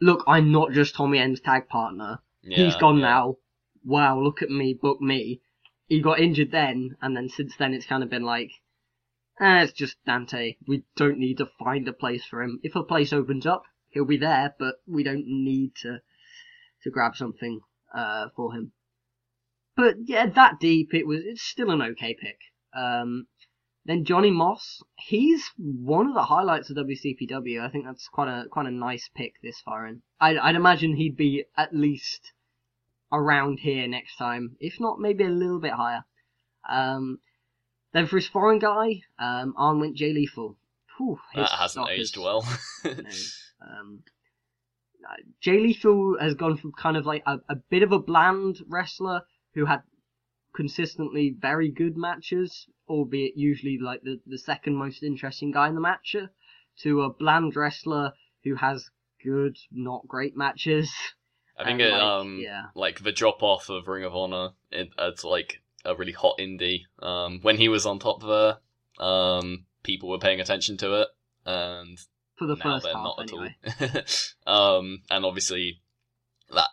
Look, 0.00 0.24
I'm 0.26 0.50
not 0.50 0.72
just 0.72 0.94
Tommy 0.94 1.18
End's 1.18 1.40
tag 1.40 1.68
partner. 1.68 2.18
Yeah, 2.42 2.64
He's 2.64 2.76
gone 2.76 2.98
yeah. 2.98 3.06
now. 3.06 3.36
Wow, 3.84 4.20
look 4.20 4.42
at 4.42 4.50
me, 4.50 4.74
book 4.74 5.00
me. 5.00 5.40
He 5.86 6.00
got 6.00 6.20
injured 6.20 6.50
then, 6.50 6.96
and 7.00 7.16
then 7.16 7.28
since 7.28 7.56
then 7.56 7.74
it's 7.74 7.86
kind 7.86 8.02
of 8.02 8.10
been 8.10 8.24
like, 8.24 8.50
eh, 9.40 9.62
it's 9.62 9.72
just 9.72 9.96
Dante. 10.04 10.56
We 10.66 10.84
don't 10.96 11.18
need 11.18 11.38
to 11.38 11.46
find 11.58 11.86
a 11.86 11.92
place 11.92 12.24
for 12.24 12.42
him. 12.42 12.60
If 12.62 12.74
a 12.74 12.82
place 12.82 13.12
opens 13.12 13.46
up, 13.46 13.64
he'll 13.92 14.04
be 14.04 14.16
there, 14.18 14.54
but 14.58 14.76
we 14.86 15.02
don't 15.02 15.26
need 15.26 15.74
to 15.82 16.00
to 16.82 16.90
grab 16.90 17.14
something 17.14 17.60
uh, 17.94 18.28
for 18.34 18.52
him. 18.54 18.72
But 19.76 19.96
yeah, 20.04 20.26
that 20.26 20.58
deep, 20.60 20.92
it 20.92 21.06
was. 21.06 21.20
It's 21.24 21.42
still 21.42 21.70
an 21.70 21.82
okay 21.82 22.14
pick. 22.14 22.38
Um, 22.74 23.26
then 23.84 24.04
Johnny 24.04 24.30
Moss, 24.30 24.82
he's 24.96 25.50
one 25.56 26.06
of 26.08 26.14
the 26.14 26.24
highlights 26.24 26.70
of 26.70 26.76
WCPW. 26.76 27.60
I 27.60 27.68
think 27.68 27.84
that's 27.84 28.08
quite 28.08 28.28
a 28.28 28.48
quite 28.48 28.66
a 28.66 28.70
nice 28.70 29.08
pick 29.14 29.34
this 29.42 29.60
far 29.60 29.86
in. 29.86 30.02
I'd, 30.20 30.36
I'd 30.36 30.54
imagine 30.54 30.96
he'd 30.96 31.16
be 31.16 31.44
at 31.56 31.74
least 31.74 32.32
around 33.10 33.60
here 33.60 33.86
next 33.88 34.16
time, 34.16 34.56
if 34.60 34.78
not 34.78 35.00
maybe 35.00 35.24
a 35.24 35.28
little 35.28 35.60
bit 35.60 35.72
higher. 35.72 36.04
Um, 36.68 37.18
then 37.92 38.06
for 38.06 38.16
his 38.16 38.28
foreign 38.28 38.58
guy, 38.58 39.02
um, 39.18 39.54
Arn 39.56 39.80
went 39.80 39.96
Jay 39.96 40.12
Lethal. 40.12 40.56
Whew, 40.96 41.18
That 41.34 41.50
hasn't 41.50 41.88
aged 41.88 42.16
well. 42.16 42.46
no. 42.84 42.92
Um, 43.64 44.02
Jay 45.40 45.58
Lethal 45.58 46.16
has 46.20 46.34
gone 46.34 46.56
from 46.56 46.72
kind 46.72 46.96
of 46.96 47.06
like 47.06 47.22
a, 47.26 47.38
a 47.48 47.56
bit 47.56 47.82
of 47.82 47.92
a 47.92 47.98
bland 47.98 48.58
wrestler 48.68 49.22
who 49.54 49.66
had 49.66 49.82
consistently 50.54 51.34
very 51.38 51.70
good 51.70 51.96
matches, 51.96 52.66
albeit 52.88 53.36
usually 53.36 53.78
like 53.78 54.02
the, 54.02 54.20
the 54.26 54.38
second 54.38 54.76
most 54.76 55.02
interesting 55.02 55.50
guy 55.50 55.68
in 55.68 55.74
the 55.74 55.80
match, 55.80 56.14
to 56.82 57.02
a 57.02 57.12
bland 57.12 57.56
wrestler 57.56 58.12
who 58.44 58.54
has 58.54 58.90
good, 59.24 59.56
not 59.70 60.06
great 60.06 60.36
matches. 60.36 60.92
I 61.58 61.64
think 61.64 61.80
And, 61.80 61.88
it, 61.88 61.92
like, 61.92 62.02
um, 62.02 62.38
yeah. 62.40 62.62
like 62.74 63.02
the 63.02 63.12
drop 63.12 63.42
off 63.42 63.68
of 63.68 63.88
Ring 63.88 64.04
of 64.04 64.14
Honor, 64.14 64.50
it, 64.70 64.90
it's 64.98 65.24
like 65.24 65.62
a 65.84 65.94
really 65.94 66.12
hot 66.12 66.38
indie. 66.38 66.82
Um, 67.00 67.40
when 67.42 67.56
he 67.56 67.68
was 67.68 67.86
on 67.86 67.98
top 67.98 68.22
there, 68.22 68.56
um, 69.04 69.66
people 69.82 70.08
were 70.08 70.18
paying 70.18 70.40
attention 70.40 70.76
to 70.78 71.02
it, 71.02 71.08
and 71.44 71.98
For 72.36 72.46
the 72.46 72.56
now 72.56 72.62
first 72.62 72.86
half, 72.86 72.94
not 72.94 73.22
anyway. 73.22 73.56
at 73.64 74.06
all. 74.46 74.78
um, 74.78 75.02
and 75.10 75.24
obviously 75.24 75.80
that 76.50 76.68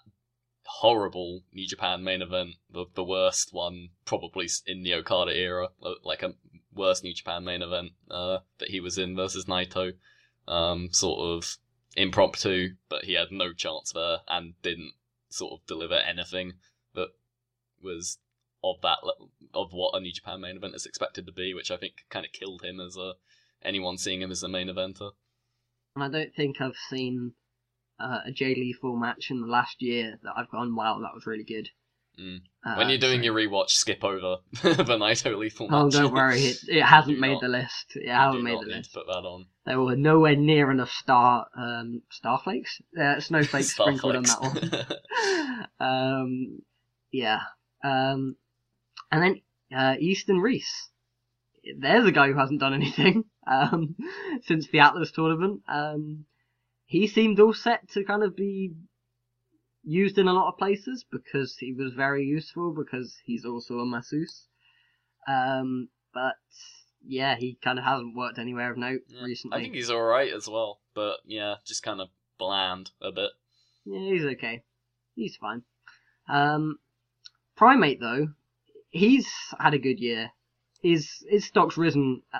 horrible 0.66 1.42
New 1.52 1.68
Japan 1.68 2.04
main 2.04 2.22
event, 2.22 2.56
the 2.72 2.86
the 2.96 3.04
worst 3.04 3.50
one 3.52 3.90
probably 4.06 4.48
in 4.66 4.84
the 4.84 4.94
Okada 4.94 5.36
era, 5.36 5.70
uh, 5.84 5.96
like 6.04 6.24
a 6.24 6.34
worst 6.74 7.04
New 7.04 7.14
Japan 7.14 7.44
main 7.44 7.62
event 7.62 7.92
uh, 8.10 8.40
that 8.60 8.70
he 8.70 8.80
was 8.80 8.98
in 8.98 9.16
versus 9.16 9.46
Naito, 9.46 9.94
um, 10.48 10.90
sort 10.92 11.20
of 11.20 11.58
impromptu, 11.96 12.76
but 12.88 13.06
he 13.06 13.14
had 13.14 13.32
no 13.32 13.54
chance 13.54 13.92
there 13.94 14.20
and 14.28 14.54
didn't 14.62 14.94
sort 15.30 15.54
of 15.54 15.66
deliver 15.68 15.96
anything 15.96 16.54
that 16.96 17.10
was 17.82 18.18
of 18.64 18.82
that 18.82 19.00
of 19.54 19.72
what 19.72 19.96
a 19.96 20.00
New 20.00 20.14
Japan 20.14 20.42
main 20.42 20.58
event 20.58 20.76
is 20.76 20.86
expected 20.86 21.26
to 21.26 21.32
be, 21.32 21.54
which 21.54 21.72
I 21.72 21.78
think 21.78 21.94
kind 22.10 22.26
of 22.26 22.32
killed 22.32 22.64
him 22.64 22.80
as 22.80 22.98
a 22.98 23.14
anyone 23.64 23.98
seeing 23.98 24.22
him 24.22 24.32
as 24.32 24.44
a 24.44 24.50
main 24.50 24.68
eventer. 24.68 25.12
And 25.96 26.04
I 26.04 26.10
don't 26.10 26.34
think 26.36 26.62
I've 26.62 26.76
seen 26.90 27.34
uh, 28.00 28.20
a 28.26 28.32
Jay 28.32 28.56
Lethal 28.56 28.96
match 28.96 29.28
in 29.32 29.42
the 29.42 29.48
last 29.48 29.82
year 29.82 30.20
that 30.24 30.34
I've 30.38 30.50
gone, 30.52 30.76
wow, 30.76 31.00
that 31.02 31.14
was 31.14 31.26
really 31.26 31.44
good. 31.44 31.70
Mm. 32.20 32.40
Uh, 32.66 32.76
when 32.76 32.90
you're 32.90 32.98
doing 32.98 33.20
so- 33.20 33.24
your 33.26 33.34
rewatch, 33.36 33.70
skip 33.70 34.04
over 34.04 34.38
the 34.62 34.98
Naito 34.98 35.38
Lethal 35.38 35.70
match. 35.70 35.80
Oh, 35.82 35.90
don't 35.90 36.14
worry, 36.14 36.40
it, 36.42 36.58
it 36.68 36.84
hasn't 36.86 37.20
made 37.20 37.34
not- 37.34 37.42
the 37.42 37.48
list. 37.48 37.86
It 37.96 38.10
hasn't 38.10 38.44
made 38.44 38.60
the 38.60 38.66
need 38.66 38.76
list. 38.78 38.94
to 38.94 39.00
put 39.00 39.08
that 39.08 39.26
on. 39.26 39.46
There 39.66 39.80
were 39.82 39.96
nowhere 39.96 40.36
near 40.36 40.70
enough 40.72 40.90
star 40.92 41.48
um, 41.58 42.02
starflakes, 42.12 42.82
uh, 43.00 43.20
snowflakes 43.20 43.72
sprinkled 43.74 44.16
on 44.16 44.24
that 44.24 44.42
one. 44.42 45.70
Um, 45.80 46.60
yeah. 47.12 47.40
Um, 47.84 48.36
and 49.12 49.24
then 49.24 49.42
uh, 49.78 49.96
Easton 50.00 50.40
Reese. 50.40 50.90
There's 51.78 52.06
a 52.06 52.12
guy 52.12 52.28
who 52.28 52.38
hasn't 52.38 52.60
done 52.60 52.74
anything 52.74 53.26
um, 53.50 53.96
since 54.44 54.68
the 54.68 54.80
Atlas 54.80 55.12
tournament. 55.12 55.62
Um, 55.68 56.26
he 56.86 57.08
seemed 57.08 57.40
all 57.40 57.54
set 57.54 57.90
to 57.90 58.04
kind 58.04 58.24
of 58.24 58.36
be 58.36 58.72
used 59.84 60.18
in 60.18 60.28
a 60.28 60.34
lot 60.34 60.50
of 60.50 60.58
places 60.58 61.06
because 61.10 61.56
he 61.58 61.74
was 61.74 61.94
very 61.94 62.26
useful 62.26 62.74
because 62.74 63.16
he's 63.26 63.46
also 63.46 63.80
a 63.80 63.86
masseuse. 63.86 64.48
Um, 65.28 65.90
but 66.14 66.36
yeah, 67.06 67.36
he 67.38 67.58
kind 67.64 67.80
of 67.80 67.86
hasn't 67.86 68.16
worked 68.16 68.40
anywhere 68.40 68.72
of 68.72 68.78
note 68.78 69.02
Yeah, 69.08 69.24
recently. 69.24 69.58
I 69.58 69.62
think 69.62 69.76
he's 69.76 69.92
alright 69.92 70.34
as 70.34 70.48
well, 70.48 70.80
but 70.94 71.18
yeah, 71.26 71.56
just 71.66 71.84
kind 71.84 72.02
of 72.02 72.10
bland 72.38 72.92
a 73.02 73.12
bit. 73.12 73.32
Yeah, 73.86 74.00
he's 74.00 74.26
okay. 74.26 74.64
He's 75.16 75.36
fine. 75.36 75.64
Um, 76.28 76.80
Primate 77.56 78.00
though, 78.00 78.30
he's 78.90 79.28
had 79.60 79.74
a 79.74 79.80
good 79.80 80.00
year. 80.00 80.32
His 80.82 81.26
his 81.30 81.46
stock's 81.46 81.78
risen, 81.78 82.22
uh, 82.34 82.40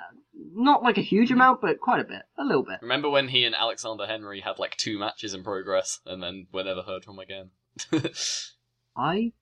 not 0.54 0.82
like 0.82 0.98
a 0.98 1.02
huge 1.02 1.30
amount, 1.30 1.60
but 1.60 1.80
quite 1.80 2.00
a 2.00 2.04
bit, 2.04 2.22
a 2.38 2.44
little 2.44 2.64
bit. 2.64 2.78
Remember 2.82 3.10
when 3.10 3.28
he 3.28 3.44
and 3.44 3.54
Alexander 3.54 4.06
Henry 4.06 4.40
had 4.40 4.58
like 4.58 4.76
two 4.76 4.98
matches 4.98 5.34
in 5.34 5.42
progress 5.42 6.00
and 6.06 6.22
then 6.22 6.46
we 6.52 6.62
never 6.62 6.82
heard 6.82 7.04
from 7.04 7.18
again? 7.18 7.50
I 8.96 9.32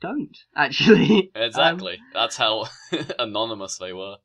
don't 0.00 0.36
actually. 0.54 1.30
Um, 1.34 1.42
exactly. 1.42 1.98
That's 2.12 2.36
how 2.36 2.66
anonymous 3.18 3.78
they 3.78 3.92
were. 3.92 4.16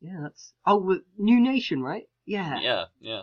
yeah, 0.00 0.18
that's 0.22 0.52
oh, 0.66 0.78
with 0.78 1.02
New 1.18 1.40
Nation, 1.40 1.82
right? 1.82 2.08
Yeah. 2.24 2.60
Yeah, 2.60 2.84
yeah. 3.00 3.22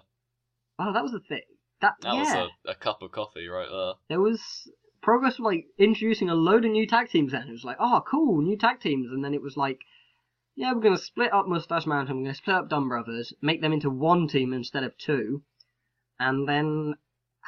Oh, 0.80 0.94
that 0.94 1.04
was 1.04 1.14
a 1.14 1.20
thing. 1.20 1.42
That, 1.82 1.94
That 2.02 2.14
yeah. 2.14 2.22
was 2.22 2.50
a, 2.66 2.72
a 2.72 2.76
cup 2.76 3.02
of 3.02 3.12
coffee 3.12 3.48
right 3.48 3.68
there. 3.70 3.94
there 4.08 4.22
was 4.22 4.42
progress 5.02 5.38
with, 5.38 5.46
like 5.46 5.66
introducing 5.78 6.30
a 6.30 6.36
load 6.36 6.64
of 6.66 6.72
new 6.72 6.88
tag 6.88 7.10
teams 7.10 7.34
and 7.34 7.50
It 7.50 7.52
was 7.52 7.66
like, 7.66 7.78
oh 7.80 8.02
cool, 8.10 8.42
new 8.42 8.58
tag 8.58 8.80
teams 8.80 9.12
and 9.12 9.24
then 9.24 9.34
it 9.34 9.42
was 9.42 9.58
like 9.58 9.80
yeah, 10.56 10.74
we're 10.74 10.82
gonna 10.82 10.98
split 10.98 11.34
up 11.34 11.48
Mustache 11.48 11.86
Mountain, 11.86 12.18
we're 12.18 12.24
gonna 12.26 12.36
split 12.36 12.56
up 12.56 12.70
Dunne 12.70 12.88
Brothers, 12.90 13.34
make 13.42 13.62
them 13.62 13.74
into 13.74 13.90
one 13.90 14.28
team 14.28 14.54
instead 14.54 14.84
of 14.84 14.98
two, 14.98 15.44
and 16.20 16.48
then 16.48 16.96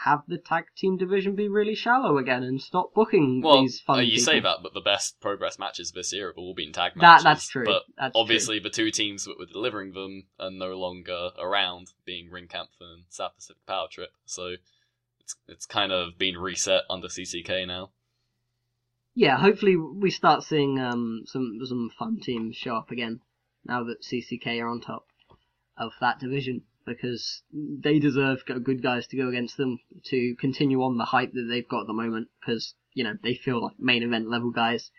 have 0.03 0.19
the 0.27 0.37
tag 0.37 0.65
team 0.75 0.97
division 0.97 1.35
be 1.35 1.47
really 1.47 1.73
shallow 1.73 2.17
again 2.17 2.43
and 2.43 2.61
stop 2.61 2.93
booking 2.93 3.41
Well, 3.41 3.61
these 3.61 3.79
fun 3.79 3.99
uh, 3.99 4.01
you 4.01 4.19
say 4.19 4.41
that, 4.41 4.57
but 4.61 4.73
the 4.73 4.81
best 4.81 5.21
progress 5.21 5.57
matches 5.57 5.91
this 5.91 6.11
year 6.11 6.27
have 6.27 6.37
all 6.37 6.53
been 6.53 6.73
tag 6.73 6.91
That 6.95 7.01
matches. 7.01 7.23
that's 7.23 7.47
true. 7.47 7.63
But 7.63 7.83
that's 7.97 8.13
true. 8.13 8.21
obviously, 8.21 8.59
the 8.59 8.69
two 8.69 8.91
teams 8.91 9.23
that 9.23 9.39
were 9.39 9.45
delivering 9.45 9.93
them 9.93 10.23
are 10.37 10.51
no 10.51 10.77
longer 10.77 11.29
around, 11.39 11.93
being 12.05 12.29
Ringkampf 12.29 12.75
and 12.81 13.05
South 13.07 13.35
Pacific 13.35 13.65
Power 13.65 13.87
Trip. 13.89 14.09
So 14.25 14.55
it's 15.21 15.35
it's 15.47 15.65
kind 15.65 15.93
of 15.93 16.17
been 16.17 16.35
reset 16.35 16.81
under 16.89 17.07
CCK 17.07 17.65
now. 17.65 17.91
Yeah, 19.17 19.37
hopefully 19.37 19.77
we 19.77 20.11
start 20.11 20.43
seeing 20.43 20.77
um 20.79 21.23
some 21.25 21.57
some 21.63 21.89
fun 21.97 22.19
teams 22.19 22.57
show 22.57 22.75
up 22.75 22.91
again 22.91 23.21
now 23.63 23.85
that 23.85 24.03
CCK 24.03 24.61
are 24.61 24.67
on 24.67 24.81
top 24.81 25.07
of 25.77 25.93
that 26.01 26.19
division 26.19 26.63
because 26.85 27.41
they 27.53 27.97
deserve 27.97 28.45
good 28.45 28.83
guys 28.83 29.07
to 29.07 29.17
go 29.17 29.29
against 29.29 29.55
them 29.57 29.79
to 30.03 30.35
continue 30.35 30.83
on 30.83 30.97
the 30.97 31.05
hype 31.05 31.31
that 31.33 31.47
they've 31.49 31.67
got 31.67 31.81
at 31.81 31.87
the 31.87 31.93
moment 31.93 32.27
because 32.39 32.75
you 32.93 33.05
know 33.05 33.13
they 33.23 33.35
feel 33.35 33.63
like 33.63 33.79
main 33.79 34.03
event 34.03 34.29
level 34.29 34.51
guys, 34.51 34.91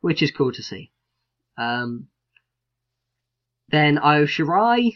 which 0.00 0.22
is 0.22 0.30
cool 0.30 0.52
to 0.52 0.62
see. 0.62 0.90
Um, 1.58 2.08
then 3.68 3.98
Io 3.98 4.24
Shirai, 4.24 4.94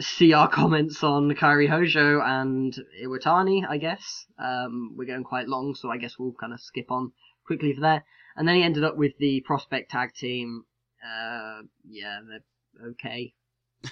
see 0.00 0.32
our 0.32 0.48
comments 0.48 1.04
on 1.04 1.30
Kairi 1.30 1.68
Hojo 1.68 2.20
and 2.20 2.76
Iwatani, 3.02 3.64
I 3.66 3.78
guess. 3.78 4.26
Um, 4.36 4.94
we're 4.96 5.06
going 5.06 5.24
quite 5.24 5.48
long, 5.48 5.76
so 5.76 5.90
I 5.90 5.96
guess 5.96 6.18
we'll 6.18 6.32
kind 6.32 6.52
of 6.52 6.60
skip 6.60 6.90
on 6.90 7.12
quickly 7.46 7.74
for 7.74 7.80
there. 7.80 8.04
And 8.36 8.48
then 8.48 8.56
he 8.56 8.62
ended 8.62 8.84
up 8.84 8.96
with 8.96 9.12
the 9.18 9.40
prospect 9.42 9.90
tag 9.90 10.14
team. 10.14 10.64
Uh, 11.04 11.62
yeah, 11.88 12.20
they're 12.28 12.88
okay. 12.90 13.34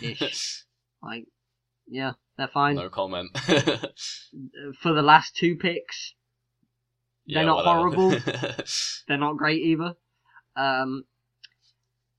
Ish. 0.02 0.64
like, 1.02 1.26
yeah, 1.86 2.12
they're 2.36 2.48
fine. 2.48 2.76
no 2.76 2.88
comment. 2.88 3.30
Uh, 4.34 4.72
For 4.80 4.94
the 4.94 5.02
last 5.02 5.36
two 5.36 5.56
picks, 5.56 6.14
they're 7.26 7.42
Yeah, 7.42 7.46
not 7.46 7.56
whatever. 7.66 7.78
horrible. 7.96 8.10
they're 9.06 9.18
not 9.18 9.36
great 9.36 9.60
either. 9.62 9.94
Um, 10.56 11.04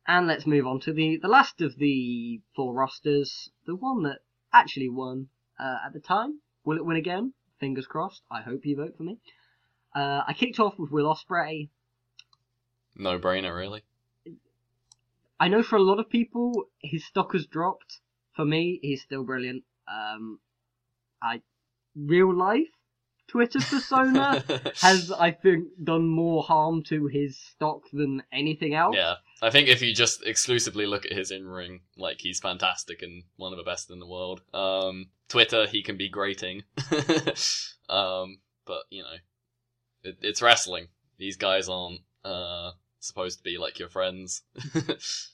and 0.08 0.28
let's 0.28 0.46
move 0.46 0.68
on 0.68 0.80
to 0.82 0.94
the, 0.94 1.18
the 1.20 1.28
last 1.28 1.60
of 1.62 1.78
the 1.78 2.42
four 2.56 2.74
rosters, 2.76 3.50
the 3.66 3.76
one 3.76 4.04
that 4.04 4.20
actually 4.54 4.90
won 4.90 5.30
uh, 5.60 5.78
at 5.86 5.94
the 5.94 6.00
time. 6.00 6.42
Will 6.64 6.78
it 6.78 6.86
win 6.86 6.98
again? 6.98 7.34
Fingers 7.60 7.88
crossed. 7.88 8.22
I 8.30 8.42
hope 8.42 8.62
you 8.64 8.76
vote 8.76 8.96
for 8.96 9.04
me. 9.04 9.18
Uh, 9.96 10.22
I 10.28 10.34
kicked 10.34 10.60
off 10.60 10.78
with 10.78 10.92
Will 10.92 11.14
Ospreay. 11.14 11.70
no 12.96 13.20
brainer, 13.20 13.56
really. 13.56 13.84
I 15.40 15.48
know 15.48 15.64
for 15.64 15.76
a 15.76 15.82
lot 15.82 16.00
of 16.00 16.10
people 16.10 16.66
his 16.82 17.06
stock 17.06 17.34
has 17.34 17.46
dropped. 17.46 18.00
For 18.36 18.46
me, 18.46 18.80
he's 18.82 19.02
still 19.02 19.24
brilliant. 19.24 19.64
Um, 19.88 20.40
I 21.22 21.42
real 21.96 22.34
life 22.34 22.70
Twitter 23.28 23.60
persona 23.60 24.44
has 24.82 25.12
I 25.12 25.32
think 25.32 25.68
done 25.84 26.08
more 26.08 26.44
harm 26.44 26.84
to 26.84 27.08
his 27.08 27.38
stock 27.38 27.84
than 27.92 28.24
anything 28.32 28.76
else. 28.76 28.96
Yeah, 28.96 29.16
I 29.42 29.50
think 29.50 29.70
if 29.70 29.82
you 29.82 29.94
just 29.94 30.24
exclusively 30.26 30.86
look 30.86 31.06
at 31.06 31.14
his 31.14 31.32
in 31.32 31.48
ring, 31.48 31.82
like 31.98 32.22
he's 32.22 32.40
fantastic 32.40 33.02
and 33.02 33.24
one 33.38 33.52
of 33.52 33.58
the 33.58 33.64
best 33.64 33.90
in 33.90 34.00
the 34.00 34.08
world. 34.08 34.42
Um, 34.54 35.08
Twitter, 35.30 35.66
he 35.66 35.82
can 35.82 35.98
be 35.98 36.10
grating, 36.10 36.64
um, 37.90 38.38
but 38.66 38.84
you 38.90 39.02
know, 39.02 39.18
it, 40.04 40.18
it's 40.22 40.42
wrestling. 40.42 40.88
These 41.18 41.38
guys 41.38 41.70
aren't 41.70 42.02
uh, 42.26 42.72
supposed 43.00 43.40
to 43.40 43.44
be 43.44 43.58
like 43.58 43.80
your 43.80 43.90
friends. 43.90 44.44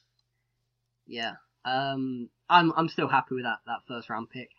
Yeah. 1.09 1.33
Um, 1.65 2.29
I'm 2.49 2.71
I'm 2.77 2.87
still 2.87 3.07
happy 3.07 3.35
with 3.35 3.43
that 3.43 3.59
that 3.65 3.81
first 3.87 4.09
round 4.09 4.29
pick. 4.29 4.49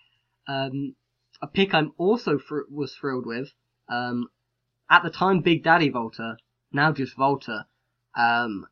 Um, 0.47 0.97
a 1.41 1.47
pick 1.47 1.73
I'm 1.73 1.93
also 1.97 2.39
fr- 2.39 2.69
was 2.71 2.95
thrilled 2.95 3.25
with. 3.25 3.53
Um, 3.89 4.29
at 4.91 5.03
the 5.03 5.11
time, 5.11 5.41
Big 5.41 5.63
Daddy 5.63 5.91
WALTER, 5.91 6.37
now 6.73 6.93
just 6.93 7.17
WALTER. 7.17 7.67
Um, 8.17 8.67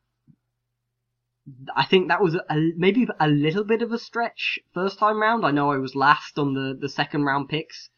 I 1.75 1.87
think 1.87 2.09
that 2.09 2.21
was 2.21 2.35
a, 2.35 2.43
maybe 2.77 3.07
a 3.19 3.29
little 3.29 3.65
bit 3.65 3.81
of 3.81 3.93
a 3.93 3.99
stretch 3.99 4.59
first 4.75 4.99
time 4.99 5.23
round. 5.23 5.47
I 5.47 5.53
know 5.53 5.71
I 5.73 5.79
was 5.79 5.95
last 5.95 6.39
on 6.39 6.53
the, 6.55 6.77
the 6.79 6.89
second 6.89 7.25
round 7.25 7.49
picks. 7.49 7.89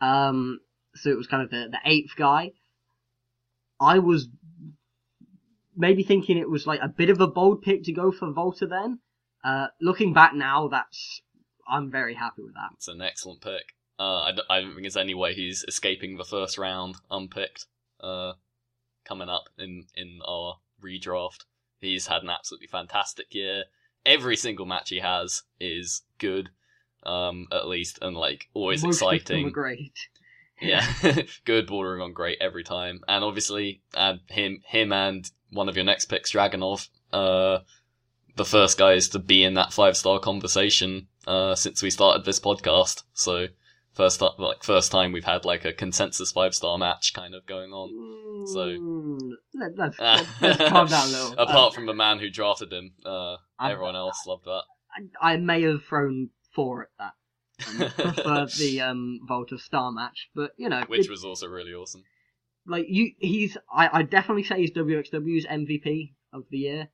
Um, 0.00 0.60
so 0.94 1.10
it 1.10 1.16
was 1.16 1.28
kind 1.28 1.42
of 1.42 1.50
the, 1.50 1.68
the 1.70 1.78
eighth 1.90 2.16
guy. 2.16 2.52
I 3.82 3.98
was 3.98 4.28
maybe 5.76 6.02
thinking 6.02 6.38
it 6.38 6.50
was 6.50 6.66
like 6.66 6.80
a 6.82 6.88
bit 6.88 7.10
of 7.10 7.20
a 7.20 7.26
bold 7.26 7.62
pick 7.62 7.84
to 7.84 7.92
go 7.92 8.12
for 8.12 8.32
WALTER 8.32 8.66
then. 8.66 9.00
Uh, 9.42 9.66
looking 9.80 10.12
back 10.12 10.34
now, 10.34 10.68
that's, 10.68 11.20
I'm 11.68 11.90
very 11.90 12.14
happy 12.14 12.42
with 12.42 12.54
that. 12.54 12.70
It's 12.74 12.88
an 12.88 13.02
excellent 13.02 13.40
pick. 13.40 13.74
Uh, 13.98 14.22
I, 14.22 14.32
d- 14.32 14.42
I 14.48 14.60
don't 14.60 14.70
think 14.70 14.82
there's 14.82 14.96
any 14.96 15.14
way 15.14 15.34
he's 15.34 15.64
escaping 15.66 16.16
the 16.16 16.24
first 16.24 16.58
round 16.58 16.96
unpicked. 17.10 17.66
Uh, 18.00 18.32
coming 19.04 19.28
up 19.28 19.44
in 19.58 19.84
in 19.94 20.20
our 20.26 20.58
redraft, 20.82 21.44
he's 21.80 22.06
had 22.06 22.22
an 22.22 22.30
absolutely 22.30 22.66
fantastic 22.66 23.34
year. 23.34 23.64
Every 24.04 24.36
single 24.36 24.66
match 24.66 24.88
he 24.88 24.98
has 24.98 25.42
is 25.60 26.02
good, 26.18 26.50
um, 27.04 27.46
at 27.52 27.68
least, 27.68 27.98
and 28.02 28.16
like 28.16 28.48
always 28.54 28.82
Most 28.82 28.96
of 28.96 29.00
them 29.00 29.08
are 29.08 29.14
exciting. 29.14 29.50
great. 29.52 29.92
Yeah, 30.62 30.86
good, 31.44 31.66
bordering 31.66 32.00
on 32.02 32.12
great 32.12 32.38
every 32.40 32.64
time. 32.64 33.00
And 33.08 33.24
obviously, 33.24 33.82
uh, 33.94 34.14
him, 34.28 34.60
him, 34.66 34.92
and 34.92 35.30
one 35.50 35.68
of 35.68 35.76
your 35.76 35.84
next 35.84 36.06
picks, 36.06 36.32
Dragunov, 36.32 36.88
uh, 37.12 37.58
the 38.36 38.44
first 38.44 38.78
guys 38.78 39.08
to 39.10 39.18
be 39.18 39.44
in 39.44 39.54
that 39.54 39.72
five 39.72 39.96
star 39.96 40.18
conversation 40.18 41.08
uh, 41.26 41.54
since 41.54 41.82
we 41.82 41.90
started 41.90 42.24
this 42.24 42.40
podcast. 42.40 43.02
So 43.12 43.46
first, 43.92 44.20
ti- 44.20 44.28
like 44.38 44.62
first 44.64 44.90
time 44.90 45.12
we've 45.12 45.24
had 45.24 45.44
like 45.44 45.64
a 45.64 45.72
consensus 45.72 46.32
five 46.32 46.54
star 46.54 46.78
match 46.78 47.12
kind 47.12 47.34
of 47.34 47.44
going 47.46 47.72
on. 47.72 48.46
So- 48.46 48.68
Mm, 48.68 49.18
let, 49.54 49.76
let's, 49.76 49.98
let's, 50.00 50.28
let's 50.40 50.68
calm 50.70 50.86
down 50.88 51.08
a 51.08 51.12
little. 51.12 51.32
Apart 51.38 51.74
from 51.74 51.86
the 51.86 51.94
man 51.94 52.18
who 52.18 52.30
drafted 52.30 52.72
him, 52.72 52.92
uh, 53.04 53.36
everyone 53.60 53.94
else 53.96 54.24
loved 54.26 54.44
that. 54.46 54.62
I, 55.20 55.32
I 55.34 55.36
may 55.36 55.62
have 55.62 55.84
thrown 55.84 56.30
four 56.54 56.82
at 56.82 56.88
that. 56.98 57.12
Prefer 57.96 58.46
the 58.58 58.80
um, 58.80 59.20
WALTER 59.28 59.58
Starr 59.58 59.92
match, 59.92 60.28
but 60.34 60.52
you 60.56 60.68
know, 60.68 60.82
Which 60.88 61.06
it- 61.06 61.10
was 61.10 61.24
also 61.24 61.46
really 61.48 61.72
awesome. 61.74 62.04
like 62.66 62.86
you, 62.88 63.12
he's. 63.18 63.56
I, 63.72 63.88
I 63.98 64.02
definitely 64.02 64.44
say 64.44 64.60
he's 64.60 64.70
WXW's 64.72 65.46
MVP 65.46 66.12
of 66.32 66.44
the 66.50 66.58
year. 66.58 66.88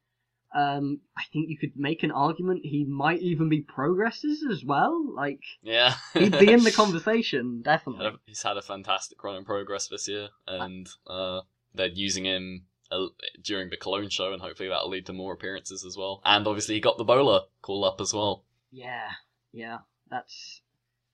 Um, 0.54 1.00
I 1.16 1.24
think 1.30 1.50
you 1.50 1.58
could 1.58 1.72
make 1.76 2.02
an 2.02 2.10
argument 2.10 2.60
he 2.64 2.82
might 2.88 3.20
even 3.20 3.50
be 3.50 3.60
Progress's 3.60 4.42
as 4.50 4.64
well. 4.64 5.14
Like 5.14 5.40
Yeah, 5.62 5.94
he'd 6.14 6.38
be 6.38 6.50
in 6.52 6.64
the 6.64 6.72
conversation, 6.82 7.60
definitely. 7.60 8.12
he's 8.24 8.42
had 8.42 8.56
a 8.56 8.62
fantastic 8.62 9.22
run 9.22 9.36
in 9.36 9.44
progress 9.44 9.88
this 9.88 10.08
year, 10.08 10.28
and 10.46 10.88
uh, 11.06 11.42
they're 11.74 11.88
using 11.88 12.24
him 12.24 12.64
uh, 12.90 13.08
during 13.44 13.68
the 13.68 13.76
Cologne 13.76 14.08
show, 14.08 14.32
and 14.32 14.40
hopefully 14.40 14.70
that'll 14.70 14.88
lead 14.88 15.04
to 15.06 15.12
more 15.12 15.34
appearances 15.34 15.84
as 15.84 15.98
well. 15.98 16.22
And 16.24 16.46
obviously, 16.46 16.76
he 16.76 16.80
got 16.80 16.96
the 16.96 17.04
bowler 17.04 17.42
call 17.60 17.84
up 17.84 18.00
as 18.00 18.14
well. 18.14 18.44
Yeah, 18.72 19.10
yeah, 19.52 19.78
that's, 20.10 20.60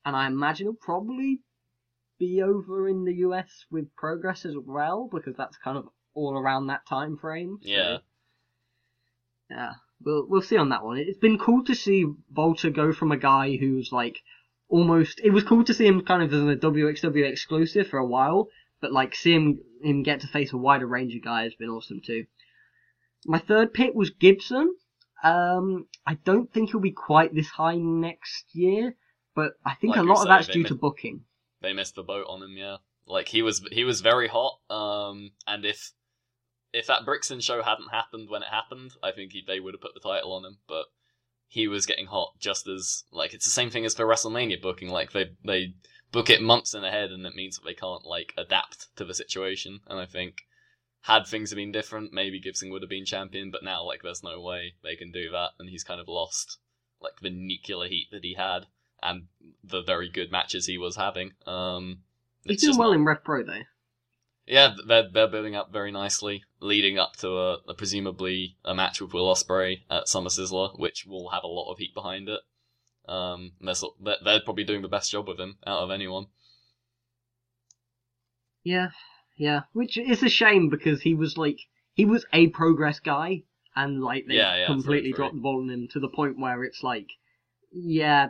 and 0.05 0.15
I 0.15 0.27
imagine 0.27 0.67
it'll 0.67 0.77
probably 0.81 1.41
be 2.19 2.41
over 2.41 2.87
in 2.87 3.03
the 3.05 3.13
US 3.27 3.65
with 3.69 3.93
Progress 3.95 4.45
as 4.45 4.55
well 4.57 5.09
because 5.11 5.35
that's 5.35 5.57
kind 5.57 5.77
of 5.77 5.89
all 6.13 6.37
around 6.37 6.67
that 6.67 6.85
time 6.87 7.17
frame. 7.17 7.57
so- 7.61 7.69
Yeah. 7.69 7.97
yeah. 9.49 9.71
We'll 10.03 10.25
we'll 10.27 10.41
see 10.41 10.57
on 10.57 10.69
that 10.69 10.83
one. 10.83 10.97
It's 10.97 11.17
been 11.19 11.37
cool 11.39 11.63
to 11.65 11.73
see 11.75 12.05
WALTER 12.33 12.69
go 12.69 12.91
from 12.91 13.11
a 13.13 13.17
guy 13.17 13.55
who's 13.55 13.91
like 13.93 14.17
almost. 14.67 15.21
It 15.23 15.29
was 15.31 15.43
cool 15.45 15.63
to 15.63 15.73
see 15.73 15.87
him 15.87 16.01
kind 16.01 16.21
of 16.21 16.33
as 16.33 16.41
a 16.41 16.55
WXW 16.59 17.23
exclusive 17.29 17.87
for 17.87 17.97
a 17.97 18.05
while, 18.05 18.49
but 18.81 18.91
like 18.91 19.15
see 19.15 19.33
him 19.33 19.59
him 19.81 20.03
get 20.03 20.19
to 20.21 20.27
face 20.27 20.51
a 20.51 20.57
wider 20.57 20.85
range 20.85 21.15
of 21.15 21.23
guys 21.23 21.45
has 21.51 21.55
been 21.55 21.69
awesome 21.69 22.01
too. 22.05 22.25
My 23.25 23.39
third 23.39 23.73
pick 23.73 23.93
was 23.95 24.09
Gibson. 24.09 24.75
Um, 25.23 25.87
I 26.05 26.15
don't 26.15 26.51
think 26.51 26.71
he'll 26.71 26.79
be 26.79 26.91
quite 26.91 27.33
this 27.33 27.49
high 27.49 27.77
next 27.77 28.45
year, 28.53 28.95
but 29.35 29.53
I 29.65 29.75
think 29.75 29.95
Like 29.95 30.05
a 30.05 30.09
lot 30.09 30.21
of 30.21 30.27
that's 30.27 30.47
due 30.47 30.63
may- 30.63 30.69
to 30.69 30.75
booking. 30.75 31.25
They 31.61 31.73
missed 31.73 31.95
the 31.95 32.03
boat 32.03 32.25
on 32.29 32.43
him, 32.43 32.55
yeah. 32.57 32.77
Like 33.07 33.27
he 33.27 33.41
was, 33.41 33.65
he 33.71 33.83
was 33.83 34.01
very 34.01 34.27
hot. 34.27 34.59
Um, 34.69 35.31
and 35.47 35.65
if 35.65 35.91
if 36.73 36.87
that 36.87 37.05
Brixton 37.05 37.39
show 37.39 37.63
hadn't 37.63 37.91
happened 37.91 38.29
when 38.29 38.41
it 38.43 38.49
happened, 38.49 38.91
I 39.01 39.11
think 39.13 39.31
he, 39.31 39.43
they 39.47 39.61
would 39.61 39.73
have 39.73 39.81
put 39.81 39.93
the 39.93 40.01
title 40.01 40.33
on 40.33 40.43
him. 40.43 40.57
But 40.67 40.85
he 41.47 41.67
was 41.67 41.85
getting 41.85 42.07
hot 42.07 42.33
just 42.39 42.67
as 42.67 43.03
like 43.11 43.33
it's 43.33 43.45
the 43.45 43.51
same 43.51 43.69
thing 43.69 43.85
as 43.85 43.95
for 43.95 44.05
WrestleMania 44.05 44.61
booking. 44.61 44.89
Like 44.89 45.11
they 45.13 45.31
they 45.45 45.73
book 46.11 46.29
it 46.29 46.41
months 46.41 46.73
in 46.73 46.83
ahead, 46.83 47.11
and 47.11 47.25
it 47.25 47.35
means 47.35 47.55
that 47.55 47.65
they 47.65 47.73
can't 47.73 48.05
like 48.05 48.33
adapt 48.37 48.87
to 48.97 49.05
the 49.05 49.13
situation. 49.13 49.79
And 49.87 49.99
I 49.99 50.05
think 50.05 50.41
had 51.07 51.25
things 51.27 51.53
been 51.53 51.71
different, 51.71 52.13
maybe 52.13 52.39
Gibson 52.39 52.69
would 52.71 52.81
have 52.81 52.89
been 52.89 53.05
champion. 53.05 53.51
But 53.51 53.63
now, 53.63 53.83
like, 53.83 54.01
there's 54.03 54.23
no 54.23 54.39
way 54.41 54.73
they 54.83 54.95
can 54.95 55.11
do 55.11 55.29
that, 55.31 55.51
and 55.59 55.69
he's 55.69 55.83
kind 55.83 55.99
of 56.01 56.07
lost 56.07 56.57
like 57.01 57.19
the 57.21 57.29
nuclear 57.29 57.87
heat 57.89 58.07
that 58.11 58.23
he 58.23 58.33
had 58.35 58.65
and 59.03 59.27
the 59.63 59.81
very 59.83 60.09
good 60.09 60.31
matches 60.31 60.65
he 60.65 60.77
was 60.77 60.95
having. 60.95 61.33
Um, 61.45 61.99
He's 62.43 62.61
doing 62.61 62.77
well 62.77 62.89
not- 62.89 62.95
in 62.97 63.05
Rev 63.05 63.23
Pro 63.23 63.43
though. 63.43 63.63
yeah, 64.47 64.73
they're 64.87 65.09
they're 65.11 65.27
building 65.27 65.55
up 65.55 65.71
very 65.71 65.91
nicely, 65.91 66.43
leading 66.59 66.97
up 66.97 67.15
to 67.17 67.29
a, 67.29 67.57
a 67.67 67.73
presumably 67.75 68.57
a 68.63 68.73
match 68.73 69.01
with 69.01 69.13
Will 69.13 69.31
Ospreay 69.33 69.81
at 69.89 70.07
Summer 70.07 70.29
Sizzler, 70.29 70.77
which 70.79 71.05
will 71.05 71.29
have 71.29 71.43
a 71.43 71.47
lot 71.47 71.71
of 71.71 71.77
heat 71.79 71.93
behind 71.93 72.29
it. 72.29 72.41
Um, 73.07 73.51
they're, 73.61 73.75
sort- 73.75 73.95
they're 74.03 74.17
they're 74.23 74.39
probably 74.41 74.63
doing 74.63 74.81
the 74.81 74.87
best 74.87 75.11
job 75.11 75.27
with 75.27 75.39
him 75.39 75.57
out 75.67 75.79
of 75.83 75.91
anyone. 75.91 76.27
Yeah, 78.63 78.89
yeah. 79.35 79.61
Which 79.73 79.97
is 79.97 80.23
a 80.23 80.29
shame 80.29 80.69
because 80.69 81.01
he 81.01 81.13
was 81.13 81.37
like 81.37 81.59
he 81.93 82.05
was 82.05 82.25
a 82.33 82.47
progress 82.47 82.99
guy, 82.99 83.43
and 83.75 84.03
like 84.03 84.25
they 84.27 84.35
Yeah, 84.35 84.55
yeah, 84.55 84.67
completely 84.67 85.11
true, 85.11 85.15
true. 85.15 85.23
dropped 85.23 85.35
the 85.35 85.41
ball 85.41 85.61
on 85.61 85.69
him 85.69 85.87
to 85.91 85.99
the 85.99 86.09
point 86.09 86.39
where 86.39 86.63
it's 86.63 86.83
like, 86.83 87.07
yeah, 87.71 88.29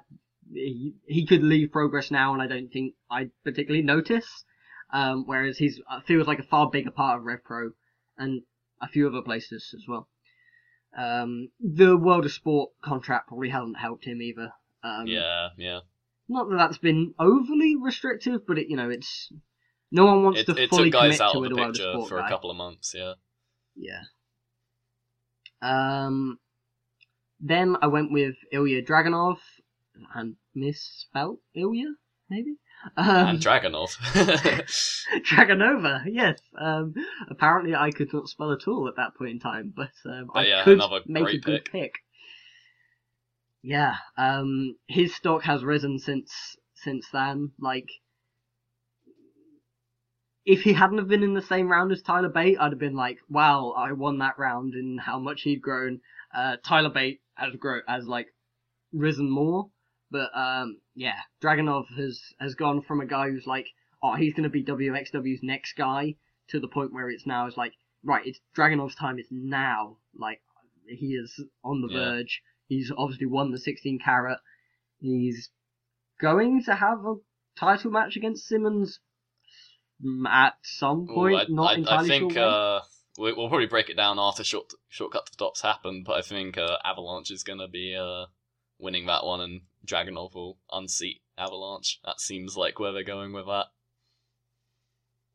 he, 0.54 0.96
he 1.08 1.26
could 1.26 1.44
leave 1.44 1.72
progress 1.72 2.12
now, 2.12 2.34
and 2.34 2.42
I 2.42 2.48
don't 2.48 2.72
think 2.72 2.96
I 3.10 3.30
particularly 3.44 3.84
notice. 3.84 4.46
Um, 4.94 5.24
whereas 5.26 5.58
he's 5.58 5.82
feels 6.06 6.28
like 6.28 6.40
a 6.40 6.44
far 6.44 6.70
bigger 6.70 6.92
part 6.92 7.18
of 7.18 7.26
Rev 7.26 7.44
Pro 7.44 7.72
and 8.18 8.44
a 8.80 8.88
few 8.88 9.08
other 9.08 9.22
places 9.22 9.74
as 9.76 9.84
well. 9.88 10.08
Um, 10.96 11.50
the 11.60 11.98
World 11.98 12.26
of 12.26 12.32
Sport 12.32 12.72
contract 12.84 13.28
probably 13.28 13.50
hasn't 13.50 13.78
helped 13.78 14.06
him 14.06 14.22
either. 14.22 14.52
Um, 14.84 15.08
yeah, 15.08 15.50
yeah. 15.58 15.80
not 16.30 16.50
that 16.50 16.58
that's 16.58 16.78
been 16.78 17.14
overly 17.20 17.76
restrictive, 17.76 18.46
but 18.48 18.60
it, 18.60 18.68
you 18.70 18.78
know, 18.78 18.90
it's 18.90 19.34
no 19.92 20.06
one 20.06 20.24
wants 20.24 20.40
It, 20.42 20.46
to 20.48 20.62
it 20.62 20.70
fully 20.70 20.92
commit 20.92 21.22
out 21.22 21.34
to 21.34 21.44
a 21.44 21.50
the 21.50 21.56
World 21.56 21.70
of 21.70 21.76
picture 21.76 21.92
Sport 21.94 22.10
for 22.10 22.20
guy. 22.20 22.28
a 22.28 22.30
couple 22.30 22.52
of 22.52 22.58
months. 22.58 22.94
Yeah, 22.96 23.14
Yeah. 23.76 24.02
Um. 25.62 26.40
Then 27.40 27.76
I 27.82 27.88
went 27.88 28.12
with 28.12 28.36
Ilya 28.52 28.84
Dragunov 28.84 29.38
and 30.16 30.36
misspelt 30.56 31.40
Ilya, 31.54 31.94
maybe. 32.30 32.56
Um, 32.98 33.28
and 33.28 33.40
Dragonov. 33.40 33.96
Dragonova, 35.30 36.04
yes. 36.08 36.40
Um, 36.58 36.94
apparently 37.30 37.76
I 37.76 37.92
could 37.92 38.14
not 38.14 38.30
spell 38.30 38.52
at 38.52 38.68
all 38.68 38.88
at 38.88 38.96
that 38.98 39.16
point 39.16 39.32
in 39.32 39.40
time, 39.40 39.74
but 39.76 39.92
um, 40.06 40.30
But 40.34 40.40
I 40.40 40.46
yeah, 40.48 40.64
could 40.64 40.80
make 41.08 41.24
a 41.24 41.26
great 41.26 41.44
good 41.44 41.66
pick. 41.66 41.72
pick. 41.72 41.92
Yeah, 43.62 43.96
um, 44.18 44.76
his 44.88 45.16
stock 45.16 45.44
has 45.44 45.64
risen 45.64 46.00
since 46.00 46.32
since 46.76 47.08
then. 47.12 47.52
Like, 47.60 47.90
if 50.46 50.62
he 50.62 50.74
hadn't 50.74 51.00
have 51.00 51.08
been 51.08 51.24
in 51.24 51.34
the 51.34 51.42
same 51.42 51.72
round 51.72 51.92
as 51.92 52.02
Tyler 52.02 52.30
Bate, 52.30 52.58
I'd 52.60 52.72
have 52.72 52.80
been 52.80 52.96
like, 52.96 53.20
"Wow, 53.30 53.72
I 53.72 53.92
won 53.94 54.20
that 54.20 54.38
round," 54.38 54.74
and 54.76 55.00
how 55.00 55.20
much 55.20 55.42
he'd 55.42 55.62
grown. 55.62 56.02
Uh, 56.34 56.58
Tyler 56.64 56.90
Bate 56.90 57.22
has 57.36 57.56
grown, 57.56 57.82
has 57.88 58.08
like 58.08 58.28
risen 58.94 59.30
more, 59.30 59.70
but 60.12 60.30
um, 60.38 60.80
yeah, 60.96 61.20
Dragunov 61.42 61.86
has 61.98 62.22
has 62.40 62.56
gone 62.56 62.82
from 62.82 63.02
a 63.02 63.06
guy 63.06 63.30
who's 63.30 63.48
like, 63.48 63.68
oh, 64.04 64.16
he's 64.16 64.34
going 64.34 64.44
to 64.44 64.50
be 64.50 64.64
WXW's 64.64 65.42
next 65.44 65.74
guy, 65.74 66.16
to 66.50 66.60
the 66.60 66.68
point 66.68 66.94
where 66.94 67.10
it's 67.10 67.26
now 67.26 67.48
is 67.48 67.58
like, 67.58 67.74
right, 68.04 68.26
it's 68.26 68.40
Dragunov's 68.56 68.96
time 68.96 69.18
is 69.20 69.28
now. 69.32 69.98
Like, 70.18 70.42
he 70.88 71.16
is 71.16 71.44
on 71.64 71.82
the 71.82 71.88
Yeah. 71.88 72.00
verge. 72.00 72.42
He's 72.68 72.92
obviously 72.96 73.26
won 73.28 73.52
the 73.52 73.58
16 73.60 74.00
carat. 74.00 74.40
He's 75.00 75.50
going 76.20 76.64
to 76.64 76.76
have 76.76 77.06
a 77.06 77.16
title 77.58 77.92
match 77.92 78.16
against 78.16 78.48
Simmons 78.48 79.00
mm, 79.00 79.05
at 80.28 80.56
some 80.64 81.08
Ooh, 81.10 81.16
point. 81.16 81.36
I, 81.36 81.46
not 81.48 81.72
I, 81.72 81.76
entirely 81.76 82.06
I 82.06 82.08
think 82.08 82.34
sure. 82.34 82.44
uh, 82.44 82.80
we, 83.18 83.34
we'll 83.34 83.50
probably 83.50 83.68
break 83.68 83.90
it 83.90 83.98
down 83.98 84.20
after 84.20 84.44
short 84.44 84.74
shortcut 84.90 85.26
to 85.28 85.38
tops 85.38 85.62
happen, 85.62 86.04
but 86.06 86.14
I 86.18 86.22
think 86.22 86.58
uh, 86.58 86.78
Avalanche 86.84 87.32
is 87.32 87.44
going 87.44 87.60
to 87.60 87.68
be 87.68 87.96
uh, 87.96 88.26
winning 88.80 89.06
that 89.08 89.26
one, 89.26 89.42
and 89.42 89.62
Dragunov 89.86 90.34
will 90.36 90.58
unseat 90.72 91.22
Avalanche. 91.38 92.00
That 92.06 92.20
seems 92.20 92.58
like 92.58 92.80
where 92.80 92.92
they're 92.92 93.04
going 93.04 93.34
with 93.34 93.46
that. 93.48 93.68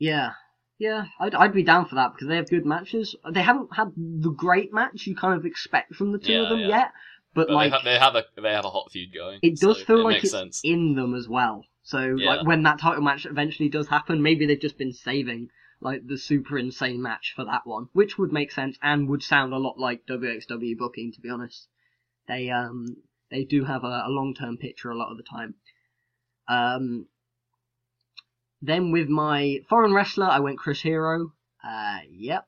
Yeah, 0.00 0.32
yeah, 0.78 1.06
I'd 1.20 1.34
I'd 1.34 1.52
be 1.54 1.62
down 1.62 1.86
for 1.86 1.94
that 1.96 2.12
because 2.12 2.26
they 2.28 2.36
have 2.36 2.48
good 2.48 2.66
matches. 2.66 3.14
They 3.30 3.42
haven't 3.42 3.74
had 3.76 3.92
the 3.96 4.30
great 4.30 4.72
match 4.72 5.06
you 5.06 5.14
kind 5.14 5.38
of 5.38 5.46
expect 5.46 5.94
from 5.94 6.10
the 6.12 6.18
two 6.18 6.32
Yeah, 6.32 6.42
of 6.42 6.48
them 6.48 6.60
yeah. 6.60 6.68
yet, 6.68 6.92
but, 7.34 7.46
But 7.48 7.54
like 7.54 7.70
they, 7.70 7.76
ha- 7.76 7.82
they 7.84 7.98
have 7.98 8.16
a 8.16 8.24
they 8.40 8.52
have 8.52 8.64
a 8.64 8.70
hot 8.70 8.90
feud 8.90 9.12
going. 9.14 9.42
it 9.42 9.58
does 9.60 9.78
so 9.78 9.84
feel 9.84 10.00
it 10.00 10.04
like 10.04 10.12
makes 10.14 10.24
it's 10.24 10.32
sense. 10.32 10.60
in 10.62 10.94
them 10.94 11.14
as 11.14 11.28
well. 11.28 11.64
So 11.82 12.14
Yeah. 12.16 12.26
like 12.36 12.46
when 12.46 12.62
that 12.64 12.78
title 12.78 13.02
match 13.02 13.26
eventually 13.26 13.68
does 13.68 13.88
happen, 13.88 14.22
maybe 14.22 14.46
they've 14.46 14.60
just 14.60 14.78
been 14.78 14.92
saving 14.92 15.50
like 15.80 16.06
the 16.06 16.18
super 16.18 16.58
insane 16.58 17.00
match 17.00 17.32
for 17.34 17.44
that 17.44 17.66
one, 17.66 17.88
which 17.92 18.18
would 18.18 18.32
make 18.32 18.52
sense 18.52 18.78
and 18.82 19.08
would 19.08 19.22
sound 19.22 19.52
a 19.52 19.58
lot 19.58 19.78
like 19.78 20.06
WXW 20.06 20.76
booking 20.76 21.12
to 21.12 21.20
be 21.20 21.30
honest. 21.30 21.68
They 22.28 22.50
um 22.50 22.96
they 23.30 23.44
do 23.44 23.64
have 23.64 23.84
a, 23.84 24.04
a 24.06 24.10
long 24.10 24.34
term 24.34 24.56
picture 24.58 24.90
a 24.90 24.96
lot 24.96 25.10
of 25.10 25.16
the 25.16 25.22
time. 25.22 25.54
Um 26.48 27.06
then 28.62 28.92
with 28.92 29.08
my 29.08 29.60
foreign 29.68 29.94
wrestler 29.94 30.26
I 30.26 30.40
went 30.40 30.58
Chris 30.58 30.82
Hero. 30.82 31.32
Uh 31.64 32.00
yep. 32.10 32.46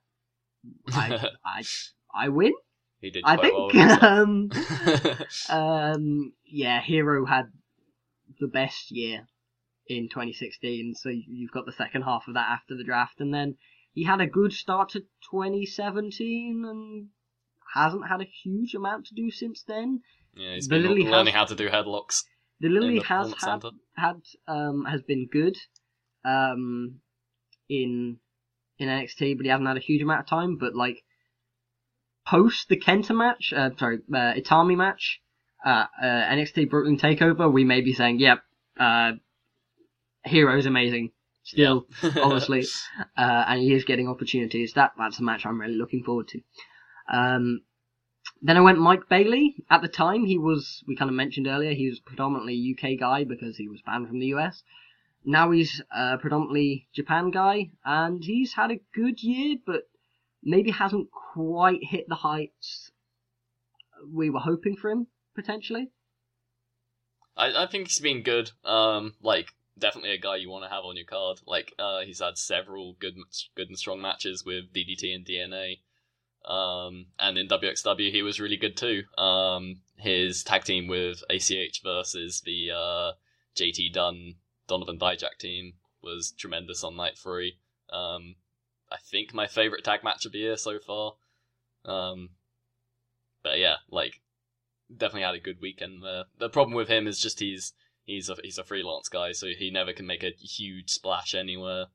I 0.89 1.31
I 1.45 1.63
I 2.15 2.29
win, 2.29 2.53
he 3.01 3.11
did 3.11 3.25
I 3.25 3.37
quite 3.37 3.53
well 3.55 3.73
think. 3.73 3.91
with 3.91 4.03
um 4.03 4.51
um, 5.49 6.33
yeah, 6.45 6.81
Hero 6.81 7.25
had 7.25 7.51
the 8.43 8.49
best 8.49 8.91
year 8.91 9.27
in 9.89 10.09
2016, 10.09 10.95
so 10.97 11.09
you've 11.09 11.51
got 11.51 11.67
the 11.67 11.73
second 11.73 12.03
half 12.03 12.25
of 12.29 12.35
that 12.35 12.49
after 12.49 12.77
the 12.77 12.85
draft, 12.85 13.21
and 13.21 13.33
then 13.33 13.57
he 13.95 14.05
had 14.05 14.21
a 14.21 14.27
good 14.27 14.53
start 14.53 14.91
to 14.91 15.01
2017 15.31 16.65
and 16.67 17.09
hasn't 17.75 18.09
had 18.09 18.21
a 18.21 18.31
huge 18.43 18.75
amount 18.75 19.07
to 19.07 19.15
do 19.15 19.31
since 19.31 19.63
then. 19.67 20.01
yeah, 20.35 20.55
he's 20.55 20.69
the 20.69 20.77
been 20.77 20.83
Lily 20.89 21.05
learning 21.05 21.33
has- 21.35 21.35
how 21.35 21.45
to 21.47 21.55
do 21.55 21.69
headlocks. 21.69 22.25
The 22.61 22.69
Lily 22.69 22.99
the 22.99 23.05
has 23.07 23.33
had 23.33 23.39
center. 23.41 23.71
had 23.97 24.21
um 24.47 24.85
has 24.85 25.03
been 25.03 25.27
good 25.33 25.57
um 26.25 27.01
in 27.69 28.19
in 28.79 28.89
NXT, 28.89 29.37
but 29.37 29.45
he 29.45 29.51
hasn't 29.51 29.67
had 29.67 29.77
a 29.77 29.81
huge 29.81 30.03
amount 30.03 30.21
of 30.21 30.27
time. 30.27 30.59
But 30.59 30.75
like 30.77 31.03
post 32.27 32.69
the 32.69 32.77
Kenta 32.79 33.17
match, 33.17 33.53
uh, 33.53 33.71
sorry, 33.77 33.99
uh, 34.15 34.35
Itami 34.35 34.77
match, 34.77 35.21
uh, 35.65 35.87
uh, 36.01 36.05
NXT 36.05 36.71
Brooklyn 36.71 36.99
Takeover, 36.99 37.53
we 37.53 37.65
may 37.65 37.81
be 37.81 37.93
saying, 37.93 38.19
yep, 38.19 38.43
uh, 38.79 39.13
Hero's 40.25 40.67
amazing. 40.67 41.13
Still, 41.45 41.87
Yeah. 42.03 42.13
obviously, 42.23 42.65
uh, 43.17 43.45
and 43.49 43.61
he 43.61 43.73
is 43.75 43.85
getting 43.85 44.09
opportunities. 44.09 44.75
That 44.75 44.93
that's 44.97 45.19
a 45.19 45.25
match 45.25 45.45
I'm 45.45 45.61
really 45.61 45.75
looking 45.75 46.05
forward 46.05 46.29
to. 46.29 46.41
Um, 47.13 47.63
then 48.41 48.57
I 48.57 48.61
went 48.61 48.79
Mike 48.79 49.09
Bailey. 49.09 49.57
At 49.69 49.83
the 49.83 49.89
time, 49.89 50.25
he 50.25 50.39
was 50.39 50.85
we 50.87 50.95
kind 50.95 51.09
of 51.11 51.17
mentioned 51.17 51.49
earlier 51.49 51.73
he 51.75 51.89
was 51.89 51.99
predominantly 51.99 52.77
UK 52.77 52.99
guy 52.99 53.25
because 53.25 53.57
he 53.57 53.69
was 53.69 53.83
banned 53.83 54.07
from 54.07 54.21
the 54.21 54.27
US. 54.27 54.63
Now 55.25 55.51
he's 55.51 55.83
a 55.91 56.17
predominantly 56.19 56.87
Japan 56.95 57.31
guy, 57.31 57.71
and 57.85 58.23
he's 58.23 58.53
had 58.55 58.71
a 58.71 58.81
good 58.95 59.23
year, 59.23 59.57
but 59.67 59.83
maybe 60.45 60.71
hasn't 60.71 61.09
quite 61.11 61.81
hit 61.83 62.09
the 62.09 62.17
heights 62.17 62.93
we 64.13 64.31
were 64.31 64.41
hoping 64.41 64.77
for 64.77 64.91
him 64.91 65.07
potentially. 65.35 65.91
I, 67.37 67.65
I 67.65 67.67
think 67.67 67.89
he's 67.89 68.01
been 68.01 68.23
good. 68.23 68.51
Um, 68.65 69.15
like 69.23 69.55
definitely 69.79 70.13
a 70.13 70.19
guy 70.19 70.37
you 70.37 70.51
want 70.51 70.65
to 70.65 70.71
have 70.71 70.85
on 70.85 70.97
your 70.97 71.07
card. 71.07 71.41
Like 71.47 71.75
uh, 71.79 72.01
he's 72.01 72.21
had 72.21 72.39
several 72.39 72.97
good, 72.99 73.15
good 73.57 73.69
and 73.69 73.79
strong 73.79 74.01
matches 74.01 74.45
with 74.45 74.73
DDT 74.73 75.15
and 75.15 75.25
DNA. 75.27 75.79
Um, 76.45 77.07
and 77.19 77.39
in 77.39 77.49
WXW 77.49 78.11
he 78.11 78.23
was 78.23 78.41
really 78.41 78.57
good 78.57 78.77
too. 78.77 79.05
Um, 79.17 79.81
his 79.97 80.43
tag 80.43 80.65
team 80.65 80.89
with 80.89 81.23
ACH 81.31 81.83
versus 81.83 82.43
the 82.45 82.71
uh, 82.73 83.13
JT 83.57 83.93
Dunn 83.93 84.35
Donovan 84.67 84.99
Dijak 84.99 85.39
team 85.39 85.75
was 86.03 86.33
tremendous 86.33 86.83
on 86.83 86.97
night 86.97 87.17
three. 87.17 87.59
Um, 87.93 88.35
I 88.91 88.97
think 89.11 89.33
my 89.33 89.47
favorite 89.47 89.85
tag 89.85 90.03
match 90.03 90.27
of 90.27 90.33
the 90.33 90.39
year 90.39 90.57
so 90.57 90.79
far. 90.79 91.15
Um, 91.85 92.31
but 93.43 93.59
yeah, 93.59 93.77
like 93.91 94.21
definitely 94.97 95.23
had 95.23 95.35
a 95.35 95.41
good 95.41 95.61
weekend 95.61 96.03
there. 96.03 96.25
The 96.39 96.49
problem 96.49 96.75
with 96.75 96.89
him 96.89 97.07
is 97.07 97.21
just 97.21 97.41
he's 97.41 97.73
he's 98.05 98.29
a 98.29 98.37
he's 98.43 98.59
a 98.59 98.65
freelance 98.65 99.09
guy, 99.09 99.33
so 99.33 99.49
he 99.49 99.71
never 99.71 99.93
can 99.93 100.07
make 100.07 100.23
a 100.23 100.31
huge 100.31 100.91
splash 100.91 101.35
anywhere. 101.35 101.87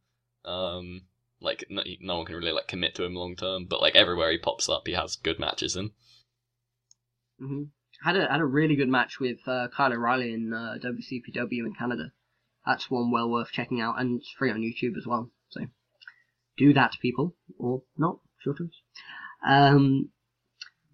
Um, 0.45 1.03
like 1.39 1.65
no, 1.69 1.83
no 2.01 2.17
one 2.17 2.25
can 2.25 2.35
really 2.35 2.51
like 2.51 2.67
commit 2.67 2.95
to 2.95 3.03
him 3.03 3.15
long 3.15 3.35
term, 3.35 3.65
but 3.65 3.81
like 3.81 3.95
everywhere 3.95 4.31
he 4.31 4.37
pops 4.37 4.69
up, 4.69 4.87
he 4.87 4.93
has 4.93 5.15
good 5.15 5.39
matches 5.39 5.75
in. 5.75 5.91
hmm 7.39 7.63
Had 8.03 8.15
a 8.15 8.27
had 8.29 8.41
a 8.41 8.45
really 8.45 8.75
good 8.75 8.89
match 8.89 9.19
with 9.19 9.39
uh, 9.47 9.67
Kyle 9.75 9.91
O'Reilly 9.93 10.33
in 10.33 10.53
uh, 10.53 10.77
WCPW 10.83 11.65
in 11.65 11.73
Canada. 11.77 12.11
That's 12.65 12.91
one 12.91 13.11
well 13.11 13.29
worth 13.29 13.51
checking 13.51 13.81
out, 13.81 13.99
and 13.99 14.19
it's 14.19 14.29
free 14.37 14.51
on 14.51 14.61
YouTube 14.61 14.97
as 14.97 15.07
well. 15.07 15.31
So 15.49 15.61
do 16.57 16.73
that, 16.73 16.93
people, 17.01 17.35
or 17.57 17.83
not. 17.97 18.19
Sure 18.39 18.53
choice. 18.53 18.81
Um, 19.47 20.09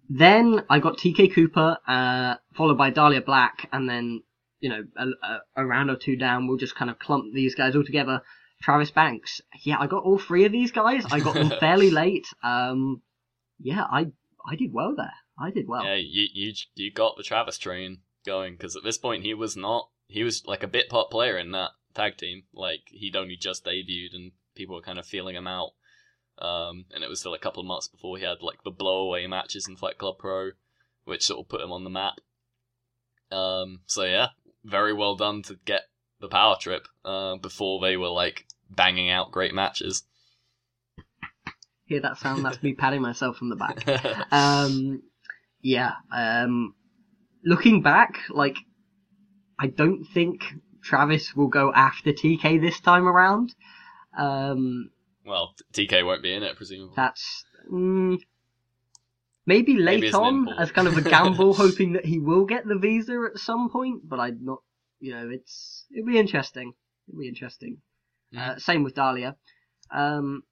then 0.08 0.64
I 0.68 0.78
got 0.78 0.98
TK 0.98 1.32
Cooper, 1.32 1.78
uh, 1.86 2.34
followed 2.54 2.78
by 2.78 2.90
Dahlia 2.90 3.22
Black, 3.22 3.68
and 3.72 3.88
then 3.88 4.22
you 4.60 4.68
know 4.70 4.84
a, 4.96 5.06
a, 5.06 5.40
a 5.56 5.66
round 5.66 5.90
or 5.90 5.96
two 5.96 6.16
down, 6.16 6.46
we'll 6.46 6.56
just 6.56 6.74
kind 6.74 6.90
of 6.90 6.98
clump 6.98 7.32
these 7.34 7.54
guys 7.54 7.76
all 7.76 7.84
together. 7.84 8.20
Travis 8.62 8.90
Banks. 8.90 9.40
Yeah, 9.62 9.76
I 9.78 9.86
got 9.86 10.04
all 10.04 10.18
three 10.18 10.44
of 10.44 10.52
these 10.52 10.72
guys. 10.72 11.04
I 11.10 11.20
got 11.20 11.34
them 11.34 11.50
fairly 11.60 11.90
late. 11.90 12.26
Um, 12.42 13.02
yeah, 13.60 13.84
I 13.84 14.12
I 14.46 14.56
did 14.56 14.72
well 14.72 14.94
there. 14.96 15.12
I 15.38 15.50
did 15.50 15.68
well. 15.68 15.84
Yeah, 15.84 15.96
you 15.96 16.26
you 16.32 16.52
you 16.74 16.92
got 16.92 17.16
the 17.16 17.22
Travis 17.22 17.58
train 17.58 17.98
going 18.24 18.54
because 18.54 18.76
at 18.76 18.84
this 18.84 18.98
point 18.98 19.22
he 19.22 19.34
was 19.34 19.56
not 19.56 19.88
he 20.08 20.22
was 20.22 20.46
like 20.46 20.62
a 20.62 20.68
bit 20.68 20.88
part 20.88 21.10
player 21.10 21.36
in 21.38 21.50
that 21.52 21.70
tag 21.94 22.16
team. 22.16 22.44
Like 22.52 22.82
he'd 22.86 23.16
only 23.16 23.36
just 23.36 23.64
debuted 23.64 24.14
and 24.14 24.32
people 24.54 24.76
were 24.76 24.82
kind 24.82 24.98
of 24.98 25.06
feeling 25.06 25.36
him 25.36 25.46
out. 25.46 25.70
Um, 26.38 26.86
and 26.92 27.04
it 27.04 27.08
was 27.08 27.20
still 27.20 27.34
a 27.34 27.38
couple 27.38 27.60
of 27.60 27.66
months 27.66 27.88
before 27.88 28.18
he 28.18 28.24
had 28.24 28.42
like 28.42 28.62
the 28.64 28.72
blowaway 28.72 29.28
matches 29.28 29.66
in 29.68 29.76
Fight 29.76 29.98
Club 29.98 30.18
Pro, 30.18 30.50
which 31.04 31.24
sort 31.24 31.40
of 31.40 31.48
put 31.48 31.60
him 31.60 31.72
on 31.72 31.84
the 31.84 31.90
map. 31.90 32.14
Um, 33.30 33.80
so 33.86 34.04
yeah, 34.04 34.28
very 34.64 34.92
well 34.92 35.16
done 35.16 35.42
to 35.42 35.58
get 35.64 35.82
the 36.20 36.28
power 36.28 36.56
trip 36.60 36.86
uh, 37.04 37.36
before 37.36 37.80
they 37.80 37.96
were 37.96 38.08
like 38.08 38.46
banging 38.70 39.10
out 39.10 39.30
great 39.30 39.54
matches. 39.54 40.04
Hear 41.86 42.00
that 42.00 42.16
sound? 42.16 42.44
That's 42.44 42.62
me 42.62 42.74
patting 42.74 43.02
myself 43.02 43.38
on 43.42 43.50
the 43.50 43.56
back. 43.56 44.26
Um, 44.32 45.02
yeah. 45.60 45.92
Um, 46.10 46.74
looking 47.44 47.82
back, 47.82 48.18
like, 48.30 48.56
I 49.58 49.66
don't 49.66 50.04
think 50.04 50.42
Travis 50.82 51.34
will 51.36 51.48
go 51.48 51.72
after 51.74 52.12
TK 52.12 52.60
this 52.60 52.80
time 52.80 53.06
around. 53.06 53.54
Um, 54.16 54.90
well, 55.24 55.54
TK 55.72 56.04
won't 56.04 56.22
be 56.22 56.32
in 56.32 56.42
it, 56.42 56.56
presumably. 56.56 56.94
that's 56.96 57.44
mm, 57.70 58.18
maybe 59.46 59.74
late 59.74 60.00
Maybe 60.00 60.12
on 60.12 60.48
as 60.58 60.70
kind 60.72 60.88
of 60.88 60.96
a 60.96 61.02
gamble, 61.02 61.54
hoping 61.54 61.94
that 61.94 62.04
he 62.04 62.18
will 62.18 62.44
get 62.44 62.66
the 62.66 62.78
visa 62.78 63.28
at 63.30 63.38
some 63.38 63.70
point. 63.70 64.08
But 64.08 64.20
I'm 64.20 64.44
not. 64.44 64.62
You 65.00 65.12
know, 65.12 65.28
it's 65.30 65.84
it'll 65.90 66.06
be 66.06 66.18
interesting. 66.18 66.72
It'll 67.08 67.20
be 67.20 67.28
interesting. 67.28 67.78
Uh, 68.36 68.58
same 68.58 68.82
with 68.82 68.94
Dahlia. 68.94 69.36
Um, 69.90 70.42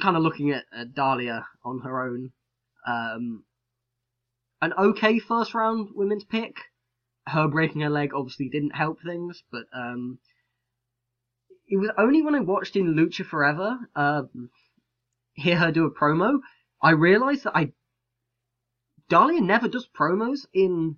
kind 0.00 0.16
of 0.16 0.22
looking 0.22 0.50
at, 0.50 0.64
at 0.76 0.94
Dahlia 0.94 1.46
on 1.64 1.80
her 1.80 2.02
own. 2.02 2.32
Um, 2.86 3.44
an 4.60 4.72
okay 4.78 5.18
first 5.18 5.54
round 5.54 5.90
women's 5.94 6.24
pick. 6.24 6.56
Her 7.28 7.48
breaking 7.48 7.82
her 7.82 7.90
leg 7.90 8.12
obviously 8.14 8.48
didn't 8.48 8.76
help 8.76 8.98
things, 9.02 9.42
but 9.50 9.64
um, 9.74 10.18
it 11.68 11.76
was 11.76 11.90
only 11.98 12.22
when 12.22 12.34
I 12.34 12.40
watched 12.40 12.76
in 12.76 12.94
Lucha 12.94 13.24
Forever, 13.24 13.78
um, 13.94 14.50
hear 15.34 15.56
her 15.56 15.72
do 15.72 15.84
a 15.84 15.90
promo, 15.90 16.38
I 16.82 16.90
realized 16.90 17.44
that 17.44 17.56
I 17.56 17.72
Dahlia 19.08 19.40
never 19.40 19.68
does 19.68 19.88
promos 19.88 20.46
in 20.52 20.96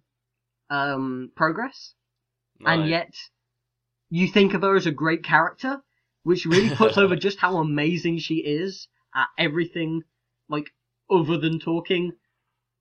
um, 0.71 1.31
Progress 1.37 1.95
and 2.65 2.89
yet 2.89 3.15
you 4.11 4.29
think 4.29 4.55
of 4.55 4.63
her 4.63 4.75
as 4.75 4.87
a 4.87 4.91
great 4.91 5.23
character, 5.23 5.83
which 6.23 6.47
really 6.47 6.75
puts 6.75 6.99
over 6.99 7.17
just 7.29 7.39
how 7.39 7.59
amazing 7.59 8.19
she 8.19 8.37
is 8.37 8.89
at 9.15 9.29
everything, 9.39 10.03
like 10.49 10.71
other 11.11 11.39
than 11.39 11.59
talking, 11.59 12.13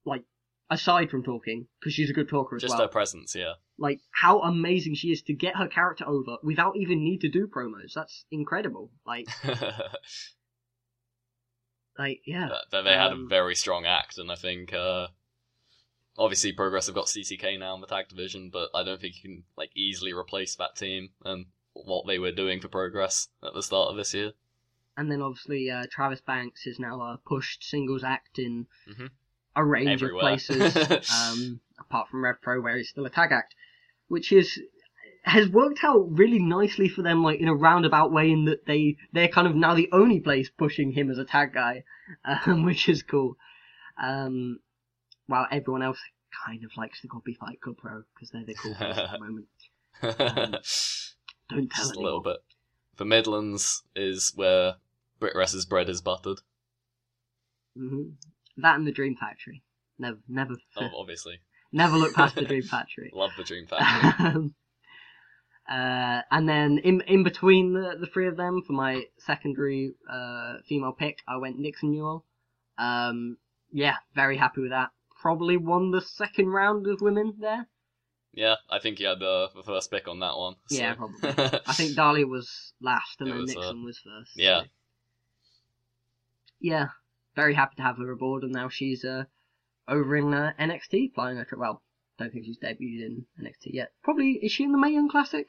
like 0.04 0.24
aside 0.70 1.10
from 1.10 1.22
talking, 1.22 1.66
because 1.78 1.94
she's 1.94 2.10
a 2.10 2.14
good 2.14 2.28
talker 2.28 2.56
as 2.56 2.62
just 2.62 2.72
well. 2.72 2.78
Just 2.78 2.88
her 2.88 2.92
presence, 2.92 3.34
yeah. 3.34 3.54
Like 3.80 4.00
how 4.10 4.40
amazing 4.40 4.94
she 4.96 5.12
is 5.12 5.22
to 5.22 5.32
get 5.32 5.56
her 5.56 5.68
character 5.68 6.04
over 6.06 6.36
without 6.42 6.76
even 6.76 7.04
need 7.04 7.20
to 7.20 7.28
do 7.28 7.46
promos. 7.46 7.92
That's 7.94 8.24
incredible. 8.30 8.90
Like, 9.06 9.28
like 11.98 12.20
yeah, 12.26 12.48
But- 12.70 12.84
they 12.84 12.92
had 12.92 13.10
a 13.12 13.14
Um, 13.14 13.28
very 13.28 13.54
strong 13.54 13.86
act, 13.86 14.18
and 14.18 14.30
I 14.30 14.34
think 14.36 14.72
uh, 14.72 15.08
obviously 16.16 16.52
Progress 16.52 16.86
have 16.86 16.94
got 16.94 17.06
CCK 17.06 17.58
now 17.58 17.74
in 17.74 17.80
the 17.80 17.86
tag 17.86 18.08
division, 18.08 18.50
but 18.50 18.70
I 18.74 18.82
don't 18.84 19.00
think 19.00 19.16
you 19.16 19.22
can 19.22 19.44
like 19.56 19.70
easily 19.74 20.12
replace 20.12 20.54
that 20.56 20.76
team 20.76 21.10
and 21.24 21.46
what 21.74 22.06
they 22.06 22.18
were 22.18 22.32
doing 22.32 22.60
for 22.60 22.68
Progress 22.68 23.28
at 23.42 23.54
the 23.54 23.62
start 23.62 23.90
of 23.90 23.96
this 23.96 24.14
year. 24.14 24.32
and 24.96 25.10
then 25.12 25.22
obviously 25.22 25.70
uh, 25.70 25.86
Travis 25.90 26.20
Banks 26.20 26.66
is 26.66 26.80
now 26.80 27.00
a 27.00 27.20
pushed 27.24 27.62
singles 27.62 28.02
act 28.02 28.38
in 28.40 28.66
Mhm. 28.88 29.10
a 29.54 29.64
range 29.64 30.02
Everywhere. 30.02 30.16
of 30.34 30.44
places, 30.46 30.76
um, 31.14 31.60
apart 31.78 32.08
from 32.08 32.24
Rev 32.24 32.40
Pro 32.42 32.60
where 32.60 32.76
he's 32.76 32.88
still 32.88 33.06
a 33.06 33.10
tag 33.10 33.30
act, 33.32 33.54
which 34.08 34.32
is 34.32 34.60
has 35.22 35.48
worked 35.48 35.84
out 35.84 36.06
really 36.10 36.38
nicely 36.38 36.88
for 36.88 37.02
them, 37.02 37.22
like 37.22 37.40
in 37.40 37.48
a 37.48 37.54
roundabout 37.54 38.12
way, 38.12 38.30
in 38.30 38.46
that 38.46 38.66
they 38.66 38.96
they're 39.12 39.28
kind 39.28 39.46
of 39.46 39.54
now 39.54 39.74
the 39.74 39.88
only 39.92 40.20
place 40.20 40.50
pushing 40.50 40.92
him 40.92 41.10
as 41.10 41.18
a 41.18 41.24
tag 41.24 41.52
guy, 41.52 41.84
um, 42.46 42.64
which 42.64 42.88
is 42.88 43.02
cool. 43.02 43.36
Um, 44.02 44.60
while 45.26 45.46
everyone 45.50 45.82
else 45.82 45.98
kind 46.46 46.64
of 46.64 46.70
likes 46.76 47.00
the 47.02 47.08
copy 47.08 47.34
Fight 47.34 47.60
Club 47.60 47.76
Pro 47.78 48.02
because 48.14 48.30
they're 48.30 48.44
the 48.44 48.54
cool 48.54 48.74
place 48.78 48.98
at 48.98 49.10
the 49.12 49.18
moment. 49.18 49.46
Um, 51.50 51.56
Don't 51.56 51.70
tell 51.70 51.84
Just 51.86 51.96
a 51.96 52.00
little 52.00 52.20
bit. 52.20 52.36
The 52.96 53.04
Midlands 53.06 53.82
is 53.96 54.32
where 54.34 54.74
Brit 55.18 55.34
bread 55.68 55.88
is 55.88 56.00
buttered. 56.02 56.40
hmm 57.76 58.10
That 58.58 58.76
and 58.76 58.86
the 58.86 58.92
Dream 58.92 59.16
Factory. 59.16 59.62
Never, 59.98 60.18
never, 60.28 60.56
Oh, 60.76 60.90
obviously. 61.00 61.40
Never 61.72 61.96
look 61.96 62.14
past 62.14 62.34
the 62.34 62.42
Dream 62.44 62.62
Factory. 62.62 63.10
Love 63.14 63.30
the 63.36 63.44
Dream 63.44 63.66
Factory. 63.66 64.26
Um, 64.26 64.54
uh, 65.68 66.22
and 66.30 66.48
then 66.48 66.78
in 66.78 67.02
in 67.02 67.22
between 67.24 67.74
the, 67.74 67.96
the 68.00 68.06
three 68.06 68.26
of 68.26 68.36
them 68.36 68.62
for 68.66 68.72
my 68.72 69.04
secondary 69.18 69.94
uh, 70.10 70.54
female 70.68 70.92
pick, 70.92 71.18
I 71.28 71.36
went 71.36 71.58
Nixon 71.58 71.90
Newell. 71.90 72.24
Um, 72.78 73.36
yeah, 73.70 73.96
very 74.14 74.36
happy 74.38 74.62
with 74.62 74.70
that. 74.70 74.90
Probably 75.20 75.56
won 75.56 75.90
the 75.90 76.00
second 76.00 76.48
round 76.48 76.86
of 76.86 77.00
women 77.02 77.34
there. 77.40 77.66
yeah, 78.32 78.54
I 78.70 78.78
think 78.78 78.98
you 79.00 79.08
had 79.08 79.18
the, 79.18 79.48
the 79.54 79.62
first 79.64 79.90
pick 79.90 80.06
on 80.08 80.20
that 80.20 80.36
one. 80.38 80.54
so- 80.68 80.76
Yeah, 80.78 80.94
probably. 80.94 81.18
I 81.66 81.72
think 81.74 81.96
Dahlia 81.96 82.26
was 82.26 82.72
last 82.80 83.16
and 83.20 83.28
It 83.28 83.32
then 83.32 83.40
was, 83.42 83.50
uh, 83.50 83.60
Nixon 83.60 83.84
was 83.84 83.98
first. 83.98 84.34
so- 84.36 84.40
yeah. 84.42 84.62
Yeah, 86.60 86.86
very 87.36 87.54
happy 87.54 87.76
to 87.76 87.82
have 87.82 87.98
her 87.98 88.10
aboard, 88.10 88.42
and 88.42 88.52
now 88.52 88.68
she's 88.68 89.04
uh, 89.04 89.24
over 89.88 90.16
in 90.16 90.32
uh, 90.34 90.52
NXT 90.60 91.14
playing 91.14 91.38
a 91.38 91.44
well. 91.56 91.82
Don't 92.18 92.32
think 92.32 92.44
she's 92.44 92.58
debuted 92.58 93.06
in 93.06 93.26
NXT 93.40 93.72
yet. 93.72 93.92
Probably 94.02 94.32
is 94.42 94.52
she 94.52 94.64
in 94.64 94.72
the 94.72 94.78
Mae 94.78 94.92
Young 94.92 95.08
Classic? 95.08 95.46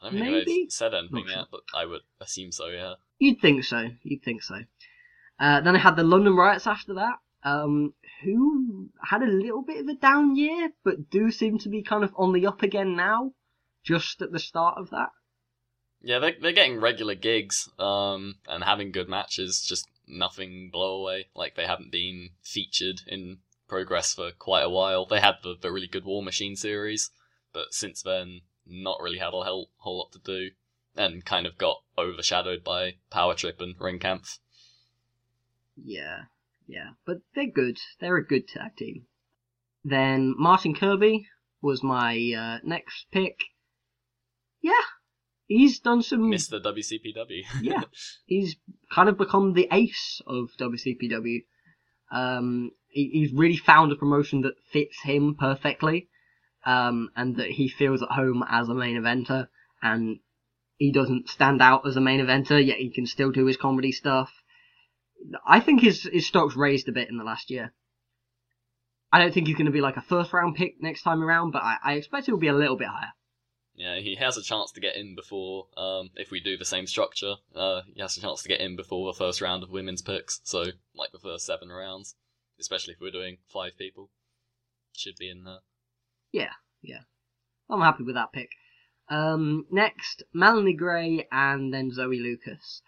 I 0.00 0.10
don't 0.10 0.18
think 0.18 0.30
Maybe? 0.30 0.66
said 0.70 0.94
anything 0.94 1.24
Not 1.24 1.28
sure. 1.28 1.36
yet, 1.38 1.46
but 1.50 1.60
I 1.74 1.84
would 1.84 2.00
assume 2.20 2.52
so, 2.52 2.66
yeah. 2.68 2.94
You'd 3.18 3.40
think 3.40 3.64
so. 3.64 3.88
You'd 4.02 4.22
think 4.22 4.42
so. 4.42 4.56
Uh, 5.40 5.60
then 5.60 5.76
I 5.76 5.78
had 5.78 5.96
the 5.96 6.04
London 6.04 6.34
Riots 6.34 6.66
after 6.66 6.94
that, 6.94 7.16
um, 7.44 7.94
who 8.22 8.88
had 9.02 9.22
a 9.22 9.26
little 9.26 9.62
bit 9.62 9.80
of 9.80 9.88
a 9.88 9.94
down 9.94 10.36
year, 10.36 10.70
but 10.84 11.10
do 11.10 11.30
seem 11.30 11.58
to 11.58 11.68
be 11.68 11.82
kind 11.82 12.04
of 12.04 12.12
on 12.16 12.32
the 12.32 12.46
up 12.46 12.62
again 12.62 12.96
now, 12.96 13.32
just 13.84 14.22
at 14.22 14.32
the 14.32 14.38
start 14.38 14.78
of 14.78 14.90
that. 14.90 15.10
Yeah, 16.00 16.20
they're, 16.20 16.34
they're 16.40 16.52
getting 16.52 16.80
regular 16.80 17.14
gigs 17.16 17.68
um, 17.78 18.36
and 18.48 18.62
having 18.62 18.92
good 18.92 19.08
matches, 19.08 19.64
just 19.66 19.88
nothing 20.06 20.70
blow 20.72 21.00
away. 21.00 21.26
Like, 21.34 21.56
they 21.56 21.66
haven't 21.66 21.90
been 21.92 22.30
featured 22.42 23.00
in 23.06 23.38
Progress 23.68 24.14
for 24.14 24.30
quite 24.32 24.62
a 24.62 24.70
while. 24.70 25.04
They 25.06 25.20
had 25.20 25.36
the, 25.42 25.54
the 25.60 25.70
really 25.70 25.86
good 25.86 26.04
War 26.04 26.22
Machine 26.22 26.56
series, 26.56 27.10
but 27.52 27.72
since 27.72 28.02
then, 28.02 28.40
not 28.66 29.00
really 29.00 29.18
had 29.18 29.28
a 29.34 29.42
whole, 29.42 29.70
whole 29.76 29.98
lot 29.98 30.12
to 30.12 30.18
do, 30.18 30.50
and 30.96 31.24
kind 31.24 31.46
of 31.46 31.58
got 31.58 31.82
overshadowed 31.96 32.64
by 32.64 32.96
Power 33.10 33.34
Trip 33.34 33.60
and 33.60 33.78
Ringkampf. 33.78 34.38
Yeah, 35.76 36.22
yeah, 36.66 36.90
but 37.06 37.18
they're 37.34 37.50
good. 37.50 37.78
They're 38.00 38.16
a 38.16 38.26
good 38.26 38.48
tag 38.48 38.76
team. 38.76 39.06
Then 39.84 40.34
Martin 40.36 40.74
Kirby 40.74 41.26
was 41.62 41.82
my 41.82 42.32
uh, 42.36 42.58
next 42.66 43.06
pick. 43.10 43.38
Yeah, 44.60 44.72
he's 45.46 45.78
done 45.78 46.02
some. 46.02 46.30
Mr. 46.30 46.62
WCPW. 46.62 47.42
Yeah. 47.62 47.82
he's 48.26 48.56
kind 48.92 49.08
of 49.08 49.18
become 49.18 49.54
the 49.54 49.68
ace 49.72 50.20
of 50.26 50.50
WCPW. 50.58 51.44
Um, 52.10 52.72
he, 52.88 53.10
he's 53.12 53.32
really 53.32 53.56
found 53.56 53.92
a 53.92 53.96
promotion 53.96 54.42
that 54.42 54.58
fits 54.72 55.00
him 55.02 55.36
perfectly, 55.38 56.08
um, 56.64 57.10
and 57.16 57.36
that 57.36 57.50
he 57.50 57.68
feels 57.68 58.02
at 58.02 58.10
home 58.10 58.44
as 58.48 58.68
a 58.68 58.74
main 58.74 59.00
eventer, 59.00 59.48
and 59.82 60.18
he 60.76 60.92
doesn't 60.92 61.28
stand 61.28 61.60
out 61.60 61.86
as 61.86 61.96
a 61.96 62.00
main 62.00 62.20
eventer, 62.20 62.64
yet 62.64 62.78
he 62.78 62.90
can 62.90 63.06
still 63.06 63.30
do 63.30 63.46
his 63.46 63.56
comedy 63.56 63.92
stuff. 63.92 64.32
I 65.46 65.60
think 65.60 65.80
his, 65.80 66.02
his 66.04 66.26
stock's 66.26 66.56
raised 66.56 66.88
a 66.88 66.92
bit 66.92 67.08
in 67.08 67.18
the 67.18 67.24
last 67.24 67.50
year. 67.50 67.72
I 69.10 69.18
don't 69.18 69.32
think 69.32 69.46
he's 69.46 69.56
going 69.56 69.66
to 69.66 69.72
be 69.72 69.80
like 69.80 69.96
a 69.96 70.02
first 70.02 70.32
round 70.32 70.56
pick 70.56 70.80
next 70.80 71.02
time 71.02 71.22
around, 71.22 71.52
but 71.52 71.62
I, 71.62 71.76
I 71.82 71.92
expect 71.94 72.26
he'll 72.26 72.36
be 72.36 72.48
a 72.48 72.52
little 72.52 72.76
bit 72.76 72.88
higher. 72.88 73.12
Yeah, 73.74 74.00
he 74.00 74.16
has 74.16 74.36
a 74.36 74.42
chance 74.42 74.72
to 74.72 74.80
get 74.80 74.96
in 74.96 75.14
before, 75.14 75.68
um, 75.76 76.10
if 76.16 76.32
we 76.32 76.40
do 76.40 76.56
the 76.56 76.64
same 76.64 76.86
structure, 76.86 77.36
uh, 77.54 77.82
he 77.94 78.00
has 78.00 78.16
a 78.16 78.20
chance 78.20 78.42
to 78.42 78.48
get 78.48 78.60
in 78.60 78.74
before 78.74 79.12
the 79.12 79.16
first 79.16 79.40
round 79.40 79.62
of 79.62 79.70
women's 79.70 80.02
picks, 80.02 80.40
so, 80.42 80.64
like 80.96 81.12
the 81.12 81.20
first 81.20 81.46
seven 81.46 81.68
rounds, 81.68 82.16
especially 82.60 82.94
if 82.94 83.00
we're 83.00 83.10
doing 83.10 83.38
five 83.48 83.72
people. 83.78 84.10
Should 84.96 85.16
be 85.16 85.30
in 85.30 85.44
there. 85.44 85.58
Yeah, 86.32 86.52
yeah. 86.82 87.00
I'm 87.70 87.80
happy 87.80 88.02
with 88.02 88.14
that 88.14 88.32
pick. 88.32 88.50
Um, 89.08 89.66
next, 89.70 90.22
Melanie 90.34 90.74
Gray 90.74 91.26
and 91.30 91.72
then 91.72 91.90
Zoe 91.92 92.18
Lucas. 92.18 92.82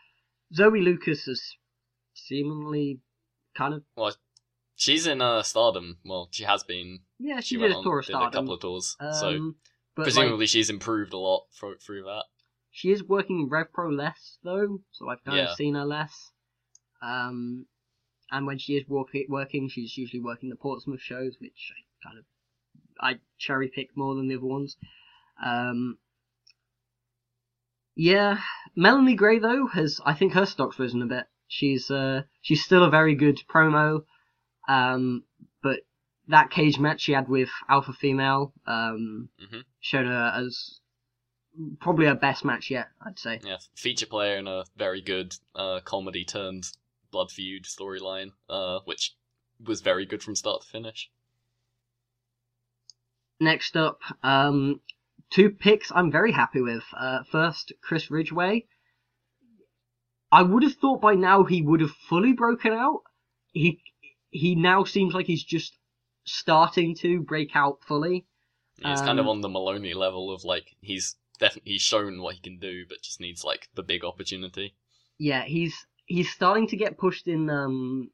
Zoe 0.54 0.80
Lucas 0.80 1.28
is 1.28 1.56
seemingly 2.14 3.00
kind 3.56 3.74
of 3.74 3.82
Well, 3.96 4.12
She's 4.80 5.06
in, 5.06 5.20
uh, 5.20 5.42
Stardom, 5.42 5.98
well, 6.06 6.28
she 6.30 6.44
has 6.44 6.62
been, 6.62 7.00
yeah 7.18 7.40
she, 7.40 7.56
she, 7.56 7.56
did 7.58 7.70
a 7.70 7.82
tour 7.82 7.98
of 7.98 8.06
did 8.06 8.14
a 8.14 8.30
couple 8.30 8.54
of 8.54 8.60
tours, 8.60 8.96
so, 8.98 9.28
um, 9.28 9.56
but 9.94 10.04
presumably 10.04 10.38
like, 10.38 10.48
she's 10.48 10.70
improved 10.70 11.12
a 11.12 11.18
lot 11.18 11.44
through, 11.52 11.76
through 11.76 12.04
that. 12.04 12.24
she 12.70 12.90
is 12.90 13.04
working 13.04 13.50
Rev 13.50 13.70
Pro 13.74 13.90
less 13.90 14.38
though, 14.42 14.78
so 14.90 15.10
I've 15.10 15.22
kind 15.22 15.36
Yeah. 15.36 15.50
of 15.50 15.56
seen 15.56 15.74
her 15.74 15.84
less. 15.84 16.30
Um, 17.02 17.66
and 18.30 18.46
when 18.46 18.58
she 18.58 18.74
is 18.74 18.88
work- 18.88 19.10
working, 19.28 19.68
she's 19.68 19.96
usually 19.96 20.20
working 20.22 20.48
the 20.50 20.56
Portsmouth 20.56 21.00
shows, 21.00 21.36
which 21.40 21.72
I 21.76 22.08
kind 22.08 22.18
of 22.18 22.24
I 23.00 23.18
cherry 23.38 23.68
pick 23.68 23.96
more 23.96 24.14
than 24.14 24.28
the 24.28 24.36
other 24.36 24.46
ones. 24.46 24.76
Um, 25.44 25.98
yeah, 27.96 28.38
Melanie 28.76 29.14
Gray 29.16 29.38
though 29.38 29.66
has 29.66 30.00
I 30.04 30.14
think 30.14 30.32
her 30.34 30.46
stock's 30.46 30.78
risen 30.78 31.02
a 31.02 31.06
bit. 31.06 31.26
She's 31.48 31.90
uh 31.90 32.22
she's 32.40 32.64
still 32.64 32.84
a 32.84 32.90
very 32.90 33.14
good 33.14 33.38
promo, 33.52 34.04
um, 34.68 35.24
but 35.62 35.80
that 36.28 36.50
cage 36.50 36.78
match 36.78 37.00
she 37.02 37.12
had 37.12 37.28
with 37.28 37.48
Alpha 37.68 37.92
Female 37.92 38.52
um 38.66 39.28
Mhm. 39.42 39.64
showed 39.80 40.06
her 40.06 40.32
as 40.36 40.80
probably 41.80 42.06
her 42.06 42.14
best 42.14 42.44
match 42.44 42.70
yet. 42.70 42.88
I'd 43.04 43.18
say. 43.18 43.40
Yeah, 43.44 43.58
feature 43.74 44.06
player 44.06 44.36
in 44.38 44.46
a 44.46 44.64
very 44.76 45.00
good, 45.00 45.34
uh, 45.54 45.80
comedy 45.80 46.24
turned 46.24 46.70
blood 47.10 47.30
feud 47.30 47.64
storyline, 47.64 48.32
uh, 48.48 48.80
which 48.84 49.14
was 49.64 49.80
very 49.80 50.06
good 50.06 50.22
from 50.22 50.34
start 50.34 50.62
to 50.62 50.68
finish. 50.68 51.10
Next 53.40 53.76
up, 53.76 54.00
um, 54.22 54.80
two 55.30 55.50
picks 55.50 55.90
I'm 55.94 56.10
very 56.10 56.32
happy 56.32 56.60
with. 56.60 56.84
Uh, 56.96 57.20
first, 57.30 57.72
Chris 57.82 58.10
Ridgeway. 58.10 58.66
I 60.32 60.42
would 60.42 60.62
have 60.62 60.74
thought 60.74 61.00
by 61.00 61.14
now 61.14 61.44
he 61.44 61.62
would 61.62 61.80
have 61.80 61.90
fully 62.08 62.32
broken 62.32 62.72
out. 62.72 63.00
He 63.52 63.80
he 64.30 64.54
now 64.54 64.84
seems 64.84 65.12
like 65.12 65.26
he's 65.26 65.42
just 65.42 65.76
starting 66.24 66.94
to 66.96 67.20
break 67.20 67.56
out 67.56 67.78
fully. 67.82 68.26
He's 68.76 69.00
kind 69.00 69.18
of 69.18 69.26
Um, 69.26 69.30
on 69.30 69.40
the 69.40 69.48
Moloney 69.48 69.94
level 69.94 70.32
of 70.32 70.44
like 70.44 70.76
he's 70.80 71.16
definitely 71.38 71.72
he's 71.72 71.82
shown 71.82 72.20
what 72.22 72.36
he 72.36 72.40
can 72.40 72.58
do, 72.58 72.84
but 72.88 73.02
just 73.02 73.20
needs 73.20 73.42
like 73.42 73.68
the 73.74 73.82
big 73.82 74.04
opportunity. 74.04 74.74
Yeah, 75.18 75.44
he's 75.44 75.74
he's 76.10 76.28
starting 76.28 76.66
to 76.66 76.76
get 76.76 76.98
pushed 76.98 77.28
in 77.28 77.48
um 77.48 78.10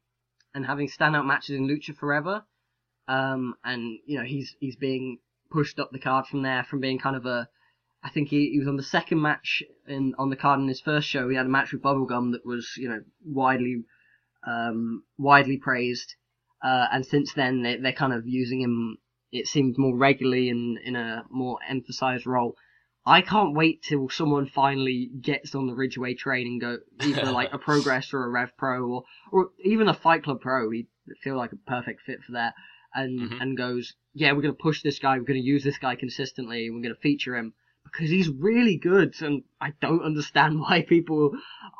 and 0.53 0.65
having 0.65 0.87
standout 0.87 1.25
matches 1.25 1.57
in 1.57 1.67
Lucha 1.67 1.95
Forever. 1.95 2.43
Um 3.07 3.55
and 3.63 3.97
you 4.05 4.19
know, 4.19 4.23
he's 4.23 4.55
he's 4.59 4.75
being 4.75 5.17
pushed 5.49 5.79
up 5.79 5.89
the 5.91 5.99
card 5.99 6.27
from 6.27 6.43
there 6.43 6.63
from 6.63 6.79
being 6.79 6.99
kind 6.99 7.15
of 7.15 7.25
a 7.25 7.49
I 8.03 8.09
think 8.09 8.29
he, 8.29 8.51
he 8.51 8.59
was 8.59 8.67
on 8.67 8.77
the 8.77 8.83
second 8.83 9.19
match 9.21 9.63
in 9.87 10.13
on 10.19 10.29
the 10.29 10.35
card 10.35 10.59
in 10.59 10.67
his 10.67 10.79
first 10.79 11.07
show. 11.07 11.27
He 11.27 11.35
had 11.35 11.47
a 11.47 11.49
match 11.49 11.71
with 11.73 11.81
Bubblegum 11.81 12.33
that 12.33 12.45
was, 12.45 12.73
you 12.77 12.87
know, 12.87 13.01
widely 13.25 13.83
um 14.45 15.03
widely 15.17 15.57
praised. 15.57 16.13
Uh 16.63 16.85
and 16.91 17.03
since 17.03 17.33
then 17.33 17.63
they 17.63 17.77
they're 17.77 17.93
kind 18.03 18.13
of 18.13 18.27
using 18.27 18.61
him 18.61 18.97
it 19.31 19.47
seems 19.47 19.77
more 19.77 19.97
regularly 19.97 20.49
in 20.49 20.77
in 20.85 20.95
a 20.95 21.25
more 21.31 21.57
emphasized 21.67 22.27
role. 22.27 22.55
I 23.07 23.21
can't 23.21 23.55
wait 23.55 23.81
till 23.83 24.09
someone 24.09 24.47
finally 24.47 25.09
gets 25.21 25.55
on 25.55 25.65
the 25.67 25.73
Ridgeway 25.73 26.15
train 26.15 26.45
and 26.47 26.61
go 26.61 26.77
either 27.05 27.31
like 27.39 27.53
a 27.53 27.57
Progress 27.57 28.13
or 28.13 28.25
a 28.25 28.29
Rev 28.29 28.51
Pro 28.57 28.85
or 28.85 29.03
or 29.31 29.49
even 29.63 29.87
a 29.87 29.93
Fight 29.93 30.23
Club 30.23 30.41
Pro. 30.41 30.69
He'd 30.71 30.87
feel 31.23 31.37
like 31.37 31.53
a 31.53 31.55
perfect 31.55 32.01
fit 32.01 32.21
for 32.25 32.33
that, 32.33 32.53
and 32.93 33.19
Mhm. 33.19 33.41
and 33.41 33.57
goes, 33.57 33.93
yeah, 34.13 34.33
we're 34.33 34.41
gonna 34.41 34.53
push 34.53 34.81
this 34.81 34.99
guy. 34.99 35.17
We're 35.17 35.23
gonna 35.23 35.39
use 35.39 35.63
this 35.63 35.77
guy 35.77 35.95
consistently. 35.95 36.69
We're 36.69 36.81
gonna 36.81 36.95
feature 36.95 37.37
him 37.37 37.53
because 37.85 38.09
he's 38.09 38.27
really 38.27 38.75
good, 38.75 39.15
and 39.21 39.43
I 39.61 39.71
don't 39.79 40.03
understand 40.03 40.59
why 40.59 40.81
people 40.81 41.31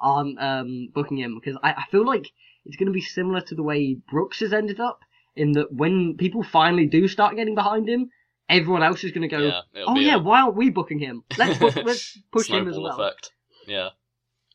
aren't 0.02 0.42
um, 0.42 0.88
booking 0.94 1.18
him 1.18 1.36
because 1.36 1.60
I, 1.62 1.74
I 1.74 1.84
feel 1.92 2.06
like 2.06 2.26
it's 2.66 2.78
gonna 2.78 2.92
be 2.92 3.02
similar 3.02 3.42
to 3.42 3.56
the 3.56 3.64
way 3.64 3.98
Brooks 4.10 4.40
has 4.40 4.54
ended 4.54 4.80
up 4.80 5.02
in 5.36 5.52
that 5.54 5.74
when 5.74 6.16
people 6.16 6.42
finally 6.44 6.86
do 6.86 7.08
start 7.10 7.36
getting 7.36 7.56
behind 7.56 7.90
him. 7.90 8.12
Everyone 8.50 8.82
else 8.84 9.04
is 9.04 9.12
going 9.12 9.28
to 9.30 9.36
go, 9.36 9.40
yeah, 9.42 9.62
oh 9.86 9.96
yeah, 9.98 10.16
a 10.16 10.20
why 10.20 10.42
aren't 10.42 10.56
we 10.56 10.70
booking 10.70 11.00
him? 11.00 11.24
Let's 11.38 11.60
book, 11.60 11.76
let's 11.86 12.18
push 12.32 12.48
him 12.50 12.68
as 12.68 12.78
well. 12.78 13.00
effect. 13.00 13.32
Yeah, 13.68 13.90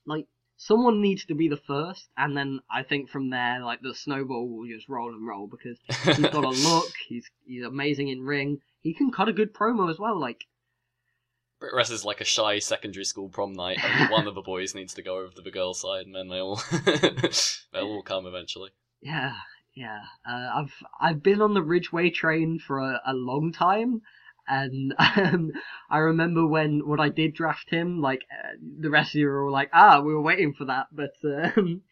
Like 0.07 0.27
someone 0.57 1.03
needs 1.03 1.27
to 1.27 1.35
be 1.35 1.49
the 1.49 1.59
first, 1.59 2.09
and 2.17 2.35
then 2.37 2.61
I 2.71 2.83
think 2.85 3.11
from 3.11 3.29
there, 3.31 3.61
like 3.63 3.81
the 3.83 3.95
snowball 3.95 4.49
will 4.49 4.67
just 4.67 4.89
roll 4.89 5.11
and 5.11 5.27
roll 5.27 5.47
because 5.47 5.79
he's 6.17 6.27
got 6.31 6.45
a 6.45 6.49
look. 6.49 6.93
He's 7.07 7.31
he's 7.45 7.65
amazing 7.65 8.09
in 8.09 8.23
ring. 8.23 8.61
He 8.81 8.95
can 8.95 9.11
cut 9.11 9.29
a 9.29 9.33
good 9.33 9.53
promo 9.53 9.91
as 9.91 9.99
well. 9.99 10.19
Like 10.19 10.45
BritWres 11.63 11.93
is 11.93 12.05
like 12.05 12.21
a 12.21 12.25
shy 12.25 12.59
secondary 12.59 13.05
school 13.05 13.29
prom 13.29 13.53
night, 13.53 13.79
and 13.85 14.11
one 14.11 14.27
of 14.27 14.35
the 14.35 14.41
boys 14.41 14.75
needs 14.75 14.95
to 14.95 15.03
go 15.03 15.19
over 15.19 15.33
to 15.35 15.43
the 15.43 15.51
girls' 15.51 15.81
side, 15.81 16.07
and 16.07 16.15
then 16.15 16.29
they 16.29 16.39
all 16.39 16.61
they'll 17.73 17.85
all 17.85 18.03
come 18.03 18.27
eventually. 18.27 18.71
yeah, 19.03 19.35
Yeah, 19.75 20.01
uh, 20.27 20.51
I've 20.55 20.83
I've 20.99 21.23
been 21.23 21.43
on 21.43 21.53
the 21.53 21.63
Ridgeway 21.63 22.09
train 22.11 22.59
for 22.59 22.79
a, 22.79 23.03
a 23.05 23.13
long 23.13 23.53
time, 23.53 24.01
and 24.49 24.95
um, 24.99 25.53
I 25.91 25.99
remember 25.99 26.47
when 26.47 26.87
when 26.89 27.01
I 27.01 27.11
did 27.11 27.35
draft 27.35 27.69
him, 27.69 28.01
like 28.01 28.23
uh, 28.33 28.53
the 28.81 28.89
rest 28.91 29.11
of 29.15 29.21
you 29.21 29.27
were 29.27 29.45
all 29.45 29.53
like, 29.53 29.69
"Ah, 29.75 30.01
we 30.01 30.15
were 30.15 30.23
waiting 30.23 30.55
for 30.55 30.65
that," 30.67 30.87
but 30.93 31.13
um, 31.25 31.83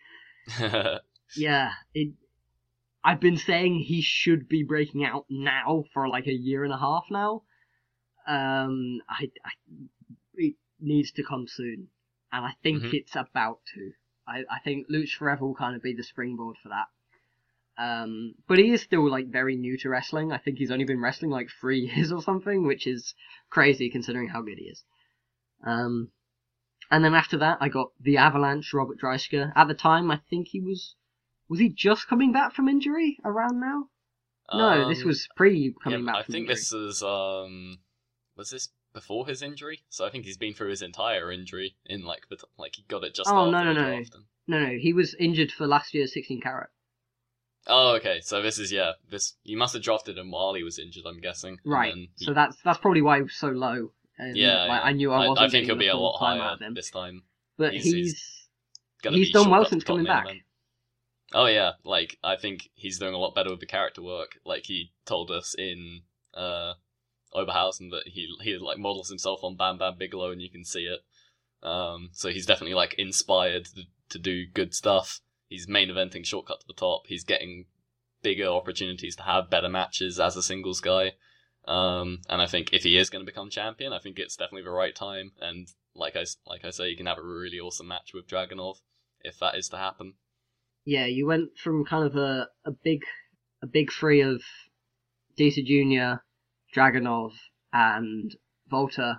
yeah, 1.34 1.72
it. 1.94 2.14
I've 3.04 3.20
been 3.20 3.36
saying 3.38 3.80
he 3.80 4.02
should 4.02 4.48
be 4.48 4.62
breaking 4.64 5.04
out 5.04 5.26
now 5.30 5.84
for 5.94 6.08
like 6.08 6.26
a 6.26 6.32
year 6.34 6.64
and 6.64 6.72
a 6.72 6.78
half 6.78 7.06
now. 7.10 7.44
Um, 8.26 9.00
I, 9.08 9.30
I 9.44 9.50
it 10.34 10.56
needs 10.80 11.12
to 11.12 11.24
come 11.24 11.46
soon, 11.48 11.88
and 12.32 12.44
I 12.46 12.54
think 12.62 12.84
Mhm. 12.84 12.92
it's 12.92 13.16
about 13.16 13.60
to. 13.74 13.92
I, 14.28 14.40
I 14.50 14.60
think 14.64 14.88
Lucha 14.90 15.16
Forever 15.18 15.46
will 15.46 15.54
kind 15.56 15.76
of 15.76 15.82
be 15.82 15.94
the 15.94 16.04
springboard 16.04 16.56
for 16.62 16.70
that. 16.70 16.88
Um, 17.80 18.34
but 18.46 18.58
he 18.58 18.70
is 18.72 18.82
still 18.82 19.08
like 19.10 19.28
very 19.28 19.56
new 19.56 19.78
to 19.78 19.88
wrestling. 19.88 20.32
I 20.32 20.38
think 20.38 20.58
he's 20.58 20.70
only 20.70 20.84
been 20.84 21.00
wrestling 21.00 21.30
like 21.30 21.48
three 21.60 21.80
years 21.94 22.12
or 22.12 22.20
something, 22.22 22.66
which 22.66 22.86
is 22.86 23.14
crazy 23.48 23.88
considering 23.90 24.28
how 24.28 24.42
good 24.42 24.58
he 24.58 24.64
is. 24.66 24.84
Um, 25.66 26.10
and 26.90 27.04
then 27.04 27.14
after 27.14 27.38
that, 27.38 27.58
I 27.60 27.68
got 27.68 27.88
the 28.00 28.16
Avalanche, 28.18 28.72
Robert 28.74 28.98
Dreisker. 29.00 29.52
At 29.56 29.68
the 29.68 29.74
time, 29.74 30.10
I 30.10 30.20
think 30.28 30.48
he 30.48 30.60
was 30.60 30.94
was 31.48 31.58
he 31.60 31.68
just 31.68 32.06
coming 32.06 32.32
back 32.32 32.52
from 32.52 32.68
injury 32.68 33.16
around 33.24 33.60
now? 33.60 33.88
No, 34.52 34.88
this 34.88 35.02
Um, 35.02 35.06
was 35.08 35.28
pre 35.36 35.56
yeah, 35.58 35.70
coming 35.82 36.04
back 36.04 36.16
I 36.16 36.22
from 36.24 36.32
think 36.32 36.42
injury. 36.50 36.54
this 36.56 36.72
is 36.72 37.02
um, 37.02 37.78
was 38.36 38.50
this 38.50 38.68
before 38.92 39.26
his 39.26 39.40
injury? 39.42 39.84
So 39.88 40.04
I 40.04 40.10
think 40.10 40.24
he's 40.24 40.36
been 40.36 40.54
through 40.54 40.70
his 40.70 40.82
entire 40.82 41.30
injury 41.32 41.76
in 41.86 42.04
like 42.04 42.28
the 42.28 42.36
like 42.58 42.74
he 42.76 42.82
got 42.88 43.04
it 43.04 43.14
just 43.14 43.30
Oh, 43.30 43.46
after 43.46 43.52
no, 43.52 43.64
no, 43.64 43.72
no. 43.72 43.92
and- 43.96 44.10
No, 44.48 44.58
no, 44.58 44.76
he 44.78 44.92
was 44.92 45.14
injured 45.14 45.52
for 45.52 45.66
last 45.66 45.94
year's 45.94 46.12
16 46.14 46.40
carat. 46.40 46.70
Oh, 47.70 47.94
okay. 47.96 48.20
So 48.22 48.42
this 48.42 48.58
is 48.58 48.70
yeah. 48.72 48.92
This 49.10 49.34
you 49.44 49.56
must 49.56 49.72
have 49.74 49.82
drafted 49.82 50.18
him 50.18 50.30
while 50.30 50.54
he 50.54 50.62
was 50.62 50.78
injured. 50.78 51.04
I'm 51.06 51.20
guessing. 51.20 51.58
Right. 51.64 51.94
he- 51.94 52.10
So 52.16 52.34
that's 52.34 52.56
that's 52.64 52.78
probably 52.78 53.02
why 53.02 53.16
he 53.16 53.22
was 53.22 53.34
so 53.34 53.48
low. 53.48 53.92
And, 54.18 54.36
yeah, 54.36 54.64
like, 54.64 54.80
yeah. 54.82 54.88
I 54.88 54.92
knew 54.92 55.12
I 55.12 55.28
wasn't. 55.28 55.46
I, 55.46 55.50
think 55.50 55.64
he'll 55.66 55.76
be 55.76 55.86
a 55.88 55.96
lot 55.96 56.18
higher 56.18 56.56
this 56.74 56.90
time. 56.90 57.22
But 57.56 57.72
he's- 57.72 57.84
he's, 57.84 57.94
he's 57.94 58.36
He's 59.02 59.32
done 59.32 59.48
well 59.48 59.64
since 59.64 59.82
coming 59.82 60.04
back. 60.04 60.26
event. 60.26 60.40
Oh 61.32 61.46
yeah, 61.46 61.72
like 61.84 62.18
I 62.22 62.36
think 62.36 62.68
he's 62.74 62.98
doing 62.98 63.14
a 63.14 63.18
lot 63.18 63.34
better 63.34 63.50
with 63.50 63.60
the 63.60 63.66
character 63.66 64.02
work. 64.02 64.32
Like 64.44 64.64
he 64.64 64.92
told 65.06 65.30
us 65.30 65.54
in 65.56 66.02
uh 66.34 66.74
Oberhausen 67.34 67.90
that 67.92 68.02
he 68.06 68.28
he 68.42 68.58
like 68.58 68.78
models 68.78 69.08
himself 69.08 69.40
on 69.44 69.56
Bam 69.56 69.78
Bam 69.78 69.94
Bigelow, 69.96 70.32
and 70.32 70.42
you 70.42 70.50
can 70.50 70.64
see 70.64 70.80
it. 70.86 71.00
Um, 71.66 72.10
so 72.12 72.30
he's 72.30 72.46
definitely 72.46 72.74
like 72.74 72.94
inspired 72.98 73.66
to, 73.66 73.82
to 74.10 74.18
do 74.18 74.44
good 74.52 74.74
stuff. 74.74 75.20
He's 75.50 75.68
main 75.68 75.90
eventing 75.90 76.24
shortcut 76.24 76.60
to 76.60 76.66
the 76.66 76.72
top. 76.72 77.02
He's 77.08 77.24
getting 77.24 77.66
bigger 78.22 78.46
opportunities 78.46 79.16
to 79.16 79.24
have 79.24 79.50
better 79.50 79.68
matches 79.68 80.18
as 80.20 80.36
a 80.36 80.42
singles 80.42 80.80
guy. 80.80 81.12
Um, 81.66 82.20
and 82.28 82.40
I 82.40 82.46
think 82.46 82.72
if 82.72 82.84
he 82.84 82.96
is 82.96 83.10
going 83.10 83.24
to 83.24 83.30
become 83.30 83.50
champion, 83.50 83.92
I 83.92 83.98
think 83.98 84.18
it's 84.18 84.36
definitely 84.36 84.62
the 84.62 84.70
right 84.70 84.94
time. 84.94 85.32
And 85.40 85.68
like 85.94 86.16
I 86.16 86.24
like 86.46 86.64
I 86.64 86.70
say, 86.70 86.88
you 86.88 86.96
can 86.96 87.06
have 87.06 87.18
a 87.18 87.22
really 87.22 87.58
awesome 87.58 87.88
match 87.88 88.12
with 88.14 88.28
Dragunov 88.28 88.76
if 89.22 89.38
that 89.40 89.56
is 89.56 89.68
to 89.70 89.76
happen. 89.76 90.14
yeah, 90.84 91.06
you 91.06 91.26
went 91.26 91.58
from 91.58 91.84
kind 91.84 92.06
of 92.06 92.16
a, 92.16 92.48
a 92.64 92.70
big 92.70 93.02
a 93.62 93.66
big 93.66 93.92
three 93.92 94.20
of 94.20 94.40
Dita 95.36 95.62
Junior, 95.62 96.22
Dragunov, 96.74 97.32
and 97.72 98.34
WALTER, 98.70 99.16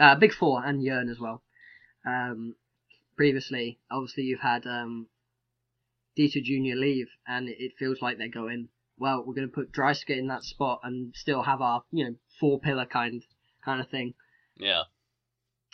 uh, 0.00 0.14
big 0.16 0.32
four 0.32 0.64
and 0.64 0.82
Jörn 0.82 1.10
as 1.10 1.20
well. 1.20 1.42
Um, 2.06 2.54
previously, 3.16 3.78
obviously 3.90 4.24
you've 4.24 4.40
had 4.40 4.66
um, 4.66 5.06
Dieter 6.18 6.42
Junior 6.42 6.74
leave, 6.76 7.08
and 7.26 7.48
it 7.48 7.72
feels 7.78 8.02
like 8.02 8.18
they're 8.18 8.28
going. 8.28 8.68
Well, 8.98 9.22
we're 9.24 9.34
going 9.34 9.46
to 9.48 9.54
put 9.54 9.72
Dreisker 9.72 10.16
in 10.18 10.26
that 10.26 10.42
spot 10.42 10.80
and 10.82 11.14
still 11.14 11.42
have 11.42 11.60
our 11.60 11.84
you 11.92 12.04
know 12.04 12.14
four 12.40 12.58
pillar 12.60 12.84
kind 12.86 13.22
kind 13.64 13.80
of 13.80 13.88
thing. 13.88 14.14
Yeah. 14.56 14.82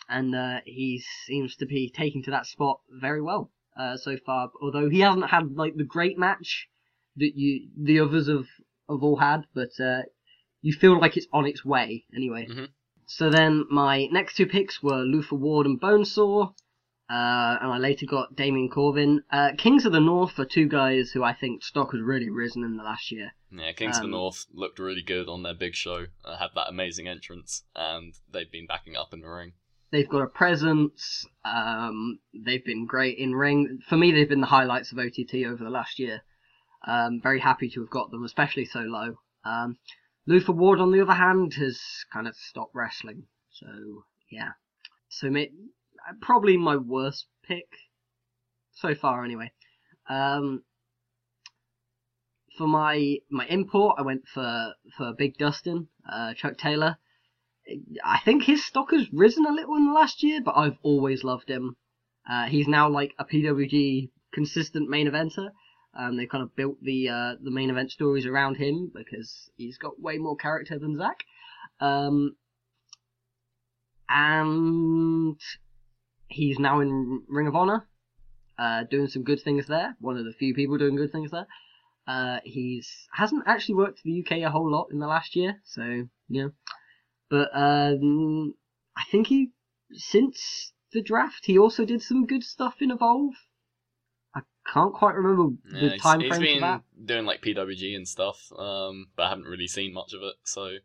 and 0.08 0.34
uh, 0.34 0.60
he 0.66 1.02
seems 1.26 1.56
to 1.56 1.66
be 1.66 1.88
taking 1.90 2.22
to 2.24 2.30
that 2.32 2.44
spot 2.46 2.80
very 2.90 3.22
well 3.22 3.50
uh, 3.78 3.96
so 3.96 4.16
far. 4.26 4.50
Although 4.60 4.90
he 4.90 5.00
hasn't 5.00 5.30
had 5.30 5.56
like 5.56 5.76
the 5.76 5.84
great 5.84 6.18
match 6.18 6.68
that 7.16 7.32
you 7.34 7.68
the 7.80 8.00
others 8.00 8.28
have 8.28 8.46
have 8.90 9.02
all 9.02 9.16
had, 9.16 9.46
but 9.54 9.70
uh, 9.80 10.02
you 10.60 10.72
feel 10.74 10.98
like 11.00 11.16
it's 11.16 11.26
on 11.32 11.46
its 11.46 11.64
way 11.64 12.04
anyway. 12.14 12.46
Mhm. 12.46 12.68
So 13.06 13.30
then 13.30 13.64
my 13.70 14.06
next 14.12 14.36
two 14.36 14.46
picks 14.46 14.82
were 14.82 15.02
Luther 15.02 15.36
Ward 15.36 15.66
and 15.66 15.80
Bonesaw. 15.80 16.52
Uh, 17.10 17.58
and 17.60 17.70
I 17.70 17.78
later 17.78 18.06
got 18.06 18.34
Damien 18.34 18.70
Corvin. 18.70 19.20
Uh, 19.30 19.50
Kings 19.58 19.84
of 19.84 19.92
the 19.92 20.00
North 20.00 20.38
are 20.38 20.46
two 20.46 20.66
guys 20.68 21.10
who 21.10 21.22
I 21.22 21.34
think 21.34 21.62
stock 21.62 21.92
has 21.92 22.00
really 22.00 22.30
risen 22.30 22.64
in 22.64 22.76
the 22.78 22.82
last 22.82 23.12
year. 23.12 23.32
Yeah, 23.50 23.72
Kings 23.72 23.98
of 23.98 24.04
Um, 24.04 24.10
the 24.10 24.16
North 24.16 24.46
looked 24.54 24.78
really 24.78 25.02
good 25.02 25.28
on 25.28 25.42
their 25.42 25.54
big 25.54 25.74
show. 25.74 26.06
Uh, 26.24 26.38
had 26.38 26.50
that 26.54 26.70
amazing 26.70 27.06
entrance, 27.06 27.64
and 27.76 28.14
they've 28.32 28.50
been 28.50 28.66
backing 28.66 28.96
up 28.96 29.12
in 29.12 29.20
the 29.20 29.28
ring. 29.28 29.52
They've 29.90 30.08
got 30.08 30.22
a 30.22 30.26
presence. 30.26 31.26
Um, 31.44 32.20
they've 32.34 32.64
been 32.64 32.86
great 32.86 33.18
in 33.18 33.34
ring. 33.34 33.80
For 33.86 33.96
me, 33.98 34.10
they've 34.10 34.28
been 34.28 34.40
the 34.40 34.46
highlights 34.46 34.90
of 34.90 34.98
OTT 34.98 35.44
over 35.46 35.62
the 35.62 35.70
last 35.70 35.98
year. 35.98 36.22
Um, 36.86 37.20
very 37.22 37.40
happy 37.40 37.68
to 37.70 37.80
have 37.80 37.90
got 37.90 38.10
them, 38.10 38.24
especially 38.24 38.64
so 38.64 38.80
low. 38.80 39.16
Um, 39.44 39.76
Luther 40.26 40.52
Ward, 40.52 40.80
on 40.80 40.90
the 40.90 41.02
other 41.02 41.12
hand, 41.12 41.54
has 41.54 41.80
kind 42.12 42.26
of 42.26 42.34
stopped 42.34 42.74
wrestling. 42.74 43.24
So 43.50 43.66
yeah, 44.30 44.52
so 45.08 45.30
probably 46.20 46.56
my 46.56 46.76
worst 46.76 47.26
pick 47.46 47.68
so 48.72 48.94
far, 48.94 49.24
anyway. 49.24 49.52
Um, 50.08 50.64
for 52.56 52.66
my 52.66 53.16
my 53.30 53.46
import, 53.46 53.96
I 53.98 54.02
went 54.02 54.26
for 54.32 54.74
for 54.96 55.12
Big 55.12 55.36
Dustin, 55.38 55.88
uh, 56.10 56.34
Chuck 56.34 56.56
Taylor. 56.58 56.98
I 58.04 58.20
think 58.24 58.44
his 58.44 58.64
stock 58.64 58.90
has 58.90 59.12
risen 59.12 59.46
a 59.46 59.52
little 59.52 59.76
in 59.76 59.86
the 59.86 59.92
last 59.92 60.22
year, 60.22 60.40
but 60.44 60.56
I've 60.56 60.76
always 60.82 61.24
loved 61.24 61.48
him. 61.48 61.76
Uh, 62.28 62.46
he's 62.46 62.68
now 62.68 62.88
like 62.88 63.14
a 63.18 63.24
PWG 63.24 64.10
consistent 64.32 64.88
main 64.88 65.08
eventer. 65.08 65.50
Um, 65.96 66.16
they 66.16 66.26
kind 66.26 66.42
of 66.42 66.54
built 66.56 66.82
the 66.82 67.08
uh, 67.08 67.34
the 67.42 67.50
main 67.50 67.70
event 67.70 67.90
stories 67.90 68.26
around 68.26 68.56
him 68.56 68.90
because 68.94 69.50
he's 69.56 69.78
got 69.78 70.00
way 70.00 70.18
more 70.18 70.36
character 70.36 70.78
than 70.78 70.96
Zack. 70.96 71.24
Um, 71.80 72.36
and 74.08 75.40
he's 76.28 76.58
now 76.58 76.80
in 76.80 77.22
Ring 77.28 77.46
of 77.46 77.54
Honor, 77.56 77.86
uh, 78.58 78.84
doing 78.84 79.08
some 79.08 79.22
good 79.24 79.40
things 79.40 79.66
there. 79.66 79.96
One 80.00 80.16
of 80.16 80.24
the 80.24 80.32
few 80.32 80.54
people 80.54 80.78
doing 80.78 80.96
good 80.96 81.12
things 81.12 81.30
there. 81.30 81.46
Uh, 82.06 82.38
he's 82.44 82.88
hasn't 83.12 83.44
actually 83.46 83.76
worked 83.76 83.98
for 84.00 84.04
the 84.04 84.20
UK 84.24 84.38
a 84.42 84.50
whole 84.50 84.70
lot 84.70 84.88
in 84.92 84.98
the 84.98 85.06
last 85.06 85.34
year, 85.36 85.60
so 85.64 85.82
you 85.82 86.08
know. 86.28 86.50
But 87.30 87.48
um, 87.54 88.54
I 88.96 89.02
think 89.10 89.26
he 89.28 89.50
since 89.92 90.72
the 90.92 91.02
draft 91.02 91.46
he 91.46 91.58
also 91.58 91.84
did 91.84 92.02
some 92.02 92.26
good 92.26 92.44
stuff 92.44 92.76
in 92.80 92.90
Evolve. 92.90 93.34
I 94.34 94.40
can't 94.70 94.92
quite 94.92 95.14
remember 95.14 95.56
Yeah, 95.72 95.80
the 95.90 95.98
time 95.98 96.20
he's 96.20 96.28
frame 96.28 96.40
been 96.42 96.56
for 96.56 96.60
that. 96.60 96.82
doing 97.06 97.24
like 97.24 97.40
PWG 97.42 97.96
and 97.96 98.06
stuff, 98.06 98.52
um, 98.58 99.06
but 99.16 99.24
I 99.24 99.28
haven't 99.30 99.46
really 99.46 99.68
seen 99.68 99.94
much 99.94 100.12
of 100.12 100.22
it, 100.22 100.34
so 100.44 100.76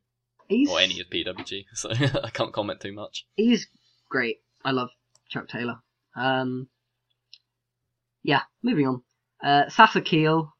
He's 0.47 0.69
or 0.69 0.79
any 0.79 0.99
of 0.99 1.07
PWG, 1.09 1.65
so 1.73 1.89
I 2.23 2.29
can't 2.31 2.53
comment 2.53 2.79
too 2.79 2.93
much. 2.93 3.25
he's 3.35 3.67
great. 4.09 4.37
I 4.63 4.71
love 4.71 4.89
Chuck 5.29 5.47
Taylor. 5.47 5.77
Um, 6.15 6.67
yeah, 8.23 8.41
moving 8.63 8.87
on. 8.87 9.01
Uh, 9.43 9.69
Sasa 9.69 10.01
Keel, 10.01 10.53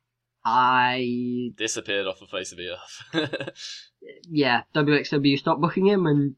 I 0.46 1.52
Disappeared 1.58 2.08
off 2.08 2.20
the 2.20 2.28
face 2.28 2.52
of 2.52 2.58
the 2.58 2.70
earth. 2.70 3.52
yeah, 4.30 4.64
WXW 4.74 5.38
stopped 5.38 5.62
booking 5.62 5.88
him, 5.88 6.06
and 6.06 6.36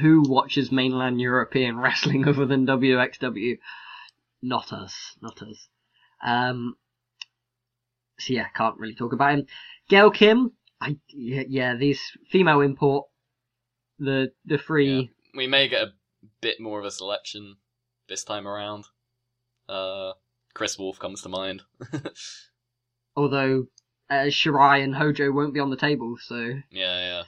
who 0.00 0.22
watches 0.26 0.72
mainland 0.72 1.20
European 1.20 1.78
wrestling 1.80 2.26
other 2.26 2.46
than 2.46 2.66
WXW? 2.66 3.58
Not 4.42 4.72
us, 4.72 5.16
not 5.22 5.40
us. 5.42 5.68
Um, 6.24 6.74
so 8.18 8.32
yeah, 8.32 8.48
can't 8.54 8.78
really 8.78 8.94
talk 8.94 9.12
about 9.12 9.34
him. 9.34 9.46
Gail 9.88 10.10
Kim, 10.10 10.52
I 10.80 10.96
yeah, 11.08 11.42
yeah 11.48 11.74
these 11.76 12.00
female 12.30 12.60
import, 12.60 13.06
the 13.98 14.32
the 14.44 14.58
three. 14.58 15.10
we 15.34 15.46
may 15.46 15.68
get 15.68 15.82
a 15.82 15.92
bit 16.40 16.60
more 16.60 16.78
of 16.78 16.84
a 16.84 16.90
selection 16.90 17.56
this 18.08 18.24
time 18.24 18.46
around. 18.46 18.86
Uh, 19.68 20.12
Kris 20.54 20.78
Wolf 20.78 20.98
comes 20.98 21.22
to 21.22 21.28
mind. 21.28 21.62
Although 23.16 23.66
uh, 24.10 24.26
Shirai 24.26 24.82
and 24.82 24.94
Hojo 24.94 25.32
won't 25.32 25.54
be 25.54 25.60
on 25.60 25.70
the 25.70 25.76
table, 25.76 26.16
so 26.20 26.36
yeah, 26.70 27.22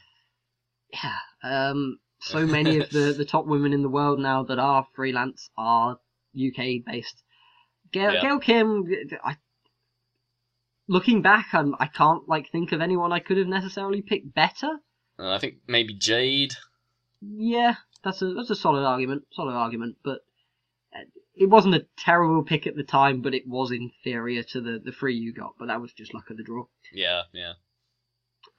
yeah. 0.92 1.10
yeah. 1.42 1.68
Um, 1.68 1.98
so 2.20 2.46
many 2.46 2.78
of 2.78 2.90
the, 2.90 3.14
the 3.16 3.24
top 3.24 3.46
women 3.46 3.72
in 3.72 3.82
the 3.82 3.88
world 3.88 4.18
now 4.18 4.42
that 4.44 4.58
are 4.58 4.86
freelance 4.94 5.50
are 5.56 5.98
UK 6.36 6.84
based. 6.84 7.22
Gail, 7.92 8.14
Yeah. 8.14 8.22
Gail 8.22 8.38
Kim, 8.40 8.84
I, 9.24 9.36
looking 10.88 11.22
back, 11.22 11.48
I'm, 11.52 11.74
I 11.78 11.86
can't 11.86 12.28
like 12.28 12.50
think 12.50 12.72
of 12.72 12.80
anyone 12.80 13.12
I 13.12 13.20
could 13.20 13.38
have 13.38 13.46
necessarily 13.46 14.02
picked 14.02 14.34
better. 14.34 14.78
Uh, 15.18 15.32
I 15.32 15.38
think 15.38 15.56
maybe 15.66 15.94
Jade. 15.94 16.54
Yeah, 17.22 17.76
that's 18.06 18.22
a 18.22 18.32
that's 18.34 18.50
a 18.50 18.56
solid 18.56 18.86
argument, 18.86 19.24
solid 19.32 19.54
argument. 19.54 19.96
But 20.04 20.20
uh, 20.94 21.04
it 21.34 21.46
wasn't 21.46 21.74
a 21.74 21.86
terrible 21.98 22.44
pick 22.44 22.66
at 22.66 22.76
the 22.76 22.84
time, 22.84 23.20
but 23.20 23.34
it 23.34 23.46
was 23.46 23.72
inferior 23.72 24.44
to 24.44 24.60
the 24.60 24.80
the 24.82 24.92
three 24.92 25.16
you 25.16 25.34
got. 25.34 25.54
But 25.58 25.66
that 25.66 25.80
was 25.80 25.92
just 25.92 26.14
luck 26.14 26.30
of 26.30 26.36
the 26.36 26.44
draw. 26.44 26.66
Yeah, 26.92 27.22
yeah. 27.34 27.54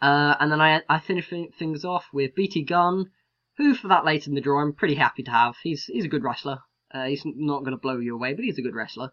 Uh, 0.02 0.36
and 0.40 0.52
then 0.52 0.60
I 0.61 0.82
I 0.90 0.99
finished 0.99 1.34
things 1.57 1.86
off 1.86 2.06
with 2.11 2.36
BT 2.36 2.64
Gunn, 2.64 3.10
who 3.56 3.74
for 3.74 3.88
that 3.88 4.06
late 4.06 4.28
in 4.28 4.36
the 4.36 4.41
draw 4.41 4.61
I'm 4.61 4.74
pretty 4.74 4.95
happy 4.95 5.24
to 5.24 5.32
have. 5.32 5.56
He's 5.64 5.86
he's 5.86 6.06
a 6.06 6.10
good 6.10 6.24
wrestler. 6.24 6.60
Uh, 6.94 7.06
he's 7.06 7.24
not 7.26 7.60
going 7.60 7.72
to 7.72 7.78
blow 7.78 7.99
you 7.99 8.15
away, 8.15 8.34
but 8.34 8.44
he's 8.44 8.60
a 8.60 8.61
good 8.61 8.76
wrestler. 8.76 9.11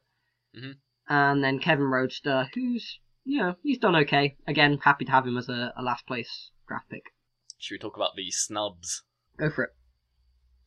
Mhm. 0.57 0.75
And 1.09 1.45
then 1.45 1.61
Kevin 1.61 1.87
Roadster, 1.87 2.51
who's 2.55 2.99
you 3.25 3.39
know 3.39 3.55
he's 3.63 3.79
done 3.79 3.95
okay. 3.97 4.37
Again, 4.49 4.79
happy 4.83 5.05
to 5.05 5.13
have 5.13 5.27
him 5.27 5.39
as 5.39 5.49
a, 5.49 5.73
a 5.77 5.83
last 5.83 6.07
place 6.07 6.51
draft 6.67 6.91
pick. 6.91 7.05
Should 7.59 7.77
we 7.77 7.79
talk 7.79 7.97
about 7.97 8.17
the 8.17 8.31
snubs? 8.33 9.05
Go 9.39 9.49
for 9.49 9.65
it. 9.65 9.71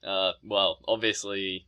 Uh, 0.07 0.31
well, 0.43 0.79
obviously, 0.87 1.67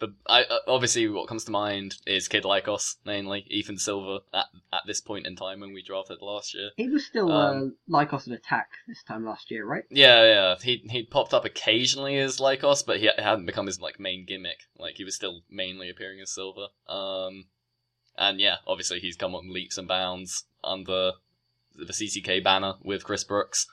the 0.00 0.12
I 0.26 0.42
uh, 0.42 0.58
obviously 0.66 1.08
what 1.08 1.28
comes 1.28 1.44
to 1.44 1.50
mind 1.50 1.96
is 2.06 2.28
Kid 2.28 2.44
Lykos 2.44 2.96
mainly 3.04 3.46
Ethan 3.48 3.78
Silver 3.78 4.18
at 4.32 4.46
at 4.72 4.82
this 4.86 5.00
point 5.00 5.26
in 5.26 5.36
time 5.36 5.60
when 5.60 5.72
we 5.72 5.82
drafted 5.82 6.20
last 6.20 6.54
year. 6.54 6.70
He 6.76 6.88
was 6.88 7.06
still 7.06 7.30
Um, 7.32 7.76
uh, 7.92 7.96
Lykos 7.96 8.26
an 8.26 8.32
attack 8.32 8.70
this 8.86 9.02
time 9.02 9.24
last 9.24 9.50
year, 9.50 9.64
right? 9.64 9.84
Yeah, 9.90 10.24
yeah. 10.24 10.54
He 10.60 10.84
he 10.90 11.04
popped 11.04 11.32
up 11.32 11.44
occasionally 11.44 12.18
as 12.18 12.38
Lykos, 12.38 12.84
but 12.84 13.00
he 13.00 13.08
hadn't 13.16 13.46
become 13.46 13.66
his 13.66 13.80
like 13.80 13.98
main 13.98 14.26
gimmick. 14.26 14.58
Like 14.78 14.96
he 14.96 15.04
was 15.04 15.14
still 15.14 15.40
mainly 15.50 15.88
appearing 15.88 16.20
as 16.20 16.34
Silver. 16.34 16.66
Um, 16.88 17.46
and 18.18 18.40
yeah, 18.40 18.56
obviously 18.66 19.00
he's 19.00 19.16
come 19.16 19.34
on 19.34 19.52
leaps 19.52 19.78
and 19.78 19.88
bounds 19.88 20.44
under 20.62 21.12
the 21.74 21.92
CCK 21.92 22.42
banner 22.44 22.74
with 22.82 23.04
Chris 23.04 23.24
Brooks. 23.24 23.66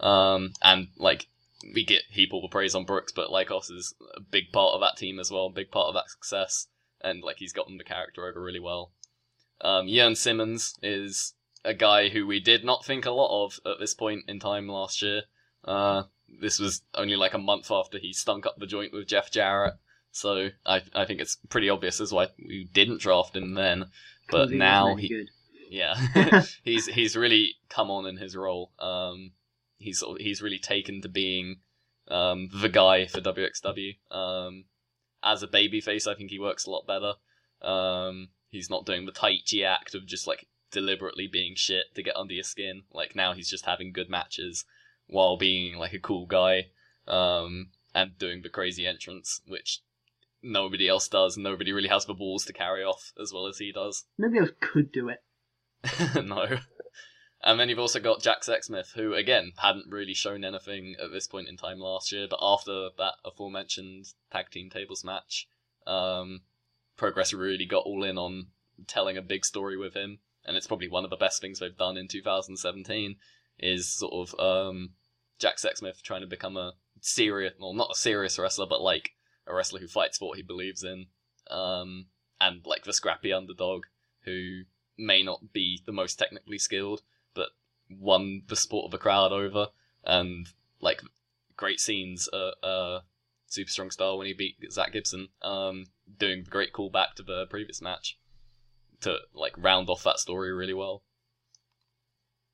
Um, 0.00 0.52
and 0.62 0.88
like 0.96 1.28
we 1.74 1.84
get 1.84 2.02
heap 2.10 2.32
all 2.32 2.42
the 2.42 2.48
praise 2.48 2.74
on 2.74 2.84
Brooks, 2.84 3.12
but 3.12 3.30
Lykos 3.30 3.70
is 3.70 3.94
a 4.16 4.20
big 4.20 4.52
part 4.52 4.74
of 4.74 4.80
that 4.80 4.96
team 4.96 5.18
as 5.18 5.30
well, 5.30 5.46
a 5.46 5.50
big 5.50 5.70
part 5.70 5.88
of 5.88 5.94
that 5.94 6.10
success. 6.10 6.68
And 7.00 7.22
like 7.22 7.36
he's 7.38 7.52
gotten 7.52 7.78
the 7.78 7.84
character 7.84 8.26
over 8.26 8.42
really 8.42 8.60
well. 8.60 8.92
Um, 9.60 9.86
Jörn 9.86 10.16
Simmons 10.16 10.74
is 10.82 11.34
a 11.64 11.74
guy 11.74 12.08
who 12.08 12.26
we 12.26 12.40
did 12.40 12.64
not 12.64 12.84
think 12.84 13.06
a 13.06 13.10
lot 13.10 13.44
of 13.44 13.58
at 13.66 13.78
this 13.80 13.94
point 13.94 14.24
in 14.28 14.40
time 14.40 14.68
last 14.68 15.02
year. 15.02 15.22
Uh, 15.64 16.04
this 16.40 16.58
was 16.58 16.82
only 16.94 17.16
like 17.16 17.34
a 17.34 17.38
month 17.38 17.70
after 17.70 17.98
he 17.98 18.12
stunk 18.12 18.46
up 18.46 18.58
the 18.58 18.66
joint 18.66 18.92
with 18.92 19.08
Jeff 19.08 19.30
Jarrett, 19.30 19.74
so 20.10 20.50
I 20.64 20.82
I 20.94 21.04
think 21.04 21.20
it's 21.20 21.36
pretty 21.48 21.68
obvious 21.68 22.00
as 22.00 22.12
why 22.12 22.28
we 22.38 22.68
didn't 22.72 23.00
draft 23.00 23.36
him 23.36 23.54
then. 23.54 23.86
But 24.30 24.50
now 24.50 24.94
he, 24.94 25.08
good. 25.08 25.30
yeah, 25.70 25.96
he's 26.62 26.86
he's 26.86 27.16
really 27.16 27.56
come 27.68 27.90
on 27.90 28.06
in 28.06 28.16
his 28.16 28.36
role. 28.36 28.72
Um, 28.78 29.32
he's 29.78 30.00
sort 30.00 30.20
of- 30.20 30.24
he's 30.24 30.42
really 30.42 30.58
taken 30.58 31.00
to 31.02 31.08
being 31.08 31.60
um 32.08 32.48
the 32.52 32.68
guy 32.68 33.06
for 33.06 33.20
WXW. 33.20 33.96
Um, 34.10 34.64
as 35.22 35.42
a 35.42 35.48
babyface, 35.48 36.06
I 36.06 36.14
think 36.14 36.30
he 36.30 36.38
works 36.38 36.66
a 36.66 36.70
lot 36.70 36.86
better. 36.86 37.14
Um, 37.60 38.28
he's 38.50 38.70
not 38.70 38.86
doing 38.86 39.04
the 39.06 39.12
Taichi 39.12 39.64
act 39.64 39.94
of 39.94 40.06
just 40.06 40.26
like 40.26 40.46
deliberately 40.70 41.26
being 41.26 41.54
shit 41.56 41.86
to 41.94 42.02
get 42.02 42.16
under 42.16 42.34
your 42.34 42.44
skin. 42.44 42.82
Like 42.92 43.16
now 43.16 43.32
he's 43.32 43.50
just 43.50 43.66
having 43.66 43.92
good 43.92 44.08
matches 44.08 44.64
while 45.06 45.36
being 45.36 45.76
like 45.76 45.92
a 45.92 45.98
cool 45.98 46.26
guy. 46.26 46.66
Um, 47.06 47.70
and 47.94 48.18
doing 48.18 48.42
the 48.42 48.50
crazy 48.50 48.86
entrance, 48.86 49.40
which 49.46 49.80
nobody 50.42 50.86
else 50.88 51.08
does. 51.08 51.36
Nobody 51.38 51.72
really 51.72 51.88
has 51.88 52.04
the 52.04 52.12
balls 52.14 52.44
to 52.44 52.52
carry 52.52 52.84
off 52.84 53.12
as 53.20 53.32
well 53.32 53.46
as 53.46 53.58
he 53.58 53.72
does. 53.72 54.04
Nobody 54.18 54.40
else 54.40 54.50
could 54.60 54.92
do 54.92 55.08
it. 55.08 55.22
no. 56.26 56.58
And 57.42 57.58
then 57.58 57.68
you've 57.68 57.78
also 57.78 58.00
got 58.00 58.20
Jack 58.20 58.42
Sexsmith, 58.42 58.92
who 58.92 59.14
again 59.14 59.52
hadn't 59.58 59.90
really 59.90 60.14
shown 60.14 60.44
anything 60.44 60.96
at 61.02 61.12
this 61.12 61.28
point 61.28 61.48
in 61.48 61.56
time 61.56 61.78
last 61.78 62.10
year, 62.10 62.26
but 62.28 62.40
after 62.42 62.88
that 62.98 63.14
aforementioned 63.24 64.06
tag 64.32 64.50
team 64.50 64.70
tables 64.70 65.04
match, 65.04 65.48
um, 65.86 66.40
Progress 66.96 67.32
really 67.32 67.64
got 67.64 67.84
all 67.84 68.02
in 68.02 68.18
on 68.18 68.48
telling 68.88 69.16
a 69.16 69.22
big 69.22 69.44
story 69.44 69.76
with 69.76 69.94
him, 69.94 70.18
and 70.44 70.56
it's 70.56 70.66
probably 70.66 70.88
one 70.88 71.04
of 71.04 71.10
the 71.10 71.16
best 71.16 71.40
things 71.40 71.60
they've 71.60 71.76
done 71.76 71.96
in 71.96 72.08
2017. 72.08 73.16
Is 73.60 73.88
sort 73.88 74.12
of 74.12 74.38
um, 74.40 74.90
Jack 75.38 75.56
Sexsmith 75.56 76.02
trying 76.02 76.20
to 76.20 76.26
become 76.26 76.56
a 76.56 76.74
serious, 77.00 77.54
well, 77.58 77.72
not 77.72 77.90
a 77.92 77.98
serious 77.98 78.38
wrestler, 78.38 78.66
but 78.66 78.80
like 78.80 79.10
a 79.46 79.54
wrestler 79.54 79.80
who 79.80 79.88
fights 79.88 80.18
for 80.18 80.28
what 80.28 80.36
he 80.36 80.42
believes 80.42 80.82
in, 80.82 81.06
um, 81.50 82.06
and 82.40 82.66
like 82.66 82.84
the 82.84 82.92
scrappy 82.92 83.32
underdog 83.32 83.84
who 84.24 84.62
may 84.96 85.22
not 85.22 85.52
be 85.52 85.82
the 85.86 85.92
most 85.92 86.18
technically 86.18 86.58
skilled, 86.58 87.02
but 87.34 87.48
won 87.90 88.42
the 88.48 88.56
support 88.56 88.86
of 88.86 88.90
the 88.90 88.98
crowd 88.98 89.32
over, 89.32 89.68
and 90.04 90.46
like 90.80 91.02
great 91.56 91.80
scenes. 91.80 92.28
Uh, 92.32 92.52
uh, 92.64 93.00
Super 93.46 93.70
Strong 93.70 93.90
Style 93.92 94.18
when 94.18 94.26
he 94.26 94.34
beat 94.34 94.56
Zack 94.70 94.92
Gibson, 94.92 95.28
um, 95.42 95.86
doing 96.18 96.44
the 96.44 96.50
great 96.50 96.72
callback 96.72 97.14
to 97.16 97.22
the 97.22 97.46
previous 97.46 97.80
match 97.80 98.18
to 99.00 99.18
like 99.32 99.54
round 99.56 99.88
off 99.88 100.02
that 100.04 100.18
story 100.18 100.52
really 100.52 100.74
well. 100.74 101.02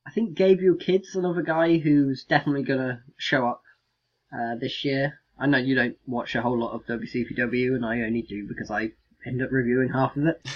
I 0.06 0.10
think 0.10 0.36
Gabriel 0.36 0.76
Kidd's 0.76 1.14
another 1.14 1.42
guy 1.42 1.78
who's 1.78 2.24
definitely 2.24 2.62
gonna 2.62 3.02
show 3.16 3.46
up 3.48 3.62
uh, 4.32 4.54
this 4.60 4.84
year. 4.84 5.20
I 5.38 5.46
know 5.46 5.58
you 5.58 5.74
don't 5.74 5.96
watch 6.06 6.34
a 6.34 6.42
whole 6.42 6.58
lot 6.58 6.74
of 6.74 6.86
WCPW, 6.86 7.74
and 7.74 7.84
I 7.84 8.02
only 8.02 8.22
do 8.22 8.46
because 8.46 8.70
I 8.70 8.92
end 9.26 9.42
up 9.42 9.50
reviewing 9.50 9.90
half 9.90 10.16
of 10.16 10.26
it. 10.26 10.46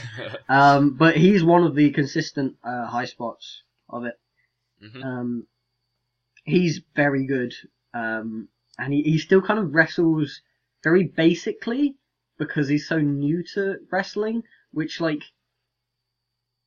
Um, 0.49 0.97
but 0.97 1.17
he's 1.17 1.45
one 1.45 1.65
of 1.65 1.75
the 1.75 1.91
consistent 1.91 2.57
uh, 2.65 2.87
high 2.87 3.05
spots 3.05 3.63
of 3.91 4.05
it. 4.05 4.15
hmm 4.81 5.03
Um, 5.03 5.47
he's 6.45 6.81
very 6.97 7.27
good, 7.27 7.55
um, 7.95 8.49
and 8.79 8.93
he, 8.93 9.03
he 9.03 9.19
still 9.19 9.43
kind 9.43 9.59
of 9.61 9.75
wrestles 9.75 10.41
very 10.83 11.05
basically 11.05 11.97
because 12.39 12.69
he's 12.69 12.89
so 12.89 12.99
new 13.01 13.43
to 13.55 13.79
wrestling, 13.93 14.43
which 14.73 15.01
like 15.01 15.23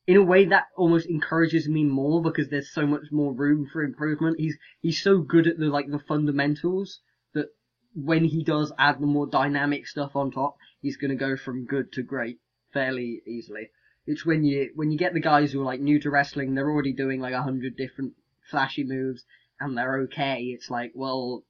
in 0.07 0.15
a 0.15 0.22
way 0.23 0.45
that 0.45 0.68
almost 0.77 1.07
encourages 1.07 1.68
me 1.68 1.84
more 1.84 2.22
because 2.22 2.49
there's 2.49 2.72
so 2.72 2.85
much 2.85 3.11
more 3.11 3.34
room 3.34 3.65
for 3.65 3.81
improvement. 3.84 4.39
He's 4.39 4.57
he's 4.80 5.02
so 5.02 5.19
good 5.19 5.48
at 5.48 5.57
the 5.57 5.65
like 5.69 5.89
the 5.89 5.98
fundamentals 5.99 6.99
that 7.34 7.48
when 7.95 8.26
he 8.26 8.43
does 8.43 8.72
add 8.77 8.99
the 9.02 9.07
more 9.07 9.26
dynamic 9.27 9.88
stuff 9.88 10.15
on 10.15 10.30
top, 10.31 10.56
he's 10.81 10.98
gonna 10.98 11.15
go 11.15 11.35
from 11.35 11.65
good 11.65 11.91
to 11.93 12.03
great 12.03 12.39
fairly 12.73 13.22
easily. 13.26 13.69
It's 14.12 14.26
when 14.26 14.44
you 14.44 14.72
when 14.76 14.92
you 14.92 14.98
get 14.98 15.14
the 15.14 15.20
guys 15.20 15.52
who 15.52 15.62
are 15.62 15.66
like 15.66 15.80
new 15.80 16.00
to 16.02 16.10
wrestling, 16.10 16.54
they're 16.54 16.70
already 16.70 16.94
doing 16.94 17.22
like 17.22 17.34
a 17.34 17.42
hundred 17.42 17.78
different 17.78 18.14
flashy 18.50 18.84
moves 18.84 19.24
and 19.60 19.78
they're 19.78 20.02
okay. 20.02 20.44
It's 20.44 20.70
like, 20.70 20.92
well, 20.94 21.46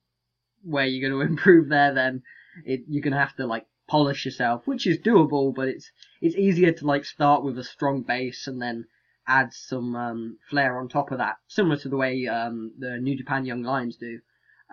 where 0.64 0.84
are 0.84 0.88
you 0.88 1.02
going 1.02 1.14
to 1.28 1.32
improve 1.32 1.70
there 1.70 1.94
then? 1.94 2.24
It, 2.66 2.82
you're 2.88 3.02
going 3.02 3.14
to 3.14 3.20
have 3.20 3.36
to 3.38 3.48
like 3.48 3.66
polish 3.88 4.26
yourself, 4.26 4.68
which 4.68 4.86
is 4.86 5.00
doable, 5.00 5.54
but 5.56 5.68
it's 5.70 5.92
it's 6.22 6.36
easier 6.36 6.72
to 6.72 6.86
like 6.86 7.06
start 7.06 7.44
with 7.44 7.58
a 7.58 7.64
strong 7.64 8.04
base 8.04 8.48
and 8.48 8.62
then 8.62 8.86
add 9.28 9.54
some 9.54 9.96
um, 9.96 10.38
flair 10.50 10.80
on 10.80 10.88
top 10.88 11.12
of 11.12 11.18
that, 11.18 11.38
similar 11.48 11.78
to 11.78 11.90
the 11.90 11.98
way 11.98 12.28
um, 12.28 12.74
the 12.78 12.98
New 12.98 13.18
Japan 13.18 13.46
Young 13.46 13.64
Lions 13.64 13.98
do, 13.98 14.20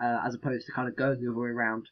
uh, 0.01 0.21
as 0.25 0.35
opposed 0.35 0.65
to 0.65 0.71
kind 0.71 0.87
of 0.87 0.95
going 0.95 1.21
the 1.21 1.31
other 1.31 1.39
way 1.39 1.49
around. 1.49 1.87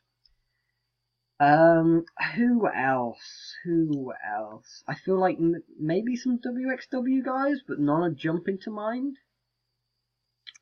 Um, 1.40 2.06
who 2.36 2.68
else? 2.68 3.54
Who 3.64 4.12
else? 4.28 4.84
I 4.88 4.96
feel 4.96 5.20
like 5.20 5.38
m- 5.38 5.64
maybe 5.80 6.16
some 6.16 6.40
WXW 6.40 7.24
guys, 7.24 7.58
but 7.68 7.80
none 7.80 8.02
are 8.02 8.12
jumping 8.12 8.58
to 8.64 8.72
mind. 8.72 9.18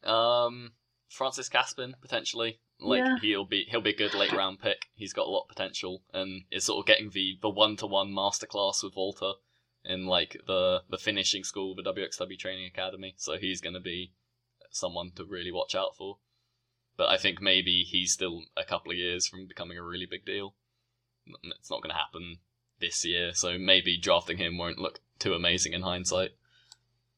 Um, 0.03 0.73
Francis 1.09 1.49
Kaspin 1.49 1.93
potentially. 2.01 2.59
Like 2.79 2.99
Yeah. 3.05 3.17
he'll 3.21 3.45
be 3.45 3.63
he'll 3.69 3.79
be 3.81 3.91
a 3.91 3.95
good 3.95 4.13
late 4.13 4.33
round 4.33 4.59
pick. 4.59 4.87
He's 4.95 5.13
got 5.13 5.27
a 5.27 5.29
lot 5.29 5.43
of 5.43 5.47
potential 5.49 6.03
and 6.13 6.43
is 6.51 6.65
sort 6.65 6.79
of 6.83 6.85
getting 6.85 7.09
the 7.09 7.39
the 7.41 7.49
one 7.49 7.77
to 7.77 7.87
one 7.87 8.09
masterclass 8.09 8.83
with 8.83 8.95
Walter 8.97 9.33
in 9.85 10.05
like 10.05 10.35
the 10.45 10.83
the 10.89 10.97
finishing 10.97 11.45
school, 11.45 11.73
the 11.73 11.83
WXW 11.83 12.37
training 12.37 12.65
academy. 12.65 13.13
So 13.17 13.37
he's 13.37 13.61
going 13.61 13.75
to 13.75 13.79
be 13.79 14.11
someone 14.71 15.11
to 15.15 15.23
really 15.23 15.53
watch 15.53 15.73
out 15.73 15.95
for. 15.95 16.17
But 16.97 17.09
I 17.09 17.17
think 17.17 17.41
maybe 17.41 17.83
he's 17.83 18.11
still 18.11 18.43
a 18.57 18.65
couple 18.65 18.91
of 18.91 18.97
years 18.97 19.25
from 19.25 19.47
becoming 19.47 19.77
a 19.77 19.83
really 19.83 20.05
big 20.05 20.25
deal. 20.25 20.55
It's 21.27 21.69
not 21.71 21.81
going 21.81 21.91
to 21.91 21.97
happen 21.97 22.37
this 22.79 23.05
year, 23.05 23.33
so 23.33 23.57
maybe 23.57 23.97
drafting 23.97 24.37
him 24.37 24.57
won't 24.57 24.79
look 24.79 24.99
too 25.19 25.33
amazing 25.33 25.73
in 25.73 25.81
hindsight. 25.81 26.31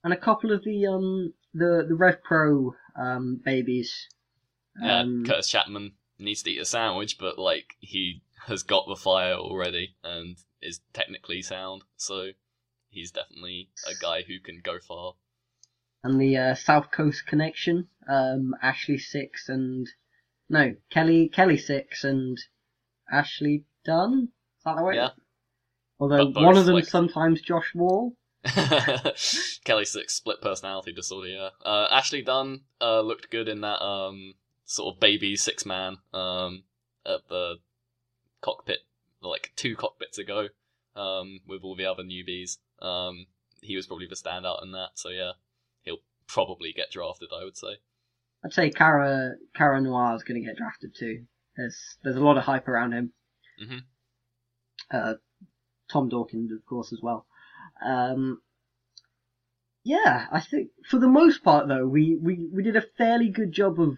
and 0.04 0.14
a 0.14 0.18
couple 0.18 0.52
of 0.52 0.64
the 0.64 0.86
um 0.86 1.34
the 1.54 1.86
the 1.88 1.96
Rev 1.96 2.22
Pro 2.24 2.76
um 3.00 3.42
babies. 3.44 4.08
Yeah, 4.82 5.00
Um, 5.02 5.24
Kurtis 5.26 5.50
Chapman 5.50 5.94
needs 6.20 6.44
to 6.44 6.52
eat 6.52 6.60
a 6.60 6.66
sandwich, 6.66 7.18
but 7.20 7.38
like 7.40 7.76
he 7.80 8.22
has 8.46 8.64
got 8.64 8.86
the 8.88 8.96
fire 8.96 9.34
already 9.34 9.96
and 10.04 10.38
is 10.62 10.80
technically 10.94 11.42
sound, 11.42 11.84
so 11.98 12.30
he's 12.90 13.12
definitely 13.12 13.70
a 13.88 13.94
guy 14.02 14.22
who 14.22 14.40
can 14.40 14.62
go 14.64 14.78
far. 14.80 15.14
and 16.04 16.22
the 16.22 16.38
uh, 16.38 16.56
South 16.56 16.92
Coast 16.92 17.26
Connection, 17.26 17.88
um 18.08 18.54
Ashley 18.62 19.00
Six 19.00 19.50
and 19.50 19.88
no 20.50 20.76
Kelly 20.92 21.28
Kelly 21.30 21.58
Six 21.58 22.04
and 22.04 22.38
Ashley 23.12 23.66
Dunn. 23.88 24.30
Is 24.58 24.64
that 24.66 24.76
the 24.76 24.84
way? 24.84 24.96
Yeah. 24.96 25.10
Although 26.00 26.32
both, 26.32 26.44
one 26.44 26.58
of 26.58 26.66
them 26.66 26.76
like- 26.76 26.86
sometimes 26.86 27.42
Josh 27.42 27.74
Wall. 27.74 28.14
Kelly 29.66 29.84
Six 29.86 30.14
split 30.14 30.42
personality 30.42 30.94
disorder. 30.94 31.28
Yeah, 31.30 31.50
uh, 31.66 31.88
Ashley 31.92 32.22
Dunn 32.22 32.62
uh, 32.80 33.02
looked 33.02 33.32
good 33.32 33.50
in 33.50 33.62
that 33.62 33.84
um, 33.84 34.36
sort 34.66 34.94
of 34.94 35.00
baby 35.00 35.36
six 35.36 35.66
man 35.66 35.98
um, 36.14 36.64
at 37.06 37.28
the 37.30 37.56
cockpit 38.42 38.80
like 39.22 39.52
two 39.56 39.76
cockpits 39.76 40.18
ago 40.18 40.48
um, 40.96 41.40
with 41.48 41.64
all 41.64 41.76
the 41.76 41.86
other 41.86 42.04
newbies. 42.04 42.58
Um, 42.80 43.26
he 43.62 43.76
was 43.76 43.88
probably 43.88 44.08
the 44.08 44.16
standout 44.16 44.64
in 44.64 44.72
that. 44.74 44.90
So 44.96 45.10
yeah, 45.10 45.32
he'll 45.82 46.04
probably 46.28 46.72
get 46.72 46.92
drafted. 46.92 47.30
I 47.38 47.44
would 47.44 47.58
say. 47.58 47.78
I'd 48.46 48.54
say 48.54 48.70
Cara 48.70 49.34
Kara 49.56 49.82
Noir 49.82 50.16
is 50.16 50.24
going 50.24 50.40
to 50.40 50.48
get 50.48 50.58
drafted 50.58 50.96
too. 50.96 51.24
There's 51.58 51.98
there's 52.04 52.16
a 52.18 52.24
lot 52.24 52.38
of 52.38 52.44
hype 52.44 52.68
around 52.68 52.94
him. 52.94 53.14
Mhm. 53.62 53.84
Uh, 54.92 55.16
Tom 55.90 56.10
Dawkins, 56.10 56.52
of 56.52 56.66
course, 56.66 56.94
as 56.94 57.02
well. 57.02 57.26
Um, 57.84 58.42
yeah, 59.84 60.28
I 60.32 60.40
think 60.42 60.72
for 60.90 61.00
the 61.00 61.08
most 61.08 61.44
part 61.44 61.68
though, 61.68 61.88
we, 61.88 62.16
we, 62.16 62.48
we 62.52 62.64
did 62.64 62.76
a 62.76 62.82
fairly 62.98 63.30
good 63.30 63.52
job 63.52 63.80
of 63.80 63.98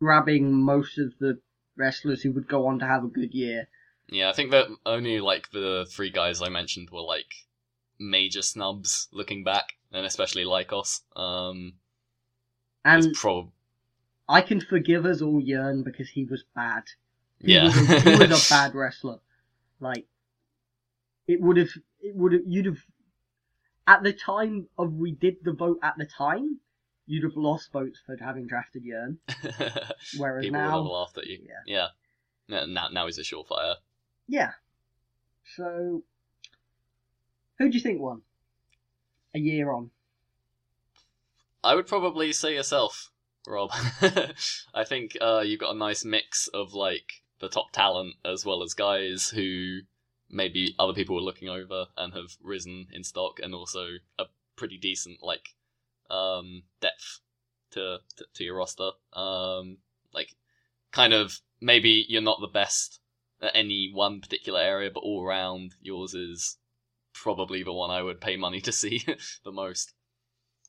grabbing 0.00 0.52
most 0.62 0.98
of 0.98 1.12
the 1.18 1.40
wrestlers 1.76 2.22
who 2.22 2.32
would 2.32 2.48
go 2.48 2.66
on 2.66 2.78
to 2.78 2.86
have 2.86 3.04
a 3.04 3.08
good 3.08 3.34
year. 3.34 3.68
Yeah, 4.08 4.30
I 4.30 4.32
think 4.32 4.50
that 4.50 4.68
only 4.84 5.20
like 5.20 5.50
the 5.50 5.86
three 5.90 6.10
guys 6.10 6.42
I 6.42 6.48
mentioned 6.48 6.90
were 6.90 7.02
like 7.02 7.32
major 7.98 8.42
snubs 8.42 9.08
looking 9.12 9.44
back, 9.44 9.72
and 9.92 10.04
especially 10.04 10.44
Lykos. 10.44 11.00
Um, 11.16 11.74
And 12.84 13.14
prob- 13.14 13.52
I 14.28 14.40
can 14.42 14.60
forgive 14.60 15.06
us 15.06 15.22
all 15.22 15.40
Jörn 15.40 15.84
because 15.84 16.10
he 16.10 16.24
was 16.24 16.44
bad. 16.54 16.84
He 17.42 17.54
yeah, 17.54 17.64
was 17.64 17.76
a, 17.76 18.00
he 18.00 18.16
was 18.16 18.50
a 18.50 18.50
bad 18.54 18.74
wrestler. 18.74 19.18
Like 19.80 20.06
it 21.26 21.40
would 21.40 21.56
have, 21.56 21.70
it 22.00 22.14
would 22.14 22.32
have, 22.32 22.42
you'd 22.46 22.66
have. 22.66 22.78
At 23.86 24.04
the 24.04 24.12
time 24.12 24.68
of 24.78 24.92
we 24.94 25.10
did 25.10 25.36
the 25.42 25.52
vote 25.52 25.80
at 25.82 25.94
the 25.98 26.06
time, 26.06 26.60
you'd 27.06 27.24
have 27.24 27.36
lost 27.36 27.72
votes 27.72 28.00
for 28.06 28.16
having 28.16 28.46
drafted 28.46 28.84
Jörn. 28.84 29.16
Whereas 30.16 30.44
People 30.44 30.60
would 30.60 30.70
have 30.70 30.84
laughed 30.84 31.18
at 31.18 31.26
you. 31.26 31.40
Yeah. 31.66 31.88
Yeah. 32.48 32.66
Now, 32.66 32.88
now 32.92 33.06
he's 33.06 33.18
a 33.18 33.22
surefire. 33.22 33.76
yeah. 34.28 34.52
So, 35.56 36.04
who 37.58 37.68
do 37.68 37.76
you 37.76 37.82
think 37.82 38.00
won? 38.00 38.22
A 39.34 39.38
year 39.40 39.72
on. 39.72 39.90
I 41.64 41.74
would 41.74 41.86
probably 41.86 42.32
say 42.32 42.54
yourself, 42.54 43.10
Rob. 43.46 43.70
I 44.74 44.84
think 44.84 45.16
uh, 45.20 45.42
you've 45.44 45.60
got 45.60 45.74
a 45.74 45.78
nice 45.78 46.04
mix 46.04 46.48
of 46.48 46.74
like 46.74 47.21
the 47.42 47.48
top 47.48 47.72
talent 47.72 48.14
as 48.24 48.46
well 48.46 48.62
as 48.62 48.72
guys 48.72 49.28
who 49.28 49.80
maybe 50.30 50.74
other 50.78 50.94
people 50.94 51.16
were 51.16 51.20
looking 51.20 51.48
over 51.50 51.86
and 51.98 52.14
have 52.14 52.36
risen 52.42 52.86
in 52.92 53.04
stock, 53.04 53.40
and 53.42 53.54
also 53.54 53.86
a 54.18 54.24
pretty 54.56 54.78
decent 54.78 55.18
like 55.22 55.50
um, 56.08 56.62
depth 56.80 57.20
to, 57.72 57.98
to 58.16 58.24
to 58.34 58.44
your 58.44 58.56
roster. 58.56 58.90
Um, 59.12 59.78
like 60.14 60.34
kind 60.92 61.12
of 61.12 61.40
maybe 61.60 62.06
you're 62.08 62.22
not 62.22 62.40
the 62.40 62.46
best 62.46 63.00
at 63.42 63.50
any 63.54 63.90
one 63.92 64.20
particular 64.20 64.60
area, 64.60 64.90
but 64.94 65.00
all 65.00 65.24
around 65.24 65.74
yours 65.82 66.14
is 66.14 66.58
probably 67.12 67.62
the 67.64 67.72
one 67.72 67.90
I 67.90 68.02
would 68.02 68.20
pay 68.20 68.36
money 68.36 68.60
to 68.62 68.72
see 68.72 69.04
the 69.44 69.52
most. 69.52 69.92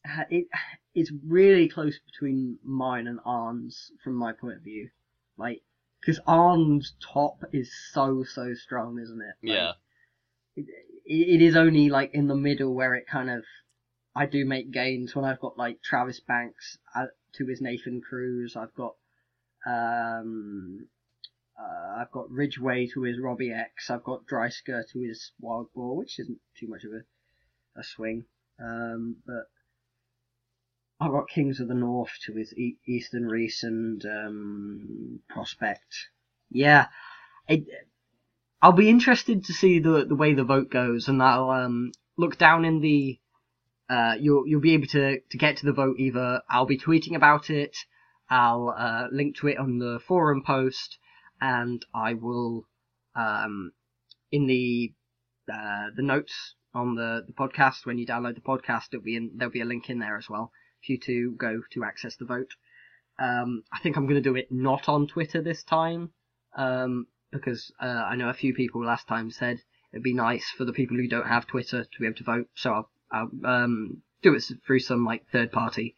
Uh, 0.06 0.24
It 0.30 0.48
it's 0.96 1.12
really 1.26 1.70
close 1.70 2.00
between 2.12 2.58
mine 2.64 3.08
and 3.08 3.20
Arn's 3.26 3.92
from 4.04 4.16
my 4.16 4.34
point 4.34 4.58
of 4.58 4.64
view. 4.64 4.90
Like, 5.38 5.62
because 6.04 6.20
Arn's 6.28 6.94
top 7.00 7.44
is 7.54 7.72
so 7.92 8.24
so 8.24 8.54
strong, 8.54 9.00
isn't 9.00 9.22
it? 9.22 9.48
Like, 9.48 9.56
Yeah. 9.56 9.72
it, 10.56 10.66
it 11.06 11.42
is 11.42 11.56
only 11.56 11.90
like 11.90 12.14
in 12.14 12.28
the 12.28 12.36
middle 12.36 12.74
where 12.74 12.94
it 12.94 13.08
kind 13.08 13.30
of 13.30 13.44
I 14.16 14.26
do 14.26 14.46
make 14.46 14.72
gains 14.72 15.16
when 15.16 15.26
I've 15.26 15.40
got 15.40 15.58
like 15.58 15.82
Travis 15.82 16.20
Banks 16.20 16.78
uh, 16.96 17.08
to 17.34 17.48
his 17.48 17.62
Nathan 17.62 18.02
Cruz. 18.02 18.56
I've 18.56 18.74
got 18.74 18.96
um 19.66 20.88
uh, 21.58 22.02
I've 22.02 22.12
got 22.12 22.30
Ridgeway 22.32 22.88
to 22.88 23.04
his 23.04 23.20
Robbie 23.20 23.52
X. 23.54 23.90
I've 23.90 24.04
got 24.04 24.26
Dreisker 24.26 24.84
to 24.92 25.00
his 25.00 25.32
Wild 25.40 25.68
Boar, 25.74 25.96
which 25.96 26.20
isn't 26.20 26.40
too 26.60 26.68
much 26.68 26.84
of 26.84 26.92
a 26.92 27.80
a 27.80 27.84
swing. 27.84 28.26
Um, 28.60 29.18
but 29.26 29.50
I've 31.04 31.12
got 31.12 31.28
Kings 31.28 31.60
of 31.60 31.68
the 31.68 31.74
North 31.74 32.12
to 32.26 32.34
his 32.34 32.54
e- 32.54 32.78
Eastern 32.88 33.28
Reese 33.28 33.64
and 33.64 34.06
um, 34.06 35.20
Prospect. 35.28 36.08
Yeah, 36.50 36.88
it, 37.50 37.66
I'll 38.62 38.72
be 38.72 38.90
interested 38.90 39.44
to 39.44 39.54
see 39.54 39.80
the 39.80 40.06
the 40.06 40.16
way 40.16 40.34
the 40.34 40.46
vote 40.46 40.72
goes, 40.72 41.10
and 41.10 41.22
I'll 41.22 41.50
um, 41.50 41.92
look 42.18 42.38
down 42.38 42.64
in 42.64 42.80
the. 42.80 43.20
Uh, 43.90 44.16
you'll 44.18 44.48
you'll 44.48 44.62
be 44.62 44.76
able 44.76 44.88
to 44.88 45.20
to 45.20 45.38
get 45.38 45.58
to 45.58 45.66
the 45.66 45.74
vote 45.74 45.98
either. 46.00 46.42
I'll 46.50 46.66
be 46.66 46.78
tweeting 46.78 47.16
about 47.16 47.50
it. 47.50 47.76
I'll 48.30 48.70
uh, 48.70 49.08
link 49.12 49.36
to 49.38 49.50
it 49.50 49.58
on 49.58 49.80
the 49.80 50.00
forum 50.08 50.42
post, 50.46 50.98
and 51.42 51.86
I 51.94 52.14
will 52.14 52.66
um, 53.14 53.74
in 54.32 54.48
the 54.48 54.94
uh, 55.54 55.88
the 55.98 56.02
notes 56.02 56.56
on 56.74 56.96
the, 56.96 57.26
the 57.28 57.34
podcast 57.34 57.86
when 57.86 57.98
you 57.98 58.06
download 58.06 58.36
the 58.36 58.42
podcast. 58.42 58.94
It'll 58.94 59.04
be 59.04 59.18
in, 59.18 59.32
there'll 59.36 59.52
be 59.52 59.60
a 59.60 59.66
link 59.66 59.90
in 59.90 60.00
there 60.00 60.18
as 60.18 60.30
well 60.30 60.54
you 60.90 60.98
to 61.00 61.32
go 61.38 61.62
to 61.72 61.84
access 61.84 62.16
the 62.16 62.26
vote. 62.26 62.52
Um, 63.20 63.64
I 63.72 63.80
think 63.80 63.96
I'm 63.96 64.06
going 64.06 64.22
to 64.22 64.30
do 64.30 64.36
it 64.36 64.52
not 64.52 64.90
on 64.90 65.08
Twitter 65.08 65.42
this 65.42 65.64
time 65.64 66.12
um, 66.56 67.08
because 67.32 67.72
uh, 67.80 67.86
I 67.86 68.16
know 68.16 68.30
a 68.30 68.34
few 68.34 68.54
people 68.54 68.84
last 68.84 69.08
time 69.08 69.32
said 69.32 69.62
it'd 69.92 70.04
be 70.04 70.14
nice 70.14 70.50
for 70.58 70.66
the 70.66 70.74
people 70.74 70.98
who 70.98 71.08
don't 71.08 71.28
have 71.28 71.48
Twitter 71.48 71.84
to 71.84 72.00
be 72.00 72.06
able 72.06 72.18
to 72.18 72.24
vote. 72.24 72.48
So 72.56 72.72
I'll, 72.74 72.90
I'll 73.12 73.30
um, 73.46 74.02
do 74.22 74.34
it 74.34 74.44
through 74.66 74.80
some 74.80 75.06
like 75.06 75.28
third 75.32 75.52
party 75.52 75.96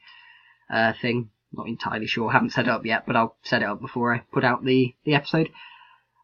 uh, 0.69 0.93
thing. 1.01 1.29
Not 1.53 1.67
entirely 1.67 2.07
sure. 2.07 2.31
Haven't 2.31 2.51
set 2.51 2.65
it 2.65 2.71
up 2.71 2.85
yet, 2.85 3.05
but 3.07 3.15
I'll 3.15 3.37
set 3.43 3.61
it 3.61 3.65
up 3.65 3.79
before 3.79 4.13
I 4.13 4.23
put 4.33 4.43
out 4.43 4.65
the 4.65 4.93
the 5.05 5.15
episode. 5.15 5.49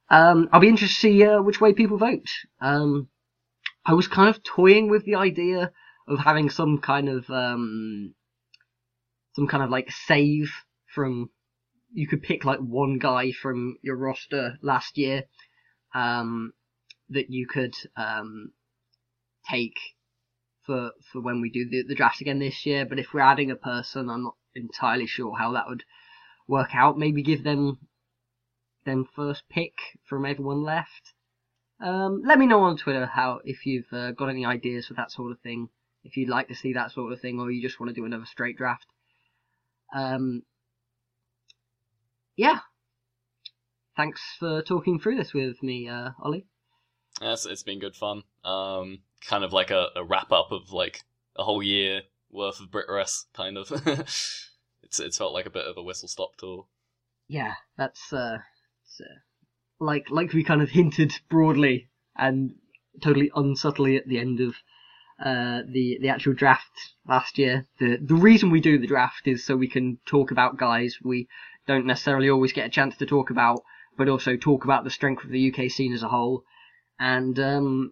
Um, 0.10 0.50
I'll 0.52 0.60
be 0.60 0.68
interested 0.68 0.96
to 0.96 1.02
see 1.02 1.24
uh, 1.24 1.42
which 1.42 1.62
way 1.62 1.72
people 1.72 1.98
vote. 1.98 2.28
Um, 2.60 3.08
I 3.86 3.94
was 3.94 4.10
kind 4.10 4.30
of 4.30 4.44
toying 4.44 4.90
with 4.90 5.06
the 5.06 5.16
idea 5.16 5.72
of 6.08 6.20
having 6.20 6.50
some 6.50 6.80
kind 6.80 7.08
of 7.08 7.30
um, 7.30 8.14
some 9.34 9.48
kind 9.48 9.64
of 9.64 9.70
like 9.70 9.92
save 9.92 10.52
from 10.94 11.30
you 11.94 12.08
could 12.08 12.24
pick 12.24 12.46
like 12.46 12.60
one 12.60 12.98
guy 13.00 13.32
from 13.32 13.78
your 13.82 13.98
roster 13.98 14.58
last 14.62 14.98
year 14.98 15.24
um, 15.94 16.54
that 17.10 17.30
you 17.30 17.48
could 17.48 17.76
um, 17.98 18.52
take 19.50 19.78
for 20.66 20.92
for 21.12 21.22
when 21.22 21.42
we 21.42 21.50
do 21.50 21.68
the, 21.70 21.84
the 21.88 21.96
draft 21.96 22.22
again 22.22 22.40
this 22.40 22.66
year. 22.66 22.86
But 22.86 23.00
if 23.00 23.14
we're 23.14 23.22
adding 23.22 23.52
a 23.52 23.56
person, 23.56 24.10
I'm 24.10 24.24
not 24.24 24.36
entirely 24.56 25.08
sure 25.08 25.38
how 25.38 25.54
that 25.54 25.68
would 25.68 25.84
work 26.48 26.70
out. 26.74 26.98
Maybe 26.98 27.24
give 27.24 27.44
them 27.44 27.80
them 28.86 29.08
first 29.16 29.44
pick 29.50 29.74
from 30.08 30.26
everyone 30.26 30.64
left. 30.64 31.14
Um, 31.80 32.22
let 32.26 32.38
me 32.38 32.46
know 32.46 32.62
on 32.62 32.78
Twitter 32.78 33.06
how 33.06 33.42
if 33.44 33.66
you've 33.66 33.92
uh, 33.92 34.12
got 34.12 34.30
any 34.30 34.46
ideas 34.46 34.88
for 34.88 34.94
that 34.96 35.12
sort 35.12 35.32
of 35.32 35.40
thing. 35.40 35.70
If 36.04 36.18
you'd 36.18 36.30
like 36.30 36.48
to 36.48 36.56
see 36.56 36.74
that 36.74 36.92
sort 36.92 37.14
of 37.14 37.22
thing, 37.22 37.40
or 37.40 37.52
you 37.52 37.62
just 37.62 37.80
want 37.80 37.90
to 37.90 37.94
do 37.94 38.06
another 38.06 38.26
straight 38.26 38.58
draft. 38.58 38.86
Um, 39.94 40.44
yeah. 42.36 42.60
Thanks 43.96 44.22
for 44.40 44.62
talking 44.62 45.00
through 45.00 45.18
this 45.18 45.34
with 45.34 45.62
me, 45.62 45.88
uh, 45.88 46.12
Ollie. 46.20 46.46
Yes, 47.22 47.46
it's 47.46 47.64
been 47.64 47.80
good 47.80 47.96
fun. 47.96 48.24
Um, 48.44 49.00
kind 49.28 49.44
of 49.44 49.54
like 49.54 49.70
a, 49.70 49.88
a 49.96 50.04
wrap 50.04 50.32
up 50.32 50.52
of 50.52 50.72
like 50.72 51.02
a 51.36 51.44
whole 51.44 51.62
year 51.62 52.02
worth 52.32 52.60
of 52.60 52.72
BritWres, 52.72 53.26
kind 53.34 53.58
of. 53.58 53.72
it's 54.84 55.00
it's 55.00 55.18
felt 55.18 55.34
like 55.34 55.46
a 55.46 55.52
bit 55.52 55.66
of 55.66 55.78
a 55.78 55.84
whistle 55.84 56.08
stop 56.08 56.36
tour. 56.38 56.66
Yeah, 57.28 57.54
that's 57.78 58.12
uh, 58.12 58.40
it's, 58.84 59.02
uh, 59.02 59.20
like 59.80 60.10
like 60.10 60.34
we 60.34 60.44
kind 60.44 60.62
of 60.62 60.70
hinted 60.70 61.14
broadly 61.30 61.90
and 62.16 62.56
totally 63.02 63.32
unsubtly 63.36 63.98
at 63.98 64.08
the 64.08 64.20
end 64.20 64.40
of 64.40 64.56
uh, 65.22 65.62
the 65.68 65.98
the 66.02 66.10
actual 66.10 66.34
draft 66.34 66.72
last 67.08 67.38
year. 67.38 67.68
The 67.80 67.98
the 68.02 68.16
reason 68.16 68.50
we 68.50 68.62
do 68.62 68.80
the 68.80 68.88
draft 68.88 69.28
is 69.28 69.46
so 69.46 69.56
we 69.56 69.68
can 69.68 70.00
talk 70.06 70.32
about 70.32 70.58
guys 70.58 70.98
we 71.04 71.28
don't 71.68 71.86
necessarily 71.86 72.30
always 72.30 72.54
get 72.54 72.66
a 72.66 72.70
chance 72.70 72.98
to 72.98 73.06
talk 73.06 73.30
about, 73.30 73.62
but 73.98 74.10
also 74.10 74.36
talk 74.36 74.64
about 74.64 74.84
the 74.84 74.90
strength 74.90 75.24
of 75.24 75.30
the 75.30 75.54
UK 75.54 75.70
scene 75.70 75.94
as 75.94 76.04
a 76.04 76.10
whole. 76.10 76.44
And 77.00 77.40
um, 77.40 77.92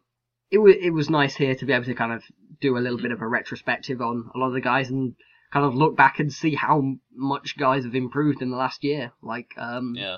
it 0.51 0.57
was 0.57 0.75
it 0.81 0.91
was 0.91 1.09
nice 1.09 1.35
here 1.35 1.55
to 1.55 1.65
be 1.65 1.73
able 1.73 1.85
to 1.85 1.93
kind 1.93 2.11
of 2.11 2.23
do 2.61 2.77
a 2.77 2.79
little 2.79 2.99
bit 2.99 3.11
of 3.11 3.21
a 3.21 3.27
retrospective 3.27 4.01
on 4.01 4.29
a 4.33 4.37
lot 4.37 4.47
of 4.47 4.53
the 4.53 4.61
guys 4.61 4.89
and 4.89 5.15
kind 5.51 5.65
of 5.65 5.75
look 5.75 5.95
back 5.95 6.19
and 6.19 6.31
see 6.31 6.55
how 6.55 6.95
much 7.13 7.57
guys 7.57 7.83
have 7.83 7.95
improved 7.95 8.41
in 8.41 8.49
the 8.49 8.57
last 8.57 8.83
year. 8.83 9.11
Like 9.21 9.51
um, 9.57 9.93
Yeah, 9.95 10.17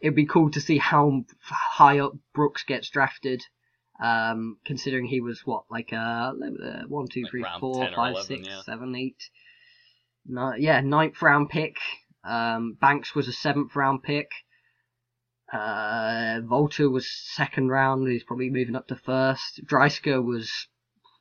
it'd 0.00 0.16
be 0.16 0.26
cool 0.26 0.50
to 0.50 0.60
see 0.60 0.78
how 0.78 1.24
high 1.40 1.98
up 1.98 2.12
Brookes 2.34 2.64
gets 2.64 2.90
drafted. 2.90 3.42
Um, 4.02 4.56
considering 4.64 5.06
he 5.06 5.20
was 5.20 5.42
what, 5.44 5.64
like 5.70 5.92
uh, 5.92 5.96
uh, 5.96 6.82
one, 6.88 7.06
two, 7.06 7.22
Like 7.22 7.30
three, 7.30 7.44
four, 7.60 7.84
10 7.84 7.94
five, 7.94 8.12
11, 8.12 8.26
six, 8.26 8.48
yeah. 8.48 8.62
seven, 8.62 8.96
eight. 8.96 9.30
No, 10.26 10.54
yeah, 10.56 10.80
ninth 10.80 11.22
round 11.22 11.50
pick. 11.50 11.76
Um, 12.24 12.76
Banks 12.80 13.14
was 13.14 13.28
a 13.28 13.32
seventh 13.32 13.76
round 13.76 14.02
pick. 14.02 14.30
Uh, 15.52 16.40
WALTER 16.44 16.88
was 16.90 17.06
second 17.10 17.68
round. 17.68 18.08
He's 18.08 18.24
probably 18.24 18.50
moving 18.50 18.74
up 18.74 18.88
to 18.88 18.96
first. 18.96 19.60
Dreisker 19.64 20.24
was 20.24 20.50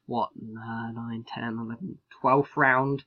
what, 0.06 0.30
uh, 0.40 0.92
9, 0.92 1.26
10, 1.28 1.44
11, 1.44 1.98
12th 2.24 2.56
round. 2.56 3.04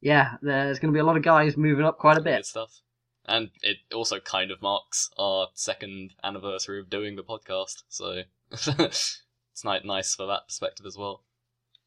Yeah, 0.00 0.36
there's 0.42 0.78
going 0.78 0.92
to 0.92 0.96
be 0.96 1.00
a 1.00 1.04
lot 1.04 1.16
of 1.16 1.22
guys 1.22 1.56
moving 1.56 1.84
up 1.84 1.98
quite 1.98 2.16
a 2.18 2.22
bit. 2.22 2.38
good 2.38 2.46
stuff. 2.46 2.80
and 3.26 3.50
it 3.62 3.76
also 3.94 4.18
kind 4.18 4.50
of 4.50 4.60
marks 4.62 5.10
our 5.18 5.48
second 5.54 6.14
anniversary 6.24 6.80
of 6.80 6.90
doing 6.90 7.16
the 7.16 7.22
podcast, 7.22 7.84
so 7.88 8.22
it's 8.52 9.22
ni- 9.64 9.80
nice 9.84 10.14
for 10.14 10.26
that 10.26 10.46
perspective 10.48 10.86
as 10.86 10.96
well. 10.96 11.24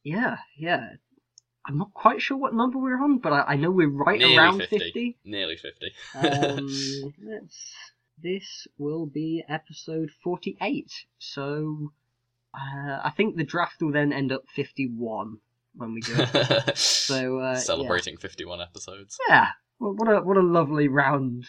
Yeah, 0.03 0.37
yeah. 0.57 0.89
I'm 1.65 1.77
not 1.77 1.93
quite 1.93 2.21
sure 2.21 2.37
what 2.37 2.53
number 2.53 2.77
we're 2.77 3.01
on, 3.01 3.19
but 3.19 3.31
I, 3.31 3.43
I 3.49 3.55
know 3.55 3.71
we're 3.71 3.87
right 3.87 4.19
Nearly 4.19 4.37
around 4.37 4.59
50. 4.59 4.79
50. 4.79 5.17
Nearly 5.23 5.55
50. 5.55 5.91
Um, 6.15 7.13
this 8.21 8.67
will 8.77 9.05
be 9.05 9.43
episode 9.47 10.09
48. 10.23 10.91
So, 11.19 11.93
uh, 12.53 12.99
I 13.03 13.11
think 13.15 13.37
the 13.37 13.45
draft 13.45 13.81
will 13.81 13.93
then 13.93 14.11
end 14.11 14.31
up 14.33 14.43
51 14.53 15.37
when 15.75 15.93
we 15.93 16.01
do 16.01 16.13
it. 16.17 16.77
So, 16.77 17.39
uh, 17.39 17.55
Celebrating 17.55 18.17
51 18.17 18.59
episodes. 18.61 19.17
Yeah. 19.29 19.47
Well, 19.79 19.93
what 19.95 20.07
a 20.07 20.21
what 20.21 20.37
a 20.37 20.41
lovely 20.41 20.87
round, 20.87 21.45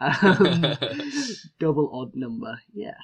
um, 0.00 0.76
double 1.58 1.90
odd 1.92 2.14
number. 2.14 2.60
Yeah. 2.72 2.94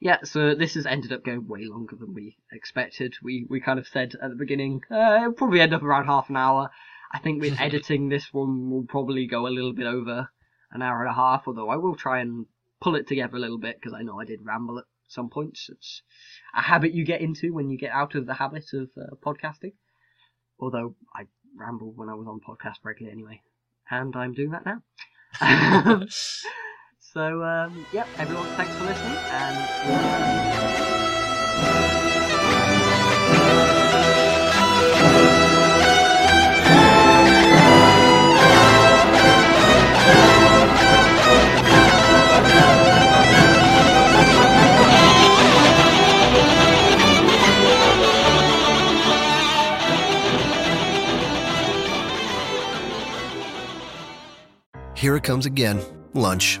Yeah. 0.00 0.18
So 0.24 0.54
this 0.54 0.74
has 0.74 0.86
ended 0.86 1.12
up 1.12 1.24
going 1.24 1.46
way 1.46 1.64
longer 1.64 1.94
than 1.94 2.14
we 2.14 2.38
expected. 2.50 3.14
We 3.22 3.46
we 3.48 3.60
kind 3.60 3.78
of 3.78 3.86
said 3.86 4.14
at 4.20 4.30
the 4.30 4.36
beginning 4.36 4.82
uh, 4.90 5.18
it'll 5.20 5.32
probably 5.32 5.60
end 5.60 5.74
up 5.74 5.82
around 5.82 6.06
half 6.06 6.30
an 6.30 6.36
hour. 6.36 6.70
I 7.12 7.18
think 7.18 7.40
with 7.40 7.56
editing 7.60 8.08
this 8.08 8.32
one 8.32 8.70
will 8.70 8.84
probably 8.84 9.26
go 9.26 9.46
a 9.46 9.48
little 9.48 9.74
bit 9.74 9.86
over 9.86 10.30
an 10.72 10.82
hour 10.82 11.02
and 11.02 11.10
a 11.10 11.14
half. 11.14 11.44
Although 11.46 11.68
I 11.68 11.76
will 11.76 11.94
try 11.94 12.20
and 12.20 12.46
pull 12.80 12.96
it 12.96 13.06
together 13.06 13.36
a 13.36 13.40
little 13.40 13.58
bit 13.58 13.76
because 13.78 13.92
I 13.92 14.02
know 14.02 14.18
I 14.18 14.24
did 14.24 14.40
ramble 14.42 14.78
at 14.78 14.84
some 15.06 15.28
points. 15.28 15.68
It's 15.70 16.02
a 16.54 16.62
habit 16.62 16.94
you 16.94 17.04
get 17.04 17.20
into 17.20 17.52
when 17.52 17.68
you 17.68 17.76
get 17.76 17.92
out 17.92 18.14
of 18.14 18.26
the 18.26 18.34
habit 18.34 18.72
of 18.72 18.88
uh, 18.96 19.14
podcasting. 19.22 19.74
Although 20.58 20.94
I 21.14 21.26
rambled 21.54 21.96
when 21.96 22.08
I 22.08 22.14
was 22.14 22.26
on 22.26 22.40
podcast 22.40 22.76
regularly 22.84 23.12
anyway, 23.12 23.42
and 23.90 24.16
I'm 24.16 24.32
doing 24.32 24.52
that 24.52 24.64
now. 24.64 24.82
so, 27.12 27.42
um, 27.42 27.86
yeah, 27.92 28.06
everyone, 28.18 28.46
thanks 28.56 28.74
for 28.76 28.84
listening, 28.84 29.16
and. 29.30 30.70
Here 54.94 55.16
it 55.16 55.22
comes 55.22 55.46
again. 55.46 55.80
Lunch. 56.12 56.60